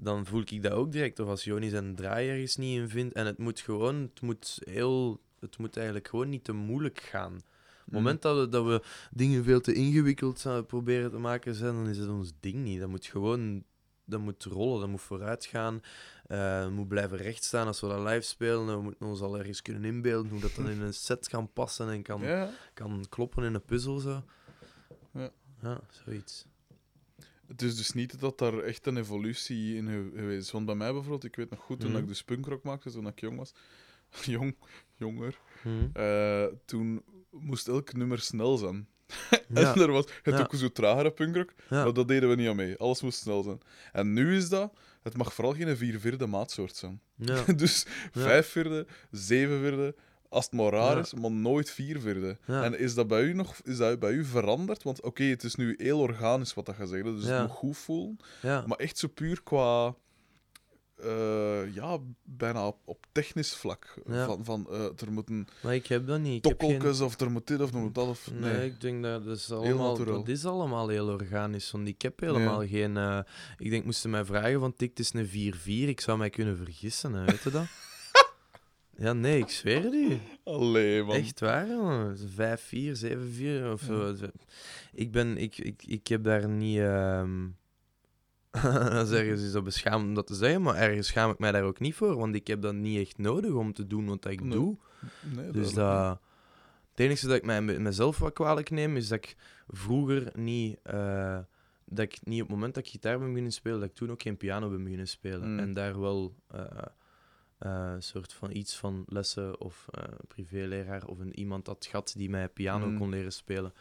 dan 0.00 0.26
voel 0.26 0.40
ik 0.40 0.62
dat 0.62 0.72
ook 0.72 0.92
direct. 0.92 1.18
Of 1.18 1.28
als 1.28 1.44
Joni 1.44 1.68
zijn 1.68 1.94
draai 1.94 2.28
ergens 2.28 2.56
niet 2.56 2.78
in 2.78 2.88
vindt. 2.88 3.14
En 3.14 3.26
het 3.26 3.38
moet 3.38 3.60
gewoon, 3.60 3.94
het 3.96 4.20
moet 4.20 4.58
heel... 4.64 5.20
Het 5.40 5.58
moet 5.58 5.76
eigenlijk 5.76 6.08
gewoon 6.08 6.28
niet 6.28 6.44
te 6.44 6.52
moeilijk 6.52 7.00
gaan. 7.00 7.34
Op 7.34 7.42
het 7.84 7.94
moment 7.94 8.22
dat 8.22 8.38
we, 8.38 8.48
dat 8.48 8.64
we 8.64 8.82
dingen 9.10 9.44
veel 9.44 9.60
te 9.60 9.72
ingewikkeld 9.72 10.44
proberen 10.66 11.10
te 11.10 11.18
maken 11.18 11.54
zijn, 11.54 11.74
dan 11.74 11.88
is 11.88 11.98
het 11.98 12.08
ons 12.08 12.32
ding 12.40 12.54
niet. 12.54 12.80
Dat 12.80 12.88
moet 12.88 13.06
gewoon 13.06 13.64
dat 14.10 14.20
moet 14.20 14.44
rollen, 14.44 14.80
dat 14.80 14.88
moet 14.88 15.00
vooruit 15.00 15.44
gaan. 15.44 15.80
Dat 16.26 16.70
moet 16.70 16.88
blijven 16.88 17.16
rechtstaan 17.16 17.66
als 17.66 17.80
we 17.80 17.88
dat 17.88 18.08
live 18.08 18.20
spelen. 18.20 18.66
We 18.66 18.82
moeten 18.82 19.06
ons 19.06 19.20
al 19.20 19.38
ergens 19.38 19.62
kunnen 19.62 19.84
inbeelden 19.84 20.30
hoe 20.30 20.40
dat 20.40 20.54
dan 20.54 20.68
in 20.68 20.80
een 20.80 20.94
set 20.94 21.28
kan 21.28 21.52
passen 21.52 21.90
en 21.90 22.02
kan, 22.02 22.22
Ja. 22.22 22.50
kan 22.74 23.04
kloppen 23.08 23.44
in 23.44 23.54
een 23.54 23.64
puzzel. 23.64 23.98
Zo. 23.98 24.22
Ja. 25.12 25.30
ja, 25.62 25.80
zoiets. 26.04 26.46
Het 27.50 27.62
is 27.62 27.76
dus 27.76 27.92
niet 27.92 28.20
dat 28.20 28.38
daar 28.38 28.58
echt 28.58 28.86
een 28.86 28.96
evolutie 28.96 29.76
in 29.76 29.86
ge- 29.86 30.10
geweest 30.14 30.40
is. 30.46 30.50
Want 30.50 30.66
bij 30.66 30.74
mij 30.74 30.90
bijvoorbeeld, 30.92 31.24
ik 31.24 31.36
weet 31.36 31.50
nog 31.50 31.60
goed, 31.60 31.80
toen 31.80 31.90
Mhm. 31.90 31.98
ik 32.00 32.06
dus 32.08 32.22
punkrock 32.24 32.62
maakte, 32.62 32.90
toen 32.90 33.06
ik 33.06 33.20
jong 33.20 33.36
was, 33.38 33.52
jong, 34.36 34.56
jonger, 34.96 35.38
Hm. 35.62 35.68
eh, 35.92 36.44
toen 36.64 37.02
moest 37.30 37.68
elk 37.68 37.92
nummer 37.92 38.18
snel 38.20 38.56
zijn. 38.56 38.88
Ja. 39.48 39.74
en 39.74 39.80
er 39.80 39.90
was 39.92 40.04
het 40.22 40.34
Ja. 40.34 40.40
ook 40.40 40.54
zo 40.54 40.68
tragere 40.72 41.10
punkrock, 41.10 41.52
Ja. 41.70 41.84
maar 41.84 41.92
dat 41.92 42.08
deden 42.08 42.28
we 42.28 42.34
niet 42.34 42.48
aan 42.48 42.56
mee. 42.56 42.76
Alles 42.76 43.02
moest 43.02 43.18
snel 43.18 43.42
zijn. 43.42 43.60
En 43.92 44.12
nu 44.12 44.36
is 44.36 44.48
dat, 44.48 44.72
het 45.02 45.16
mag 45.16 45.34
vooral 45.34 45.54
geen 45.54 45.76
vier 45.76 46.00
vierde 46.00 46.26
maatsoort 46.26 46.76
zijn. 46.76 47.00
Dus 47.56 47.86
vijf 48.12 48.46
vierde, 48.48 48.86
zeven 49.10 49.60
vierde, 49.60 49.94
als 50.30 50.44
het 50.44 50.52
maar 50.54 50.72
raar 50.72 50.94
Ja. 50.96 51.00
is, 51.02 51.14
maar 51.14 51.30
nooit 51.30 51.70
vier 51.70 52.00
vierde. 52.00 52.36
Ja. 52.46 52.62
En 52.62 52.78
is 52.78 52.94
dat 52.94 53.06
bij 53.08 53.22
u 53.22 53.32
nog 53.34 53.56
is 53.64 53.76
dat 53.76 53.98
bij 53.98 54.12
u 54.12 54.24
veranderd? 54.24 54.82
Want 54.82 55.02
oké, 55.02 55.22
het 55.24 55.42
is 55.44 55.54
nu 55.54 55.74
heel 55.78 55.98
organisch 55.98 56.54
wat 56.54 56.66
dat 56.66 56.74
gaat 56.74 56.88
zeggen, 56.88 57.16
dus 57.16 57.24
het 57.24 57.40
moet 57.40 57.50
goed 57.50 57.76
voelen. 57.76 58.16
ja. 58.42 58.64
Maar 58.66 58.78
echt 58.78 58.98
zo 58.98 59.08
puur 59.08 59.42
qua. 59.42 59.94
eh, 61.02 61.74
ja, 61.74 61.98
bijna 62.24 62.66
op, 62.66 62.76
op 62.84 63.06
technisch 63.12 63.54
vlak. 63.54 63.94
Ja. 64.06 64.24
Van, 64.26 64.44
van 64.44 64.66
eh, 64.70 64.84
er 64.84 65.12
moeten 65.12 65.46
Maar 65.62 65.74
ik 65.74 65.86
heb 65.86 66.06
dat 66.06 66.20
niet. 66.20 66.46
Ik 66.46 66.50
heb 66.60 66.82
geen... 66.82 67.02
of 67.02 67.20
er 67.20 67.30
moet 67.30 67.46
dit 67.46 67.60
of 67.60 67.72
er 67.72 67.78
moet 67.80 67.94
dat. 67.94 68.06
Of, 68.08 68.30
Nee, 68.32 68.52
nee. 68.56 68.66
ik 68.66 68.80
denk 68.80 69.02
dat 69.02 69.24
dat 69.24 69.36
is 69.36 69.50
allemaal, 69.52 70.04
dat 70.04 70.28
is 70.28 70.44
allemaal 70.44 70.88
heel 70.88 71.08
organisch. 71.08 71.70
Want 71.70 71.88
ik 71.88 72.02
heb 72.02 72.20
helemaal 72.20 72.66
geen... 72.66 72.96
eh, 72.96 73.18
ik 73.58 73.70
denk, 73.70 73.84
moesten 73.84 74.10
mij 74.10 74.24
vragen 74.24 74.60
van, 74.60 74.74
het 74.76 74.98
is 74.98 75.12
een 75.14 75.28
4-4. 75.28 75.88
Ik 75.88 76.00
zou 76.00 76.18
mij 76.18 76.30
kunnen 76.30 76.56
vergissen, 76.56 77.12
hè, 77.14 77.24
weet 77.24 77.42
je 77.42 77.50
dat? 77.50 77.64
ja, 79.00 79.12
nee, 79.12 79.38
ik 79.38 79.48
zweer 79.48 79.82
het 79.82 79.94
u. 79.94 80.18
Allee, 80.44 81.02
man. 81.02 81.14
Echt 81.16 81.40
waar, 81.40 81.68
jongen. 81.68 82.16
5-4, 82.18 82.22
7-4 83.62 83.72
of 83.72 83.80
zo. 83.80 84.14
Ik 84.92 85.12
ben... 85.12 85.36
Ik, 85.38 85.58
ik, 85.58 85.82
ik 85.86 86.06
heb 86.06 86.24
daar 86.24 86.48
niet... 86.48 86.78
ehm 86.78 87.46
dat 88.92 89.08
is 89.10 89.12
ergens 89.12 89.52
dat 89.52 89.64
beschaamd 89.64 90.04
om 90.04 90.14
dat 90.14 90.26
te 90.26 90.34
zeggen, 90.34 90.62
maar 90.62 90.74
ergens 90.74 91.06
schaam 91.06 91.30
ik 91.30 91.38
mij 91.38 91.52
daar 91.52 91.62
ook 91.62 91.80
niet 91.80 91.94
voor, 91.94 92.16
want 92.16 92.34
ik 92.34 92.46
heb 92.46 92.62
dat 92.62 92.74
niet 92.74 92.98
echt 93.06 93.18
nodig 93.18 93.52
om 93.52 93.72
te 93.72 93.86
doen 93.86 94.06
wat 94.06 94.24
ik 94.26 94.40
Nee. 94.40 94.50
doe. 94.50 94.76
Nee, 95.34 95.50
Dus 95.50 95.72
dat... 95.72 96.20
Het 96.90 97.00
enige 97.00 97.26
dat 97.26 97.36
ik 97.36 97.44
mij, 97.44 97.62
mezelf 97.62 98.18
wat 98.18 98.32
kwalijk 98.32 98.70
neem, 98.70 98.96
is 98.96 99.08
dat 99.08 99.18
ik 99.18 99.36
vroeger 99.68 100.30
niet... 100.34 100.78
eh, 100.82 101.38
dat 101.84 102.04
ik 102.04 102.18
niet 102.24 102.42
op 102.42 102.46
het 102.46 102.56
moment 102.56 102.74
dat 102.74 102.84
ik 102.84 102.90
gitaar 102.90 103.18
ben 103.18 103.28
beginnen 103.28 103.52
spelen, 103.52 103.80
dat 103.80 103.88
ik 103.88 103.94
toen 103.94 104.10
ook 104.10 104.22
geen 104.22 104.36
piano 104.36 104.70
ben 104.70 104.82
beginnen 104.82 105.08
spelen. 105.08 105.52
Mm. 105.52 105.58
En 105.58 105.72
daar 105.72 106.00
wel 106.00 106.34
eh, 106.48 106.64
een 107.68 108.02
soort 108.02 108.32
van 108.32 108.50
iets 108.50 108.76
van 108.76 109.04
lessen 109.08 109.60
of 109.60 109.86
eh 109.90 110.02
privéleraar 110.28 111.06
of 111.06 111.18
een, 111.18 111.38
iemand 111.38 111.66
had 111.66 111.86
gehad 111.90 112.14
die 112.16 112.30
mij 112.30 112.48
piano 112.48 112.86
Mm. 112.86 112.98
kon 112.98 113.10
leren 113.10 113.32
spelen. 113.32 113.72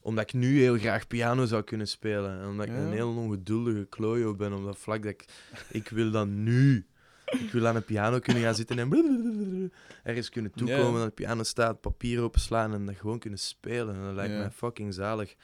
Omdat 0.00 0.24
ik 0.24 0.32
nu 0.32 0.58
heel 0.60 0.78
graag 0.78 1.06
piano 1.06 1.46
zou 1.46 1.62
kunnen 1.62 1.88
spelen. 1.88 2.40
En 2.40 2.46
omdat 2.48 2.66
ik 2.66 2.72
een 2.72 2.92
heel 2.92 3.16
ongeduldige 3.16 3.86
klojo 3.90 4.34
ben 4.34 4.52
op 4.52 4.64
dat 4.64 4.78
vlak 4.78 5.02
dat 5.02 5.12
ik... 5.12 5.24
Ik 5.68 5.88
wil 5.88 6.10
dat 6.10 6.26
nu. 6.26 6.86
Ik 7.26 7.50
wil 7.52 7.66
aan 7.66 7.76
een 7.76 7.84
piano 7.84 8.18
kunnen 8.18 8.42
gaan 8.42 8.54
zitten 8.54 8.78
en 8.78 9.72
ergens 10.02 10.28
kunnen 10.28 10.52
toekomen 10.52 11.00
dat 11.00 11.08
de 11.08 11.22
piano 11.22 11.42
staat, 11.42 11.80
papier 11.80 12.20
openslaan 12.20 12.72
en 12.72 12.86
dat 12.86 12.96
gewoon 12.96 13.18
kunnen 13.18 13.38
spelen. 13.38 13.94
En 13.94 14.02
dat 14.02 14.14
lijkt 14.14 14.34
mij 14.34 14.50
fucking 14.50 14.94
zalig. 14.94 15.34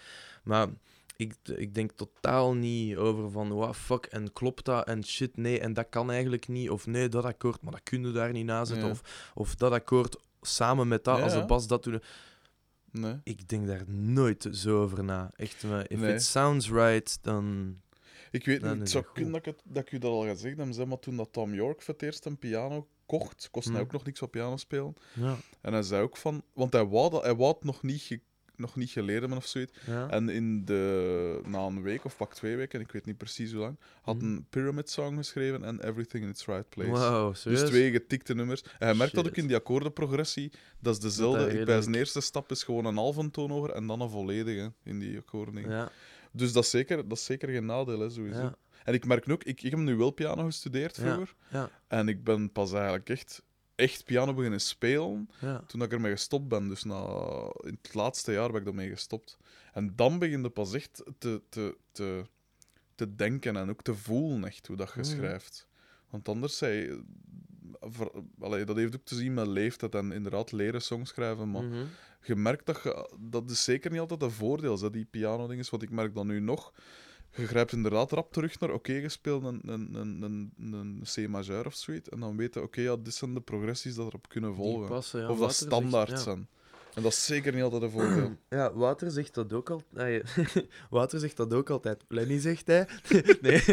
Maar 0.43 0.69
ik, 1.19 1.35
ik 1.57 1.75
denk 1.75 1.93
totaal 1.93 2.55
niet 2.55 2.97
over 2.97 3.31
van, 3.31 3.51
wow, 3.51 3.75
fuck, 3.75 4.05
en 4.07 4.33
klopt 4.33 4.65
dat? 4.65 4.87
En 4.87 5.05
shit, 5.05 5.37
nee, 5.37 5.61
en 5.61 5.73
dat 5.73 5.87
kan 5.89 6.11
eigenlijk 6.11 6.49
niet. 6.49 6.71
Of 6.71 6.87
nee, 6.87 7.09
dat 7.09 7.25
akkoord, 7.25 7.63
maar 7.63 7.73
dat 7.73 7.83
kun 7.83 8.07
je 8.07 8.13
daar 8.13 8.33
niet 8.33 8.45
na 8.45 8.65
zetten. 8.65 8.87
Ja. 8.87 8.93
Of, 8.93 9.33
of 9.35 9.55
dat 9.55 9.73
akkoord 9.73 10.17
samen 10.41 10.89
met 10.89 11.05
dat, 11.05 11.21
als 11.21 11.33
de 11.33 11.45
bas 11.45 11.67
dat 11.67 11.85
doet. 11.85 12.05
Nee. 12.91 13.17
Ik 13.25 13.49
denk 13.49 13.67
daar 13.67 13.91
nooit 13.91 14.49
zo 14.53 14.83
over 14.83 15.05
na. 15.05 15.31
Echt, 15.37 15.65
maar 15.65 15.91
if 15.91 15.99
Nee. 15.99 16.15
it 16.15 16.23
sounds 16.23 16.71
right, 16.71 17.19
dan... 17.23 17.77
Ik 18.31 18.45
weet 18.45 18.61
Dan 18.61 18.71
niet, 18.71 18.81
het 18.81 18.91
zou 18.91 19.05
dat 19.05 19.13
kunnen 19.13 19.33
dat 19.33 19.47
ik, 19.47 19.53
het, 19.55 19.63
dat 19.65 19.83
ik 19.83 19.93
u 19.93 19.99
dat 19.99 20.11
al 20.11 20.23
gezegd 20.23 20.57
heb, 20.57 20.73
zeg 20.73 20.87
maar 20.87 20.99
toen 20.99 21.17
dat 21.17 21.33
Tom 21.33 21.55
York 21.55 21.83
voor 21.83 21.95
het 21.95 22.03
eerst 22.03 22.25
een 22.25 22.39
piano 22.39 22.89
kocht, 23.07 23.49
kostte 23.51 23.73
hij 23.73 23.81
ook 23.81 23.93
nog 23.93 24.05
niks 24.05 24.23
op 24.23 24.31
piano 24.31 24.57
spelen. 24.57 24.95
Ja, 25.15 25.37
En 25.61 25.73
hij 25.73 25.83
zei 25.83 26.03
ook 26.03 26.17
van, 26.17 26.43
want 26.53 26.73
hij 26.73 26.87
wou, 26.87 27.11
dat, 27.11 27.23
hij 27.23 27.37
wou 27.37 27.53
het 27.55 27.65
nog 27.65 27.83
niet, 27.83 28.19
nog 28.59 28.77
niet 28.77 28.91
geleerd 28.91 29.21
hebben 29.21 29.39
of 29.39 29.47
zoiets. 29.47 29.73
ja. 29.87 30.09
En 30.11 30.29
in 30.29 30.65
de, 30.65 31.41
na 31.45 31.59
een 31.67 31.83
week 31.83 32.05
of 32.05 32.17
pak 32.17 32.35
twee 32.35 32.57
weken, 32.57 32.81
ik 32.81 32.93
weet 32.93 33.07
niet 33.07 33.17
precies 33.17 33.53
hoe 33.53 33.61
lang, 33.61 33.79
had 34.03 34.17
Mhm. 34.17 34.25
een 34.25 34.47
Pyramid 34.51 34.91
Song 34.91 35.17
geschreven 35.17 35.65
en 35.65 35.81
Everything 35.89 36.25
in 36.25 36.31
its 36.31 36.47
Right 36.47 36.69
Place. 36.69 36.91
Wow, 36.91 37.35
serieus? 37.35 37.61
Dus 37.61 37.69
twee 37.71 37.91
getikte 37.91 38.35
nummers. 38.35 38.63
En 38.63 38.87
hij 38.87 38.95
merkt 38.95 39.15
dat 39.15 39.27
ook 39.27 39.37
in 39.37 39.47
die 39.47 39.57
akkoordenprogressie. 39.57 40.53
Dat 40.81 40.95
is 40.95 41.01
dezelfde. 41.01 41.45
dat 41.45 41.53
Ik, 41.53 41.65
bij 41.65 41.81
zijn 41.83 41.95
eerste 41.95 42.21
stap 42.21 42.51
is 42.51 42.63
gewoon 42.63 42.85
een 42.85 42.97
halve 42.97 43.31
toon 43.31 43.51
hoger 43.51 43.71
en 43.71 43.87
dan 43.87 44.01
een 44.01 44.11
volledige 44.11 44.73
in 44.85 44.99
die 44.99 45.19
akkoorden. 45.19 45.69
Ja, 45.71 45.91
Dus 46.33 46.53
dat 46.53 46.65
is, 46.65 46.71
zeker, 46.71 47.09
dat 47.09 47.19
is 47.19 47.25
zeker 47.25 47.49
geen 47.49 47.67
nadeel, 47.67 48.01
hè, 48.01 48.11
sowieso. 48.11 48.41
ja, 48.41 48.55
En 48.85 48.95
ik 48.95 49.07
merk 49.07 49.29
ook, 49.31 49.45
ik, 49.45 49.63
ik 49.63 49.71
heb 49.71 49.81
nu 49.81 49.97
wel 49.97 50.11
piano 50.11 50.45
gestudeerd 50.45 50.95
vroeger. 50.99 51.35
ja, 51.51 51.71
En 51.89 52.09
ik 52.09 52.25
ben 52.25 52.53
pas 52.53 52.73
eigenlijk 52.73 53.09
echt, 53.09 53.43
echt 53.79 54.05
piano 54.05 54.35
beginnen 54.35 54.61
spelen 54.61 55.29
ja. 55.41 55.63
toen 55.67 55.83
ik 55.83 55.93
ermee 55.93 56.13
gestopt 56.13 56.49
ben. 56.49 56.69
Dus 56.69 56.85
na, 56.85 57.05
in 57.61 57.79
het 57.83 57.95
laatste 57.95 58.33
jaar 58.33 58.49
ben 58.51 58.59
ik 58.59 58.65
daarmee 58.65 58.89
gestopt. 58.89 59.37
En 59.73 59.93
dan 59.97 60.19
begin 60.19 60.43
je 60.43 60.49
pas 60.51 60.73
echt 60.75 61.03
te, 61.19 61.43
te, 61.49 61.77
te, 61.93 62.25
te 62.95 63.15
denken 63.15 63.57
en 63.57 63.71
ook 63.71 63.83
te 63.83 63.95
voelen 63.95 64.45
echt 64.45 64.67
hoe 64.67 64.77
dat 64.77 64.93
je 64.95 65.01
Mhm. 65.01 65.09
schrijft. 65.09 65.67
Want 66.11 66.29
anders 66.29 66.57
zei 66.59 67.03
ver- 67.81 68.23
allee, 68.41 68.65
dat 68.65 68.77
heeft 68.77 68.95
ook 68.95 69.05
te 69.05 69.15
zien 69.15 69.35
met 69.35 69.47
leeftijd 69.47 69.95
en 69.95 70.13
inderdaad 70.13 70.53
leren 70.53 70.83
songschrijven. 70.83 71.51
Maar 71.51 71.63
Mhm. 71.65 71.85
je 72.23 72.37
merkt 72.37 72.67
dat 72.67 72.81
je, 72.83 73.11
dat 73.21 73.51
is 73.51 73.65
zeker 73.65 73.91
niet 73.91 74.01
altijd 74.01 74.23
een 74.23 74.31
voordeel, 74.31 74.79
hè, 74.79 74.91
die 74.91 75.05
piano-ding 75.05 75.61
is. 75.61 75.71
Want 75.71 75.83
ik 75.83 75.91
merk 75.91 76.15
dat 76.15 76.25
nu 76.25 76.41
nog. 76.41 76.73
Je 77.35 77.47
grijpt 77.47 77.73
inderdaad 77.73 78.13
rap 78.13 78.33
terug 78.33 78.61
naar, 78.61 78.71
oké, 78.71 78.93
je 78.93 79.09
speelt 79.09 79.45
een, 79.45 79.61
een, 79.65 79.95
een, 79.95 80.23
een, 80.23 80.73
een 80.73 81.03
C-majeur 81.15 81.67
of 81.67 81.75
zoiets. 81.75 82.09
En 82.09 82.21
dan 82.21 82.37
weet 82.37 82.55
je, 82.55 82.63
oké, 82.63 82.81
ja, 82.81 82.97
dit 82.97 83.15
zijn 83.15 83.35
de 83.35 83.41
progressies 83.41 83.95
dat 83.95 84.07
erop 84.07 84.29
kunnen 84.29 84.55
volgen. 84.55 84.89
passen, 84.89 85.21
ja. 85.21 85.29
of 85.29 85.39
dat 85.39 85.55
zegt- 85.55 85.73
standaard 85.73 86.11
ja. 86.11 86.17
zijn. 86.17 86.49
En 86.95 87.03
dat 87.03 87.13
is 87.13 87.25
zeker 87.27 87.53
niet 87.55 87.63
altijd 87.63 87.83
een 87.83 87.91
voordeel. 87.91 88.37
Ja, 88.59 88.73
Wouter 88.75 89.11
zegt 89.11 89.35
dat 89.35 89.53
ook 89.53 89.71
altijd. 89.71 90.35
Wouter 90.91 91.21
zegt 91.21 91.37
dat 91.37 91.55
ook 91.55 91.71
altijd. 91.71 92.05
Lenny 92.09 92.39
zegt 92.39 92.67
hij. 92.67 92.89
nee. 93.41 93.63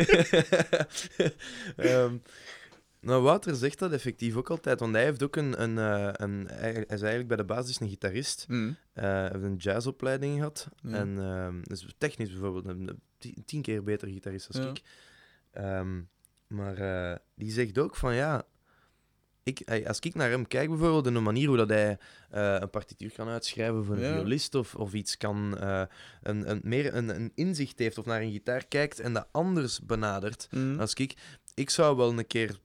Ehm, 1.75 2.15
nou, 3.05 3.21
Wouter 3.23 3.55
zegt 3.55 3.79
dat 3.79 3.91
effectief 3.91 4.35
ook 4.35 4.49
altijd, 4.49 4.79
want 4.79 4.93
hij 4.93 5.03
heeft 5.03 5.23
ook 5.23 5.35
een. 5.35 5.61
een, 5.61 5.77
eh, 5.77 6.09
een 6.13 6.47
hij 6.51 6.71
is 6.73 6.87
eigenlijk 6.87 7.27
bij 7.27 7.37
de 7.37 7.43
basis 7.45 7.79
een 7.79 7.89
gitarist. 7.89 8.45
Mm. 8.47 8.75
Eh, 8.93 9.03
Hij 9.03 9.29
heeft 9.31 9.43
een 9.43 9.55
jazzopleiding 9.55 10.35
gehad. 10.35 10.67
Ja. 10.81 10.93
En 10.93 11.19
ehm, 11.19 11.61
dus 11.61 11.93
technisch 11.97 12.29
bijvoorbeeld 12.31 12.65
een, 12.65 12.99
tien, 13.45 13.61
keer 13.61 13.83
beter 13.83 14.07
gitarist 14.07 14.47
als 14.47 14.57
Ja. 14.57 14.69
ik. 14.69 14.81
Ehm, 15.51 16.01
maar 16.47 16.77
eh, 16.77 17.17
die 17.35 17.51
zegt 17.51 17.77
ook 17.77 17.95
van 17.95 18.13
ja. 18.15 18.43
Ik, 19.43 19.83
als 19.87 19.99
ik 19.99 20.13
naar 20.15 20.29
hem 20.29 20.47
kijk, 20.47 20.69
bijvoorbeeld, 20.69 21.07
in 21.07 21.13
de 21.13 21.19
manier 21.19 21.47
hoe 21.47 21.57
dat 21.57 21.69
hij 21.69 21.97
een 22.29 22.69
partituur 22.69 23.11
kan 23.11 23.27
uitschrijven 23.27 23.85
voor 23.85 23.95
een 23.95 24.01
Ja. 24.01 24.13
violist 24.13 24.55
of, 24.55 24.75
of 24.75 24.93
iets 24.93 25.17
kan, 25.17 25.57
een, 25.61 26.49
een, 26.49 26.59
meer 26.63 26.95
een, 26.95 27.09
een 27.15 27.31
inzicht 27.35 27.79
heeft 27.79 27.97
of 27.97 28.05
naar 28.05 28.21
een 28.21 28.31
gitaar 28.31 28.65
kijkt 28.67 28.99
en 28.99 29.13
dat 29.13 29.27
anders 29.31 29.81
benadert. 29.81 30.47
Mm. 30.51 30.79
Als 30.79 30.93
ik, 30.93 31.13
ik 31.53 31.69
zou 31.69 31.97
wel 31.97 32.09
een 32.17 32.27
keer 32.27 32.59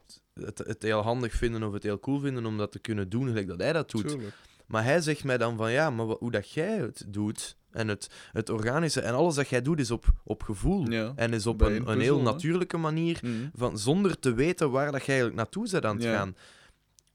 het, 0.45 0.59
het 0.59 0.83
heel 0.83 1.01
handig 1.03 1.33
vinden 1.33 1.63
of 1.63 1.73
het 1.73 1.83
heel 1.83 1.99
cool 2.01 2.21
vinden 2.21 2.47
om 2.47 2.57
dat 2.59 2.73
te 2.73 2.79
kunnen 2.79 3.09
doen, 3.09 3.27
gelijk 3.27 3.49
dat 3.49 3.59
hij 3.61 3.73
dat 3.73 3.91
doet. 3.91 4.09
Tuurlijk. 4.09 4.35
Maar 4.67 4.85
hij 4.85 5.01
zegt 5.01 5.25
mij 5.25 5.39
dan 5.39 5.57
van 5.57 5.73
ja, 5.73 5.91
maar 5.91 6.07
hoe 6.07 6.31
dat 6.31 6.51
jij 6.51 6.77
het 6.79 7.05
doet 7.09 7.57
en 7.71 7.89
het, 7.89 8.11
het 8.33 8.49
organische 8.51 9.01
en 9.01 9.15
alles 9.15 9.35
dat 9.35 9.49
jij 9.49 9.63
doet 9.63 9.81
is 9.81 9.91
op, 9.91 10.05
op 10.25 10.43
gevoel. 10.43 10.91
Ja. 10.91 11.13
En 11.17 11.33
is 11.33 11.47
op 11.47 11.61
een, 11.61 11.77
een 11.77 11.89
een 11.89 12.01
heel 12.01 12.21
natuurlijke 12.21 12.77
manier, 12.77 13.19
Mhm. 13.23 13.33
van, 13.55 13.79
zonder 13.79 14.19
te 14.19 14.35
weten 14.35 14.71
waar 14.71 14.93
dat 14.93 15.01
je 15.01 15.07
eigenlijk 15.07 15.37
naartoe 15.37 15.69
bent 15.71 15.85
aan 15.85 15.95
het 15.95 16.05
Ja. 16.05 16.17
gaan. 16.17 16.37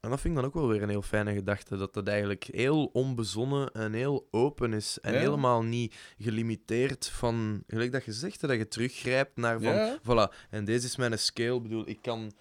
En 0.00 0.10
dat 0.12 0.20
vind 0.20 0.34
ik 0.34 0.40
dan 0.40 0.48
ook 0.50 0.54
wel 0.56 0.68
weer 0.68 0.82
een 0.82 0.88
heel 0.88 1.02
fijne 1.02 1.32
gedachte. 1.34 1.76
Dat 1.76 1.94
het 1.94 2.08
eigenlijk 2.08 2.48
heel 2.52 2.84
onbezonnen 2.84 3.70
en 3.72 3.92
heel 3.92 4.28
open 4.30 4.72
is. 4.72 4.98
En 5.00 5.12
Ja. 5.12 5.18
helemaal 5.18 5.62
niet 5.62 5.94
gelimiteerd 6.18 7.08
van, 7.08 7.62
gelijk 7.66 7.92
dat 7.92 8.04
je 8.04 8.12
zegt, 8.12 8.40
dat 8.40 8.50
je 8.56 8.68
teruggrijpt 8.68 9.36
naar 9.36 9.60
van, 9.60 9.98
voilà, 10.02 10.34
en 10.50 10.64
deze 10.64 10.86
is 10.86 10.96
mijn 10.96 11.18
scale. 11.18 11.56
Ik 11.56 11.62
bedoel, 11.62 11.88
ik 11.88 11.98
kan, 12.02 12.32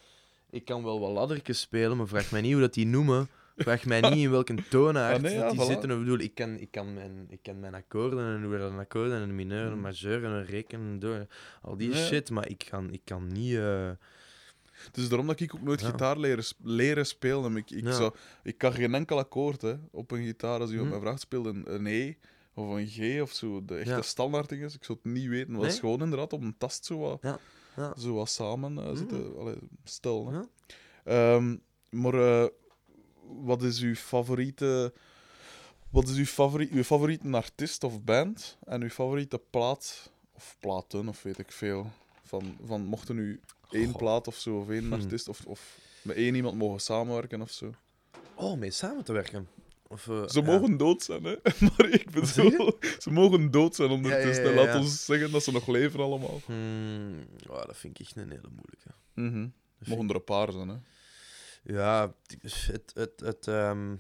ik 0.56 0.66
kan 0.66 0.84
wel 0.84 1.00
wat 1.00 1.12
laddertjes 1.12 1.60
spelen, 1.60 1.98
maar 1.98 2.08
vraag 2.08 2.32
mij 2.32 2.42
niet 2.42 2.52
hoe 2.52 2.62
dat 2.62 2.74
die 2.74 2.86
noemen. 2.88 3.28
Vraag 3.58 3.86
mij 3.86 4.02
niet 4.02 4.14
in 4.24 4.32
welke 4.32 4.56
toonaard 4.70 5.16
Ah, 5.16 5.22
nee, 5.22 5.34
ja, 5.34 5.42
dat 5.42 5.52
die 5.52 5.62
voilà. 5.62 5.66
zitten. 5.66 5.90
Ik 5.92 5.98
bedoel, 6.00 6.20
ik 6.20 6.36
kan, 6.36 6.58
ik, 6.60 6.72
kan 6.72 6.94
mijn, 6.94 7.26
ik 7.30 7.56
mijn 7.60 7.74
akkoorden 7.76 8.36
en 8.36 8.44
hoe 8.44 8.58
dat 8.58 8.72
een 8.72 8.80
akkoord 8.80 9.12
en 9.12 9.22
een 9.22 9.36
mineur 9.36 9.62
en 9.66 9.68
een 9.72 9.74
Mm. 9.76 9.82
majeur 9.82 10.24
en 10.24 10.32
een 10.32 10.46
reken 10.46 10.80
en 10.80 11.00
door, 11.00 11.28
al 11.62 11.78
die 11.78 11.96
shit, 11.96 12.30
maar 12.30 12.50
ik 12.50 12.66
kan, 12.70 12.94
ik 12.94 13.02
kan 13.04 13.28
niet... 13.28 13.56
eh, 13.56 13.90
Dus 14.92 15.08
daarom 15.10 15.28
dat 15.28 15.40
ik 15.40 15.56
ook 15.56 15.62
nooit 15.62 15.82
Ja. 15.82 15.90
gitaar 15.90 16.18
leren, 16.20 16.44
sp- 16.44 16.60
leren 16.64 17.06
spelen. 17.06 17.58
Ik, 17.58 17.72
ik, 17.72 17.84
Ja. 17.84 17.92
zou, 17.92 18.14
ik 18.44 18.58
kan 18.58 18.74
geen 18.74 18.96
enkel 18.96 19.18
akkoord 19.18 19.62
hè, 19.62 19.74
op 19.92 20.12
een 20.12 20.24
gitaar. 20.26 20.60
Als 20.60 20.70
iemand 20.70 20.88
Hm. 20.88 20.94
mij 20.94 21.04
vraagt, 21.04 21.20
speel 21.22 21.46
een, 21.46 21.74
een 21.74 21.86
E 21.88 22.14
of 22.54 22.70
een 22.70 22.88
G 22.88 23.22
of 23.22 23.32
zo. 23.32 23.66
De 23.66 23.76
echte 23.76 24.02
standaard 24.02 24.50
dingen. 24.50 24.70
Ik 24.74 24.84
zou 24.84 25.00
het 25.04 25.14
niet 25.14 25.28
weten. 25.28 25.52
Maar 25.52 25.60
dat 25.62 25.66
is 25.70 25.72
Nee? 25.72 25.82
gewoon 25.82 26.02
inderdaad 26.02 26.34
op 26.34 26.42
een 26.42 26.56
tast 26.58 26.86
zo 26.86 26.98
wat, 27.00 27.20
Ja, 27.22 27.40
ja. 27.76 27.94
Zo 27.98 28.14
wat 28.14 28.30
samen 28.30 28.78
eh, 28.78 28.86
Hm. 28.90 28.96
zitten. 28.96 29.38
Allee, 29.40 29.56
stil. 29.84 30.28
Hè. 30.32 30.38
Ja. 30.38 30.46
Ehm, 31.04 31.56
maar 31.90 32.14
eh, 32.14 32.48
wat 33.44 33.64
is 33.64 33.80
uw 33.82 33.96
favoriete... 33.96 34.94
Wat 35.90 36.08
is 36.08 36.18
uw, 36.18 36.26
favoriet, 36.26 36.72
uw 36.72 36.84
favoriete 36.84 37.30
artiest 37.32 37.84
of 37.84 38.04
band? 38.04 38.58
En 38.66 38.82
uw 38.82 38.90
favoriete 38.90 39.42
plaat 39.50 40.12
of 40.34 40.56
platen, 40.60 41.08
of 41.08 41.24
weet 41.24 41.40
ik 41.40 41.52
veel. 41.52 41.92
Van, 42.24 42.58
van 42.66 42.82
mochten 42.86 43.18
u 43.18 43.40
één 43.72 43.90
Goh. 43.90 43.96
plaat 43.98 44.28
of 44.28 44.36
zo, 44.36 44.60
of 44.60 44.70
één 44.70 44.84
Hm. 44.86 44.94
artiest, 44.94 45.28
of, 45.28 45.46
of 45.46 45.78
met 46.02 46.16
één 46.16 46.36
iemand 46.36 46.58
mogen 46.58 46.80
samenwerken 46.82 47.42
of 47.42 47.52
zo. 47.52 47.72
Oh, 48.36 48.58
mee 48.58 48.72
samen 48.72 49.04
te 49.04 49.14
werken. 49.14 49.48
Of, 49.96 50.08
eh, 50.08 50.28
Ze 50.28 50.40
ja. 50.40 50.46
mogen 50.46 50.78
dood 50.78 51.04
zijn, 51.04 51.24
hè? 51.24 51.36
Maar 51.78 51.90
ik 51.90 52.12
bedoel, 52.12 52.78
ze 53.00 53.12
mogen 53.12 53.52
dood 53.52 53.76
zijn 53.76 53.90
ondertussen. 53.90 54.44
Ja, 54.44 54.50
ja, 54.50 54.56
Laat 54.56 54.76
ons 54.76 55.06
zeggen 55.06 55.32
dat 55.32 55.44
ze 55.44 55.52
nog 55.52 55.68
leven 55.68 56.00
allemaal. 56.00 56.42
Hmm, 56.46 57.26
oh, 57.50 57.66
dat 57.66 57.78
vind 57.78 58.00
ik 58.00 58.06
echt 58.06 58.16
een 58.16 58.30
hele 58.30 58.50
moeilijke. 58.50 58.88
Dat 58.88 58.96
vind 59.16 59.54
Mogen 59.88 60.10
er 60.10 60.16
een 60.16 60.24
paar 60.24 60.52
zijn, 60.52 60.70
hè? 60.70 60.78
Ja, 61.64 62.14
het. 62.28 62.92
het, 62.94 63.20
het 63.20 63.48
ehm, 63.48 63.96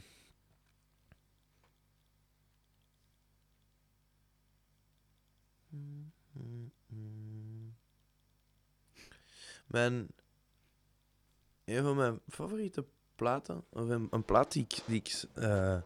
Mijn. 9.68 10.08
Een 11.66 11.84
van 11.84 11.96
mijn 11.96 12.20
favoriete 12.28 12.86
platen, 13.16 13.64
of 13.70 13.90
een, 13.90 14.08
een 14.12 14.26
plaat 14.26 14.52
die 14.52 14.64
ik, 14.64 14.80
die 14.86 14.96
ik 14.96 15.24
eh, 15.34 15.82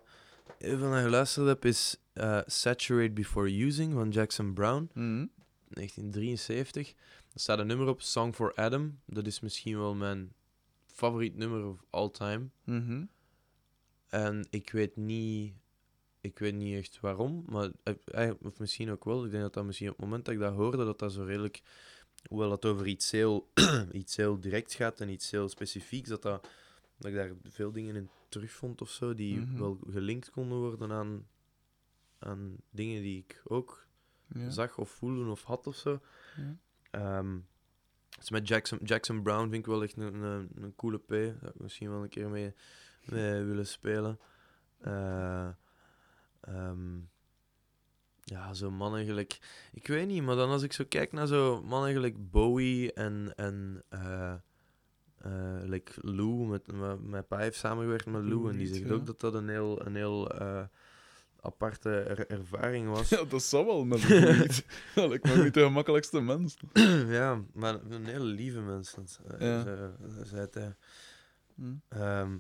heel 0.58 0.78
veel 0.78 0.88
naar 0.88 1.04
geluisterd 1.04 1.48
heb, 1.48 1.66
is 1.66 1.98
eh, 2.14 2.40
Saturate 2.46 3.12
Before 3.12 3.66
Using 3.66 3.94
van 3.94 4.10
Jackson 4.10 4.54
Brown. 4.54 4.90
Mhm. 4.94 5.26
1973. 5.70 6.94
Er 7.34 7.40
staat 7.40 7.60
een 7.60 7.68
nummer 7.68 7.88
op, 7.88 8.02
Song 8.02 8.34
for 8.34 8.54
Adam. 8.54 9.00
Dat 9.06 9.28
is 9.28 9.40
misschien 9.40 9.78
wel 9.78 9.96
mijn 9.96 10.34
favoriet 10.86 11.36
nummer 11.36 11.66
of 11.66 11.84
all 11.90 12.10
time. 12.10 12.50
Mhm. 12.64 13.06
En 14.08 14.48
ik 14.50 14.72
weet 14.72 14.96
niet, 14.96 15.54
ik 16.22 16.40
weet 16.40 16.54
niet 16.54 16.78
echt 16.78 17.00
waarom, 17.00 17.44
maar 17.48 17.70
eh, 17.84 18.28
eh, 18.28 18.36
of 18.42 18.60
misschien 18.60 18.92
ook 18.92 19.06
wel. 19.06 19.26
Ik 19.26 19.32
denk 19.32 19.44
dat 19.44 19.54
dat 19.54 19.66
misschien 19.66 19.90
op 19.90 19.96
het 19.96 20.06
moment 20.06 20.26
dat 20.26 20.34
ik 20.34 20.40
dat 20.40 20.54
hoorde, 20.54 20.86
dat 20.86 21.00
dat 21.00 21.14
zo 21.14 21.24
redelijk, 21.24 21.62
hoewel 22.28 22.50
dat 22.50 22.66
over 22.66 22.88
iets 22.88 23.12
heel, 23.12 23.50
iets 23.92 24.16
heel 24.16 24.40
direct 24.40 24.74
gaat 24.74 25.00
en 25.02 25.10
iets 25.10 25.32
heel 25.32 25.50
specifieks, 25.50 26.10
dat, 26.10 26.22
dat, 26.22 26.48
dat 27.00 27.12
ik 27.12 27.18
daar 27.18 27.32
veel 27.44 27.72
dingen 27.72 27.96
in 27.96 28.10
terugvond 28.30 28.82
of 28.82 28.90
zo, 28.90 29.14
die 29.14 29.40
Mhm. 29.40 29.58
wel 29.60 29.80
gelinkt 29.90 30.30
konden 30.30 30.58
worden 30.58 30.92
aan, 30.92 31.28
aan 32.20 32.56
dingen 32.70 33.02
die 33.02 33.18
ik 33.18 33.42
ook 33.44 33.88
Ja. 34.34 34.50
zag 34.50 34.78
of 34.78 34.90
voelde 34.90 35.30
of 35.32 35.44
had 35.44 35.68
of 35.68 35.76
zo. 35.76 36.00
Ja. 36.38 36.56
Ehm, 36.92 37.38
dus 38.18 38.30
met 38.30 38.48
Jackson, 38.48 38.80
Jackson 38.84 39.24
Brown 39.24 39.42
vind 39.42 39.54
ik 39.54 39.66
wel 39.66 39.84
echt 39.84 39.98
een, 39.98 40.14
een, 40.24 40.50
een 40.56 40.76
coole 40.76 40.98
P. 40.98 41.08
Daar 41.10 41.36
zou 41.40 41.52
ik 41.56 41.60
misschien 41.60 41.90
wel 41.90 42.04
een 42.04 42.10
keer 42.10 42.30
mee, 42.30 42.54
mee 43.06 43.44
willen 43.50 43.68
spelen. 43.68 44.20
Eh, 44.80 45.50
ehm, 46.42 46.98
ja, 48.24 48.54
zo 48.54 48.72
mannen 48.72 49.06
gelijk... 49.06 49.40
Ik 49.74 49.88
weet 49.88 50.08
niet, 50.08 50.24
maar 50.24 50.36
dan 50.36 50.50
als 50.50 50.64
ik 50.64 50.74
zo 50.74 50.86
kijk 50.90 51.12
naar 51.12 51.28
zo 51.28 51.62
mannen 51.64 51.94
gelijk 51.94 52.30
Bowie 52.32 52.94
en... 52.94 53.34
en 53.36 53.84
eh, 53.90 54.34
eh, 55.22 55.32
like 55.64 55.92
Lou, 56.02 56.48
met, 56.48 56.72
met, 56.72 57.04
mijn 57.04 57.28
pa 57.28 57.38
heeft 57.38 57.58
samengewerkt 57.58 58.06
met 58.06 58.22
Lou, 58.24 58.30
Lou 58.42 58.50
en 58.52 58.58
die 58.58 58.68
zegt 58.68 58.88
ja. 58.88 58.94
ook 58.94 59.06
dat 59.06 59.20
dat 59.20 59.34
een 59.34 59.50
heel, 59.50 59.86
een 59.86 59.96
heel 59.96 60.30
eh, 60.32 60.64
aparte 61.42 61.90
er- 61.90 62.28
ervaring 62.28 62.90
was. 62.90 63.10
Ja, 63.20 63.24
dat 63.24 63.44
zou 63.44 63.66
wel 63.66 63.86
met 63.86 64.10
een 64.10 64.38
niet. 64.38 64.66
Dat 64.96 65.10
lijkt 65.10 65.26
me 65.26 65.44
niet 65.44 65.54
de 65.54 65.64
gemakkelijkste 65.64 66.22
mens. 66.22 66.58
ja, 67.20 67.42
maar 67.54 67.80
een 67.90 68.06
hele 68.06 68.24
lieve 68.26 68.60
mens. 68.60 68.94
dat, 68.96 69.20
eh, 69.38 69.64
Ja. 69.64 70.76
Hm. 71.56 72.38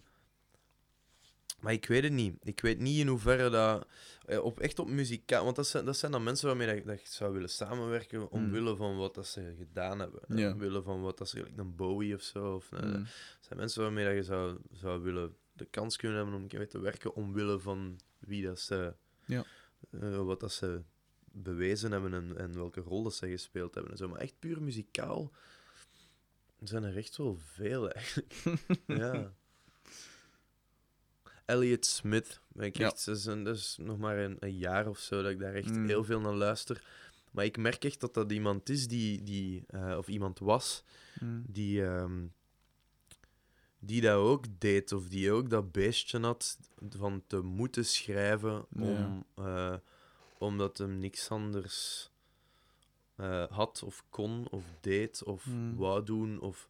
Maar 1.61 1.73
ik 1.73 1.85
weet 1.85 2.03
het 2.03 2.11
niet. 2.13 2.35
Ik 2.43 2.59
weet 2.61 2.79
niet 2.79 2.99
in 2.99 3.07
hoeverre 3.07 3.49
dat... 3.49 3.87
eh, 4.25 4.43
Op, 4.43 4.59
echt 4.59 4.79
op 4.79 4.87
muzikaal... 4.89 5.43
Want 5.43 5.55
dat 5.55 5.67
zijn, 5.67 5.85
dat 5.85 5.97
zijn 5.97 6.11
dan 6.11 6.23
mensen 6.23 6.47
waarmee 6.47 6.75
dat, 6.75 6.85
dat 6.85 6.99
ik 6.99 7.05
zou 7.07 7.33
willen 7.33 7.49
samenwerken 7.49 8.31
omwille 8.31 8.75
van 8.75 8.97
wat 8.97 9.15
dat 9.15 9.27
ze 9.27 9.55
gedaan 9.57 9.99
hebben. 9.99 10.19
Hmm. 10.27 10.37
Ja. 10.37 10.51
Omwille 10.51 10.81
van 10.81 11.01
wat 11.01 11.17
dat 11.17 11.29
ze... 11.29 11.37
gelijk 11.37 11.57
Een 11.57 11.75
Bowie 11.75 12.15
of 12.15 12.21
zo. 12.21 12.53
Of, 12.55 12.71
Mm. 12.71 12.79
dat 12.91 13.05
zijn 13.39 13.59
mensen 13.59 13.81
waarmee 13.81 14.05
dat 14.05 14.13
je 14.15 14.23
zou, 14.23 14.57
zou 14.71 15.01
willen 15.01 15.35
de 15.53 15.65
kans 15.65 15.95
kunnen 15.97 16.17
hebben 16.17 16.35
om 16.35 16.41
een 16.41 16.47
keer 16.47 16.59
mee 16.59 16.67
te 16.67 16.79
werken 16.79 17.13
omwille 17.15 17.59
van 17.59 17.99
wie 18.19 18.45
dat 18.45 18.59
ze... 18.59 18.93
Ja. 19.25 19.43
eh, 19.91 20.21
wat 20.25 20.39
dat 20.39 20.51
ze 20.51 20.81
bewezen 21.31 21.91
hebben 21.91 22.13
en, 22.13 22.37
en 22.37 22.53
welke 22.53 22.81
rol 22.81 23.03
dat 23.03 23.13
ze 23.13 23.27
gespeeld 23.29 23.73
hebben 23.73 23.91
en 23.91 23.97
zo. 23.97 24.07
Maar 24.09 24.19
echt 24.19 24.39
puur 24.39 24.61
muzikaal 24.61 25.31
zijn 26.63 26.83
er 26.83 26.97
echt 26.97 27.17
wel 27.17 27.37
veel, 27.37 27.89
eigenlijk. 27.91 28.33
ja. 28.85 29.33
Elliot 31.49 31.85
Smith. 31.85 32.39
Ben 32.47 32.65
ik 32.65 32.77
Ja. 32.77 32.85
echt, 32.85 33.05
dat, 33.05 33.15
is 33.17 33.25
een, 33.25 33.43
dat 33.43 33.55
is 33.55 33.77
nog 33.81 33.97
maar 33.97 34.17
een, 34.17 34.37
een 34.39 34.57
jaar 34.57 34.87
of 34.87 34.99
zo 34.99 35.21
dat 35.21 35.31
ik 35.31 35.39
daar 35.39 35.53
echt 35.53 35.69
Mm. 35.75 35.87
heel 35.87 36.03
veel 36.03 36.19
naar 36.19 36.33
luister. 36.35 36.83
Maar 37.31 37.45
ik 37.45 37.57
merk 37.57 37.83
echt 37.83 37.99
dat 37.99 38.13
dat 38.13 38.31
iemand 38.31 38.69
is 38.69 38.87
die, 38.87 39.23
die 39.23 39.63
eh, 39.67 39.95
of 39.97 40.07
iemand 40.07 40.39
was, 40.39 40.83
Mm. 41.19 41.43
die, 41.47 41.85
ehm, 41.85 42.25
die 43.79 44.01
dat 44.01 44.15
ook 44.15 44.45
deed, 44.57 44.91
of 44.91 45.07
die 45.09 45.31
ook 45.31 45.49
dat 45.49 45.71
beestje 45.71 46.19
had 46.19 46.57
van 46.89 47.23
te 47.27 47.41
moeten 47.41 47.85
schrijven, 47.85 48.65
om, 48.75 49.25
eh, 49.35 49.75
omdat 50.37 50.77
hem 50.77 50.99
niks 50.99 51.29
anders 51.29 52.09
eh, 53.15 53.45
had, 53.49 53.83
of 53.83 54.03
kon, 54.09 54.47
of 54.49 54.63
deed, 54.81 55.23
of 55.23 55.43
Hmm. 55.43 55.75
wou 55.75 56.03
doen, 56.03 56.39
of 56.39 56.67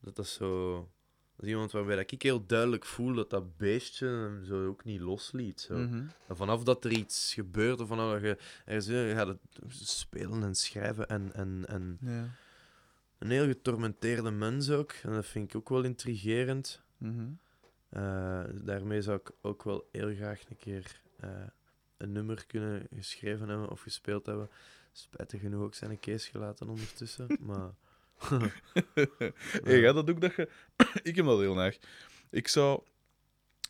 dat 0.00 0.16
dat 0.16 0.26
zo... 0.26 0.88
Dat 1.40 1.48
is 1.48 1.54
iemand 1.54 1.72
waarbij 1.72 1.96
dat 1.96 2.10
ik 2.10 2.22
heel 2.22 2.46
duidelijk 2.46 2.84
voel 2.84 3.14
dat 3.14 3.30
dat 3.30 3.56
beestje 3.56 4.06
hem 4.06 4.44
zo 4.44 4.66
ook 4.66 4.84
niet 4.84 5.00
losliet. 5.00 5.60
Zo. 5.60 5.76
Mhm. 5.76 6.04
En 6.26 6.36
vanaf 6.36 6.62
dat 6.64 6.84
er 6.84 6.90
iets 6.90 7.34
gebeurt, 7.34 7.80
of 7.80 7.88
vanaf 7.88 8.12
dat 8.12 8.20
je 8.20 8.36
ergens 8.64 8.86
je 8.86 9.12
gaat 9.14 9.26
het 9.26 9.40
spelen 9.68 10.42
en 10.42 10.54
schrijven 10.54 11.08
en, 11.08 11.32
en, 11.34 11.64
en 11.68 11.98
Ja. 12.00 12.28
een 13.18 13.30
heel 13.30 13.46
getormenteerde 13.46 14.30
mens 14.30 14.70
ook. 14.70 14.92
En 14.92 15.12
dat 15.12 15.26
vind 15.26 15.48
ik 15.48 15.56
ook 15.56 15.68
wel 15.68 15.82
intrigerend. 15.82 16.82
Mhm. 16.98 17.28
Eh, 17.88 18.44
daarmee 18.54 19.02
zou 19.02 19.18
ik 19.18 19.30
ook 19.40 19.62
wel 19.62 19.88
heel 19.92 20.14
graag 20.14 20.42
een 20.50 20.56
keer 20.58 21.00
eh, 21.16 21.30
een 21.96 22.12
nummer 22.12 22.46
kunnen 22.46 22.86
geschreven 22.94 23.48
hebben 23.48 23.70
of 23.70 23.80
gespeeld 23.80 24.26
hebben. 24.26 24.50
Spijtig 24.92 25.40
genoeg 25.40 25.62
ook 25.62 25.74
zijn 25.74 25.90
een 25.90 26.00
case 26.00 26.30
gelaten 26.30 26.68
ondertussen. 26.68 27.26
maar 27.40 27.70
hey, 29.64 29.80
jij 29.80 29.92
dat 29.92 30.10
ook 30.10 30.20
dat 30.20 30.34
je... 30.34 30.48
ik 31.02 31.16
heb 31.16 31.24
dat 31.24 31.38
heel 31.38 31.58
erg. 31.58 31.78
Ik 32.30 32.48
zou 32.48 32.82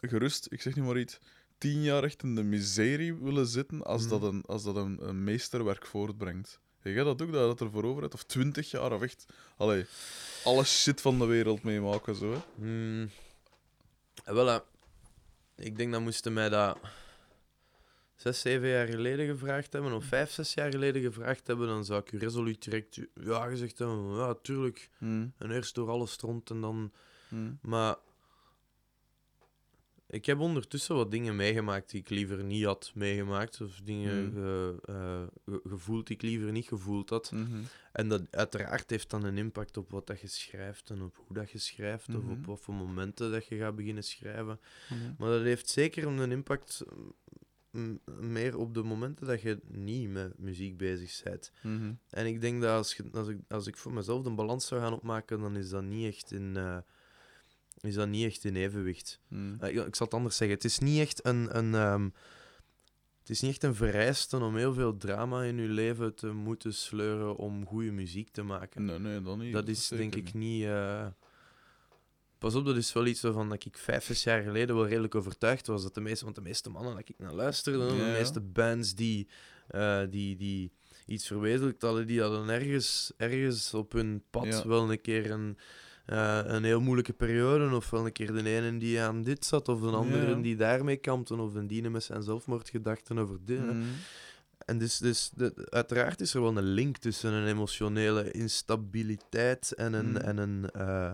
gerust, 0.00 0.46
ik 0.50 0.62
zeg 0.62 0.74
niet 0.76 0.84
maar 0.84 0.98
iets, 0.98 1.18
tien 1.58 1.82
jaar 1.82 2.04
echt 2.04 2.22
in 2.22 2.34
de 2.34 2.42
miserie 2.42 3.14
willen 3.14 3.46
zitten 3.46 3.82
als 3.82 4.08
dat, 4.08 4.22
een, 4.22 4.42
als 4.46 4.62
dat 4.62 4.76
een, 4.76 5.08
een 5.08 5.24
meesterwerk 5.24 5.86
voortbrengt. 5.86 6.60
Hey, 6.80 6.92
jij 6.92 7.04
dat 7.04 7.22
ook, 7.22 7.32
dat 7.32 7.40
je 7.40 7.46
dat 7.46 7.60
ervoor 7.60 7.84
over 7.84 8.02
hebt? 8.02 8.14
Of 8.14 8.24
twintig 8.24 8.70
jaar, 8.70 8.92
of 8.92 9.02
echt... 9.02 9.26
Allee, 9.56 9.86
alle 10.44 10.64
shit 10.64 11.00
van 11.00 11.18
de 11.18 11.24
wereld 11.24 11.62
meemaken, 11.62 12.14
zo, 12.14 12.32
hè? 12.32 12.38
Hmm. 12.54 13.10
Eh, 14.24 14.34
Wel, 14.34 14.48
eh, 14.48 14.60
ik 15.56 15.76
denk 15.76 15.92
dat 15.92 16.00
moesten 16.00 16.32
mij 16.32 16.48
dat 16.48 16.78
zes, 18.20 18.40
zeven 18.40 18.68
jaar 18.68 18.86
geleden 18.86 19.26
gevraagd 19.26 19.72
hebben, 19.72 19.92
of 19.92 20.04
vijf, 20.04 20.30
zes 20.30 20.54
jaar 20.54 20.70
geleden 20.70 21.02
gevraagd 21.02 21.46
hebben, 21.46 21.66
dan 21.66 21.84
zou 21.84 22.00
ik 22.00 22.12
u 22.12 22.18
resoluut 22.18 22.62
direct 22.64 23.00
ja 23.14 23.46
gezegd 23.48 23.78
hebben. 23.78 24.14
Ja, 24.14 24.34
tuurlijk. 24.42 24.88
Mm. 24.98 25.32
En 25.38 25.50
eerst 25.50 25.74
door 25.74 25.88
alles 25.88 26.16
rond 26.16 26.50
en 26.50 26.60
dan. 26.60 26.92
Mm. 27.28 27.58
Maar 27.62 27.96
ik 30.06 30.26
heb 30.26 30.38
ondertussen 30.38 30.94
wat 30.94 31.10
dingen 31.10 31.36
meegemaakt 31.36 31.90
die 31.90 32.00
ik 32.00 32.08
liever 32.10 32.44
niet 32.44 32.64
had 32.64 32.92
meegemaakt. 32.94 33.60
Of 33.60 33.80
dingen 33.84 34.32
ge- 34.32 34.78
eh, 34.84 35.22
ge- 35.54 35.60
gevoeld 35.68 36.06
die 36.06 36.16
ik 36.16 36.22
liever 36.22 36.52
niet 36.52 36.68
gevoeld 36.68 37.10
had. 37.10 37.32
Mhm. 37.32 37.60
En 37.92 38.08
dat 38.08 38.22
uiteraard 38.30 38.90
heeft 38.90 39.10
dan 39.10 39.24
een 39.24 39.38
impact 39.38 39.76
op 39.76 39.90
wat 39.90 40.06
dat 40.06 40.20
je 40.20 40.26
schrijft 40.26 40.90
en 40.90 41.02
op 41.02 41.16
hoe 41.26 41.36
dat 41.36 41.50
je 41.50 41.58
schrijft. 41.58 42.08
Of 42.08 42.22
Mhm. 42.22 42.30
op 42.30 42.46
wat 42.46 42.60
voor 42.60 42.74
momenten 42.74 43.30
dat 43.30 43.46
je 43.46 43.56
gaat 43.58 43.76
beginnen 43.76 44.04
schrijven. 44.04 44.60
Maar 45.18 45.30
dat 45.30 45.42
heeft 45.42 45.68
zeker 45.68 46.06
een 46.06 46.30
impact 46.32 46.82
meer 48.20 48.56
op 48.56 48.74
de 48.74 48.82
momenten 48.82 49.26
dat 49.26 49.40
je 49.40 49.60
niet 49.68 50.08
met 50.10 50.38
muziek 50.38 50.76
bezig 50.76 51.22
bent. 51.22 51.52
Mhm. 51.62 51.92
En 52.10 52.26
ik 52.26 52.40
denk 52.40 52.62
dat 52.62 52.70
als, 52.70 52.94
je, 52.94 53.04
als, 53.12 53.28
ik, 53.28 53.38
als 53.48 53.66
ik 53.66 53.76
voor 53.76 53.92
mezelf 53.92 54.24
een 54.24 54.34
balans 54.34 54.66
zou 54.66 54.80
gaan 54.80 54.92
opmaken, 54.92 55.40
dan 55.40 55.56
is 55.56 55.68
dat 55.68 55.82
niet 55.82 56.06
echt 56.06 56.32
in, 56.32 56.56
eh, 56.56 56.78
is 57.80 57.94
dat 57.94 58.08
niet 58.08 58.24
echt 58.24 58.44
in 58.44 58.56
evenwicht. 58.56 59.20
Mhm. 59.28 59.54
Eh, 59.60 59.68
ik, 59.68 59.86
ik 59.86 59.94
zal 59.94 60.06
het 60.06 60.14
anders 60.14 60.36
zeggen. 60.36 60.56
Het 60.56 60.66
is 60.66 60.78
niet 60.78 61.00
echt 61.00 61.26
een, 61.26 61.58
een, 61.58 61.74
ehm, 61.74 62.08
het 63.20 63.30
is 63.30 63.40
niet 63.40 63.50
echt 63.50 63.62
een 63.62 63.74
vereiste 63.74 64.36
om 64.36 64.56
heel 64.56 64.74
veel 64.74 64.96
drama 64.96 65.42
in 65.42 65.56
je 65.56 65.68
leven 65.68 66.14
te 66.14 66.32
moeten 66.32 66.74
sleuren 66.74 67.36
om 67.36 67.66
goede 67.66 67.92
muziek 67.92 68.30
te 68.30 68.42
maken. 68.42 68.84
Nee, 68.84 68.98
nee, 68.98 69.22
dan 69.22 69.38
niet. 69.38 69.52
dat 69.52 69.68
is 69.68 69.88
denk 69.88 70.14
ik 70.14 70.34
niet. 70.34 70.64
eh, 70.64 71.06
Pas 72.40 72.54
op, 72.54 72.64
dat 72.64 72.76
is 72.76 72.92
wel 72.92 73.06
iets 73.06 73.20
waarvan 73.20 73.48
dat 73.48 73.64
ik 73.64 73.78
vijf, 73.78 74.04
zes 74.04 74.22
jaar 74.22 74.42
geleden 74.42 74.74
wel 74.76 74.86
redelijk 74.88 75.14
overtuigd 75.14 75.66
was. 75.66 75.82
Dat 75.82 75.94
de 75.94 76.00
meeste, 76.00 76.24
want 76.24 76.36
de 76.36 76.42
meeste 76.42 76.70
mannen 76.70 76.94
dat 76.94 77.08
ik 77.08 77.18
naar 77.18 77.32
luisterde, 77.34 77.84
Ja, 77.84 77.88
de 77.88 78.16
meeste 78.18 78.40
bands 78.40 78.94
die, 78.94 79.28
eh, 79.68 80.00
die, 80.10 80.36
die 80.36 80.72
iets 81.06 81.26
verwezenlijkt 81.26 81.82
hadden, 81.82 82.06
die 82.06 82.20
hadden 82.20 82.48
ergens, 82.48 83.12
ergens 83.16 83.74
op 83.74 83.92
hun 83.92 84.22
pad 84.30 84.44
Ja. 84.46 84.66
wel 84.66 84.90
een 84.90 85.00
keer 85.00 85.30
een, 85.30 85.58
eh, 86.06 86.40
een 86.44 86.64
heel 86.64 86.80
moeilijke 86.80 87.12
periode. 87.12 87.74
Of 87.74 87.90
wel 87.90 88.06
een 88.06 88.12
keer 88.12 88.32
de 88.32 88.48
ene 88.50 88.78
die 88.78 89.00
aan 89.00 89.22
dit 89.22 89.44
zat, 89.44 89.68
of 89.68 89.80
een 89.80 89.94
andere 89.94 90.28
Ja. 90.28 90.34
die 90.34 90.56
daarmee 90.56 90.96
kampte, 90.96 91.34
of 91.36 91.54
een 91.54 91.66
die 91.66 91.90
met 91.90 92.02
zijn 92.04 92.22
zelfmoordgedachten 92.22 93.18
over 93.18 93.38
dit. 93.44 93.64
Mhm. 93.66 93.82
En 94.66 94.78
dus, 94.78 94.98
dus 94.98 95.30
de, 95.34 95.66
uiteraard 95.70 96.20
is 96.20 96.34
er 96.34 96.40
wel 96.40 96.56
een 96.56 96.62
link 96.72 96.96
tussen 96.96 97.32
een 97.32 97.46
emotionele 97.46 98.30
instabiliteit 98.30 99.72
en 99.72 99.92
een, 99.92 100.08
Mm. 100.10 100.16
en 100.16 100.36
een 100.38 100.70
eh, 100.70 101.12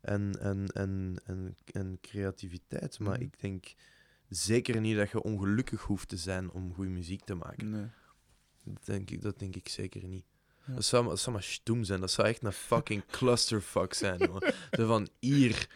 en, 0.00 0.34
en, 0.40 0.66
en, 0.72 1.16
en, 1.24 1.56
en 1.72 1.98
creativiteit. 2.02 2.98
Maar 2.98 3.14
Mhm. 3.14 3.22
ik 3.22 3.40
denk 3.40 3.74
zeker 4.28 4.80
niet 4.80 4.96
dat 4.96 5.10
je 5.10 5.22
ongelukkig 5.22 5.82
hoeft 5.82 6.08
te 6.08 6.16
zijn 6.16 6.50
om 6.50 6.74
goede 6.74 6.90
muziek 6.90 7.24
te 7.24 7.34
maken. 7.34 7.70
Nee. 7.70 7.86
Dat, 8.64 8.84
denk 8.86 9.10
ik, 9.10 9.22
dat 9.22 9.38
denk 9.38 9.56
ik 9.56 9.68
zeker 9.68 10.04
niet. 10.08 10.24
Ja. 10.66 10.74
Dat, 10.74 10.84
zou, 10.84 11.02
maar- 11.02 11.10
dat 11.12 11.20
zou 11.20 11.34
maar 11.34 11.44
stoem 11.44 11.84
zijn. 11.84 12.00
Dat 12.00 12.10
zou 12.10 12.28
echt 12.28 12.44
een 12.44 12.52
fucking 12.52 13.02
clusterfuck 13.16 13.94
zijn. 13.94 14.18
jongen. 14.18 14.54
Zo 14.70 14.86
van 14.86 15.08
hier, 15.18 15.68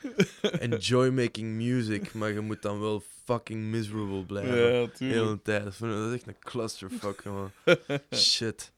enjoy 0.42 1.08
making 1.10 1.54
music, 1.56 2.12
maar 2.14 2.32
je 2.32 2.40
moet 2.40 2.62
dan 2.62 2.80
wel 2.80 3.02
fucking 3.24 3.62
miserable 3.64 4.24
blijven. 4.26 4.56
Ja, 4.56 4.62
De 4.62 4.68
hele 4.68 4.90
tuurlijk. 4.90 5.44
tijd. 5.44 5.78
Dat 5.78 6.08
is 6.08 6.14
echt 6.14 6.26
een 6.26 6.38
clusterfuck, 6.38 7.22
jongen. 7.24 7.52
Shit. 8.14 8.72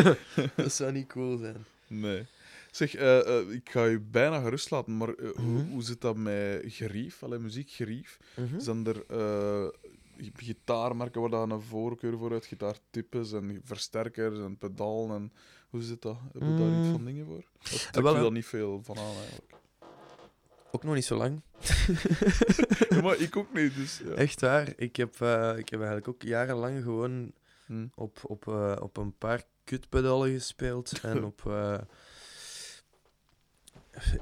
dat 0.56 0.72
zou 0.72 0.92
niet 0.92 1.06
cool 1.06 1.36
zijn. 1.38 1.64
Nee. 1.86 2.26
Zeg, 2.70 2.94
eh, 2.94 3.38
eh, 3.38 3.50
ik 3.50 3.70
ga 3.70 3.84
je 3.84 4.00
bijna 4.00 4.40
gerust 4.40 4.70
laten, 4.70 4.96
maar 4.96 5.08
eh, 5.14 5.30
hoe, 5.34 5.44
Mhm. 5.44 5.70
hoe 5.70 5.82
zit 5.82 6.00
dat 6.00 6.16
met 6.16 6.62
gerief? 6.66 7.22
Allee, 7.22 7.38
muziekgerief? 7.38 8.18
Mhm. 8.36 8.60
Zijn 8.60 8.86
er 8.86 9.04
gitaarmerken 10.34 11.20
waar 11.20 11.30
daar 11.30 11.48
een 11.50 11.60
voorkeur 11.62 12.18
voor 12.18 12.32
uit? 12.32 12.46
Gitaartypes 12.46 13.32
en 13.32 13.60
versterkers 13.64 14.38
en 14.38 14.58
pedalen 14.58 15.16
en... 15.16 15.32
Hoe 15.70 15.82
zit 15.82 16.02
dat? 16.02 16.16
Heb 16.32 16.42
je 16.42 16.54
daar 16.54 16.78
iets 16.78 16.86
Mm. 16.86 16.92
van 16.92 17.04
dingen 17.04 17.26
voor? 17.26 17.44
Of 17.62 17.88
trekt 17.90 18.00
wel, 18.02 18.14
je 18.16 18.20
daar 18.22 18.32
niet 18.32 18.46
veel 18.46 18.80
van 18.82 18.96
aan, 18.98 19.14
eigenlijk? 19.16 19.52
Ook 20.70 20.82
nog 20.84 20.94
niet 20.94 21.04
zo 21.04 21.16
lang. 21.16 21.40
Ja, 22.88 23.00
maar 23.02 23.18
ik 23.20 23.36
ook 23.36 23.54
niet, 23.54 23.74
dus... 23.74 24.00
Ja. 24.04 24.10
Echt 24.14 24.40
waar. 24.40 24.72
Ik 24.76 24.96
heb, 24.96 25.14
ik 25.56 25.68
heb 25.68 25.72
eigenlijk 25.80 26.08
ook 26.08 26.22
jarenlang 26.22 26.82
gewoon 26.82 27.32
Hm. 27.66 27.86
op, 27.94 28.18
op, 28.22 28.46
op 28.80 28.96
een 28.96 29.16
paar 29.18 29.42
kutpedalen 29.64 30.30
gespeeld. 30.32 30.92
en 31.02 31.24
op 31.32 31.42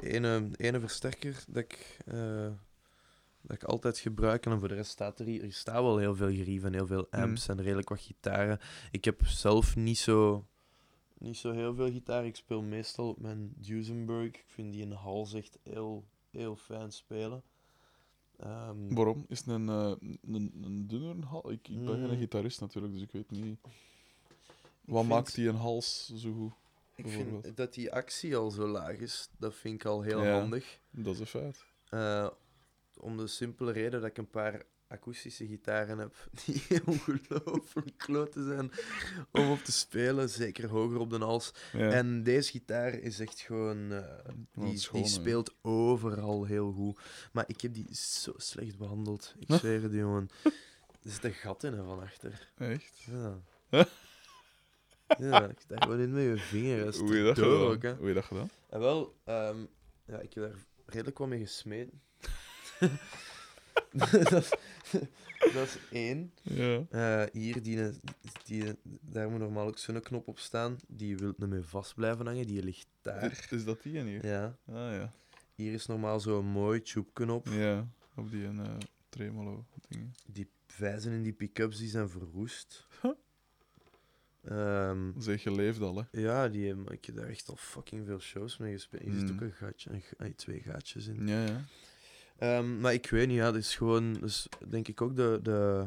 ene, 0.00 0.48
ene 0.56 0.80
versterker 0.80 1.44
dat 1.48 1.62
ik, 1.62 1.98
eh, 2.06 2.50
dat 3.40 3.56
ik 3.56 3.64
altijd 3.64 3.98
gebruik. 3.98 4.46
En 4.46 4.58
voor 4.58 4.68
de 4.68 4.74
rest 4.74 4.90
staat 4.90 5.18
er 5.18 5.26
hier, 5.26 5.42
er 5.44 5.52
staat 5.52 5.82
wel 5.82 5.98
heel 5.98 6.14
veel 6.16 6.30
gerief 6.32 6.64
en 6.64 6.72
heel 6.72 6.86
veel 6.86 7.06
amps 7.10 7.48
en 7.48 7.62
redelijk 7.62 7.88
wat 7.88 8.00
gitaren. 8.00 8.58
Ik 8.90 9.04
heb 9.04 9.26
zelf 9.26 9.76
niet 9.76 9.98
zo, 9.98 10.46
niet 11.18 11.36
zo 11.36 11.52
heel 11.52 11.74
veel 11.74 11.90
gitaar. 11.90 12.26
Ik 12.26 12.36
speel 12.36 12.62
meestal 12.62 13.08
op 13.08 13.20
mijn 13.20 13.52
Duesenberg. 13.56 14.26
Ik 14.26 14.44
vind 14.46 14.72
die 14.72 14.82
een 14.82 14.92
hals 14.92 15.34
echt 15.34 15.58
heel, 15.62 16.04
heel 16.30 16.56
fijn 16.56 16.92
spelen. 16.92 17.42
Ehm, 18.38 18.94
Waarom? 18.94 19.24
Is 19.28 19.38
het 19.38 19.48
een, 19.48 19.68
eh, 19.68 19.92
een, 20.22 20.52
een 20.64 20.86
dunner 20.86 21.24
hals? 21.26 21.50
Ik, 21.52 21.68
ik 21.68 21.84
ben 21.84 21.94
geen 21.94 22.10
Mm. 22.10 22.18
gitarist 22.18 22.60
natuurlijk, 22.60 22.92
dus 22.94 23.02
ik 23.02 23.12
weet 23.12 23.30
niet... 23.30 23.58
Wat 24.84 24.98
vind- 24.98 25.08
maakt 25.14 25.34
die 25.34 25.48
een 25.48 25.54
hals 25.54 26.12
zo 26.16 26.32
goed? 26.32 26.52
Ik 26.98 27.08
vind 27.08 27.56
dat 27.56 27.74
die 27.74 27.92
actie 27.92 28.36
al 28.36 28.50
zo 28.50 28.66
laag 28.66 28.96
is, 28.96 29.28
dat 29.38 29.54
vind 29.54 29.74
ik 29.74 29.84
al 29.84 30.02
heel 30.02 30.24
Ja. 30.24 30.38
handig. 30.38 30.78
Dat 30.90 31.14
is 31.14 31.20
een 31.20 31.26
feit. 31.26 31.64
Eh, 31.88 32.28
om 32.96 33.16
de 33.16 33.26
simpele 33.26 33.72
reden 33.72 34.00
dat 34.00 34.10
ik 34.10 34.18
een 34.18 34.30
paar 34.30 34.62
akoestische 34.88 35.46
gitaren 35.46 35.98
heb 35.98 36.14
die 36.44 36.62
ongelooflijk 36.86 37.98
klote 37.98 38.44
zijn 38.44 38.70
om 39.32 39.50
op 39.50 39.58
te 39.58 39.72
spelen, 39.72 40.30
zeker 40.30 40.68
hoger 40.68 40.98
op 40.98 41.10
de 41.10 41.18
hals. 41.18 41.52
Ja. 41.72 41.90
En 41.90 42.22
deze 42.22 42.50
gitaar 42.50 42.94
is 42.94 43.20
echt 43.20 43.40
gewoon... 43.40 43.92
eh, 43.92 44.02
die, 44.54 44.78
schoon, 44.78 45.00
die 45.02 45.10
speelt 45.10 45.54
overal 45.62 46.44
heel 46.44 46.72
goed. 46.72 47.00
Maar 47.32 47.44
ik 47.46 47.60
heb 47.60 47.74
die 47.74 47.94
zo 47.94 48.32
slecht 48.36 48.78
behandeld. 48.78 49.34
Ik 49.38 49.52
zweer 49.58 49.82
het, 49.82 49.92
jongen. 49.92 50.28
Er 51.02 51.10
zit 51.10 51.24
een 51.24 51.32
gat 51.34 51.64
in 51.64 51.76
van 51.76 52.00
achter. 52.00 52.52
Echt? 52.56 52.98
Ja. 53.10 53.38
ja, 55.18 55.48
ik 55.48 55.58
daar 55.66 55.82
gewoon 55.82 56.00
in 56.00 56.12
met 56.12 56.22
je 56.22 56.36
vinger. 56.36 56.84
Dat 56.84 56.94
is 56.94 57.00
Hoe 57.00 57.16
je 57.16 57.24
dat 57.24 57.38
gedaan? 57.38 57.52
ook, 57.52 57.82
hè. 57.82 57.88
Hoe 57.88 57.98
heb 57.98 58.08
je 58.08 58.14
dat 58.14 58.24
gedaan? 58.24 58.50
En 58.68 58.80
wel, 58.80 59.14
ehm, 59.24 59.58
ja, 60.04 60.18
ik 60.18 60.34
heb 60.34 60.44
daar 60.44 60.64
redelijk 60.86 61.18
wat 61.18 61.28
mee 61.28 61.40
gesmeten. 61.40 62.00
dat, 63.92 64.32
is, 64.32 64.50
dat 65.38 65.64
is 65.64 65.78
één. 65.90 66.32
Ja. 66.42 66.84
Eh, 66.90 67.24
hier, 67.32 67.62
die, 67.62 67.90
die, 68.44 68.74
daar 69.00 69.30
moet 69.30 69.38
normaal 69.38 69.66
ook 69.66 69.78
zo'n 69.78 70.02
knop 70.02 70.28
op 70.28 70.38
staan. 70.38 70.76
Die 70.86 71.16
wil 71.16 71.32
niet 71.36 71.48
meer 71.48 71.64
vast 71.64 71.94
blijven 71.94 72.26
hangen, 72.26 72.46
die 72.46 72.62
ligt 72.62 72.88
daar. 73.02 73.46
Is 73.50 73.64
dat 73.64 73.82
die 73.82 73.98
en 73.98 74.06
hier? 74.06 74.26
Ja. 74.26 74.58
Ah 74.66 74.92
ja. 74.92 75.12
Hier 75.54 75.72
is 75.72 75.86
normaal 75.86 76.20
zo'n 76.20 76.46
mooi 76.46 76.82
tube-knop. 76.82 77.46
Ja, 77.48 77.88
op 78.14 78.30
die 78.30 78.44
een 78.44 78.60
eh, 78.60 78.74
tremolo 79.08 79.64
dingen. 79.88 80.12
Die 80.26 80.50
vijzen 80.66 81.12
in 81.12 81.22
die 81.22 81.32
pick-ups 81.32 81.78
die 81.78 81.88
zijn 81.88 82.08
verroest. 82.08 82.86
Zeg, 85.18 85.42
je 85.42 85.50
leeft 85.50 85.80
al, 85.80 85.96
hè? 85.96 86.20
ja, 86.20 86.48
die, 86.48 86.68
heb- 86.68 86.90
ik 86.90 87.04
heb 87.04 87.16
daar 87.16 87.28
echt 87.28 87.48
al 87.48 87.56
fucking 87.56 88.06
veel 88.06 88.18
shows 88.20 88.56
mee 88.56 88.72
gespeeld. 88.72 89.02
Hier 89.02 89.12
zit 89.18 89.28
Mm. 89.28 89.34
ook 89.34 89.40
een 89.40 89.52
gatje, 89.52 89.90
een, 89.90 90.00
ga- 90.00 90.16
eh, 90.24 90.32
twee 90.34 90.60
gaatjes 90.60 91.06
in. 91.06 91.26
Ja, 91.26 91.44
ja. 91.44 91.60
Ehm, 92.38 92.80
maar 92.80 92.92
ik 92.92 93.06
weet 93.10 93.26
niet, 93.28 93.36
ja, 93.36 93.44
dat 93.44 93.54
is 93.60 93.76
gewoon, 93.76 94.12
dus 94.12 94.48
denk 94.68 94.88
ik 94.88 95.00
ook 95.00 95.16
de, 95.16 95.38
de, 95.42 95.86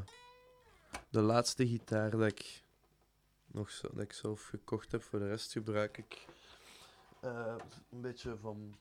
de 1.09 1.21
laatste 1.21 1.67
gitaar 1.67 2.09
dat 2.11 2.25
ik 2.25 2.63
nog 3.47 3.71
zo, 3.71 3.88
dat 3.93 4.03
ik 4.03 4.13
zelf 4.13 4.43
gekocht 4.45 4.91
heb. 4.91 5.03
Voor 5.03 5.19
de 5.19 5.27
rest 5.27 5.51
gebruik 5.51 5.97
ik 5.97 6.25
eh, 7.21 7.55
een 7.91 8.01
beetje 8.01 8.38
van, 8.41 8.75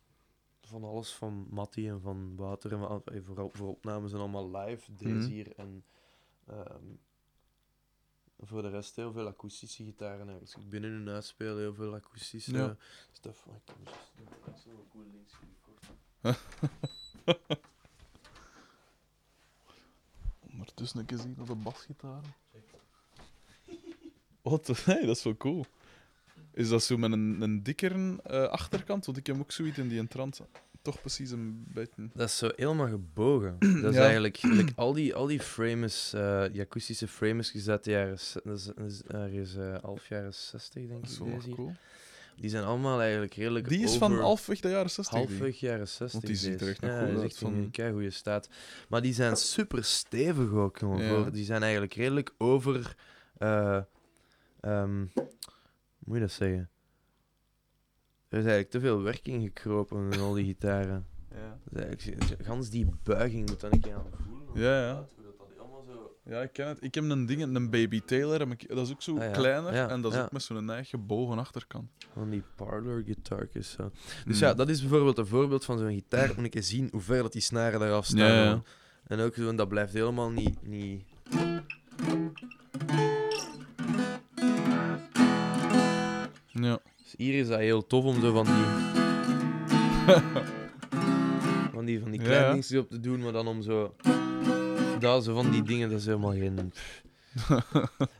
van 0.61 0.85
alles 0.85 1.13
van 1.13 1.47
Matty 1.51 1.89
en 1.89 2.01
van 2.01 2.37
Wouter. 2.37 2.73
En 2.73 3.03
eh, 3.05 3.21
voor, 3.25 3.69
opnames 3.69 4.13
en 4.13 4.19
allemaal 4.19 4.51
live. 4.57 4.93
Deze 4.97 5.15
Mhm. 5.15 5.27
hier 5.27 5.53
en 5.57 5.85
ehm, 6.47 6.85
voor 8.43 8.63
de 8.63 8.69
rest 8.69 8.97
heel 8.97 9.13
veel 9.13 9.27
akoestische 9.27 9.85
gitaren. 9.85 10.29
hè. 10.29 10.39
Als 10.39 10.55
ik 10.55 10.71
binnen 10.71 10.91
hun 10.91 11.09
huis 11.09 11.27
speel, 11.27 11.57
heel 11.57 11.75
veel 11.75 11.95
akoestische 11.95 12.57
Ja. 12.57 12.77
stuff. 13.13 13.47
Maar 13.47 13.57
ik 13.57 13.63
heb 14.29 14.45
dus 14.55 14.63
zo'n 14.63 14.89
cool 14.91 15.05
links. 15.13 15.33
Ondertussen 20.53 21.01
een 21.01 21.07
keer 21.07 21.19
zien 21.19 21.37
op 21.41 21.47
de 21.47 21.55
basgitaar. 21.55 22.23
Wat? 24.43 24.85
Nee, 24.87 25.07
dat 25.07 25.17
is 25.17 25.23
wel 25.23 25.37
cool. 25.37 25.65
Is 26.53 26.69
dat 26.69 26.83
zo 26.83 26.97
met 26.97 27.13
een, 27.13 27.41
een 27.41 27.63
dikkere 27.63 28.23
eh, 28.23 28.45
achterkant? 28.45 29.07
Want 29.07 29.19
ik 29.19 29.27
heb 29.27 29.39
ook 29.39 29.53
zoiets 29.53 29.79
in 29.79 29.89
die 29.89 30.09
trant. 30.09 30.41
Toch 30.83 31.01
precies 31.01 31.31
een 31.31 31.65
beetje. 31.73 32.09
Dat 32.15 32.29
is 32.29 32.39
zo 32.39 32.51
helemaal 32.57 32.89
gebogen. 32.89 33.57
Dat 33.83 33.91
is 33.91 33.97
Ja. 33.97 34.03
eigenlijk 34.05 34.41
al 34.75 34.93
die, 34.93 35.15
al 35.15 35.27
die 35.27 35.41
frames, 35.41 36.13
eh, 36.13 36.45
die 36.53 36.61
akoestische 36.61 37.09
frames 37.09 37.51
gezet 37.51 37.85
de 37.85 37.91
jaren, 37.91 38.19
dat 38.45 38.73
is, 38.87 39.03
ergens 39.03 39.57
eh, 39.57 39.75
half 39.83 40.09
jaren 40.09 40.35
60, 40.35 40.73
denk 40.87 40.91
ik. 41.07 41.25
Deze 41.35 41.51
cool. 41.51 41.73
Die 42.37 42.51
zijn 42.51 42.65
allemaal 42.65 43.01
eigenlijk 43.01 43.35
redelijk 43.35 43.69
Die 43.69 43.83
is 43.83 43.97
van 43.97 44.19
halfweg 44.19 44.61
de 44.61 44.69
jaren 44.69 44.91
60. 44.91 45.19
die. 45.19 45.27
halfweg 45.27 45.61
jaren 45.61 45.89
60. 45.89 46.21
die 46.21 46.37
ziet 46.37 46.61
er 46.61 46.69
echt 46.69 46.81
nog 46.81 46.91
ja, 46.91 47.07
goed 47.13 47.23
uit 47.23 47.37
van- 47.39 47.55
een 47.55 47.71
keigoede 47.71 48.11
staat. 48.11 48.49
Maar 48.89 49.03
die 49.03 49.13
zijn 49.15 49.37
super 49.37 49.85
stevig 49.85 50.51
ook, 50.53 50.79
jongen. 50.79 51.05
Ja. 51.05 51.31
Die 51.31 51.45
zijn 51.45 51.63
eigenlijk 51.63 51.95
redelijk 51.95 52.35
over... 52.39 52.95
eh, 53.39 53.81
ehm, 54.61 55.07
hoe 55.15 55.29
moet 56.05 56.15
je 56.15 56.21
dat 56.21 56.33
zeggen? 56.33 56.71
Er 58.31 58.39
is 58.39 58.45
eigenlijk 58.45 58.71
te 58.71 58.81
veel 58.81 59.03
werk 59.03 59.27
in 59.29 59.43
gekropen 59.43 60.13
in 60.13 60.21
al 60.21 60.33
die 60.33 60.45
gitaren. 60.45 61.07
Ja. 61.35 61.59
Dat 61.71 61.83
is 61.83 61.85
eigenlijk- 62.11 62.45
Gans 62.47 62.71
die 62.71 62.87
buiging 63.03 63.49
moet 63.49 63.61
dan 63.61 63.73
een 63.73 63.81
keer 63.81 63.95
aan 63.95 64.05
voelen. 64.29 64.63
Ja, 64.63 64.87
ja. 64.87 64.95
Hoe 65.15 65.25
dat, 65.25 65.39
dat 65.39 65.59
allemaal 65.59 65.85
zo... 65.89 66.17
Ja, 66.25 66.41
ik 66.41 66.53
ken 66.53 66.69
het. 66.69 66.79
Ik 66.83 66.95
heb 66.95 67.05
een 67.11 67.27
ding, 67.27 67.43
een 67.43 67.71
Baby 67.71 68.01
Taylor. 68.01 68.39
heb 68.39 68.51
ik- 68.51 68.69
Dat 68.69 68.87
is 68.87 68.93
ook 68.93 69.03
zo 69.03 69.17
Ah, 69.17 69.23
ja. 69.23 69.31
kleiner 69.31 69.75
Ja, 69.75 69.89
en 69.89 70.01
dat 70.01 70.13
is 70.13 70.19
ja. 70.19 70.25
ook 70.25 70.33
met 70.33 70.43
zo'n 70.43 70.71
eigen 70.71 70.87
gebogen 70.99 71.39
achterkant. 71.39 71.91
Van 72.13 72.31
die 72.31 72.43
parlor 72.57 73.03
guitartjes. 73.05 73.71
Zo. 73.71 73.91
Dus 74.27 74.39
Hmm. 74.39 74.49
ja, 74.49 74.55
dat 74.55 74.69
is 74.69 74.81
bijvoorbeeld 74.81 75.19
een 75.19 75.27
voorbeeld 75.27 75.65
van 75.65 75.79
zo'n 75.79 75.93
gitaar. 75.93 76.33
Moet 76.37 76.45
ik 76.45 76.55
eens 76.55 76.69
zien 76.69 76.89
hoe 76.93 77.01
ver 77.01 77.23
dat 77.23 77.33
die 77.33 77.43
snaren 77.43 77.83
eraf 77.83 78.05
staan. 78.07 78.19
Ja, 78.19 78.27
ja. 78.35 78.45
gewoon. 78.49 78.65
En 79.07 79.21
ook 79.21 79.35
gewoon, 79.35 79.57
dat 79.57 79.69
blijft 79.69 79.93
helemaal 79.93 80.31
niet. 80.31 80.67
niet... 80.67 81.03
hier 87.21 87.35
is 87.39 87.49
dat 87.49 87.59
heel 87.59 87.87
tof 87.87 88.05
om 88.05 88.21
zo 88.21 88.33
van 88.33 88.45
die. 88.45 88.65
van 91.75 91.85
die, 91.85 92.01
van 92.01 92.11
die 92.11 92.21
kleine 92.21 92.45
ja. 92.45 92.51
dingetjes 92.51 92.79
op 92.79 92.91
te 92.91 93.01
doen, 93.01 93.21
maar 93.21 93.33
dan 93.33 93.47
om 93.49 93.63
zo. 93.63 93.95
Dat, 94.99 95.25
zo 95.25 95.35
van 95.35 95.51
die 95.51 95.63
dingen, 95.63 95.91
dat 95.91 95.99
is 95.99 96.07
helemaal 96.07 96.33
geen. 96.33 96.55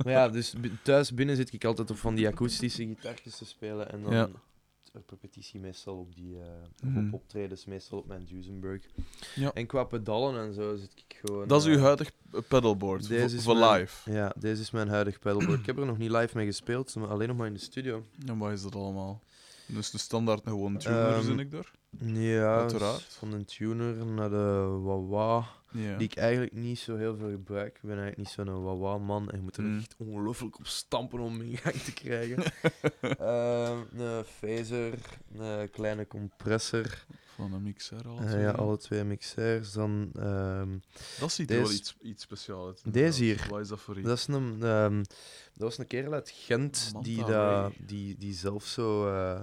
maar 0.05 0.13
ja, 0.13 0.29
dus 0.29 0.55
thuis 0.83 1.15
binnen 1.15 1.37
zit 1.37 1.53
ik 1.53 1.65
altijd 1.65 1.91
op 1.91 1.97
van 1.97 2.15
die 2.15 2.29
akoestische 2.29 2.87
gitaartjes 2.87 3.37
te 3.37 3.45
spelen. 3.45 3.93
En 3.93 4.03
dan 4.03 4.13
Ja. 4.13 4.29
op 4.95 5.11
repetitie 5.11 5.61
meestal 5.61 5.97
op 5.99 6.15
die. 6.15 6.37
eh, 6.37 6.47
of 6.83 6.89
Mhm. 6.89 7.07
op 7.07 7.13
optredens 7.13 7.65
meestal 7.65 7.99
op 7.99 8.07
mijn 8.07 8.25
Duesenberg. 8.25 8.83
Ja. 9.35 9.53
En 9.53 9.67
qua 9.67 9.85
pedalen 9.85 10.41
en 10.47 10.55
zo 10.55 10.77
zit 10.77 10.93
ik 11.07 11.19
gewoon. 11.25 11.49
Dat 11.49 11.61
is 11.61 11.67
eh, 11.67 11.73
uw 11.75 11.81
huidig 11.81 12.11
pedalboard 12.49 13.09
deze 13.09 13.41
voor, 13.41 13.57
mijn- 13.57 13.81
live. 13.81 14.13
Ja, 14.13 14.33
deze 14.37 14.63
is 14.63 14.71
mijn 14.71 14.89
huidig 14.89 15.19
pedalboard. 15.19 15.59
ik 15.61 15.67
heb 15.67 15.79
er 15.79 15.87
nog 15.87 15.99
niet 15.99 16.11
live 16.11 16.37
mee 16.37 16.47
gespeeld, 16.47 16.95
maar 16.95 17.09
alleen 17.09 17.29
nog 17.29 17.37
maar 17.37 17.47
in 17.47 17.53
de 17.55 17.59
studio. 17.61 18.05
En 18.27 18.39
wat 18.39 18.53
is 18.53 18.63
dat 18.63 18.75
allemaal? 18.75 19.23
Dus 19.67 19.91
de 19.91 19.99
standaard 19.99 20.41
gewoon 20.45 20.77
tuner, 20.79 21.23
zin 21.23 21.39
ik 21.39 21.51
daar? 21.51 21.71
Ja, 22.05 22.57
Uiteraard. 22.59 23.03
van 23.19 23.33
een 23.33 23.45
tuner 23.45 24.07
naar 24.07 24.31
de 24.31 24.79
Wawa. 24.83 25.45
Die 25.73 26.09
ik 26.09 26.17
eigenlijk 26.17 26.53
niet 26.53 26.79
zo 26.79 26.97
heel 26.97 27.17
veel 27.17 27.31
gebruik. 27.31 27.75
Ik 27.75 27.81
ben 27.83 27.99
eigenlijk 27.99 28.17
niet 28.17 28.29
zo'n 28.29 28.63
Wawa-man. 28.65 29.31
En 29.31 29.37
je 29.37 29.43
moet 29.43 29.57
er 29.57 29.63
Mm. 29.63 29.79
echt 29.79 29.95
ongelooflijk 29.99 30.59
op 30.59 30.67
stampen 30.67 31.19
om 31.21 31.41
in 31.41 31.57
gang 31.57 31.75
te 31.75 31.93
krijgen. 31.93 32.43
Ehm, 33.01 33.79
een 33.97 34.25
phaser, 34.25 34.95
een 35.39 35.71
kleine 35.71 36.07
compressor. 36.07 37.05
Van 37.41 37.53
een 37.53 37.63
mixer. 37.63 38.07
Eh, 38.19 38.43
ja, 38.43 38.51
alle 38.51 38.77
twee 38.77 39.05
mixers. 39.05 39.73
Dan, 39.73 40.11
ehm, 40.15 40.79
Dat 41.21 41.33
ziet 41.33 41.51
wel 41.51 41.71
iets, 41.71 41.97
iets 42.01 42.23
speciaals 42.23 42.85
uit. 42.85 42.95
Deze 42.95 43.23
hier. 43.23 43.47
Wat 43.51 43.61
is 43.61 43.69
dat 43.69 43.81
voor 43.81 43.99
iets? 43.99 44.09
dat, 44.09 44.19
is 44.19 44.27
een, 44.27 44.63
ehm, 44.63 44.97
dat 45.53 45.69
was 45.69 45.79
een 45.79 45.87
kerel 45.87 46.13
uit 46.13 46.31
Gent 46.31 46.93
die, 47.03 47.25
dat, 47.25 47.73
die, 47.87 48.17
die 48.19 48.35
zelf 48.35 48.65
zo 48.65 49.09
eh, 49.09 49.41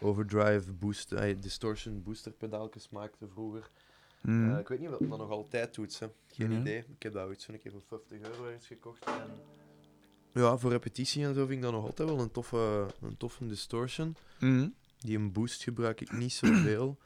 overdrive 0.00 0.72
boost, 0.72 1.12
eh, 1.12 1.40
distortion 1.40 2.02
booster 2.02 2.32
pedaaltjes 2.32 2.88
maakte 2.88 3.28
vroeger. 3.28 3.70
Hmm. 4.20 4.58
Ik 4.58 4.68
weet 4.68 4.80
niet 4.80 4.88
of 4.88 4.98
dat 4.98 5.18
nog 5.18 5.30
altijd 5.30 5.74
doet. 5.74 6.00
Geen 6.26 6.52
idee. 6.52 6.78
Ik 6.78 7.02
heb 7.02 7.12
dat 7.12 7.26
ooit 7.26 7.42
zo'n 7.42 7.58
keer 7.58 7.72
voor 7.72 7.82
50 8.08 8.18
euro 8.30 8.44
ergens 8.46 8.66
gekocht. 8.66 9.04
En... 9.04 9.30
Ja, 10.32 10.56
voor 10.56 10.70
repetitie 10.70 11.24
en 11.24 11.34
zo 11.34 11.46
vind 11.46 11.58
ik 11.58 11.62
dat 11.62 11.72
nog 11.72 11.84
altijd 11.84 12.08
wel 12.08 12.20
een 12.20 12.30
toffe, 12.30 12.86
een 13.00 13.16
toffe 13.16 13.46
distortion. 13.46 14.16
Mhm. 14.40 14.68
Die 14.98 15.18
een 15.18 15.32
boost 15.32 15.62
gebruik 15.62 16.00
ik 16.00 16.12
niet 16.12 16.32
zoveel. 16.32 16.98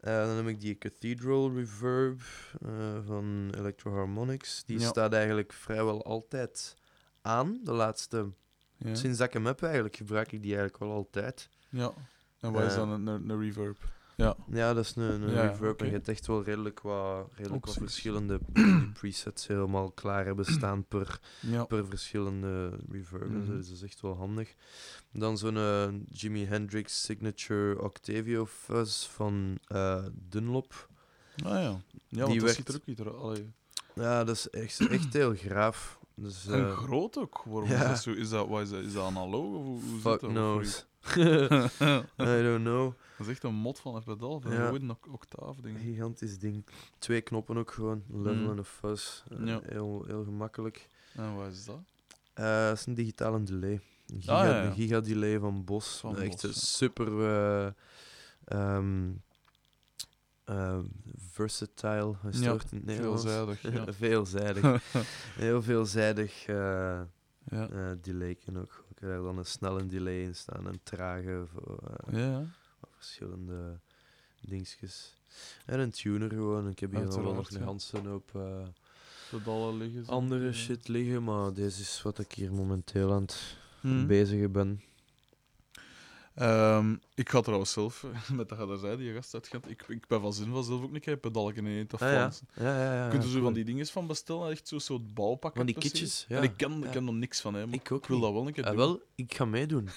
Eh 0.00 0.24
dan 0.26 0.36
heb 0.36 0.46
ik 0.46 0.60
die 0.60 0.78
Cathedral 0.78 1.52
Reverb 1.54 2.20
eh, 2.62 2.98
van 3.06 3.50
Electro 3.56 3.92
Harmonics. 3.94 4.62
Die 4.66 4.78
Ja. 4.80 4.86
staat 4.88 5.12
eigenlijk 5.12 5.52
vrijwel 5.52 6.04
altijd 6.04 6.74
aan. 7.22 7.60
De 7.64 7.72
laatste, 7.72 8.32
Ja. 8.76 8.94
sinds 8.94 9.18
dat 9.18 9.26
ik 9.26 9.32
hem 9.32 9.46
heb 9.46 9.62
eigenlijk, 9.62 9.96
gebruik 9.96 10.32
ik 10.32 10.42
die 10.42 10.50
eigenlijk 10.56 10.78
wel 10.78 10.92
altijd. 10.92 11.48
ja. 11.70 11.92
En 12.40 12.52
wat 12.52 12.62
is 12.64 12.70
Eh, 12.72 12.76
dan 12.76 12.90
een, 12.90 13.06
een, 13.06 13.28
een 13.28 13.40
reverb? 13.40 13.76
Ja. 14.18 14.36
Ja, 14.50 14.74
dat 14.74 14.84
is 14.84 14.94
een, 14.96 15.22
een 15.22 15.30
Ja, 15.30 15.46
reverb. 15.46 15.80
En 15.80 15.86
je 15.86 15.92
hebt 15.92 16.08
echt 16.08 16.26
wel 16.26 16.42
redelijk 16.44 16.80
wat, 16.80 17.28
redelijk 17.34 17.66
wat 17.66 17.74
verschillende 17.74 18.40
presets 19.00 19.46
helemaal 19.46 19.90
klaar 19.90 20.24
hebben 20.24 20.44
staan 20.44 20.84
per, 20.84 21.20
Ja. 21.40 21.64
per 21.64 21.86
verschillende 21.86 22.78
reverb. 22.90 23.28
Mhm. 23.30 23.46
Dus 23.46 23.66
dat 23.68 23.76
is 23.76 23.82
echt 23.82 24.00
wel 24.00 24.16
handig. 24.16 24.54
Dan 25.12 25.38
zo'n 25.38 25.56
eh, 25.56 25.88
Jimi 26.08 26.44
Hendrix 26.46 27.02
Signature 27.04 27.82
Octavio 27.82 28.46
Fuzz 28.46 29.06
van 29.06 29.58
eh, 29.66 30.04
Dunlop. 30.12 30.88
Ah 31.44 31.62
ja. 31.62 31.80
Ja, 32.08 32.24
Die 32.26 32.34
dat 32.40 32.42
werkt- 32.42 32.54
ziet 32.56 32.68
er 32.68 32.74
ook 32.74 32.86
niet 32.86 33.00
uit. 33.00 33.44
Ja, 33.94 34.24
dat 34.24 34.36
is 34.36 34.50
echt, 34.50 34.88
echt 34.88 35.12
heel 35.12 35.34
graaf. 35.34 35.97
Dus, 36.20 36.46
En 36.46 36.66
eh, 36.66 36.76
groot 36.76 37.16
ook. 37.18 37.44
Ja. 37.64 37.82
is 37.82 37.88
dat 37.88 37.98
zo? 38.02 38.10
Is 38.10 38.28
dat, 38.28 38.48
wat 38.48 38.60
is 38.62 38.70
dat, 38.70 38.80
is 38.82 38.92
dat 38.92 39.04
analoog 39.04 39.54
of 39.56 39.64
hoe, 39.64 39.80
hoe 39.80 39.92
zit 39.94 40.02
dat? 40.02 40.18
knows. 40.20 40.86
dat 41.00 41.16
I 42.38 42.42
don't 42.42 42.64
know. 42.64 42.92
is 43.18 43.28
echt 43.28 43.42
een 43.42 43.54
mod 43.54 43.80
van 43.80 43.94
een 43.94 44.02
pedaal, 44.04 44.40
van 44.40 44.52
Ja. 44.52 44.68
een 44.72 44.90
oc- 44.90 45.12
octaaf 45.12 45.56
ding. 45.56 45.78
Gigantisch 45.78 46.38
ding. 46.38 46.64
Twee 46.98 47.20
knoppen 47.20 47.56
ook 47.56 47.70
gewoon. 47.70 48.02
Level 48.12 48.34
Mm. 48.42 48.50
en 48.50 48.58
een 48.58 48.64
fuzz. 48.64 49.22
Eh, 49.30 49.46
Ja. 49.46 49.60
heel, 49.64 50.04
heel 50.06 50.24
gemakkelijk. 50.24 50.88
En 51.14 51.36
wat 51.36 51.52
is 51.52 51.64
dat? 51.64 51.78
Eh, 52.34 52.44
dat 52.68 52.78
is 52.78 52.86
een 52.86 52.94
digitale 52.94 53.42
delay. 53.42 53.80
Een 54.06 54.20
giga, 54.20 54.32
Ah, 54.40 54.44
ja, 54.48 54.56
ja. 54.56 54.64
een 54.64 54.74
giga-delay 54.74 55.38
van 55.38 55.64
Bos. 55.64 55.96
Van 55.96 56.16
Echt 56.18 56.30
Bos, 56.30 56.42
een 56.42 56.54
super 56.54 57.06
eh, 57.22 57.66
ehm, 60.48 60.78
eh, 60.78 60.78
versatile. 61.16 62.14
Ja? 62.30 62.56
Veelzijdig. 62.84 63.62
Ja. 63.62 63.92
veelzijdig. 64.04 64.92
Heel 65.34 65.62
veelzijdig 65.62 66.46
eh 66.46 67.00
ja. 67.50 67.68
eh, 67.68 67.90
delay 68.02 68.34
kan 68.34 68.58
ook. 68.58 68.84
Ik 68.88 68.98
heb 68.98 69.22
dan 69.22 69.38
een 69.38 69.46
snelle 69.46 69.86
delay 69.86 70.22
in 70.22 70.34
staan, 70.34 70.66
een 70.66 70.80
trage 70.82 71.44
voor 71.52 71.78
eh, 72.06 72.18
ja. 72.18 72.44
verschillende 72.96 73.80
dingetjes. 74.40 75.16
En 75.66 75.80
een 75.80 75.90
tuner 75.90 76.30
gewoon. 76.30 76.68
Ik 76.68 76.78
heb 76.78 76.90
hier 76.90 77.04
nog 77.04 77.14
wel 77.14 77.34
nog 77.34 77.50
een 77.50 78.22
eh, 78.32 78.66
Pedalen 79.30 79.76
liggen. 79.76 80.06
andere 80.06 80.52
shit 80.52 80.88
liggen, 80.88 81.24
maar 81.24 81.52
deze 81.52 81.80
is 81.80 82.02
wat 82.02 82.18
ik 82.18 82.32
hier 82.32 82.52
momenteel 82.52 83.12
aan 83.12 83.22
het 83.22 83.56
Hmm. 83.80 84.06
bezig 84.06 84.50
ben. 84.50 84.82
Ehm, 86.38 86.94
ik 87.14 87.28
ga 87.28 87.40
trouwens 87.40 87.72
zelf, 87.72 88.04
met 88.32 88.48
dat 88.48 88.58
je 88.58 88.66
daar 88.66 88.78
zei, 88.78 88.96
die 88.96 89.14
gast 89.14 89.34
uit 89.34 89.48
Gent, 89.48 89.70
ik, 89.70 89.84
ik 89.88 90.06
ben 90.06 90.20
van 90.20 90.32
zin 90.32 90.50
van 90.52 90.64
zelf 90.64 90.82
ook 90.82 90.94
een 90.94 91.00
keer 91.00 91.16
pedalken 91.16 91.66
in 91.66 91.86
te 91.86 91.96
Ah, 91.96 92.00
ja. 92.12 92.30
Ja, 92.54 92.82
ja, 92.84 92.94
ja. 92.94 93.04
Je 93.04 93.10
kunt 93.10 93.24
zo 93.24 93.40
van 93.42 93.52
die 93.52 93.64
dingen 93.64 93.86
van 93.86 94.06
bestellen, 94.06 94.50
echt 94.50 94.68
zo'n 94.68 94.80
soort 94.80 95.14
bouwpakken. 95.14 95.60
Van 95.64 95.66
die 95.72 95.82
kitjes, 95.82 96.24
ja. 96.28 96.36
En 96.36 96.42
ik 96.42 96.52
ken, 96.56 96.84
ik 96.84 96.90
ken 96.90 97.06
er 97.06 97.12
niks 97.12 97.40
van, 97.40 97.54
hè, 97.54 97.66
maar 97.66 97.74
Ik 97.74 97.92
ook 97.92 98.02
ik 98.02 98.08
wil 98.08 98.16
niet. 98.16 98.24
dat 98.26 98.34
wel 98.34 98.46
een 98.46 98.52
keer 98.52 98.64
Ah, 98.64 98.70
doen. 98.70 98.78
wel, 98.78 99.00
ik 99.14 99.34
ga 99.34 99.44
meedoen. 99.44 99.88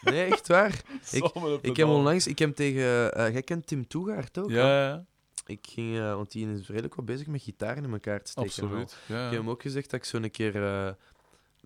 Nee, 0.00 0.24
echt 0.24 0.48
waar. 0.48 0.82
ik- 1.12 1.32
Ik 1.62 1.76
heb 1.76 1.86
onlangs, 1.88 2.26
ik 2.26 2.38
heb 2.38 2.54
tegen, 2.56 3.14
eh 3.14 3.32
jij 3.32 3.42
kent 3.42 3.66
Tim 3.66 3.86
Toegaard 3.86 4.38
ook? 4.38 4.50
Ja, 4.50 4.88
ja, 4.88 5.04
Ik 5.46 5.66
ging, 5.70 5.96
eh, 5.98 6.14
want 6.14 6.32
die 6.32 6.52
is 6.52 6.66
redelijk 6.68 6.94
wat 6.94 7.04
bezig 7.04 7.26
met 7.26 7.42
gitaren 7.42 7.84
in 7.84 7.92
elkaar 7.92 8.22
te 8.22 8.30
steken. 8.30 8.50
absoluut. 8.62 8.96
Ja, 9.06 9.24
Ik 9.26 9.30
heb 9.30 9.40
hem 9.40 9.50
ook 9.50 9.62
gezegd 9.62 9.90
dat 9.90 10.00
ik 10.00 10.06
zo 10.06 10.16
een 10.16 10.30
keer 10.30 10.64
eh, 10.64 10.90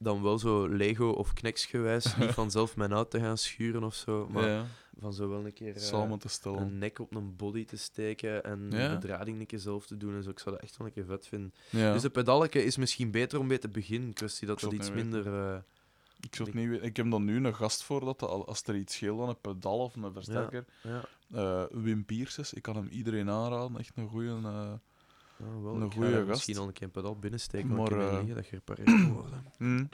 dan 0.02 0.22
wel 0.22 0.38
zo 0.38 0.68
Lego 0.68 1.08
of 1.10 1.32
Knex-gewijs, 1.32 2.16
niet 2.16 2.30
vanzelf 2.42 2.76
mijn 2.76 2.92
auto 2.92 3.08
te 3.18 3.24
gaan 3.24 3.38
schuren 3.38 3.82
of 3.84 3.94
zo, 3.94 4.28
maar 4.30 4.48
ja. 4.48 4.64
van 4.98 5.12
zo 5.14 5.28
wel 5.28 5.44
een 5.46 5.52
keer 5.52 5.74
eh, 5.76 5.82
Samen 5.82 6.18
te 6.18 6.28
stellen. 6.28 6.60
een 6.60 6.78
nek 6.78 6.98
op 6.98 7.14
een 7.14 7.36
body 7.36 7.64
te 7.64 7.76
steken 7.76 8.44
en 8.44 8.66
Ja. 8.70 8.88
de 8.88 8.98
bedrading 8.98 9.40
een 9.40 9.46
keer 9.46 9.58
zelf 9.58 9.86
te 9.86 9.96
doen 9.96 10.14
en 10.14 10.22
zo. 10.22 10.30
Ik 10.30 10.38
zou 10.38 10.54
dat 10.54 10.64
echt 10.64 10.76
wel 10.76 10.86
een 10.86 10.92
keer 10.92 11.04
vet 11.04 11.26
vinden. 11.26 11.54
Ja. 11.70 11.92
Dus 11.92 12.02
de 12.02 12.10
pedalke 12.10 12.64
is 12.64 12.76
misschien 12.76 13.10
beter 13.10 13.38
om 13.38 13.46
mee 13.46 13.58
te 13.58 13.68
beginnen. 13.68 14.12
Kwestie 14.12 14.46
dat 14.46 14.60
dat 14.60 14.72
iets 14.72 14.90
minder... 14.90 15.26
eh, 15.26 15.56
ik, 16.20 16.34
zou 16.34 16.48
het 16.48 16.58
niet 16.58 16.68
weten. 16.68 16.86
ik 16.86 16.96
heb 16.96 17.10
dan 17.10 17.24
nu 17.24 17.44
een 17.46 17.54
gast 17.54 17.82
voor 17.82 18.00
dat 18.04 18.22
al- 18.22 18.46
als 18.46 18.62
er 18.62 18.76
iets 18.76 18.94
scheelt 18.94 19.20
aan 19.20 19.28
een 19.28 19.40
pedaal 19.40 19.78
of 19.78 19.96
een 19.96 20.12
versterker. 20.12 20.64
ja, 20.82 21.04
eh, 21.32 21.64
Wim 21.70 22.04
Pierces, 22.04 22.52
ik 22.52 22.62
kan 22.62 22.76
hem 22.76 22.88
iedereen 22.90 23.30
aanraden. 23.30 23.78
Echt 23.78 23.92
een 23.96 24.08
goede. 24.08 24.80
Ja, 25.44 25.60
wel, 25.60 25.74
Een 25.74 25.90
daar 26.00 26.12
gast. 26.12 26.26
Misschien 26.28 26.56
al 26.58 26.66
een 26.66 26.72
keer 26.72 26.82
een 26.82 26.90
pedaal 26.90 27.18
binnensteken, 27.18 27.68
maar, 27.68 27.90
liggen 27.96 28.34
dat 28.34 28.46
gerepareerd 28.46 28.88
moet 28.88 29.14
worden. 29.20 29.44
mm. 29.58 29.88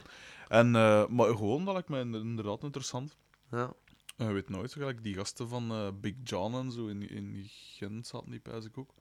En, 0.49 0.75
eh, 0.77 1.07
maar 1.07 1.27
gewoon, 1.37 1.65
dat 1.65 1.73
lijkt 1.75 1.89
mij 1.89 2.01
inderdaad 2.01 2.63
interessant. 2.63 3.17
Ja. 3.51 3.73
Weet 4.17 4.49
nooit, 4.49 4.73
gelijk 4.73 5.03
die 5.03 5.15
gasten 5.15 5.49
van 5.49 5.71
eh, 5.71 5.89
Big 6.01 6.15
John 6.25 6.55
en 6.55 6.73
zo 6.73 6.87
in, 6.87 7.09
in 7.09 7.45
Gent 7.49 8.07
zaten 8.07 8.31
die 8.31 8.41
pijs 8.41 8.65
ik 8.65 8.79
ook. 8.79 8.95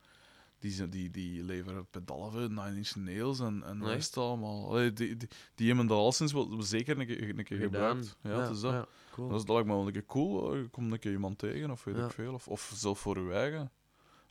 Die, 0.59 0.87
die, 0.89 1.09
die 1.09 1.43
leveren 1.43 1.87
pedalen, 1.89 2.53
Nine 2.53 2.75
Inch 2.75 2.95
Nails 2.95 3.39
en, 3.39 3.63
en 3.63 3.77
Nee. 3.77 3.95
het 3.95 4.17
allemaal. 4.17 4.69
Allee, 4.69 4.93
die, 4.93 5.17
die, 5.17 5.29
die 5.55 5.67
hebben 5.67 5.87
dat 5.87 5.97
al 5.97 6.11
sinds 6.11 6.33
wel 6.33 6.61
zeker 6.61 6.99
een 6.99 7.05
keer, 7.05 7.37
een 7.37 7.43
keer 7.43 7.57
gebruikt. 7.57 8.17
Ja, 8.21 8.47
dat. 8.47 8.61
ja, 8.61 8.87
cool. 9.11 9.27
Dat 9.29 9.39
is 9.39 9.45
dat 9.45 9.55
lijkt 9.55 9.69
me 9.69 9.75
wel 9.75 9.85
een 9.87 9.91
keer 9.93 10.05
cool. 10.05 10.67
komt 10.71 10.91
een 10.91 10.99
keer 10.99 11.11
iemand 11.11 11.37
tegen 11.37 11.71
of 11.71 11.83
weet 11.83 11.95
Ja. 11.95 12.05
ik 12.05 12.11
veel. 12.11 12.33
Of, 12.33 12.47
of 12.47 12.71
zelf 12.75 12.99
voor 12.99 13.19
je 13.19 13.31
eigen. 13.33 13.71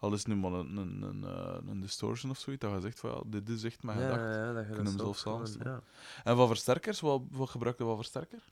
Al 0.07 0.13
is 0.13 0.25
nu 0.25 0.37
maar 0.37 0.53
een, 0.53 0.77
een, 0.77 1.03
een, 1.03 1.25
eh, 1.25 1.57
een 1.69 1.81
distortion 1.81 2.31
of 2.31 2.39
zoiets, 2.39 2.63
dat 2.63 2.75
je 2.75 2.81
zegt 2.81 3.01
van 3.01 3.11
ja, 3.11 3.23
dit 3.27 3.49
is 3.49 3.65
echt 3.65 3.83
mijn 3.83 3.99
ja, 3.99 4.05
gedachte. 4.05 4.39
ja, 4.39 4.53
dat 4.53 4.67
je 4.67 4.73
Kunnen 4.73 4.85
dat 4.85 4.93
hem 4.93 5.03
zelf 5.03 5.19
samenstellen. 5.19 5.73
ja. 5.73 5.83
En 6.25 6.37
wat 6.37 6.47
versterkers, 6.49 7.01
wat, 7.01 7.23
wat 7.31 7.49
gebruik 7.51 7.79
je 7.79 7.85
wat 7.85 7.97
versterker? 7.97 8.43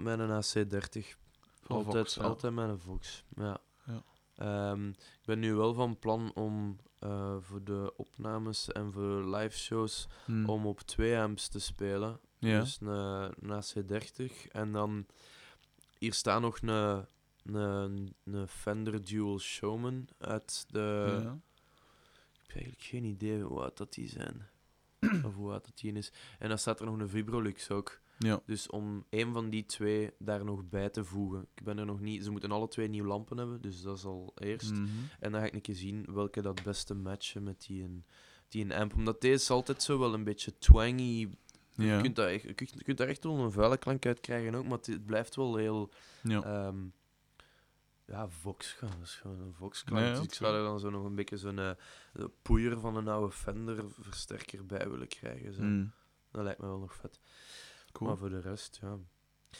Mijn 0.00 0.18
AC30. 0.20 1.06
Van 1.62 1.76
Altijd, 1.76 1.94
Vox, 1.96 2.14
ja. 2.14 2.22
altijd 2.22 2.52
mijn 2.54 2.78
Vox. 2.78 3.24
Ja. 3.36 3.58
Ja. 3.84 4.02
Ehm, 4.36 4.88
ik 4.88 5.24
ben 5.24 5.38
nu 5.38 5.54
wel 5.54 5.74
van 5.74 5.98
plan 5.98 6.30
om 6.34 6.76
eh, 6.98 7.36
voor 7.40 7.64
de 7.64 7.92
opnames 7.96 8.72
en 8.72 8.92
voor 8.92 9.36
live 9.36 9.58
shows 9.58 10.06
Hmm. 10.24 10.48
om 10.48 10.66
op 10.66 10.80
twee 10.80 11.18
amps 11.18 11.48
te 11.48 11.58
spelen. 11.58 12.20
Dus 12.38 12.78
een, 12.80 12.88
een 13.40 13.62
AC30. 13.62 14.50
En 14.52 14.72
dan 14.72 15.06
hier 15.98 16.14
staat 16.14 16.40
nog 16.40 16.58
een, 16.62 17.06
een, 17.54 18.14
een 18.24 18.48
Fender 18.48 19.04
Dual 19.04 19.38
Showman 19.38 20.08
uit 20.18 20.64
de... 20.68 21.18
ja. 21.22 21.38
Ik 22.32 22.54
heb 22.54 22.62
eigenlijk 22.62 22.82
geen 22.82 23.04
idee 23.04 23.42
hoe 23.42 23.60
oud 23.60 23.76
dat 23.76 23.92
die 23.94 24.08
zijn. 24.08 24.48
of 25.26 25.34
hoe 25.34 25.52
oud 25.52 25.64
dat 25.64 25.78
die 25.78 25.92
is. 25.92 26.12
En 26.38 26.48
dan 26.48 26.58
staat 26.58 26.80
er 26.80 26.86
nog 26.86 26.98
een 26.98 27.08
Vibrolux 27.08 27.70
ook. 27.70 28.00
Ja. 28.18 28.40
Dus 28.46 28.68
om 28.68 29.04
een 29.10 29.32
van 29.32 29.50
die 29.50 29.66
twee 29.66 30.10
daar 30.18 30.44
nog 30.44 30.68
bij 30.68 30.88
te 30.88 31.04
voegen. 31.04 31.46
Ik 31.54 31.62
ben 31.64 31.78
er 31.78 31.86
nog 31.86 32.00
niet... 32.00 32.24
Ze 32.24 32.30
moeten 32.30 32.50
alle 32.50 32.68
twee 32.68 32.88
nieuwe 32.88 33.08
lampen 33.08 33.38
hebben, 33.38 33.60
dus 33.60 33.82
dat 33.82 33.96
is 33.96 34.04
al 34.04 34.32
eerst. 34.38 34.72
Mhm. 34.72 34.86
En 35.20 35.32
dan 35.32 35.40
ga 35.40 35.46
ik 35.46 35.52
een 35.54 35.60
keer 35.60 35.74
zien 35.74 36.06
welke 36.12 36.42
dat 36.42 36.62
beste 36.62 36.94
matchen 36.94 37.42
met 37.42 37.64
die, 37.66 37.82
een, 37.82 38.04
die 38.48 38.64
een 38.64 38.72
amp. 38.72 38.94
Omdat 38.94 39.20
deze 39.20 39.52
altijd 39.52 39.82
zo 39.82 39.98
wel 39.98 40.14
een 40.14 40.24
beetje 40.24 40.58
twangy... 40.58 41.28
Ja. 41.72 41.96
Je, 41.96 42.02
kunt 42.02 42.16
daar 42.16 42.28
echt, 42.28 42.42
je 42.42 42.54
kunt- 42.54 42.72
je 42.74 42.84
kunt 42.84 42.98
daar 42.98 43.08
echt 43.08 43.24
wel 43.24 43.38
een 43.38 43.52
vuile 43.52 43.76
klank 43.76 44.06
uit 44.06 44.20
krijgen 44.20 44.54
ook, 44.54 44.64
maar 44.64 44.78
het, 44.78 44.86
het 44.86 45.06
blijft 45.06 45.36
wel 45.36 45.56
heel... 45.56 45.90
ja. 46.22 46.42
ehm 46.42 46.76
ja, 48.08 48.28
Vox, 48.28 48.76
dat 48.80 48.90
is 49.02 49.14
gewoon 49.14 49.40
een 49.40 49.54
Vox-klank. 49.54 50.16
Dus 50.16 50.24
ik 50.24 50.34
zou 50.34 50.56
er 50.56 50.62
dan 50.62 50.80
zo 50.80 50.90
nog 50.90 51.04
een 51.04 51.14
beetje 51.14 51.36
zo'n 51.36 51.58
eh, 51.58 51.70
poeier 52.42 52.80
van 52.80 52.96
een 52.96 53.08
oude 53.08 53.32
Fender 53.32 53.84
versterker 53.90 54.66
bij 54.66 54.90
willen 54.90 55.08
krijgen. 55.08 55.54
Zo. 55.54 55.62
Mm. 55.62 55.92
Dat 56.30 56.44
lijkt 56.44 56.60
me 56.60 56.66
wel 56.66 56.78
nog 56.78 56.94
vet. 56.94 57.20
Cool. 57.92 58.08
Maar 58.08 58.18
voor 58.18 58.28
de 58.28 58.40
rest, 58.40 58.78
ja. 58.80 58.98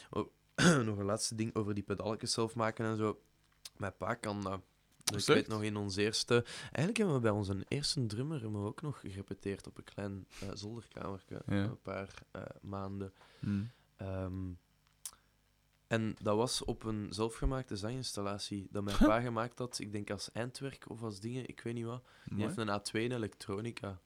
Oh, 0.09 0.31
nog 0.85 0.97
een 0.97 1.05
laatste 1.05 1.35
ding 1.35 1.55
over 1.55 1.73
die 1.73 1.83
pedalletjes 1.83 2.31
zelf 2.31 2.55
maken 2.55 2.85
en 2.85 2.97
zo. 2.97 3.21
Mijn 3.77 3.97
pa 3.97 4.13
kan 4.13 4.41
dat. 4.41 4.61
Dus 5.03 5.27
ik 5.27 5.35
weet 5.35 5.47
nog 5.47 5.63
in 5.63 5.75
ons 5.75 5.95
eerste... 5.95 6.43
Eigenlijk 6.61 6.97
hebben 6.97 7.15
we 7.15 7.21
bij 7.21 7.31
onze 7.31 7.65
eerste 7.67 8.05
drummer 8.05 8.51
we 8.51 8.57
ook 8.57 8.81
nog 8.81 8.99
gerepeteerd 8.99 9.67
op 9.67 9.77
een 9.77 9.83
klein 9.83 10.27
zolderkamertje. 10.53 11.41
Ja. 11.45 11.55
Een 11.55 11.81
paar 11.81 12.13
eh, 12.31 12.41
maanden. 12.61 13.13
Mm. 13.39 13.71
Ehm, 13.95 14.51
en 15.89 16.15
dat 16.21 16.35
was 16.35 16.63
op 16.65 16.83
een 16.83 17.07
zelfgemaakte 17.09 17.75
zanginstallatie 17.75 18.67
dat 18.71 18.83
mijn 18.83 18.97
pa 19.07 19.19
gemaakt 19.21 19.59
had. 19.59 19.79
Ik 19.79 19.91
denk 19.91 20.09
als 20.11 20.31
eindwerk 20.31 20.89
of 20.89 21.01
als 21.03 21.19
dingen, 21.19 21.47
ik 21.47 21.61
weet 21.61 21.73
niet 21.73 21.85
wat. 21.85 22.03
Die 22.25 22.33
Mooi. 22.37 22.43
heeft 22.45 22.57
een 22.57 22.79
A2 22.79 22.91
in 23.03 23.11
elektronica. 23.11 23.99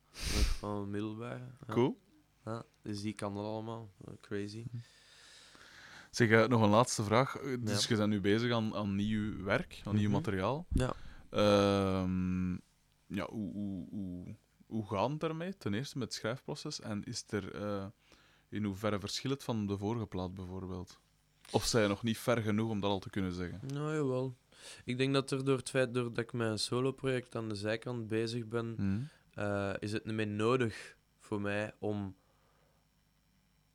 Van 0.60 0.76
een 0.82 0.90
middelbare. 0.90 1.44
Ja. 1.68 1.74
Cool. 1.74 2.02
Ja, 2.46 2.64
dus 2.82 3.02
die 3.02 3.14
kan 3.14 3.34
dat 3.34 3.44
allemaal. 3.46 3.92
Crazy. 4.22 4.66
Zeg, 6.12 6.30
eh, 6.30 6.48
nog 6.48 6.62
een 6.62 6.70
laatste 6.70 7.04
vraag. 7.04 7.40
Dus 7.60 7.82
Ja. 7.84 7.90
je 7.90 7.96
bent 7.98 8.10
nu 8.10 8.22
bezig 8.22 8.52
aan, 8.52 8.76
aan 8.76 8.96
nieuw 8.96 9.44
werk, 9.44 9.82
aan 9.86 9.96
nieuw 9.96 10.04
Mhm. 10.10 10.12
materiaal. 10.12 10.66
Ja. 10.70 10.94
Ehm, 11.30 12.52
ja, 13.08 13.28
hoe, 13.30 13.54
hoe, 13.54 13.88
hoe, 13.90 14.36
hoe 14.66 14.88
gaat 14.88 15.10
het 15.10 15.20
daarmee? 15.20 15.58
Ten 15.58 15.74
eerste 15.74 15.98
met 15.98 16.08
het 16.08 16.18
schrijfproces. 16.18 16.80
En 16.82 17.04
is 17.04 17.24
er 17.30 17.56
eh, 17.56 17.86
in 18.50 18.64
hoeverre 18.64 19.00
verschilt 19.00 19.34
het 19.34 19.44
van 19.44 19.68
de 19.68 19.78
vorige 19.78 20.06
plaat 20.06 20.34
bijvoorbeeld? 20.34 21.00
Of 21.52 21.66
zijn 21.66 21.90
nog 21.90 22.04
niet 22.04 22.18
ver 22.18 22.42
genoeg 22.42 22.70
om 22.70 22.80
dat 22.80 22.90
al 22.92 23.00
te 23.00 23.10
kunnen 23.10 23.34
zeggen? 23.34 23.60
Nou, 23.74 23.94
jawel. 23.96 24.36
Ik 24.86 24.98
denk 24.98 25.14
dat 25.14 25.32
er 25.32 25.46
door 25.46 25.58
het 25.58 25.70
feit 25.70 25.94
doordat 25.94 26.18
ik 26.18 26.34
met 26.34 26.48
een 26.50 26.60
solo-project 26.60 27.36
aan 27.36 27.50
de 27.50 27.56
zijkant 27.56 28.08
bezig 28.08 28.48
ben, 28.48 28.76
Mhm. 28.78 29.02
eh, 29.34 29.74
is 29.80 29.92
het 29.92 30.06
niet 30.06 30.16
meer 30.16 30.28
nodig 30.28 30.96
voor 31.20 31.42
mij 31.42 31.74
om 31.80 32.16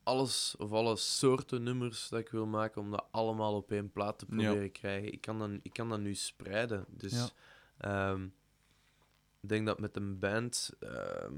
alles 0.03 0.55
of 0.57 0.71
alle 0.71 0.95
soorten 0.95 1.63
nummers 1.63 2.09
dat 2.09 2.19
ik 2.19 2.29
wil 2.29 2.45
maken, 2.45 2.81
om 2.81 2.91
dat 2.91 3.05
allemaal 3.11 3.55
op 3.55 3.71
één 3.71 3.91
plaat 3.91 4.19
te 4.19 4.25
Ja. 4.29 4.35
proberen 4.35 4.71
krijgen. 4.71 5.13
Ik 5.13 5.21
kan, 5.21 5.39
dat, 5.39 5.49
ik 5.61 5.73
kan 5.73 5.89
dat 5.89 5.99
nu 5.99 6.13
spreiden. 6.15 6.85
Dus 6.89 7.11
Ja. 7.13 7.29
ehm, 8.11 8.23
ik 9.41 9.49
denk 9.49 9.65
dat 9.65 9.79
met 9.79 9.95
een 9.95 10.19
band, 10.19 10.71
ehm, 10.79 11.33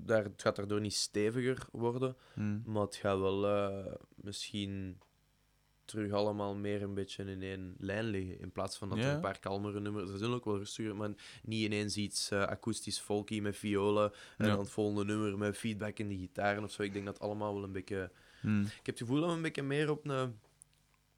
daar, 0.00 0.24
het 0.24 0.42
gaat 0.42 0.56
daardoor 0.56 0.80
niet 0.80 0.94
steviger 0.94 1.66
worden, 1.72 2.16
Mhm. 2.34 2.58
maar 2.72 2.82
het 2.82 2.96
gaat 2.96 3.18
wel 3.18 3.46
eh, 3.46 3.92
misschien 4.14 4.98
terug 5.84 6.12
allemaal 6.12 6.54
meer 6.54 6.82
een 6.82 6.94
beetje 6.94 7.24
in 7.24 7.42
één 7.42 7.74
lijn 7.78 8.04
liggen. 8.04 8.40
In 8.40 8.52
plaats 8.52 8.78
van 8.78 8.88
dat 8.88 8.98
er 8.98 9.04
een 9.14 9.20
paar 9.20 9.38
kalmere 9.38 9.80
nummers... 9.80 10.10
Er 10.10 10.18
zijn 10.18 10.30
ook 10.32 10.44
wel 10.44 10.58
rustiger, 10.58 10.96
maar 10.96 11.10
niet 11.42 11.62
ineens 11.64 11.96
iets 11.96 12.30
eh, 12.30 12.42
akoestisch 12.42 12.98
folky 12.98 13.40
met 13.40 13.56
violen. 13.56 14.12
En 14.38 14.46
Ja. 14.46 14.50
dan 14.50 14.58
het 14.58 14.70
volgende 14.70 15.04
nummer 15.04 15.38
met 15.38 15.56
feedback 15.56 15.98
in 15.98 16.08
de 16.08 16.16
gitaren 16.16 16.62
of 16.64 16.70
zo. 16.72 16.82
Ik 16.82 16.92
denk 16.92 17.04
dat 17.06 17.20
allemaal 17.20 17.54
wel 17.54 17.62
een 17.64 17.72
beetje... 17.72 18.10
Mhm. 18.42 18.60
Ik 18.60 18.70
heb 18.72 18.86
het 18.86 18.98
gevoel 18.98 19.20
dat 19.20 19.28
we 19.30 19.36
een 19.36 19.42
beetje 19.42 19.62
meer 19.62 19.90
op 19.90 20.08
een, 20.08 20.38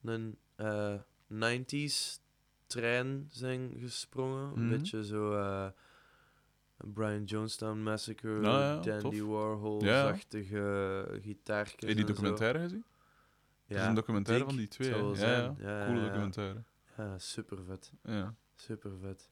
een 0.05 0.37
eh, 0.57 0.95
90s 1.29 2.21
trein 2.67 3.29
zijn 3.33 3.75
gesprongen. 3.81 4.53
Een 4.57 4.67
Mhm. 4.67 4.77
beetje 4.79 5.05
zo... 5.05 5.33
Brian 6.85 7.25
Jonestown 7.25 7.79
Massacre, 7.79 8.41
Nou 8.41 8.61
ja, 8.61 8.81
Dandy 8.81 9.19
tof. 9.19 9.29
Warhol-achtige 9.29 11.19
gitaartjes 11.23 11.81
Heb 11.81 11.89
je 11.89 11.95
die 11.95 12.07
zo. 12.07 12.13
documentaire 12.13 12.59
gezien? 12.59 12.85
Ja, 13.67 13.81
is 13.81 13.87
een 13.87 13.95
documentaire 13.95 14.45
van 14.45 14.57
die 14.57 14.69
twee. 14.69 14.91
Ja, 14.91 15.13
ja. 15.15 15.55
Ja, 15.59 15.87
Coole 15.87 16.01
documentaire. 16.03 16.63
Ja, 16.97 17.19
super 17.19 17.59
vet. 17.67 17.93
Ja. 18.03 18.35
Super 18.55 18.91
vet. 19.03 19.29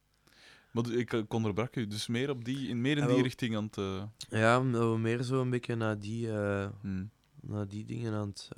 Maar 0.71 0.83
dus 0.83 0.93
ik, 0.93 1.35
onderbrak 1.35 1.77
u. 1.77 1.87
Dus 1.87 2.07
meer, 2.07 2.31
op 2.31 2.45
die, 2.45 2.69
in, 2.69 2.81
meer 2.81 2.97
in 2.99 3.05
die 3.07 3.15
wel. 3.15 3.23
richting 3.23 3.57
aan 3.57 3.65
het... 3.65 3.77
eh, 3.77 4.03
Ja, 4.41 4.61
meer 4.97 5.23
zo 5.23 5.41
een 5.41 5.51
beetje 5.51 5.75
naar 5.75 5.99
die, 5.99 6.31
eh, 6.33 6.69
mhm. 6.83 7.05
naar 7.41 7.69
die 7.69 7.85
dingen 7.85 8.13
aan 8.15 8.29
het, 8.29 8.49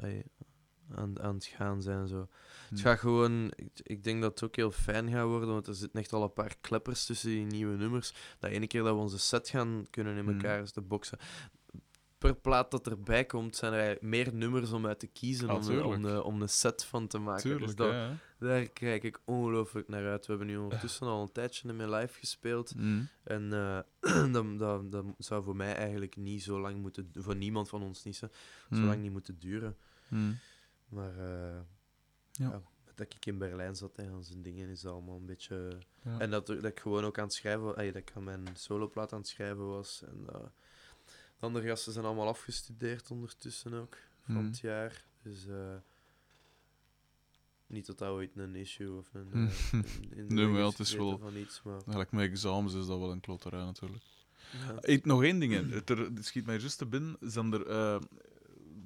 aan, 0.95 1.21
aan 1.21 1.35
het 1.35 1.45
gaan 1.45 1.83
zijn. 1.83 2.09
Zo. 2.09 2.29
Het 2.70 2.80
gaat 2.80 2.98
gewoon, 2.98 3.52
ik, 3.56 3.70
ik 3.82 4.05
denk 4.05 4.20
dat 4.22 4.30
het 4.30 4.42
ook 4.42 4.56
heel 4.56 4.70
fijn 4.70 5.10
gaat 5.10 5.26
worden, 5.26 5.48
want 5.48 5.66
er 5.66 5.74
zitten 5.74 6.01
echt 6.01 6.12
al 6.12 6.22
een 6.22 6.32
paar 6.32 6.55
kleppers 6.60 7.06
tussen 7.06 7.30
die 7.30 7.44
nieuwe 7.44 7.76
nummers. 7.76 8.12
Dat 8.38 8.51
ene 8.51 8.66
keer 8.66 8.82
dat 8.82 8.94
we 8.94 9.01
onze 9.01 9.18
set 9.18 9.48
gaan 9.48 9.86
kunnen 9.90 10.16
in 10.16 10.24
Hm. 10.24 10.30
elkaar 10.30 10.64
te 10.70 10.80
boksen. 10.80 11.18
Per 12.18 12.34
plaat 12.34 12.70
dat 12.70 12.86
erbij 12.86 13.24
komt, 13.24 13.56
zijn 13.56 13.72
er 13.72 13.98
meer 14.01 14.34
nummers 14.34 14.72
om 14.72 14.86
uit 14.86 14.98
te 14.98 15.06
kiezen 15.06 15.48
Ah, 15.48 15.56
om, 15.56 15.62
de, 15.66 15.84
om, 15.84 16.02
de, 16.02 16.22
om 16.24 16.38
de 16.38 16.47
set 16.47 16.84
van 16.84 17.06
te 17.06 17.18
maken. 17.18 17.42
Tuurlijk, 17.42 17.64
dus 17.66 17.74
dat, 17.74 17.90
ja, 17.92 18.16
daar 18.38 18.68
kijk 18.68 19.02
ik 19.05 19.20
ongelooflijk 19.24 19.88
naar 19.88 20.09
uit. 20.09 20.26
We 20.26 20.32
hebben 20.32 20.47
nu 20.47 20.56
ondertussen 20.56 21.06
al 21.06 21.22
een 21.22 21.32
tijdje 21.32 21.68
in 21.68 21.76
mijn 21.76 21.90
live 21.90 22.18
gespeeld. 22.18 22.74
Mhm. 22.74 23.02
En 23.24 23.52
eh, 23.52 23.78
dat, 24.32 24.59
dat, 24.59 24.92
dat 24.92 25.05
zou 25.18 25.44
voor 25.44 25.56
mij 25.56 25.74
eigenlijk 25.74 26.16
niet 26.16 26.42
zo 26.42 26.60
lang 26.60 26.76
moeten... 26.80 27.10
Voor 27.14 27.36
niemand 27.36 27.68
van 27.68 27.82
ons 27.82 28.05
niet, 28.05 28.16
zo, 28.16 28.28
Mhm. 28.68 28.84
lang 28.84 29.02
niet 29.02 29.12
moeten 29.12 29.38
duren. 29.38 29.76
Maar 30.88 31.18
eh, 31.18 31.59
Ja. 32.49 32.62
dat 32.95 33.15
ik 33.15 33.27
in 33.27 33.39
Berlijn 33.39 33.77
zat 33.77 33.97
en 33.99 34.11
aan 34.12 34.25
zijn 34.25 34.43
dingen 34.43 34.69
is 34.69 34.87
allemaal 34.87 35.17
een 35.17 35.27
beetje... 35.27 35.79
En 36.19 36.31
dat, 36.31 36.47
dat 36.47 36.65
ik 36.65 36.81
gewoon 36.81 37.05
ook 37.05 37.19
aan 37.19 37.25
het 37.25 37.33
schrijven... 37.35 37.65
wa- 37.65 37.75
ey, 37.75 37.87
dat 37.93 38.03
ik 38.03 38.12
aan 38.15 38.25
mijn 38.25 38.49
soloplaat 38.55 39.12
aan 39.12 39.19
het 39.19 39.29
schrijven 39.29 39.67
was. 39.69 40.03
En 40.07 40.25
eh, 40.29 40.41
de 41.39 41.47
andere 41.47 41.67
gasten 41.67 41.93
zijn 41.93 42.05
allemaal 42.05 42.29
afgestudeerd 42.29 43.11
ondertussen 43.11 43.75
ook. 43.75 43.97
Van 44.25 44.35
Mhm. 44.35 44.45
het 44.45 44.59
jaar. 44.59 45.05
Dus... 45.23 45.47
eh, 45.47 45.77
niet 47.67 47.87
dat 47.87 47.99
dat 47.99 48.09
ooit 48.09 48.37
een 48.37 48.55
issue 48.55 48.97
of 48.99 49.15
een... 49.15 49.29
Mhm. 49.29 49.47
eh, 50.12 50.19
in- 50.19 50.27
Nee, 50.35 50.47
maar 50.47 50.62
het 50.62 50.79
is 50.79 50.95
wel- 50.95 51.19
Van 51.19 51.37
iets, 51.37 51.62
maar, 51.62 51.75
Eigenlijk 51.75 52.11
met 52.12 52.31
examens 52.31 52.75
is 52.75 52.87
dat 52.87 52.99
wel 52.99 53.11
een 53.12 53.21
kloterij 53.21 53.65
natuurlijk. 53.65 54.03
ja. 54.53 54.79
Ik, 54.83 55.05
nog 55.05 55.23
één 55.23 55.39
ding. 55.39 55.53
hè. 55.53 55.62
Het, 55.75 55.91
er, 55.91 56.11
schiet 56.21 56.47
mij 56.47 56.57
juist 56.59 56.79
te 56.79 56.87
binnen. 56.87 57.17
Zijn 57.21 57.53
er 57.53 57.67
eh, 57.67 58.01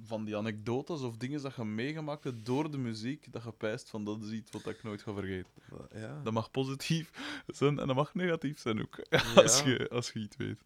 van 0.04 0.24
die 0.24 0.36
anekdotes 0.36 1.00
of 1.00 1.16
dingen 1.16 1.42
dat 1.42 1.54
je 1.56 1.64
meegemaakt 1.64 2.24
hebt 2.24 2.46
door 2.46 2.70
de 2.70 2.78
muziek, 2.78 3.32
dat 3.32 3.42
je 3.44 3.52
pijst 3.52 3.90
van 3.90 4.04
dat 4.04 4.22
is 4.22 4.30
iets 4.30 4.50
wat 4.50 4.66
ik 4.66 4.82
nooit 4.82 5.02
ga 5.02 5.12
vergeten. 5.12 5.50
Ja. 5.92 6.20
Dat 6.22 6.32
mag 6.32 6.50
positief 6.50 7.10
zijn 7.46 7.78
en 7.78 7.86
dat 7.86 7.96
mag 7.96 8.14
negatief 8.14 8.58
zijn 8.60 8.80
ook. 8.80 8.98
Ja. 9.10 9.22
Als, 9.34 9.60
je, 9.62 9.88
als 9.90 10.10
je 10.10 10.18
iets 10.20 10.36
weet. 10.36 10.60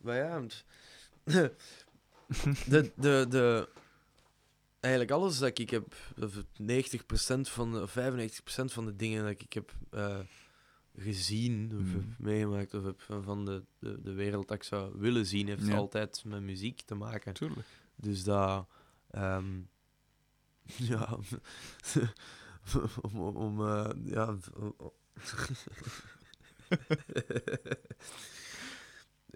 Maar 0.00 0.16
ja, 0.16 0.42
de, 2.68 2.92
de, 2.96 3.26
de, 3.28 3.68
eigenlijk 4.80 5.12
alles 5.12 5.38
dat 5.38 5.58
ik 5.58 5.70
heb, 5.70 5.94
of 6.20 6.34
90% 6.36 6.42
van 7.40 7.72
de, 7.72 7.80
of 7.82 7.96
95% 7.98 8.64
van 8.64 8.84
de 8.84 8.96
dingen 8.96 9.22
dat 9.22 9.40
ik 9.40 9.52
heb 9.52 9.72
eh, 9.90 10.18
gezien 10.96 11.70
of 11.74 11.80
Mhm. 11.84 11.92
heb 11.94 12.04
meegemaakt 12.18 12.74
of 12.74 12.84
heb 12.84 13.00
van 13.00 13.22
van 13.22 13.44
de, 13.44 13.62
de, 13.78 14.00
de 14.02 14.12
wereld 14.12 14.48
dat 14.48 14.56
ik 14.56 14.62
zou 14.62 14.92
willen 14.98 15.26
zien, 15.26 15.48
heeft 15.48 15.66
Ja. 15.66 15.76
altijd 15.76 16.22
met 16.26 16.40
muziek 16.42 16.80
te 16.80 16.94
maken. 16.94 17.32
Tuurlijk. 17.32 17.66
Dus 18.02 18.24
dat, 18.24 18.66
ehm, 19.10 19.60
ja, 20.92 21.18
om, 23.02 23.20
om, 23.20 23.36
om, 23.36 23.66
eh, 23.66 23.90
ja, 24.04 24.36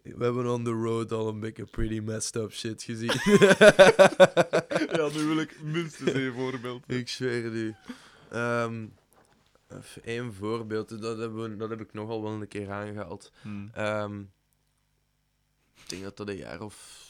we 0.02 0.24
hebben 0.24 0.46
on 0.46 0.64
the 0.64 0.70
road 0.70 1.12
al 1.12 1.28
een 1.28 1.40
beetje 1.40 1.64
pretty 1.64 1.98
messed 1.98 2.36
up 2.36 2.52
shit 2.52 2.82
gezien. 2.82 3.12
Ja, 4.96 5.08
nu 5.08 5.24
wil 5.24 5.38
ik 5.38 5.62
minstens 5.62 6.10
één 6.10 6.34
voorbeeld. 6.34 6.82
ik 6.86 7.08
zweer 7.08 7.44
het 7.44 7.52
u. 7.52 7.74
Ehm, 8.30 8.86
even 9.68 10.04
één 10.04 10.34
voorbeeld, 10.34 10.88
dat, 10.88 11.18
hebben 11.18 11.50
we, 11.50 11.56
dat 11.56 11.70
heb 11.70 11.80
ik 11.80 11.92
nogal 11.92 12.22
wel 12.22 12.32
een 12.32 12.48
keer 12.48 12.70
aangehaald. 12.70 13.32
Hm. 13.42 13.66
Ehm, 13.72 14.20
ik 15.74 15.88
denk 15.88 16.02
dat 16.02 16.16
dat 16.16 16.28
een 16.28 16.36
jaar 16.36 16.60
of 16.60 17.05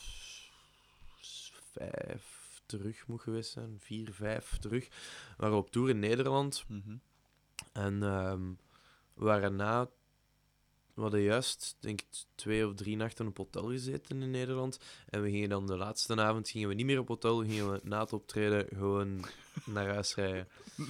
vijf 1.76 2.60
terug 2.66 3.06
moet 3.06 3.20
geweest 3.20 3.52
zijn. 3.52 3.76
Vier, 3.80 4.12
vijf 4.12 4.58
terug. 4.58 4.88
We 4.88 5.34
waren 5.36 5.56
op 5.56 5.70
tour 5.70 5.88
in 5.88 5.98
Nederland. 5.98 6.64
Mhm. 6.68 6.96
En 7.72 8.02
ehm, 8.02 8.48
we 9.14 9.24
waren 9.24 9.56
na... 9.56 9.88
We 10.94 11.02
hadden 11.02 11.20
juist, 11.20 11.76
denk 11.80 12.00
ik, 12.00 12.06
twee 12.34 12.66
of 12.66 12.74
drie 12.74 12.96
nachten 12.96 13.26
op 13.26 13.36
hotel 13.36 13.68
gezeten 13.68 14.22
in 14.22 14.30
Nederland. 14.30 14.78
En 15.08 15.22
we 15.22 15.30
gingen 15.30 15.48
dan 15.48 15.66
de 15.66 15.76
laatste 15.76 16.16
avond 16.16 16.48
gingen 16.48 16.68
we 16.68 16.74
niet 16.74 16.86
meer 16.86 16.98
op 16.98 17.08
hotel. 17.08 17.44
Gingen 17.44 17.72
we 17.72 17.80
na 17.82 18.00
het 18.00 18.12
optreden 18.12 18.66
gewoon 18.68 19.24
naar 19.64 19.88
huis 19.88 20.14
rijden. 20.14 20.48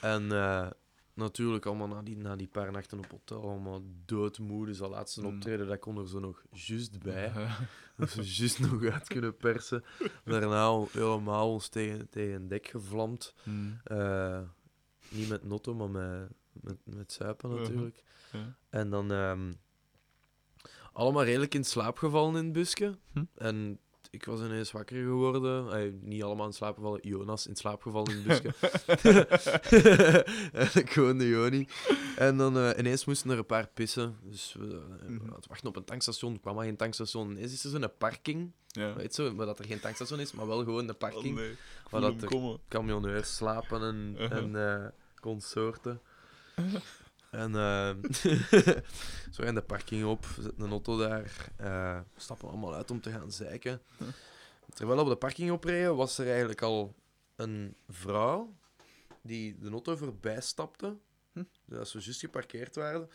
En 0.00 0.32
eh, 0.32 0.70
natuurlijk 1.16 1.66
allemaal 1.66 1.88
na 1.88 2.02
die, 2.02 2.16
na 2.16 2.36
die 2.36 2.46
paar 2.48 2.72
nachten 2.72 2.98
op 2.98 3.10
hotel, 3.10 3.42
allemaal 3.42 3.82
doodmoe. 4.04 4.66
Dus 4.66 4.78
dat 4.78 4.90
laatste 4.90 5.20
Mm. 5.20 5.26
optreden, 5.26 5.66
dat 5.66 5.78
kon 5.78 5.98
er 5.98 6.08
zo 6.08 6.18
nog 6.20 6.42
juist 6.50 6.98
bij. 7.02 7.32
Ja. 7.34 7.58
Dat 7.96 8.10
ze 8.10 8.22
juist 8.22 8.58
nog 8.58 8.84
uit 8.84 9.08
kunnen 9.08 9.36
persen. 9.36 9.84
Daarna 10.24 10.62
al 10.64 10.88
helemaal 10.92 11.52
ons 11.52 11.68
tegen, 11.68 12.08
tegen 12.08 12.34
een 12.34 12.48
dek 12.48 12.66
gevlamd. 12.66 13.34
Hmm. 13.42 13.80
Eh, 13.84 14.40
niet 15.08 15.28
met 15.28 15.44
notto, 15.44 15.74
maar 15.74 15.90
met, 15.90 16.28
met, 16.52 16.76
met 16.84 17.12
zuipen 17.12 17.50
Mhm. 17.50 17.60
natuurlijk. 17.60 18.02
Ja. 18.32 18.56
En 18.70 18.90
dan 18.90 19.12
ehm, 19.12 19.52
allemaal 20.92 21.24
redelijk 21.24 21.54
in 21.54 21.64
slaap 21.64 21.98
gevallen 21.98 22.36
in 22.36 22.44
het 22.44 22.52
busje. 22.52 22.98
Hm. 23.12 23.24
En 23.34 23.78
ik 24.10 24.24
was 24.24 24.40
ineens 24.40 24.72
wakker 24.72 24.96
geworden. 25.02 25.68
Ay, 25.70 25.94
niet 26.00 26.22
allemaal 26.22 26.46
in 26.46 26.52
slaap 26.52 26.74
gevallen. 26.76 27.00
Jonas 27.02 27.46
in 27.46 27.56
slaap 27.56 27.82
gevallen 27.82 28.10
in 28.12 28.22
het 28.26 28.42
busje. 28.42 28.54
en 30.52 30.68
ik 30.82 30.94
woonde 30.94 31.28
Joni. 31.28 31.68
En 32.16 32.36
dan 32.36 32.58
eh, 32.58 32.78
ineens 32.78 33.04
moesten 33.04 33.30
er 33.30 33.38
een 33.38 33.46
paar 33.46 33.68
pissen. 33.74 34.16
Dus 34.22 34.56
we 34.58 34.64
uh, 34.66 35.08
Mhm. 35.08 35.28
wachten 35.48 35.68
op 35.68 35.76
een 35.76 35.84
tankstation. 35.84 36.34
Er 36.34 36.40
kwam 36.40 36.54
maar 36.54 36.64
geen 36.64 36.76
tankstation. 36.76 37.30
Ineens 37.30 37.52
is 37.52 37.64
er 37.64 37.70
zo'n 37.70 37.90
parking. 37.98 38.52
Ja. 38.66 38.94
Weet 38.94 39.14
zo, 39.14 39.34
maar 39.34 39.46
dat 39.46 39.58
er 39.58 39.64
geen 39.64 39.80
tankstation 39.80 40.20
is, 40.20 40.32
maar 40.32 40.46
wel 40.46 40.58
gewoon 40.64 40.86
de 40.86 40.92
Oh, 40.92 40.98
parking. 40.98 41.34
nee. 41.34 41.56
Waar 41.90 42.00
dat 42.00 42.24
komen. 42.24 42.58
camionneurs 42.68 43.36
slapen 43.36 43.82
en, 43.82 44.14
Uh-huh. 44.18 44.38
en 44.38 44.82
eh, 44.82 44.86
consorten. 45.20 46.00
en 47.30 47.54
eh, 47.54 47.94
zo 49.34 49.42
in 49.42 49.54
de 49.54 49.62
parking 49.62 50.04
op, 50.04 50.26
we 50.26 50.42
zetten 50.42 50.64
een 50.64 50.70
auto 50.70 50.96
daar, 50.96 51.52
eh, 51.56 52.00
we 52.14 52.20
stappen 52.20 52.48
allemaal 52.48 52.74
uit 52.74 52.90
om 52.90 53.00
te 53.00 53.10
gaan 53.10 53.32
zeiken. 53.32 53.82
Terwijl 54.74 54.98
we 54.98 55.04
op 55.04 55.10
de 55.10 55.16
parking 55.16 55.50
opreden, 55.50 55.96
was 55.96 56.18
er 56.18 56.28
eigenlijk 56.28 56.62
al 56.62 56.94
een 57.36 57.76
vrouw 57.88 58.54
die 59.22 59.58
de 59.58 59.70
auto 59.70 59.96
voorbij 59.96 60.40
stapte. 60.40 60.96
Hm. 61.32 61.42
Dat 61.64 61.88
ze 61.88 61.98
juist 61.98 62.20
geparkeerd 62.20 62.74
waren. 62.74 63.10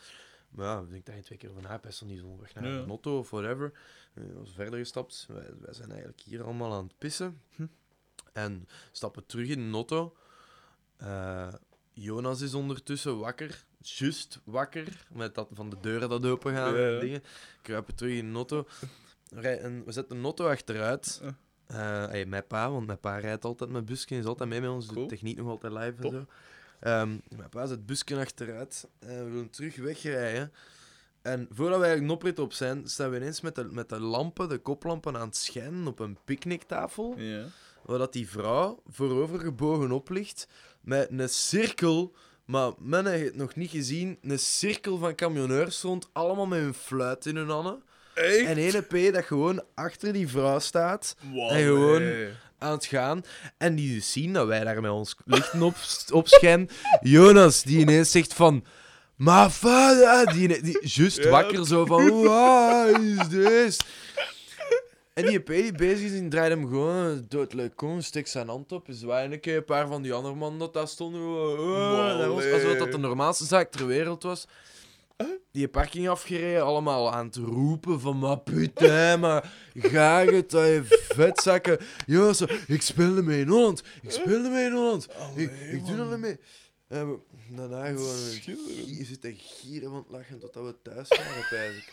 Maar 0.50 0.66
ja, 0.66 0.80
ik 0.80 0.90
denk 0.90 1.06
dat 1.06 1.14
je 1.14 1.22
twee 1.22 1.38
keer 1.38 1.52
van 1.52 1.64
haar 1.64 1.80
best 1.80 2.04
niet 2.04 2.22
onderweg 2.22 2.54
naar 2.54 2.64
een 2.64 2.88
auto 2.88 3.18
of 3.18 3.30
whatever. 3.30 3.72
We 4.12 4.22
zijn 4.32 4.46
verder 4.46 4.78
gestapt. 4.78 5.26
Wij, 5.28 5.50
wij 5.60 5.74
zijn 5.74 5.88
eigenlijk 5.88 6.20
hier 6.20 6.42
allemaal 6.42 6.72
aan 6.72 6.84
het 6.84 6.98
pissen. 6.98 7.40
Hm. 7.54 7.66
En 8.32 8.68
stappen 8.92 9.26
terug 9.26 9.48
in 9.48 9.70
de 9.70 9.74
auto. 9.74 10.16
Eh, 10.96 11.52
Jonas 11.92 12.40
is 12.40 12.54
ondertussen 12.54 13.18
wakker. 13.18 13.64
Just 13.80 14.40
wakker. 14.44 15.06
Met 15.12 15.34
dat 15.34 15.48
van 15.52 15.70
de 15.70 15.76
deuren 15.80 16.08
dat 16.08 16.26
open 16.26 16.54
gaan. 16.54 16.74
Ja, 16.74 16.86
en 16.86 16.92
ja. 16.92 17.00
Dingen. 17.00 17.22
Kruipen 17.62 17.94
terug 17.94 18.12
in 18.12 18.28
de 18.30 18.34
auto. 18.36 18.66
We 19.30 19.82
zetten 19.86 20.16
de 20.16 20.22
auto 20.22 20.48
achteruit. 20.48 21.20
Ja. 21.22 21.36
Eh, 21.66 22.10
hey, 22.10 22.26
mijn 22.26 22.46
pa, 22.46 22.70
want 22.70 22.86
mijn 22.86 23.00
pa 23.00 23.18
rijdt 23.18 23.44
altijd 23.44 23.70
met 23.70 23.84
busken. 23.84 24.18
Is 24.18 24.24
altijd 24.24 24.48
mee 24.48 24.60
met 24.60 24.70
ons. 24.70 24.86
doet 24.86 24.94
Cool. 24.94 25.06
techniek 25.08 25.36
nog 25.36 25.48
altijd 25.48 25.72
live 25.72 25.94
Top. 26.00 26.12
en 26.12 26.18
zo. 26.18 26.26
Ehm, 26.80 27.18
mijn 27.36 27.48
pa 27.48 27.66
zet 27.66 27.86
busken 27.86 28.18
achteruit. 28.18 28.88
En 28.98 29.24
we 29.24 29.30
willen 29.30 29.50
terug 29.50 29.76
wegrijden. 29.76 30.52
En 31.22 31.46
voordat 31.50 31.78
wij 31.78 31.88
eigenlijk 31.88 32.02
een 32.02 32.10
oprit 32.10 32.38
op 32.38 32.52
zijn, 32.52 32.88
staan 32.88 33.10
we 33.10 33.16
ineens 33.16 33.40
met 33.40 33.54
de, 33.54 33.64
met 33.64 33.88
de 33.88 34.00
lampen, 34.00 34.48
de 34.48 34.58
koplampen 34.58 35.16
aan 35.16 35.26
het 35.26 35.36
schijnen 35.36 35.86
op 35.86 35.98
een 35.98 36.18
picknicktafel. 36.24 37.14
Ja. 37.16 37.44
Waar 37.82 37.98
dat 37.98 38.12
die 38.12 38.28
vrouw 38.28 38.82
voorovergebogen 38.86 39.92
op 39.92 40.08
ligt. 40.08 40.48
Met 40.82 41.08
een 41.10 41.28
cirkel, 41.28 42.14
maar 42.44 42.70
men 42.78 43.06
heeft 43.06 43.24
het 43.24 43.36
nog 43.36 43.54
niet 43.54 43.70
gezien. 43.70 44.18
Een 44.22 44.38
cirkel 44.38 44.98
van 44.98 45.14
camionneurs 45.14 45.80
rond, 45.82 46.08
allemaal 46.12 46.46
met 46.46 46.58
hun 46.58 46.74
fluit 46.74 47.26
in 47.26 47.36
hun 47.36 47.48
handen. 47.48 47.82
Echt? 48.14 48.46
En 48.46 48.56
ene 48.56 48.80
P 48.80 49.12
dat 49.14 49.24
gewoon 49.24 49.62
achter 49.74 50.12
die 50.12 50.28
vrouw 50.28 50.58
staat 50.58 51.16
Wow, 51.32 51.50
en 51.50 51.62
gewoon- 51.64 52.02
nee. 52.02 52.28
aan 52.58 52.72
het 52.72 52.84
gaan. 52.86 53.24
En 53.58 53.74
die 53.74 53.94
dus 53.94 54.12
zien 54.12 54.32
dat 54.32 54.46
wij 54.46 54.64
daar 54.64 54.80
met 54.80 54.90
ons 54.90 55.16
lichten 55.24 55.62
op, 55.62 55.74
opschijnen. 56.12 56.68
Jonas, 57.00 57.62
die 57.62 57.78
ineens 57.78 58.10
zegt 58.10 58.34
van... 58.34 58.64
Maar 59.16 59.50
vader... 59.50 60.32
Die, 60.32 60.62
die 60.62 60.78
juist 60.88 61.16
Ja. 61.22 61.28
wakker 61.30 61.66
zo 61.66 61.84
van... 61.86 62.22
Wat 62.22 62.98
is 63.00 63.28
dit? 63.28 63.84
En 65.14 65.26
die 65.26 65.38
EP 65.38 65.46
die 65.46 65.72
bezig 65.72 66.04
is, 66.04 66.10
die 66.10 66.28
draait 66.28 66.50
hem 66.50 66.68
gewoon 66.68 67.24
doodleuk 67.28 67.76
kom, 67.76 68.00
steekt 68.00 68.28
zijn 68.28 68.48
hand 68.48 68.72
op, 68.72 68.86
zwaaien 68.90 69.32
een 69.32 69.40
keer. 69.40 69.56
Een 69.56 69.64
paar 69.64 69.86
van 69.86 70.02
die 70.02 70.12
andere 70.12 70.34
mannen 70.34 70.58
dat 70.58 70.74
daar 70.74 70.88
stonden, 70.88 71.20
gewoon, 71.20 71.58
"Oh," 71.58 72.18
naar 72.18 72.30
ons, 72.30 72.44
alsof 72.44 72.76
dat 72.76 72.92
de 72.92 72.98
normaalste 72.98 73.44
zaak 73.44 73.70
ter 73.70 73.86
wereld 73.86 74.22
was. 74.22 74.46
Die 75.50 75.68
parking 75.68 76.08
afgereden, 76.08 76.64
allemaal 76.64 77.12
aan 77.12 77.26
het 77.26 77.36
roepen 77.36 78.00
van 78.00 78.18
maar 78.18 78.38
putain, 78.38 79.20
maar 79.20 79.52
ga 79.74 80.24
het, 80.24 80.50
dat 80.50 80.66
je 80.66 80.82
vetzakken. 81.08 81.78
Ja, 82.06 82.32
zo, 82.32 82.46
ik 82.66 82.82
speelde 82.82 83.22
mee 83.22 83.40
in 83.40 83.48
Holland, 83.48 83.82
ik 84.02 84.10
speelde 84.10 84.48
mee 84.48 84.64
in 84.64 84.72
Holland, 84.72 85.08
ik, 85.34 85.50
ik 85.72 85.86
doe 85.86 85.96
dat 85.96 86.18
mee. 86.18 86.38
En 86.88 87.22
daarna 87.48 87.86
gewoon 87.86 88.16
je 88.86 89.04
zit 89.04 89.20
te 89.20 89.34
gieren 89.36 89.90
van 89.90 89.98
het 89.98 90.10
lachen 90.10 90.38
totdat 90.38 90.64
we 90.64 90.74
thuis 90.82 91.08
waren, 91.08 91.46
pijs 91.50 91.76
ik. 91.76 91.92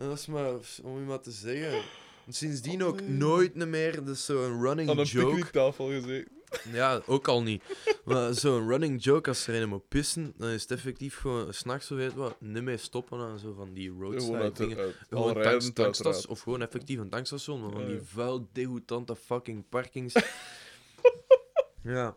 En 0.00 0.08
dat 0.08 0.18
is 0.18 0.26
maar 0.26 0.52
om 0.82 0.98
je 0.98 1.04
maar 1.06 1.20
te 1.20 1.30
zeggen. 1.30 1.82
Sindsdien 2.28 2.82
ook 2.84 3.00
Oh, 3.00 3.06
nee. 3.06 3.16
nooit 3.16 3.54
meer, 3.54 4.08
is 4.08 4.24
zo'n 4.24 4.62
running 4.62 4.90
Aan 4.90 4.98
een 4.98 5.04
joke. 5.04 5.26
picknicktafel 5.26 5.88
gezeten. 5.88 6.32
Ja, 6.72 7.02
ook 7.06 7.28
al 7.28 7.42
niet. 7.42 7.62
Maar 8.04 8.34
zo'n 8.34 8.68
running 8.68 9.02
joke, 9.04 9.28
als 9.28 9.46
er 9.46 9.62
een 9.62 9.68
moet 9.68 9.88
pissen, 9.88 10.32
dan 10.36 10.48
is 10.48 10.62
het 10.62 10.70
effectief 10.70 11.16
gewoon 11.16 11.54
s'nachts 11.54 11.86
zo 11.86 11.94
weet 11.94 12.14
wat, 12.14 12.40
niet 12.40 12.62
meer 12.62 12.78
stoppen 12.78 13.18
aan 13.18 13.38
zo 13.38 13.52
van 13.52 13.72
die 13.74 13.90
roadside 13.90 14.52
dingen. 14.52 14.76
uit, 14.78 14.96
Gewoon 15.08 15.42
tanks, 15.42 15.72
tankstas, 15.72 16.26
of 16.26 16.40
gewoon 16.40 16.62
effectief 16.62 16.98
een 16.98 17.08
tankstation, 17.08 17.60
maar 17.60 17.70
van 17.70 17.80
Ja, 17.80 17.86
die 17.86 18.00
vuil, 18.00 18.48
degoutante 18.52 19.16
fucking 19.16 19.68
parkings. 19.68 20.14
ja, 21.82 22.16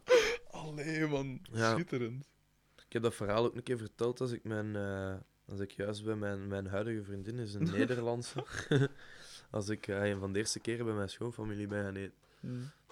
Allee, 0.52 1.08
man. 1.08 1.40
Ja. 1.52 1.72
Schitterend. 1.74 2.26
ik 2.88 2.94
heb 2.94 3.02
dat 3.02 3.16
verhaal 3.16 3.46
ook 3.46 3.56
een 3.56 3.64
keer 3.64 3.78
verteld 3.78 4.22
als 4.22 4.32
ik 4.32 4.44
mijn, 4.44 4.76
eh, 4.76 5.14
als 5.46 5.60
ik 5.60 5.72
juist 5.72 6.04
bij 6.04 6.16
mijn, 6.16 6.48
mijn 6.48 6.68
huidige 6.68 7.04
vriendin 7.04 7.40
is 7.40 7.54
een 7.54 7.64
Nederlandse. 7.78 8.46
als 9.52 9.70
ik 9.70 9.88
eh, 9.88 10.10
een 10.10 10.20
van 10.20 10.34
de 10.34 10.40
eerste 10.40 10.60
keren 10.60 10.86
bij 10.86 10.94
mijn 10.96 11.10
schoonfamilie 11.10 11.68
ben 11.68 11.84
gaan 11.84 11.96
eten. 11.96 12.14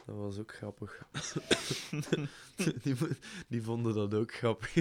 Dat 0.05 0.15
was 0.15 0.37
ook 0.39 0.53
grappig. 0.55 1.05
die, 2.83 2.95
die 3.47 3.61
vonden 3.61 3.93
dat 3.93 4.13
ook 4.13 4.33
grappig. 4.33 4.73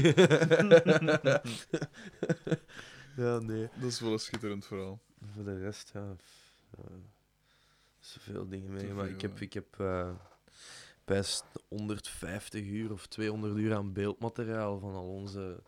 ja, 3.16 3.38
nee. 3.38 3.68
Dat 3.80 3.90
is 3.90 4.00
wel 4.00 4.12
een 4.12 4.18
schitterend 4.18 4.66
verhaal. 4.66 5.00
Voor 5.34 5.44
de 5.44 5.58
rest, 5.58 5.90
ja. 5.94 6.14
f- 6.16 6.64
eh, 6.78 6.84
zoveel 7.98 8.48
dingen 8.48 8.72
mee. 8.72 8.92
Maar 8.92 9.08
ik 9.08 9.20
heb, 9.20 9.40
ik 9.40 9.52
heb 9.52 9.80
eh, 9.80 10.10
best 11.10 11.44
150 11.68 12.64
uur 12.64 12.92
of 12.92 13.06
200 13.06 13.56
uur 13.56 13.74
aan 13.74 13.92
beeldmateriaal 13.92 14.78
van 14.78 14.94
al 14.94 15.08
onze, 15.08 15.62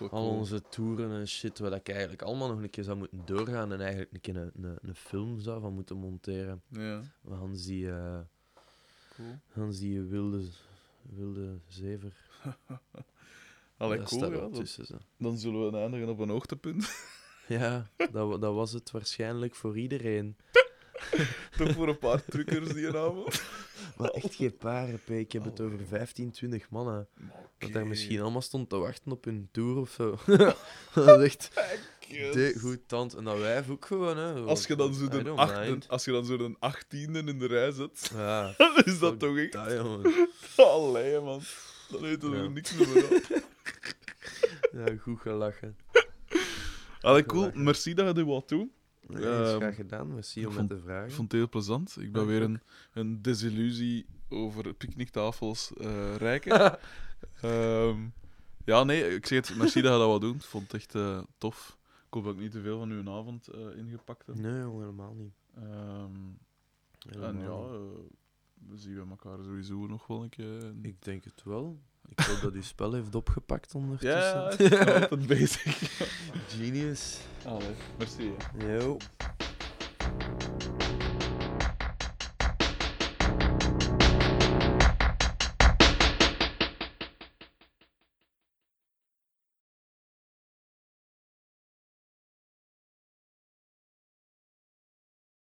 al 0.00 0.08
cool. 0.08 0.28
onze 0.28 0.62
toeren 0.68 1.10
en 1.10 1.28
shit. 1.28 1.58
Waar 1.58 1.72
ik 1.72 1.88
eigenlijk 1.88 2.22
allemaal 2.22 2.48
nog 2.48 2.62
een 2.62 2.70
keer 2.70 2.84
zou 2.84 2.96
moeten 2.96 3.22
doorgaan 3.24 3.72
en 3.72 3.80
eigenlijk 3.80 4.12
een 4.12 4.20
keer 4.20 4.36
een, 4.36 4.52
een, 4.54 4.78
een 4.82 4.94
film 4.94 5.40
zou 5.40 5.60
van 5.60 5.72
moeten 5.72 5.96
monteren. 5.96 6.62
Ja, 6.68 7.02
Hans 7.28 7.64
die, 7.64 7.90
eh, 7.90 8.18
cool. 9.16 9.38
Hans 9.52 9.78
die 9.78 10.00
wilde, 10.00 10.44
wilde 11.02 11.58
zever. 11.66 12.12
Allee, 13.76 14.02
cool, 14.02 14.32
ja. 14.32 14.48
tussen. 14.48 14.86
Zo. 14.86 14.96
Dan 15.16 15.38
zullen 15.38 15.70
we 15.70 15.78
eindigen 15.78 16.08
op 16.08 16.18
een 16.18 16.30
hoogtepunt. 16.30 16.90
Ja, 17.48 17.90
dat, 17.96 18.40
dat 18.40 18.54
was 18.54 18.72
het 18.72 18.90
waarschijnlijk 18.90 19.54
voor 19.54 19.78
iedereen. 19.78 20.36
Toch 21.56 21.72
voor 21.72 21.88
een 21.88 21.98
paar 21.98 22.24
truckers 22.24 22.72
die 22.72 22.88
avond. 22.88 23.42
Maar 23.96 24.10
echt 24.10 24.34
geen 24.34 24.56
paren, 24.56 25.00
P. 25.04 25.10
Ik 25.10 25.32
heb 25.32 25.44
het 25.44 25.60
over 25.60 25.78
15, 25.88 26.30
20 26.30 26.70
mannen. 26.70 27.08
Dat 27.58 27.72
daar 27.72 27.86
misschien 27.86 28.20
allemaal 28.20 28.42
stond 28.42 28.68
te 28.68 28.76
wachten 28.76 29.12
op 29.12 29.24
hun 29.24 29.48
tour 29.52 29.76
of 29.76 29.90
zo. 29.90 30.18
dat 30.94 31.20
is 31.20 31.24
echt 31.32 31.50
de 32.32 32.56
goed 32.60 32.88
tand. 32.88 33.14
En 33.14 33.24
dat 33.24 33.38
wijf 33.38 33.70
ook 33.70 33.84
gewoon, 33.84 34.16
hè. 34.16 34.32
Als 34.32 34.66
je 34.66 34.76
dan 34.76 34.94
zo 34.94 35.08
de, 35.08 35.22
don't 35.22 35.38
acht, 35.38 35.60
mind. 35.68 35.88
als 35.88 36.04
je 36.04 36.12
dan 36.12 36.24
zo 36.24 36.36
de 36.36 36.56
achttiende 36.58 37.22
in 37.22 37.38
de 37.38 37.46
rij 37.46 37.70
zet, 37.70 38.10
Ja, 38.14 38.54
is 38.84 38.98
dat 38.98 39.18
toch 39.18 39.36
echt... 39.38 39.52
dat, 39.52 39.72
jongen. 39.72 40.28
Allee, 40.56 41.20
man. 41.20 41.40
Dan 41.90 42.00
weet 42.00 42.22
er 42.22 42.34
Ja. 42.34 42.42
nog 42.42 42.52
niks 42.52 42.74
meer 42.74 42.86
van. 42.86 43.20
Ja, 44.72 44.96
goed 45.00 45.20
gelachen. 45.20 45.76
Allee, 47.00 47.24
cool. 47.26 47.50
Merci 47.54 47.94
dat 47.94 48.06
je 48.06 48.12
dit 48.14 48.24
wou 48.24 48.42
doen. 48.46 48.72
Nee, 49.08 49.22
is 49.22 49.48
Ehm, 49.48 49.56
graag 49.56 49.74
gedaan. 49.74 50.14
Merci 50.14 50.46
om 50.46 50.54
met 50.54 50.68
te 50.68 50.78
vragen. 50.78 51.08
Ik 51.08 51.14
vond 51.14 51.32
het 51.32 51.40
heel 51.40 51.48
plezant. 51.48 51.96
Ik 52.00 52.12
ben 52.12 52.26
weer 52.26 52.42
een, 52.42 52.60
een 52.92 53.22
desillusie 53.22 54.06
over 54.28 54.74
picknicktafels 54.74 55.72
eh 55.76 56.16
rijken. 56.16 56.78
Ehm, 57.42 57.98
ja, 58.64 58.84
nee, 58.84 59.14
ik 59.14 59.26
zeg 59.26 59.46
het, 59.48 59.56
merci 59.56 59.80
dat 59.80 59.92
je 59.92 59.98
dat 59.98 60.06
wou 60.06 60.20
doen. 60.20 60.34
Ik 60.34 60.42
vond 60.42 60.64
het 60.72 60.74
echt 60.74 60.94
eh, 60.94 61.22
tof. 61.38 61.78
Ik 62.06 62.14
hoop 62.14 62.24
dat 62.24 62.34
ik 62.34 62.40
niet 62.40 62.50
te 62.50 62.60
veel 62.60 62.78
van 62.78 62.90
uw 62.90 63.10
avond 63.10 63.48
eh, 63.48 63.76
ingepakt 63.76 64.26
heb. 64.26 64.36
Nee, 64.36 64.52
helemaal 64.52 65.14
niet. 65.14 65.34
Ehm, 65.54 66.10
Helemaal 67.08 67.28
en 67.28 67.38
ja, 67.40 67.78
we 68.68 68.76
zien 68.76 68.94
we 68.94 69.10
elkaar 69.10 69.38
sowieso 69.44 69.86
nog 69.86 70.06
wel 70.06 70.22
een 70.22 70.28
keer. 70.28 70.72
Ik 70.82 71.02
denk 71.02 71.24
het 71.24 71.42
wel. 71.44 71.80
Ik 72.16 72.24
hoop 72.24 72.40
dat 72.40 72.54
u 72.54 72.62
spel 72.62 72.92
heeft 72.92 73.14
opgepakt 73.14 73.74
ondertussen. 73.74 74.18
ja, 74.20 74.50
ik 74.50 74.68
ben 74.68 75.00
altijd 75.00 75.26
bezig. 75.26 75.82
Genius. 76.48 77.16
Allee, 77.44 77.74
merci. 77.98 78.32
Yo. 78.58 78.96